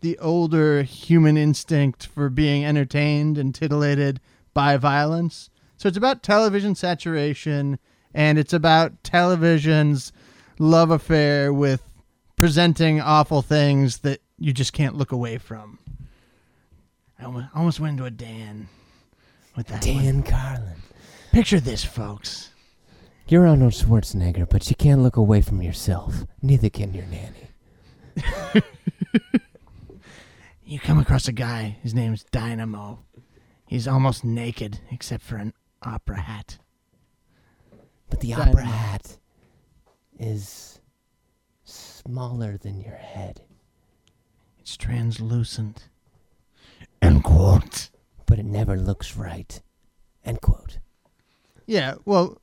the 0.00 0.18
older 0.18 0.82
human 0.82 1.36
instinct 1.36 2.06
for 2.06 2.28
being 2.28 2.64
entertained 2.64 3.38
and 3.38 3.54
titillated 3.54 4.20
by 4.52 4.76
violence. 4.76 5.48
So 5.76 5.86
it's 5.86 5.96
about 5.96 6.24
television 6.24 6.74
saturation, 6.74 7.78
and 8.12 8.36
it's 8.36 8.52
about 8.52 9.04
television's 9.04 10.12
love 10.58 10.90
affair 10.90 11.52
with 11.52 11.82
presenting 12.34 13.00
awful 13.00 13.42
things 13.42 13.98
that 13.98 14.20
you 14.38 14.52
just 14.52 14.72
can't 14.72 14.96
look 14.96 15.12
away 15.12 15.38
from. 15.38 15.78
I 17.16 17.24
almost, 17.26 17.46
almost 17.54 17.80
went 17.80 17.92
into 17.92 18.06
a 18.06 18.10
Dan 18.10 18.68
with 19.56 19.68
that 19.68 19.86
one. 19.86 20.02
Dan 20.02 20.22
Carlin. 20.24 20.82
Picture 21.30 21.60
this, 21.60 21.84
folks. 21.84 22.51
You're 23.32 23.46
Arnold 23.46 23.72
Schwarzenegger, 23.72 24.46
but 24.46 24.68
you 24.68 24.76
can't 24.76 25.02
look 25.02 25.16
away 25.16 25.40
from 25.40 25.62
yourself. 25.62 26.26
Neither 26.42 26.68
can 26.68 26.92
your 26.92 27.06
nanny. 27.06 28.62
You 30.66 30.78
come 30.78 30.98
across 30.98 31.28
a 31.28 31.32
guy, 31.32 31.78
his 31.82 31.94
name's 31.94 32.24
Dynamo. 32.24 32.98
He's 33.66 33.88
almost 33.88 34.22
naked 34.22 34.80
except 34.90 35.22
for 35.22 35.36
an 35.36 35.54
opera 35.82 36.20
hat. 36.20 36.58
But 38.10 38.20
the 38.20 38.32
Dynamo. 38.32 38.50
opera 38.50 38.64
hat 38.64 39.16
is 40.18 40.80
smaller 41.64 42.58
than 42.58 42.82
your 42.82 42.96
head. 42.96 43.40
It's 44.60 44.76
translucent. 44.76 45.88
End 47.00 47.24
quote. 47.24 47.88
But 48.26 48.38
it 48.38 48.46
never 48.46 48.76
looks 48.78 49.16
right. 49.16 49.62
End 50.22 50.42
quote. 50.42 50.80
Yeah, 51.66 51.94
well, 52.04 52.41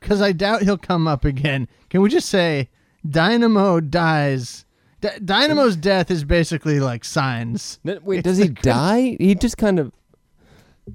because 0.00 0.20
I 0.22 0.32
doubt 0.32 0.62
he'll 0.62 0.78
come 0.78 1.06
up 1.08 1.24
again. 1.24 1.68
Can 1.90 2.00
we 2.02 2.08
just 2.08 2.28
say 2.28 2.68
Dynamo 3.08 3.80
dies? 3.80 4.64
D- 5.00 5.08
Dynamo's 5.24 5.76
death 5.76 6.10
is 6.10 6.24
basically 6.24 6.80
like 6.80 7.04
signs. 7.04 7.78
Wait, 7.84 8.18
It's 8.18 8.24
does 8.24 8.38
he 8.38 8.48
the 8.48 8.54
die? 8.54 9.16
He 9.20 9.34
just 9.34 9.56
kind 9.56 9.78
of. 9.78 9.92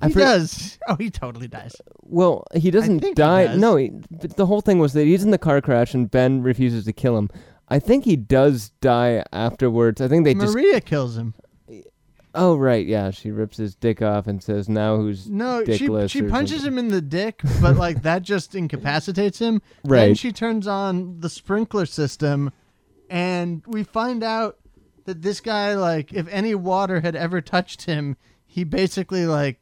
I 0.02 0.08
He 0.08 0.14
for- 0.14 0.20
does. 0.20 0.78
Oh, 0.88 0.96
he 0.96 1.10
totally 1.10 1.48
dies. 1.48 1.76
Well, 2.02 2.46
he 2.54 2.70
doesn't 2.72 3.00
think 3.00 3.18
he 3.18 3.22
die. 3.22 3.46
does. 3.48 3.60
no, 3.62 3.76
he, 3.78 3.92
but 4.12 4.36
the 4.36 4.46
whole 4.46 4.62
thing 4.62 4.80
was 4.80 4.94
that 4.94 5.06
he's 5.06 5.24
in 5.24 5.32
the 5.32 5.38
car 5.38 5.62
crash 5.62 5.94
and 5.94 6.10
Ben 6.12 6.42
refuses 6.42 6.86
to 6.86 6.94
kill 6.94 7.18
him. 7.18 7.30
I 7.70 7.80
think 7.80 8.04
he 8.04 8.16
does 8.16 8.70
die 8.82 9.24
afterwards. 9.32 10.02
I 10.02 10.08
think 10.08 10.26
they 10.26 10.34
just. 10.34 10.54
Maria 10.54 10.82
kills 10.82 11.16
him. 11.18 11.34
Oh 12.36 12.56
right, 12.56 12.86
yeah. 12.86 13.12
She 13.12 13.30
rips 13.32 13.58
his 13.58 13.76
dick 13.76 14.02
off 14.02 14.26
and 14.28 14.42
says, 14.42 14.68
"Now 14.68 14.98
who's 14.98 15.30
No, 15.30 15.64
she 15.66 15.72
dickless 15.88 16.10
she 16.10 16.22
or 16.24 16.30
punches 16.30 16.62
something. 16.64 16.74
him 16.74 16.80
in 16.80 16.88
the 16.90 17.02
dick, 17.02 17.42
but 17.62 17.76
like 17.78 18.02
that 18.04 18.24
just 18.24 18.56
incapacitates 18.56 19.40
him. 19.40 19.62
Then 19.84 19.92
Right. 19.92 20.18
she 20.18 20.32
turns 20.32 20.66
on 20.68 21.20
the 21.20 21.30
sprinkler 21.30 21.86
system, 21.86 22.52
and 23.10 23.62
we 23.68 23.84
find 23.84 24.24
out 24.24 24.58
that 25.06 25.22
this 25.22 25.42
guy, 25.42 25.76
like, 25.76 26.12
if 26.14 26.28
any 26.30 26.56
water 26.56 27.02
had 27.02 27.16
ever 27.16 27.40
touched 27.42 27.84
him, 27.84 28.18
he 28.48 28.64
basically 28.64 29.26
like 29.28 29.60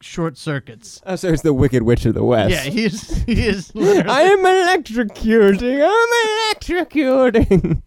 short 0.00 0.36
circuits. 0.38 1.00
Oh, 1.06 1.16
so 1.16 1.30
he's 1.30 1.42
the 1.42 1.54
Wicked 1.54 1.82
Witch 1.82 2.04
of 2.06 2.14
the 2.14 2.22
West. 2.22 2.50
Yeah, 2.52 2.60
he 2.70 2.84
is. 2.84 3.22
He 3.24 3.46
is. 3.48 3.74
Literally. 3.74 4.08
I 4.08 4.20
am 4.22 4.38
electrocuting. 4.44 5.82
I'm 5.82 6.54
electrocuting. 6.54 7.82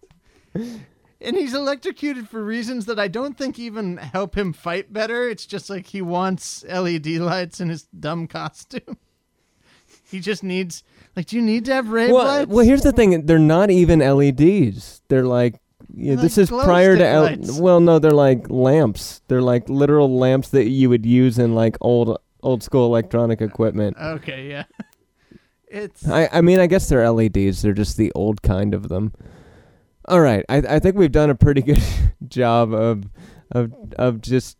and 1.20 1.36
he's 1.36 1.54
electrocuted 1.54 2.28
for 2.28 2.42
reasons 2.44 2.86
that 2.86 2.98
I 2.98 3.08
don't 3.08 3.36
think 3.36 3.58
even 3.58 3.96
help 3.98 4.36
him 4.36 4.52
fight 4.52 4.92
better. 4.92 5.28
It's 5.28 5.46
just 5.46 5.68
like 5.70 5.86
he 5.86 6.02
wants 6.02 6.64
LED 6.64 7.06
lights 7.06 7.60
in 7.60 7.68
his 7.68 7.84
dumb 7.84 8.26
costume. 8.26 8.98
he 10.10 10.20
just 10.20 10.42
needs 10.42 10.82
like, 11.16 11.26
do 11.26 11.36
you 11.36 11.42
need 11.42 11.64
to 11.66 11.74
have 11.74 11.88
rave 11.88 12.10
well, 12.10 12.24
lights? 12.24 12.50
well, 12.50 12.64
here's 12.64 12.82
the 12.82 12.92
thing. 12.92 13.26
They're 13.26 13.38
not 13.38 13.70
even 13.70 14.00
LEDs. 14.00 15.02
They're 15.08 15.24
like. 15.24 15.60
Yeah, 15.92 16.14
They're 16.14 16.22
this 16.22 16.38
is 16.38 16.50
prior 16.50 16.96
to 16.96 17.04
L- 17.04 17.36
well, 17.60 17.80
no, 17.80 17.98
they're 17.98 18.12
like 18.12 18.48
lamps. 18.48 19.22
They're 19.26 19.42
like 19.42 19.68
literal 19.68 20.18
lamps 20.18 20.50
that 20.50 20.68
you 20.68 20.88
would 20.88 21.04
use 21.04 21.36
in 21.36 21.56
like 21.56 21.76
old 21.80 22.16
old 22.42 22.62
school 22.62 22.86
electronic 22.86 23.40
equipment. 23.40 23.96
okay, 23.98 24.48
yeah. 24.48 24.64
It's 25.66 26.08
I, 26.08 26.28
I 26.32 26.40
mean, 26.40 26.58
I 26.58 26.66
guess 26.66 26.88
they're 26.88 27.08
LEDs. 27.08 27.62
They're 27.62 27.72
just 27.72 27.96
the 27.96 28.10
old 28.14 28.42
kind 28.42 28.74
of 28.74 28.88
them. 28.88 29.12
All 30.10 30.20
right, 30.20 30.44
I 30.48 30.56
I 30.56 30.78
think 30.80 30.96
we've 30.96 31.12
done 31.12 31.30
a 31.30 31.34
pretty 31.34 31.62
good 31.62 31.82
job 32.28 32.72
of 32.74 33.04
of 33.52 33.72
of 33.96 34.20
just 34.20 34.56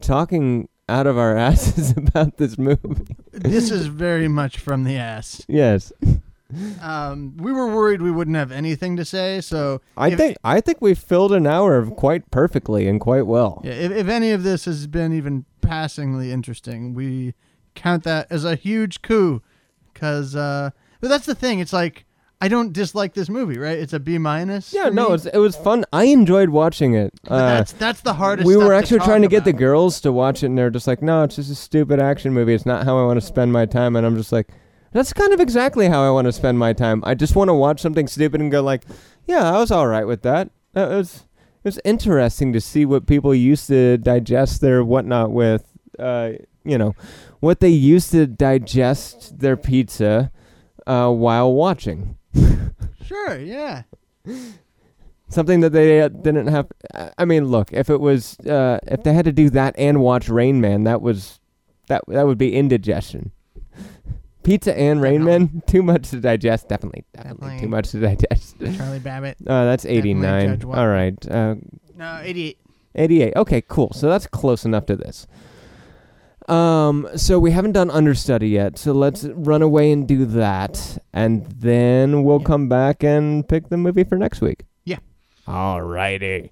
talking 0.00 0.68
out 0.88 1.06
of 1.06 1.18
our 1.18 1.36
asses 1.48 1.90
about 1.96 2.36
this 2.38 2.58
movie. 2.58 3.16
this 3.32 3.70
is 3.70 3.86
very 3.86 4.28
much 4.28 4.58
from 4.58 4.84
the 4.84 4.96
ass. 4.96 5.44
Yes, 5.48 5.92
Um, 6.80 7.36
we 7.36 7.52
were 7.52 7.66
worried 7.68 8.00
we 8.00 8.10
wouldn't 8.10 8.36
have 8.38 8.50
anything 8.50 8.96
to 8.96 9.04
say, 9.04 9.40
so 9.42 9.80
I 9.96 10.08
if- 10.08 10.16
think 10.18 10.36
I 10.42 10.60
think 10.60 10.78
we 10.80 10.94
filled 10.94 11.32
an 11.32 11.46
hour 11.46 11.84
quite 11.90 12.30
perfectly 12.30 12.88
and 12.88 13.00
quite 13.00 13.26
well. 13.26 13.60
Yeah, 13.64 13.72
if, 13.72 13.92
if 13.92 14.08
any 14.08 14.30
of 14.32 14.42
this 14.44 14.64
has 14.64 14.86
been 14.86 15.12
even 15.12 15.44
passingly 15.60 16.32
interesting, 16.32 16.94
we 16.94 17.34
count 17.74 18.02
that 18.04 18.26
as 18.30 18.44
a 18.44 18.54
huge 18.56 19.02
coup. 19.02 19.42
Cause, 19.94 20.34
uh, 20.36 20.70
but 21.00 21.08
that's 21.08 21.26
the 21.26 21.34
thing. 21.34 21.58
It's 21.58 21.72
like 21.72 22.04
I 22.40 22.46
don't 22.46 22.72
dislike 22.72 23.14
this 23.14 23.28
movie, 23.28 23.58
right? 23.58 23.76
It's 23.78 23.92
a 23.92 23.98
B 23.98 24.16
minus. 24.16 24.72
Yeah, 24.72 24.90
no, 24.90 25.12
it's, 25.12 25.26
it 25.26 25.38
was 25.38 25.56
fun. 25.56 25.84
I 25.92 26.04
enjoyed 26.04 26.50
watching 26.50 26.94
it. 26.94 27.12
Uh, 27.26 27.38
that's 27.38 27.72
that's 27.72 28.00
the 28.02 28.12
hardest. 28.14 28.46
we 28.46 28.56
were 28.56 28.72
actually 28.72 28.98
talk 28.98 29.08
trying 29.08 29.22
to 29.22 29.28
get 29.28 29.42
the 29.44 29.50
about. 29.50 29.58
girls 29.58 30.00
to 30.02 30.12
watch 30.12 30.42
it, 30.44 30.46
and 30.46 30.56
they're 30.56 30.70
just 30.70 30.86
like, 30.86 31.02
"No, 31.02 31.24
it's 31.24 31.34
just 31.36 31.50
a 31.50 31.56
stupid 31.56 31.98
action 32.00 32.32
movie. 32.32 32.54
It's 32.54 32.66
not 32.66 32.84
how 32.84 32.96
I 32.96 33.04
want 33.04 33.16
to 33.20 33.26
spend 33.26 33.52
my 33.52 33.66
time." 33.66 33.96
And 33.96 34.06
I'm 34.06 34.16
just 34.16 34.30
like, 34.30 34.50
"That's 34.92 35.12
kind 35.12 35.32
of 35.32 35.40
exactly 35.40 35.88
how 35.88 36.06
I 36.06 36.10
want 36.10 36.26
to 36.26 36.32
spend 36.32 36.60
my 36.60 36.72
time. 36.72 37.02
I 37.04 37.14
just 37.14 37.34
want 37.34 37.48
to 37.48 37.54
watch 37.54 37.80
something 37.80 38.06
stupid 38.06 38.40
and 38.40 38.52
go 38.52 38.62
like, 38.62 38.84
yeah, 39.26 39.52
I 39.52 39.58
was 39.58 39.72
all 39.72 39.88
right 39.88 40.06
with 40.06 40.22
that. 40.22 40.50
That 40.74 40.90
was 40.90 41.24
it 41.64 41.64
was 41.64 41.80
interesting 41.84 42.52
to 42.52 42.60
see 42.60 42.84
what 42.84 43.06
people 43.06 43.34
used 43.34 43.66
to 43.66 43.98
digest 43.98 44.60
their 44.60 44.84
whatnot 44.84 45.32
with. 45.32 45.66
Uh, 45.98 46.32
you 46.64 46.78
know, 46.78 46.94
what 47.40 47.58
they 47.58 47.68
used 47.68 48.12
to 48.12 48.28
digest 48.28 49.40
their 49.40 49.56
pizza 49.56 50.30
uh, 50.86 51.10
while 51.10 51.52
watching." 51.52 52.14
Sure. 53.04 53.38
Yeah. 53.38 53.82
something 55.28 55.60
that 55.60 55.70
they 55.70 56.00
uh, 56.02 56.08
didn't 56.08 56.46
have. 56.48 56.66
I- 56.94 57.10
I 57.18 57.24
mean, 57.24 57.46
look, 57.46 57.72
if 57.72 57.88
it 57.90 58.00
was, 58.00 58.38
uh, 58.40 58.78
if 58.86 59.02
they 59.02 59.12
had 59.12 59.24
to 59.24 59.32
do 59.32 59.50
that 59.50 59.74
and 59.78 60.00
watch 60.00 60.28
Rain 60.28 60.60
Man, 60.60 60.84
that 60.84 61.00
was, 61.02 61.40
that 61.88 62.02
that 62.08 62.26
would 62.26 62.38
be 62.38 62.54
indigestion. 62.54 63.32
Pizza 64.42 64.78
and 64.78 65.02
Rain 65.02 65.24
Man, 65.24 65.62
too 65.66 65.82
much 65.82 66.10
to 66.10 66.20
digest. 66.20 66.68
Definitely, 66.68 67.04
definitely, 67.14 67.40
Definitely. 67.40 67.60
too 67.60 67.68
much 67.68 67.90
to 67.90 68.00
digest. 68.00 68.56
Charlie 68.76 68.98
Babbitt. 68.98 69.36
Uh, 69.46 69.64
that's 69.66 69.84
eighty 69.84 70.14
nine. 70.14 70.58
Judge. 70.60 70.64
All 70.64 70.88
right, 70.88 71.30
uh, 71.30 71.56
No, 71.96 72.20
eighty-eight. 72.22 72.58
eighty 72.94 73.22
eight. 73.22 73.34
Okay, 73.36 73.62
cool. 73.68 73.92
So 73.92 74.08
that's 74.08 74.26
close 74.26 74.64
enough 74.64 74.86
to 74.86 74.96
this. 74.96 75.26
Um, 76.48 77.08
so 77.16 77.38
we 77.38 77.50
haven't 77.50 77.72
done 77.72 77.90
understudy 77.90 78.48
yet, 78.48 78.78
so 78.78 78.92
let's 78.92 79.24
run 79.24 79.60
away 79.62 79.92
and 79.92 80.08
do 80.08 80.24
that, 80.24 80.98
and 81.12 81.44
then 81.46 82.22
we'll 82.24 82.38
Yeah. 82.40 82.46
come 82.46 82.68
back 82.68 83.04
and 83.04 83.46
pick 83.46 83.68
the 83.68 83.76
movie 83.76 84.04
for 84.04 84.16
next 84.16 84.40
week. 84.40 84.64
Yeah. 84.84 84.98
Alrighty. 85.46 86.50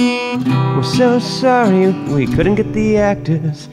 We're 0.00 0.82
so 0.84 1.18
sorry 1.18 1.90
we 2.14 2.26
couldn't 2.26 2.54
get 2.54 2.72
the 2.72 2.96
actors 2.98 3.68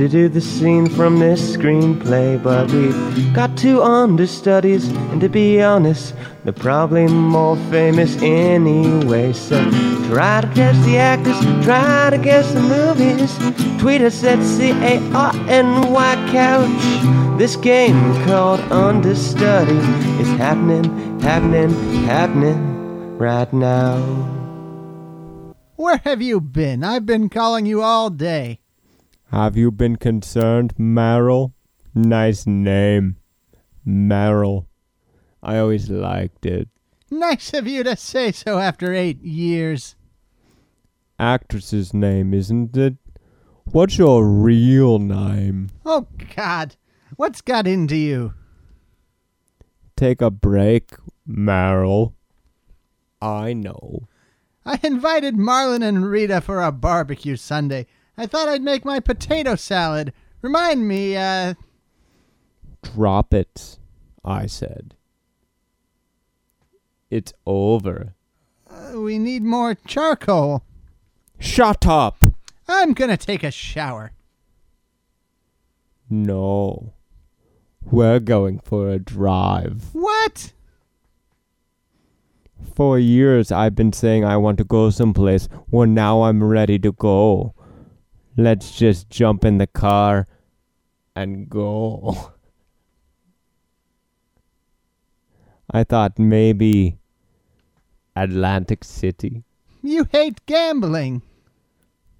to 0.00 0.08
do 0.08 0.30
the 0.30 0.40
scene 0.40 0.88
from 0.88 1.18
this 1.18 1.54
screenplay, 1.58 2.42
but 2.42 2.72
we've 2.72 3.34
got 3.34 3.54
two 3.58 3.82
understudies, 3.82 4.88
and 4.88 5.20
to 5.20 5.28
be 5.28 5.60
honest, 5.60 6.14
they're 6.42 6.54
probably 6.54 7.06
more 7.06 7.54
famous 7.70 8.16
anyway. 8.22 9.30
So 9.34 9.62
try 10.08 10.40
to 10.40 10.46
guess 10.54 10.82
the 10.86 10.96
actors, 10.96 11.38
try 11.62 12.08
to 12.08 12.16
guess 12.16 12.50
the 12.54 12.62
movies. 12.62 13.36
Tweet 13.78 14.00
us 14.00 14.24
at 14.24 14.42
C 14.42 14.70
A 14.70 14.98
R 15.12 15.32
N 15.50 15.92
Y 15.92 16.28
Couch. 16.32 17.38
This 17.38 17.56
game 17.56 18.00
called 18.24 18.60
Understudy 18.72 19.76
is 20.18 20.28
happening, 20.38 21.20
happening, 21.20 21.74
happening 22.04 23.18
right 23.18 23.52
now. 23.52 23.98
Where 25.76 25.98
have 26.04 26.22
you 26.22 26.40
been? 26.40 26.82
I've 26.84 27.04
been 27.04 27.28
calling 27.28 27.66
you 27.66 27.82
all 27.82 28.08
day. 28.08 28.60
Have 29.30 29.56
you 29.56 29.70
been 29.70 29.94
concerned, 29.94 30.74
Merrill? 30.76 31.54
Nice 31.94 32.48
name. 32.48 33.16
Merrill. 33.84 34.66
I 35.40 35.58
always 35.58 35.88
liked 35.88 36.44
it. 36.46 36.68
Nice 37.12 37.54
of 37.54 37.68
you 37.68 37.84
to 37.84 37.94
say 37.94 38.32
so 38.32 38.58
after 38.58 38.92
eight 38.92 39.22
years. 39.22 39.94
Actress's 41.18 41.94
name, 41.94 42.34
isn't 42.34 42.76
it? 42.76 42.94
What's 43.66 43.98
your 43.98 44.26
real 44.26 44.98
name? 44.98 45.70
Oh 45.86 46.08
God, 46.34 46.74
what's 47.14 47.40
got 47.40 47.68
into 47.68 47.94
you? 47.94 48.34
Take 49.96 50.20
a 50.20 50.30
break, 50.30 50.94
Merrill. 51.24 52.14
I 53.22 53.52
know. 53.52 54.08
I 54.66 54.80
invited 54.82 55.36
Marlon 55.36 55.86
and 55.86 56.10
Rita 56.10 56.40
for 56.40 56.60
a 56.60 56.72
barbecue 56.72 57.36
Sunday. 57.36 57.86
I 58.20 58.26
thought 58.26 58.50
I'd 58.50 58.60
make 58.60 58.84
my 58.84 59.00
potato 59.00 59.54
salad. 59.54 60.12
Remind 60.42 60.86
me, 60.86 61.16
uh, 61.16 61.54
Drop 62.82 63.32
it, 63.32 63.78
I 64.22 64.44
said. 64.44 64.94
It's 67.10 67.32
over. 67.46 68.12
uh, 68.68 69.00
we 69.00 69.18
need 69.18 69.42
more 69.42 69.74
charcoal. 69.86 70.62
Shut 71.38 71.86
up! 71.86 72.22
I'm 72.68 72.92
gonna 72.92 73.16
take 73.16 73.42
a 73.42 73.50
shower. 73.50 74.12
No. 76.10 76.92
We're 77.82 78.20
going 78.20 78.58
for 78.58 78.90
a 78.90 78.98
drive. 78.98 79.84
What? 79.94 80.52
For 82.74 82.98
years, 82.98 83.50
I've 83.50 83.74
been 83.74 83.94
saying 83.94 84.26
I 84.26 84.36
want 84.36 84.58
to 84.58 84.64
go 84.64 84.90
someplace. 84.90 85.48
Well, 85.70 85.88
now 85.88 86.24
I'm 86.24 86.44
ready 86.44 86.78
to 86.80 86.92
go. 86.92 87.54
Let's 88.36 88.76
just 88.76 89.10
jump 89.10 89.44
in 89.44 89.58
the 89.58 89.66
car 89.66 90.26
and 91.16 91.48
go. 91.48 92.32
I 95.70 95.84
thought 95.84 96.18
maybe 96.18 96.98
Atlantic 98.16 98.84
City. 98.84 99.44
You 99.82 100.06
hate 100.10 100.44
gambling. 100.46 101.22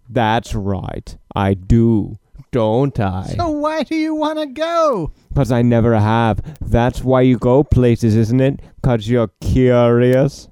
That's 0.08 0.54
right. 0.54 1.16
I 1.34 1.54
do. 1.54 2.18
Don't 2.52 2.98
I? 2.98 3.34
So 3.36 3.50
why 3.50 3.84
do 3.84 3.94
you 3.94 4.14
want 4.14 4.40
to 4.40 4.46
go? 4.46 5.12
Because 5.28 5.52
I 5.52 5.62
never 5.62 5.98
have. 5.98 6.40
That's 6.60 7.04
why 7.04 7.20
you 7.20 7.38
go 7.38 7.62
places, 7.62 8.16
isn't 8.16 8.40
it? 8.40 8.60
Because 8.80 9.08
you're 9.08 9.30
curious. 9.40 10.48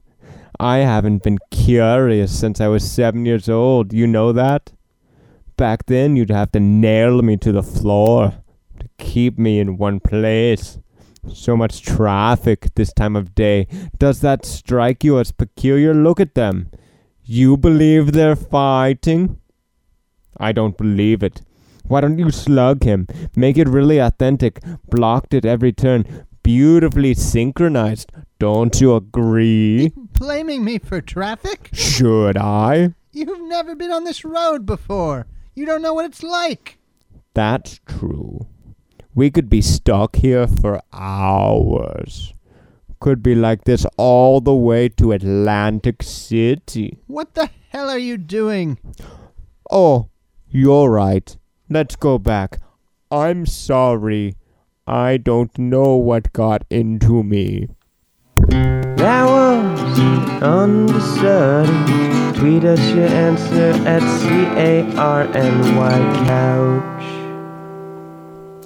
I 0.61 0.79
haven't 0.79 1.23
been 1.23 1.39
curious 1.51 2.37
since 2.39 2.61
I 2.61 2.69
was 2.69 2.89
seven 2.89 3.25
years 3.25 3.49
old. 3.49 3.93
You 3.93 4.07
know 4.07 4.33
that? 4.33 4.73
Back 5.59 5.87
then, 5.87 6.15
you'd 6.15 6.31
have 6.31 6.53
to 6.53 6.61
nail 6.61 7.21
me 7.21 7.37
to 7.39 7.51
the 7.51 7.65
floor 7.65 8.33
to 8.79 8.89
keep 8.97 9.41
me 9.41 9.59
in 9.59 9.77
one 9.77 9.99
place. 9.99 10.79
So 11.35 11.57
much 11.57 11.83
traffic 11.83 12.69
this 12.77 12.93
time 12.93 13.17
of 13.17 13.35
day. 13.35 13.67
Does 13.99 14.21
that 14.21 14.47
strike 14.47 15.03
you 15.03 15.19
as 15.19 15.33
peculiar? 15.33 15.93
Look 15.93 16.21
at 16.21 16.37
them. 16.37 16.71
You 17.25 17.57
believe 17.57 18.13
they're 18.13 18.37
fighting? 18.37 19.41
I 20.39 20.53
don't 20.53 20.79
believe 20.79 21.25
it. 21.25 21.43
Why 21.89 22.03
don't 22.03 22.21
you 22.21 22.31
slug 22.31 22.85
him? 22.85 23.09
Make 23.35 23.59
it 23.59 23.69
really 23.69 23.99
authentic. 23.99 24.63
Blocked 24.89 25.35
at 25.35 25.45
every 25.45 25.73
turn. 25.73 26.27
Beautifully 26.45 27.15
synchronized. 27.15 28.13
Don't 28.39 28.81
you 28.81 28.95
agree? 28.95 29.93
Blaming 30.13 30.65
me 30.65 30.79
for 30.79 31.01
traffic? 31.01 31.71
Should 31.73 32.37
I? 32.37 32.95
You've 33.11 33.41
never 33.41 33.75
been 33.75 33.91
on 33.91 34.05
this 34.05 34.25
road 34.25 34.65
before. 34.65 35.27
You 35.59 35.67
don't 35.67 35.83
know 35.83 35.93
what 35.93 36.05
it's 36.05 36.23
like. 36.23 36.79
That's 37.35 37.81
true. 37.85 38.47
We 39.13 39.29
could 39.29 39.51
be 39.51 39.61
stuck 39.61 40.15
here 40.15 40.47
for 40.47 40.81
hours. 40.93 42.33
Could 43.01 43.25
be 43.25 43.35
like 43.35 43.65
this 43.65 43.85
all 43.97 44.41
the 44.41 44.55
way 44.55 44.89
to 44.91 45.11
Atlantic 45.11 46.05
City. 46.05 47.01
What 47.09 47.35
the 47.35 47.51
hell 47.71 47.91
are 47.91 47.99
you 47.99 48.19
doing? 48.19 48.79
Oh, 49.69 50.11
you're 50.49 50.89
right. 50.91 51.37
Let's 51.69 51.97
go 51.97 52.19
back. 52.21 52.61
I'm 53.11 53.45
sorry. 53.45 54.37
I 54.87 55.17
don't 55.17 55.59
know 55.59 55.97
what 55.97 56.33
got 56.33 56.63
into 56.71 57.25
me. 57.25 57.67
That 58.47 59.25
was 59.27 60.41
understudy. 60.41 62.28
Tweet 62.39 62.63
us 62.65 62.81
your 62.93 63.09
answer 63.09 63.73
at 63.85 64.01
C-A-R-N-Y 64.21 65.99
couch. 66.25 67.05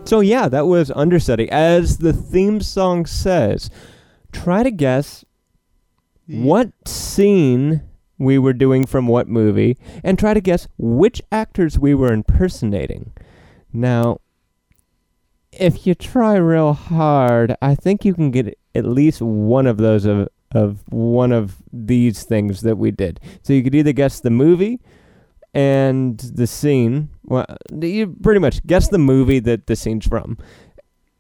So 0.07 0.20
yeah, 0.20 0.49
that 0.49 0.66
was 0.66 0.90
understudy. 0.90 1.51
As 1.51 1.97
the 1.97 2.12
theme 2.12 2.61
song 2.61 3.07
says, 3.07 3.70
try 4.31 4.62
to 4.62 4.70
guess 4.70 5.24
what 6.27 6.70
scene 6.86 7.81
we 8.19 8.39
were 8.39 8.53
doing 8.53 8.85
from 8.85 9.07
what 9.07 9.27
movie, 9.27 9.78
and 10.05 10.19
try 10.19 10.35
to 10.35 10.40
guess 10.43 10.69
which 10.77 11.23
actors 11.32 11.78
we 11.78 11.94
were 11.94 12.12
impersonating. 12.12 13.15
Now, 13.73 14.19
if 15.51 15.86
you 15.86 15.94
try 15.94 16.36
real 16.36 16.74
hard, 16.74 17.57
I 17.62 17.74
think 17.74 18.05
you 18.05 18.12
can 18.12 18.31
get 18.31 18.59
at 18.74 18.85
least 18.85 19.23
one 19.23 19.66
of 19.66 19.78
those 19.78 20.05
of 20.05 20.28
of 20.54 20.82
one 20.88 21.32
of 21.32 21.56
these 21.72 22.24
things 22.24 22.62
that 22.62 22.76
we 22.76 22.90
did. 22.90 23.20
So 23.42 23.52
you 23.52 23.62
could 23.62 23.74
either 23.74 23.92
guess 23.92 24.20
the 24.20 24.30
movie 24.30 24.80
and 25.54 26.18
the 26.18 26.46
scene. 26.46 27.10
Well, 27.24 27.46
you 27.80 28.16
pretty 28.22 28.40
much 28.40 28.64
guess 28.66 28.88
the 28.88 28.98
movie 28.98 29.38
that 29.40 29.66
the 29.66 29.76
scene's 29.76 30.06
from, 30.06 30.38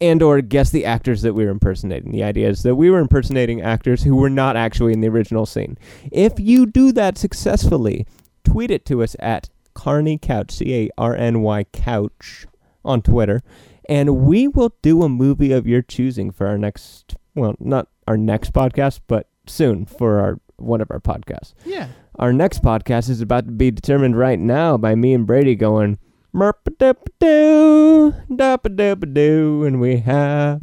and 0.00 0.22
or 0.22 0.40
guess 0.40 0.70
the 0.70 0.84
actors 0.84 1.22
that 1.22 1.34
we 1.34 1.44
were 1.44 1.50
impersonating. 1.50 2.12
The 2.12 2.24
idea 2.24 2.48
is 2.48 2.62
that 2.62 2.76
we 2.76 2.90
were 2.90 2.98
impersonating 2.98 3.60
actors 3.60 4.02
who 4.02 4.16
were 4.16 4.30
not 4.30 4.56
actually 4.56 4.92
in 4.92 5.00
the 5.00 5.08
original 5.08 5.46
scene. 5.46 5.78
If 6.10 6.38
you 6.38 6.66
do 6.66 6.92
that 6.92 7.18
successfully, 7.18 8.06
tweet 8.44 8.70
it 8.70 8.84
to 8.86 9.02
us 9.02 9.16
at 9.20 9.48
Carny 9.74 10.18
Couch, 10.18 10.50
C 10.52 10.74
A 10.74 10.90
R 10.98 11.14
N 11.14 11.42
Y 11.42 11.64
Couch, 11.72 12.46
on 12.84 13.02
Twitter, 13.02 13.42
and 13.88 14.26
we 14.26 14.48
will 14.48 14.74
do 14.82 15.02
a 15.02 15.08
movie 15.08 15.52
of 15.52 15.66
your 15.66 15.82
choosing 15.82 16.30
for 16.30 16.46
our 16.46 16.58
next. 16.58 17.16
Well, 17.34 17.54
not 17.60 17.88
our 18.06 18.16
next 18.16 18.52
podcast, 18.52 19.00
but 19.06 19.28
soon 19.46 19.86
for 19.86 20.18
our 20.20 20.40
one 20.56 20.80
of 20.80 20.90
our 20.90 21.00
podcasts. 21.00 21.54
Yeah. 21.64 21.88
Our 22.18 22.32
next 22.32 22.62
podcast 22.62 23.08
is 23.08 23.20
about 23.20 23.46
to 23.46 23.52
be 23.52 23.70
determined 23.70 24.16
right 24.16 24.38
now 24.38 24.76
by 24.76 24.94
me 24.94 25.12
and 25.14 25.26
Brady 25.26 25.54
going 25.56 25.98
merp-a-dip-a-doo, 26.34 28.14
dap-a-dip-a-doo, 28.34 29.64
and 29.64 29.80
we 29.80 29.98
have 29.98 30.60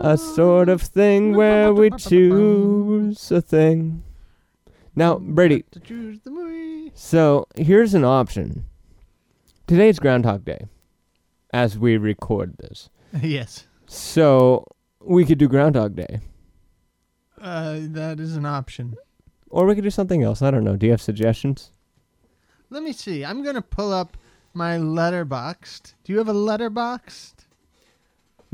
a 0.00 0.16
sort 0.16 0.68
of 0.68 0.82
thing 0.82 1.34
where 1.34 1.72
we 1.72 1.90
choose 1.90 3.30
a 3.30 3.40
thing. 3.40 4.02
Now, 4.94 5.18
Brady, 5.18 5.64
To 5.72 5.80
choose 5.80 6.20
the 6.20 6.30
movie. 6.30 6.90
so 6.94 7.46
here's 7.56 7.94
an 7.94 8.04
option. 8.04 8.64
Today's 9.66 9.98
Groundhog 9.98 10.44
Day, 10.44 10.66
as 11.52 11.78
we 11.78 11.96
record 11.96 12.56
this. 12.58 12.90
yes. 13.22 13.66
So 13.86 14.66
we 15.00 15.24
could 15.24 15.38
do 15.38 15.48
Groundhog 15.48 15.94
Day, 15.96 16.20
Uh, 17.42 17.78
that 17.80 18.20
is 18.20 18.36
an 18.36 18.46
option. 18.46 18.94
or 19.50 19.66
we 19.66 19.74
could 19.74 19.84
do 19.84 19.90
something 19.90 20.22
else. 20.22 20.40
I 20.42 20.50
don't 20.50 20.64
know. 20.64 20.76
Do 20.76 20.86
you 20.86 20.92
have 20.92 21.02
suggestions? 21.02 21.70
Let 22.70 22.82
me 22.82 22.92
see. 22.92 23.24
I'm 23.24 23.42
gonna 23.42 23.60
pull 23.60 23.92
up 23.92 24.16
my 24.54 24.76
Letterboxd. 24.78 25.94
Do 26.04 26.12
you 26.12 26.18
have 26.18 26.28
a 26.28 26.32
Letterboxd? 26.34 27.32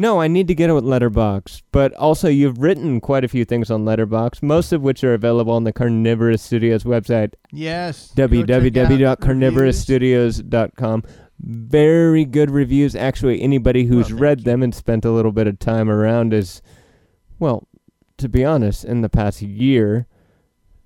No, 0.00 0.20
I 0.20 0.28
need 0.28 0.46
to 0.48 0.54
get 0.54 0.70
it 0.70 0.74
with 0.74 0.84
Letterbox. 0.84 1.62
But 1.72 1.92
also, 1.94 2.28
you've 2.28 2.58
written 2.58 3.00
quite 3.00 3.24
a 3.24 3.28
few 3.28 3.44
things 3.44 3.68
on 3.70 3.84
Letterbox, 3.84 4.42
most 4.42 4.72
of 4.72 4.80
which 4.80 5.02
are 5.04 5.12
available 5.14 5.52
on 5.52 5.64
the 5.64 5.72
Carnivorous 5.72 6.40
Studios 6.42 6.84
website, 6.84 7.34
Yes. 7.52 8.12
Go 8.16 8.26
check 8.28 8.50
out 8.50 8.62
reviews. 8.62 8.72
www.carnivorousstudios.com. 8.72 11.02
Very 11.40 12.24
good 12.24 12.50
reviews. 12.50 12.96
Actually, 12.96 13.42
anybody 13.42 13.84
who's 13.84 14.10
Well, 14.12 14.20
read 14.20 14.40
you. 14.40 14.44
them 14.44 14.62
and 14.62 14.74
spent 14.74 15.04
a 15.04 15.10
little 15.10 15.32
bit 15.32 15.46
of 15.46 15.58
time 15.58 15.90
around 15.90 16.32
is, 16.32 16.62
well, 17.38 17.68
to 18.18 18.28
be 18.28 18.44
honest, 18.44 18.84
in 18.84 19.00
the 19.00 19.08
past 19.08 19.40
year, 19.42 20.06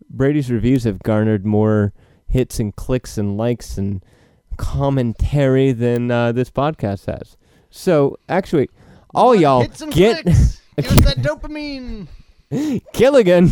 Brady's 0.09 0.51
reviews 0.51 0.85
have 0.85 1.01
garnered 1.01 1.45
more 1.45 1.93
hits 2.29 2.59
and 2.61 2.75
clicks 2.75 3.19
and 3.19 3.37
likes 3.37 3.77
and 3.77 4.03
commentary 4.57 5.73
than 5.73 6.11
uh, 6.11 6.33
this 6.33 6.51
podcast 6.51 7.07
has. 7.07 7.37
So, 7.71 8.19
actually, 8.29 8.69
all 9.15 9.31
What? 9.31 9.39
y'all 9.41 9.61
Hits 9.63 9.81
and 9.81 9.93
get 9.93 10.23
clicks. 10.23 10.61
Give 10.77 10.87
us 10.93 11.05
that 11.05 11.17
dopamine. 11.27 12.07
Killigan 12.53 13.51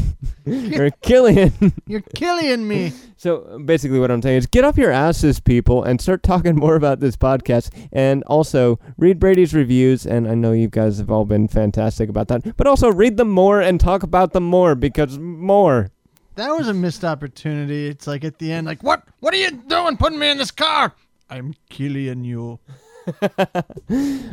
or 0.78 0.90
Killian. 1.02 1.52
You're 1.86 2.02
killing 2.14 2.66
me. 2.66 2.93
So 3.20 3.59
basically, 3.66 3.98
what 4.01 4.10
I'm 4.10 4.22
saying 4.22 4.39
is, 4.39 4.47
get 4.47 4.64
off 4.64 4.78
your 4.78 4.90
asses, 4.90 5.40
people, 5.40 5.85
and 5.85 6.01
start 6.01 6.22
talking 6.22 6.56
more 6.56 6.74
about 6.74 7.01
this 7.01 7.16
podcast. 7.16 7.68
And 7.93 8.22
also 8.22 8.81
read 8.97 9.20
Brady's 9.20 9.52
reviews. 9.52 10.06
And 10.06 10.27
I 10.27 10.35
know 10.35 10.52
you 10.52 10.68
guys 10.68 10.97
have 10.97 11.10
all 11.10 11.27
been 11.27 11.47
fantastic 11.47 12.09
about 12.09 12.28
that. 12.28 12.56
But 12.56 12.66
also 12.66 12.90
read 12.90 13.18
them 13.18 13.28
more 13.28 13.60
and 13.60 13.78
talk 13.78 14.02
about 14.02 14.32
them 14.32 14.44
more 14.44 14.74
because 14.74 15.18
more. 15.18 15.90
That 16.36 16.48
was 16.56 16.66
a 16.68 16.72
missed 16.72 17.05
opportunity. 17.05 17.89
It's 17.89 18.06
like 18.06 18.24
at 18.24 18.39
the 18.39 18.52
end, 18.52 18.66
like, 18.66 18.82
what? 18.82 19.02
What 19.18 19.35
are 19.35 19.36
you 19.36 19.51
doing 19.51 19.98
putting 19.98 20.18
me 20.18 20.31
in 20.31 20.39
this 20.39 20.51
car? 20.51 20.94
I'm 21.28 21.52
killing 21.68 22.24
you. 22.24 22.59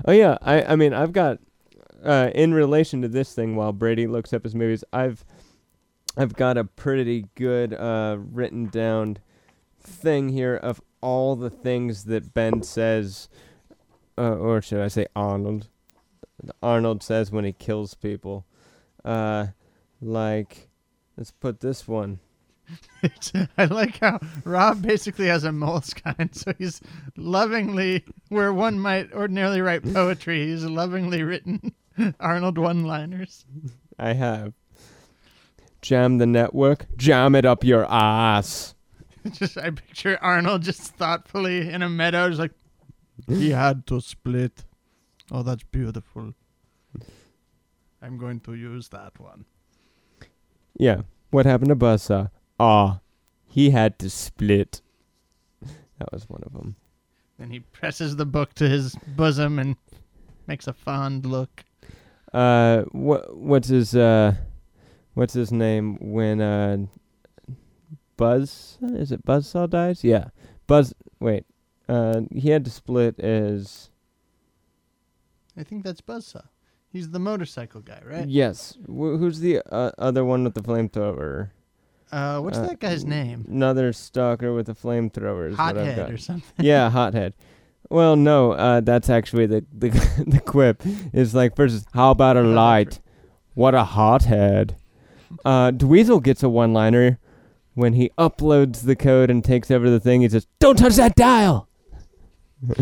Oh 0.06 0.12
yeah, 0.12 0.38
I 0.42 0.62
I 0.64 0.76
mean 0.76 0.94
I've 0.94 1.12
got 1.12 1.40
uh, 2.04 2.32
in 2.34 2.54
relation 2.54 3.02
to 3.02 3.08
this 3.08 3.34
thing 3.34 3.56
while 3.56 3.74
Brady 3.74 4.08
looks 4.08 4.34
up 4.34 4.44
his 4.44 4.56
movies, 4.56 4.84
I've 4.94 5.24
I've 6.16 6.34
got 6.34 6.58
a 6.58 6.64
pretty 6.64 7.28
good 7.36 7.74
uh, 7.74 8.18
written 8.20 8.68
down 8.68 9.20
thing 9.80 10.30
here 10.30 10.56
of 10.56 10.82
all 11.02 11.36
the 11.36 11.50
things 11.50 12.06
that 12.06 12.34
Ben 12.34 12.64
says, 12.64 13.30
uh, 14.18 14.36
or 14.36 14.62
should 14.62 14.82
I 14.82 14.88
say 14.88 15.06
Arnold? 15.16 15.68
Arnold 16.62 17.04
says 17.04 17.32
when 17.32 17.46
he 17.46 17.54
kills 17.54 17.94
people, 17.94 18.46
uh, 19.06 19.48
like 20.02 20.70
let's 21.18 21.32
put 21.32 21.60
this 21.60 21.88
one. 21.88 22.20
I 23.58 23.66
like 23.66 24.00
how 24.00 24.20
Rob 24.44 24.82
basically 24.82 25.28
has 25.28 25.44
a 25.46 25.50
Moleskine, 25.50 26.36
so 26.36 26.52
he's 26.58 26.82
lovingly, 27.16 28.04
where 28.30 28.52
one 28.52 28.80
might 28.80 29.14
ordinarily 29.14 29.62
write 29.62 29.94
poetry, 29.94 30.48
he's 30.48 30.66
lovingly 30.66 31.24
written 31.24 31.74
Arnold 32.20 32.58
one-liners. 32.58 33.46
I 33.98 34.14
have 34.14 34.54
jam 35.82 36.18
the 36.18 36.26
network, 36.26 36.86
jam 36.98 37.36
it 37.36 37.46
up 37.46 37.64
your 37.64 37.86
ass. 37.92 38.76
just 39.32 39.58
I 39.58 39.72
picture 39.72 40.18
Arnold 40.22 40.64
just 40.64 40.96
thoughtfully 40.96 41.70
in 41.70 41.82
a 41.82 41.90
meadow, 41.90 42.30
just 42.30 42.40
like 42.40 42.52
he 43.28 43.52
had 43.52 43.86
to 43.88 44.02
split. 44.02 44.64
Oh, 45.32 45.44
that's 45.44 45.64
beautiful. 45.64 46.34
I'm 48.02 48.18
going 48.18 48.40
to 48.42 48.54
use 48.54 48.90
that 48.90 49.20
one. 49.20 49.46
Yeah. 50.78 51.02
What 51.32 51.46
happened 51.46 51.70
to 51.70 51.76
Buzzsaw? 51.76 52.30
Ah, 52.60 53.02
he 53.46 53.72
had 53.72 54.00
to 54.00 54.10
split. 54.10 54.82
That 56.00 56.12
was 56.14 56.30
one 56.30 56.44
of 56.46 56.54
them. 56.54 56.76
Then 57.40 57.50
he 57.50 57.60
presses 57.60 58.16
the 58.16 58.26
book 58.26 58.54
to 58.56 58.70
his 58.70 58.96
bosom 59.16 59.60
and 59.60 59.76
makes 60.48 60.68
a 60.68 60.74
fond 60.74 61.26
look. 61.26 61.64
Uh, 62.34 62.84
what 62.92 63.36
what's 63.38 63.68
his 63.70 63.96
uh, 63.96 64.34
what's 65.14 65.34
his 65.34 65.52
name 65.52 65.98
when 66.00 66.42
uh, 66.42 66.78
Buzz 68.18 68.78
is 68.82 69.12
it 69.12 69.26
Buzzsaw 69.26 69.70
dies? 69.70 70.04
Yeah, 70.04 70.26
Buzz. 70.68 70.94
Wait, 71.20 71.46
uh, 71.88 72.22
he 72.32 72.50
had 72.50 72.66
to 72.66 72.72
split 72.72 73.20
as 73.20 73.90
I 75.58 75.64
think 75.64 75.84
that's 75.84 76.02
Buzzsaw. 76.02 76.48
He's 76.90 77.12
the 77.12 77.20
motorcycle 77.20 77.82
guy, 77.82 78.02
right? 78.06 78.28
yes. 78.28 78.78
Wh- 78.86 79.20
who's 79.20 79.40
the 79.40 79.62
uh, 79.72 79.92
other 79.98 80.24
one 80.24 80.44
with 80.44 80.54
the 80.54 80.62
flamethrower? 80.62 81.50
Uh, 82.12 82.40
what's 82.40 82.58
Uh, 82.58 82.68
that 82.68 82.80
guy's 82.80 83.04
name? 83.04 83.46
Another 83.50 83.92
stalker 83.92 84.54
with 84.54 84.70
a 84.70 84.74
flamethrower 84.74 85.50
is 85.52 85.58
what 85.58 85.78
I've 85.78 85.88
Hothead 85.88 86.10
or 86.12 86.18
something. 86.18 86.66
yeah, 86.66 86.90
hothead. 86.90 87.34
Well, 87.90 88.16
no, 88.16 88.52
uh, 88.52 88.82
that's 88.82 89.10
actually 89.10 89.46
the 89.46 89.66
the 89.72 89.90
the 90.28 90.40
quip. 90.40 90.84
Is 91.14 91.34
like 91.34 91.56
versus 91.56 91.86
how 91.94 92.12
about 92.12 92.38
a 92.38 92.42
light? 92.42 93.00
What 93.54 93.76
a 93.76 93.84
hothead. 93.84 94.76
Uh, 95.44 95.72
Dweezil 95.72 96.24
gets 96.24 96.44
a 96.44 96.50
one-liner 96.50 97.20
when 97.74 97.94
he 97.94 98.12
uploads 98.18 98.84
the 98.84 98.96
code 98.96 99.30
and 99.30 99.44
takes 99.44 99.70
over 99.72 99.90
the 99.90 100.00
thing. 100.00 100.22
He 100.22 100.30
says, 100.30 100.48
"Don't 100.60 100.78
touch 100.78 100.96
that 100.96 101.16
dial." 101.16 101.68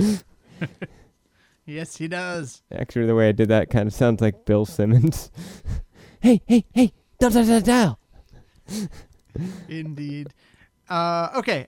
Yes, 1.65 1.97
he 1.97 2.07
does. 2.07 2.61
Actually, 2.71 3.07
the 3.07 3.15
way 3.15 3.29
I 3.29 3.31
did 3.31 3.49
that 3.49 3.71
kind 3.71 3.87
of 3.87 3.93
sounds 3.93 4.21
like 4.21 4.45
Bill 4.45 4.65
Simmons. 4.65 5.31
hey, 6.19 6.41
hey, 6.45 6.65
hey! 6.73 6.93
Don't 7.19 7.31
touch 7.31 7.47
that 7.47 7.65
dial. 7.65 7.99
Indeed. 9.67 10.29
Uh, 10.87 11.29
okay, 11.35 11.67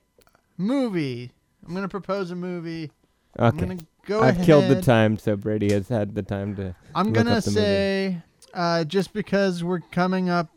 movie. 0.57 1.31
I'm 1.65 1.73
gonna 1.73 1.87
propose 1.87 2.29
a 2.29 2.35
movie. 2.35 2.91
I'm 3.39 3.47
Okay, 3.55 3.59
gonna 3.59 3.77
go 4.05 4.21
I've 4.21 4.35
ahead. 4.35 4.45
killed 4.45 4.67
the 4.69 4.81
time, 4.81 5.17
so 5.17 5.35
Brady 5.35 5.71
has 5.73 5.89
had 5.89 6.15
the 6.15 6.23
time 6.23 6.55
to. 6.55 6.75
I'm 6.95 7.07
look 7.07 7.15
gonna 7.15 7.31
up 7.37 7.43
the 7.43 7.51
say, 7.51 8.17
uh, 8.53 8.83
just 8.83 9.13
because 9.13 9.63
we're 9.63 9.79
coming 9.79 10.29
up 10.29 10.49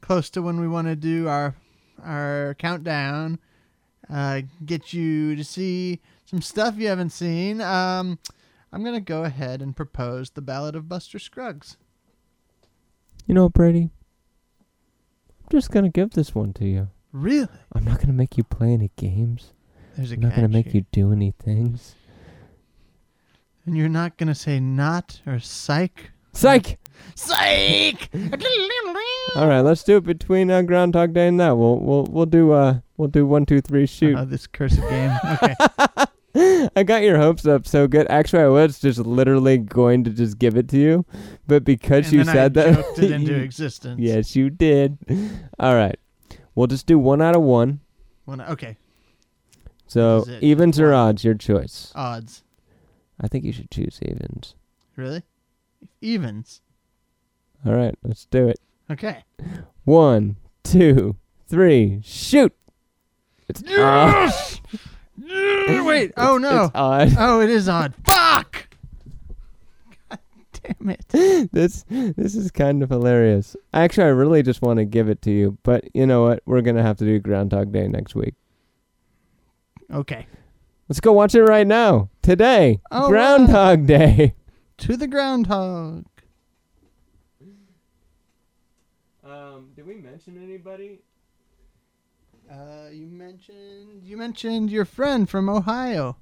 close 0.00 0.30
to 0.30 0.42
when 0.42 0.60
we 0.60 0.68
want 0.68 0.88
to 0.88 0.96
do 0.96 1.28
our 1.28 1.54
our 2.02 2.54
countdown, 2.58 3.38
uh, 4.08 4.42
get 4.64 4.92
you 4.92 5.36
to 5.36 5.44
see 5.44 6.00
some 6.24 6.40
stuff 6.42 6.76
you 6.78 6.86
haven't 6.88 7.10
seen. 7.10 7.60
Um, 7.60 8.18
I'm 8.72 8.84
gonna 8.84 9.00
go 9.00 9.24
ahead 9.24 9.60
and 9.60 9.74
propose 9.76 10.30
the 10.30 10.42
Ballad 10.42 10.76
of 10.76 10.88
Buster 10.88 11.18
Scruggs. 11.18 11.76
You 13.26 13.34
know, 13.34 13.48
Brady. 13.48 13.90
I'm 15.42 15.48
just 15.58 15.70
gonna 15.70 15.88
give 15.88 16.10
this 16.10 16.34
one 16.34 16.52
to 16.54 16.64
you. 16.64 16.88
Really? 17.12 17.48
I'm 17.72 17.84
not 17.84 18.00
gonna 18.00 18.12
make 18.12 18.36
you 18.38 18.44
play 18.44 18.72
any 18.72 18.90
games. 18.96 19.52
There's 19.96 20.12
a 20.12 20.14
I'm 20.14 20.20
not 20.20 20.36
gonna 20.36 20.48
make 20.48 20.72
you 20.72 20.84
do 20.92 21.12
any 21.12 21.32
things. 21.32 21.96
And 23.66 23.76
you're 23.76 23.88
not 23.88 24.16
gonna 24.16 24.34
say 24.34 24.58
not 24.60 25.20
or 25.26 25.38
psych. 25.38 26.10
Psych! 26.32 26.78
Psych. 27.14 28.08
All 29.36 29.46
right, 29.48 29.60
let's 29.60 29.82
do 29.84 29.96
it 29.96 30.04
between 30.04 30.50
uh, 30.50 30.62
Groundhog 30.62 31.12
Day 31.12 31.28
and 31.28 31.38
that. 31.40 31.56
We'll 31.56 31.78
we'll 31.78 32.04
we'll 32.04 32.26
do 32.26 32.52
uh 32.52 32.80
we'll 32.96 33.08
do 33.08 33.26
one 33.26 33.46
two 33.46 33.60
three 33.60 33.86
shoot. 33.86 34.16
Oh, 34.16 34.24
this 34.24 34.46
cursed 34.46 34.80
game. 34.80 35.12
Okay. 35.24 35.54
I 36.76 36.84
got 36.84 37.02
your 37.02 37.18
hopes 37.18 37.44
up 37.46 37.66
so 37.66 37.88
good. 37.88 38.06
Actually, 38.08 38.44
I 38.44 38.48
was 38.48 38.78
just 38.78 39.00
literally 39.00 39.58
going 39.58 40.04
to 40.04 40.10
just 40.10 40.38
give 40.38 40.56
it 40.56 40.68
to 40.68 40.78
you, 40.78 41.04
but 41.48 41.64
because 41.64 42.06
and 42.06 42.12
you 42.12 42.24
then 42.24 42.34
said 42.34 42.58
I 42.58 42.62
that, 42.70 42.74
joked 42.76 42.98
it 43.00 43.10
into 43.12 43.34
existence. 43.34 43.98
yes, 44.00 44.36
you 44.36 44.48
did. 44.48 44.96
All 45.58 45.74
right, 45.74 45.98
we'll 46.54 46.68
just 46.68 46.86
do 46.86 46.98
one 46.98 47.20
out 47.20 47.34
of 47.34 47.42
one. 47.42 47.80
One. 48.26 48.40
okay. 48.42 48.76
So 49.88 50.18
Is 50.18 50.28
it 50.28 50.42
evens 50.44 50.78
or 50.78 50.94
odds, 50.94 51.24
your 51.24 51.34
choice. 51.34 51.90
Odds. 51.96 52.44
I 53.20 53.28
think 53.28 53.44
you 53.44 53.52
should 53.52 53.70
choose 53.70 53.98
evens. 54.02 54.54
Really? 54.96 55.22
Evens. 56.00 56.60
All 57.64 57.74
right, 57.74 57.94
let's 58.02 58.26
do 58.26 58.48
it. 58.48 58.58
Okay. 58.90 59.24
One, 59.84 60.36
two, 60.64 61.16
three, 61.46 62.00
shoot! 62.02 62.54
It's 63.48 63.62
Yes! 63.66 64.60
Wait. 65.18 66.12
Oh 66.16 66.38
no. 66.38 66.64
It's 66.64 66.72
odd. 66.74 67.14
Oh, 67.18 67.40
it 67.40 67.50
is 67.50 67.68
odd. 67.68 67.94
Fuck. 68.04 68.76
God 70.08 70.18
damn 70.52 70.90
it. 70.90 71.04
this 71.52 71.84
this 71.88 72.34
is 72.34 72.50
kind 72.50 72.82
of 72.82 72.90
hilarious. 72.90 73.56
Actually, 73.74 74.04
I 74.04 74.10
really 74.10 74.42
just 74.42 74.62
want 74.62 74.78
to 74.78 74.84
give 74.84 75.08
it 75.08 75.20
to 75.22 75.30
you, 75.30 75.58
but 75.62 75.84
you 75.94 76.06
know 76.06 76.22
what? 76.22 76.42
We're 76.46 76.62
gonna 76.62 76.82
have 76.82 76.96
to 76.98 77.04
do 77.04 77.18
Groundhog 77.18 77.72
Day 77.72 77.86
next 77.88 78.14
week. 78.14 78.34
Okay. 79.92 80.26
Let's 80.90 80.98
go 80.98 81.12
watch 81.12 81.36
it 81.36 81.44
right 81.44 81.68
now. 81.68 82.10
Today, 82.20 82.80
Oh, 82.90 83.08
Groundhog 83.08 83.86
Day. 83.86 84.34
To 84.78 84.96
the 84.96 85.06
groundhog. 85.06 86.04
Um, 89.24 89.68
did 89.76 89.86
we 89.86 89.94
mention 89.94 90.42
anybody? 90.42 90.98
Uh, 92.50 92.88
you 92.90 93.06
mentioned 93.06 94.02
you 94.02 94.16
mentioned 94.16 94.72
your 94.72 94.84
friend 94.84 95.30
from 95.30 95.48
Ohio. 95.48 96.16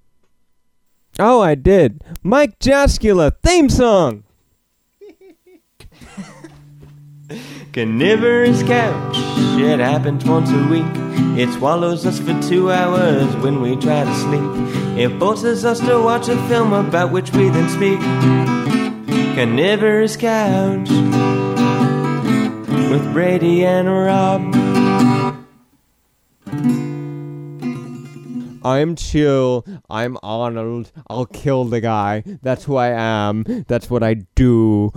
Oh, 1.19 1.41
I 1.41 1.55
did. 1.55 2.05
Mike 2.23 2.59
Jaskula 2.59 3.33
theme 3.43 3.71
song. 3.71 4.25
Carnivorous 7.79 8.65
couch, 8.65 9.15
it 9.57 9.79
happens 9.79 10.25
once 10.25 10.51
a 10.51 10.67
week. 10.67 10.85
It 11.39 11.49
swallows 11.53 12.05
us 12.07 12.19
for 12.19 12.37
two 12.43 12.73
hours 12.73 13.37
when 13.37 13.61
we 13.61 13.77
try 13.77 14.03
to 14.03 14.15
sleep. 14.17 14.99
It 14.99 15.17
forces 15.21 15.65
us 15.65 15.79
to 15.87 16.03
watch 16.03 16.29
a 16.29 16.37
film 16.49 16.73
about 16.73 17.13
which 17.13 17.31
we 17.31 17.49
then 17.51 17.69
speak. 17.69 18.01
Carnivorous 19.37 20.17
couch 20.17 20.91
with 22.91 23.13
Brady 23.13 23.65
and 23.65 23.89
Rob. 23.89 24.43
I'm 28.65 28.97
chill. 28.97 29.65
I'm 29.89 30.19
Arnold. 30.23 30.91
I'll 31.09 31.27
kill 31.27 31.65
the 31.65 31.81
guy. 31.81 32.23
That's 32.43 32.65
who 32.65 32.75
I 32.75 32.89
am. 32.89 33.45
That's 33.69 33.89
what 33.89 34.03
I 34.03 34.15
do. 34.35 34.91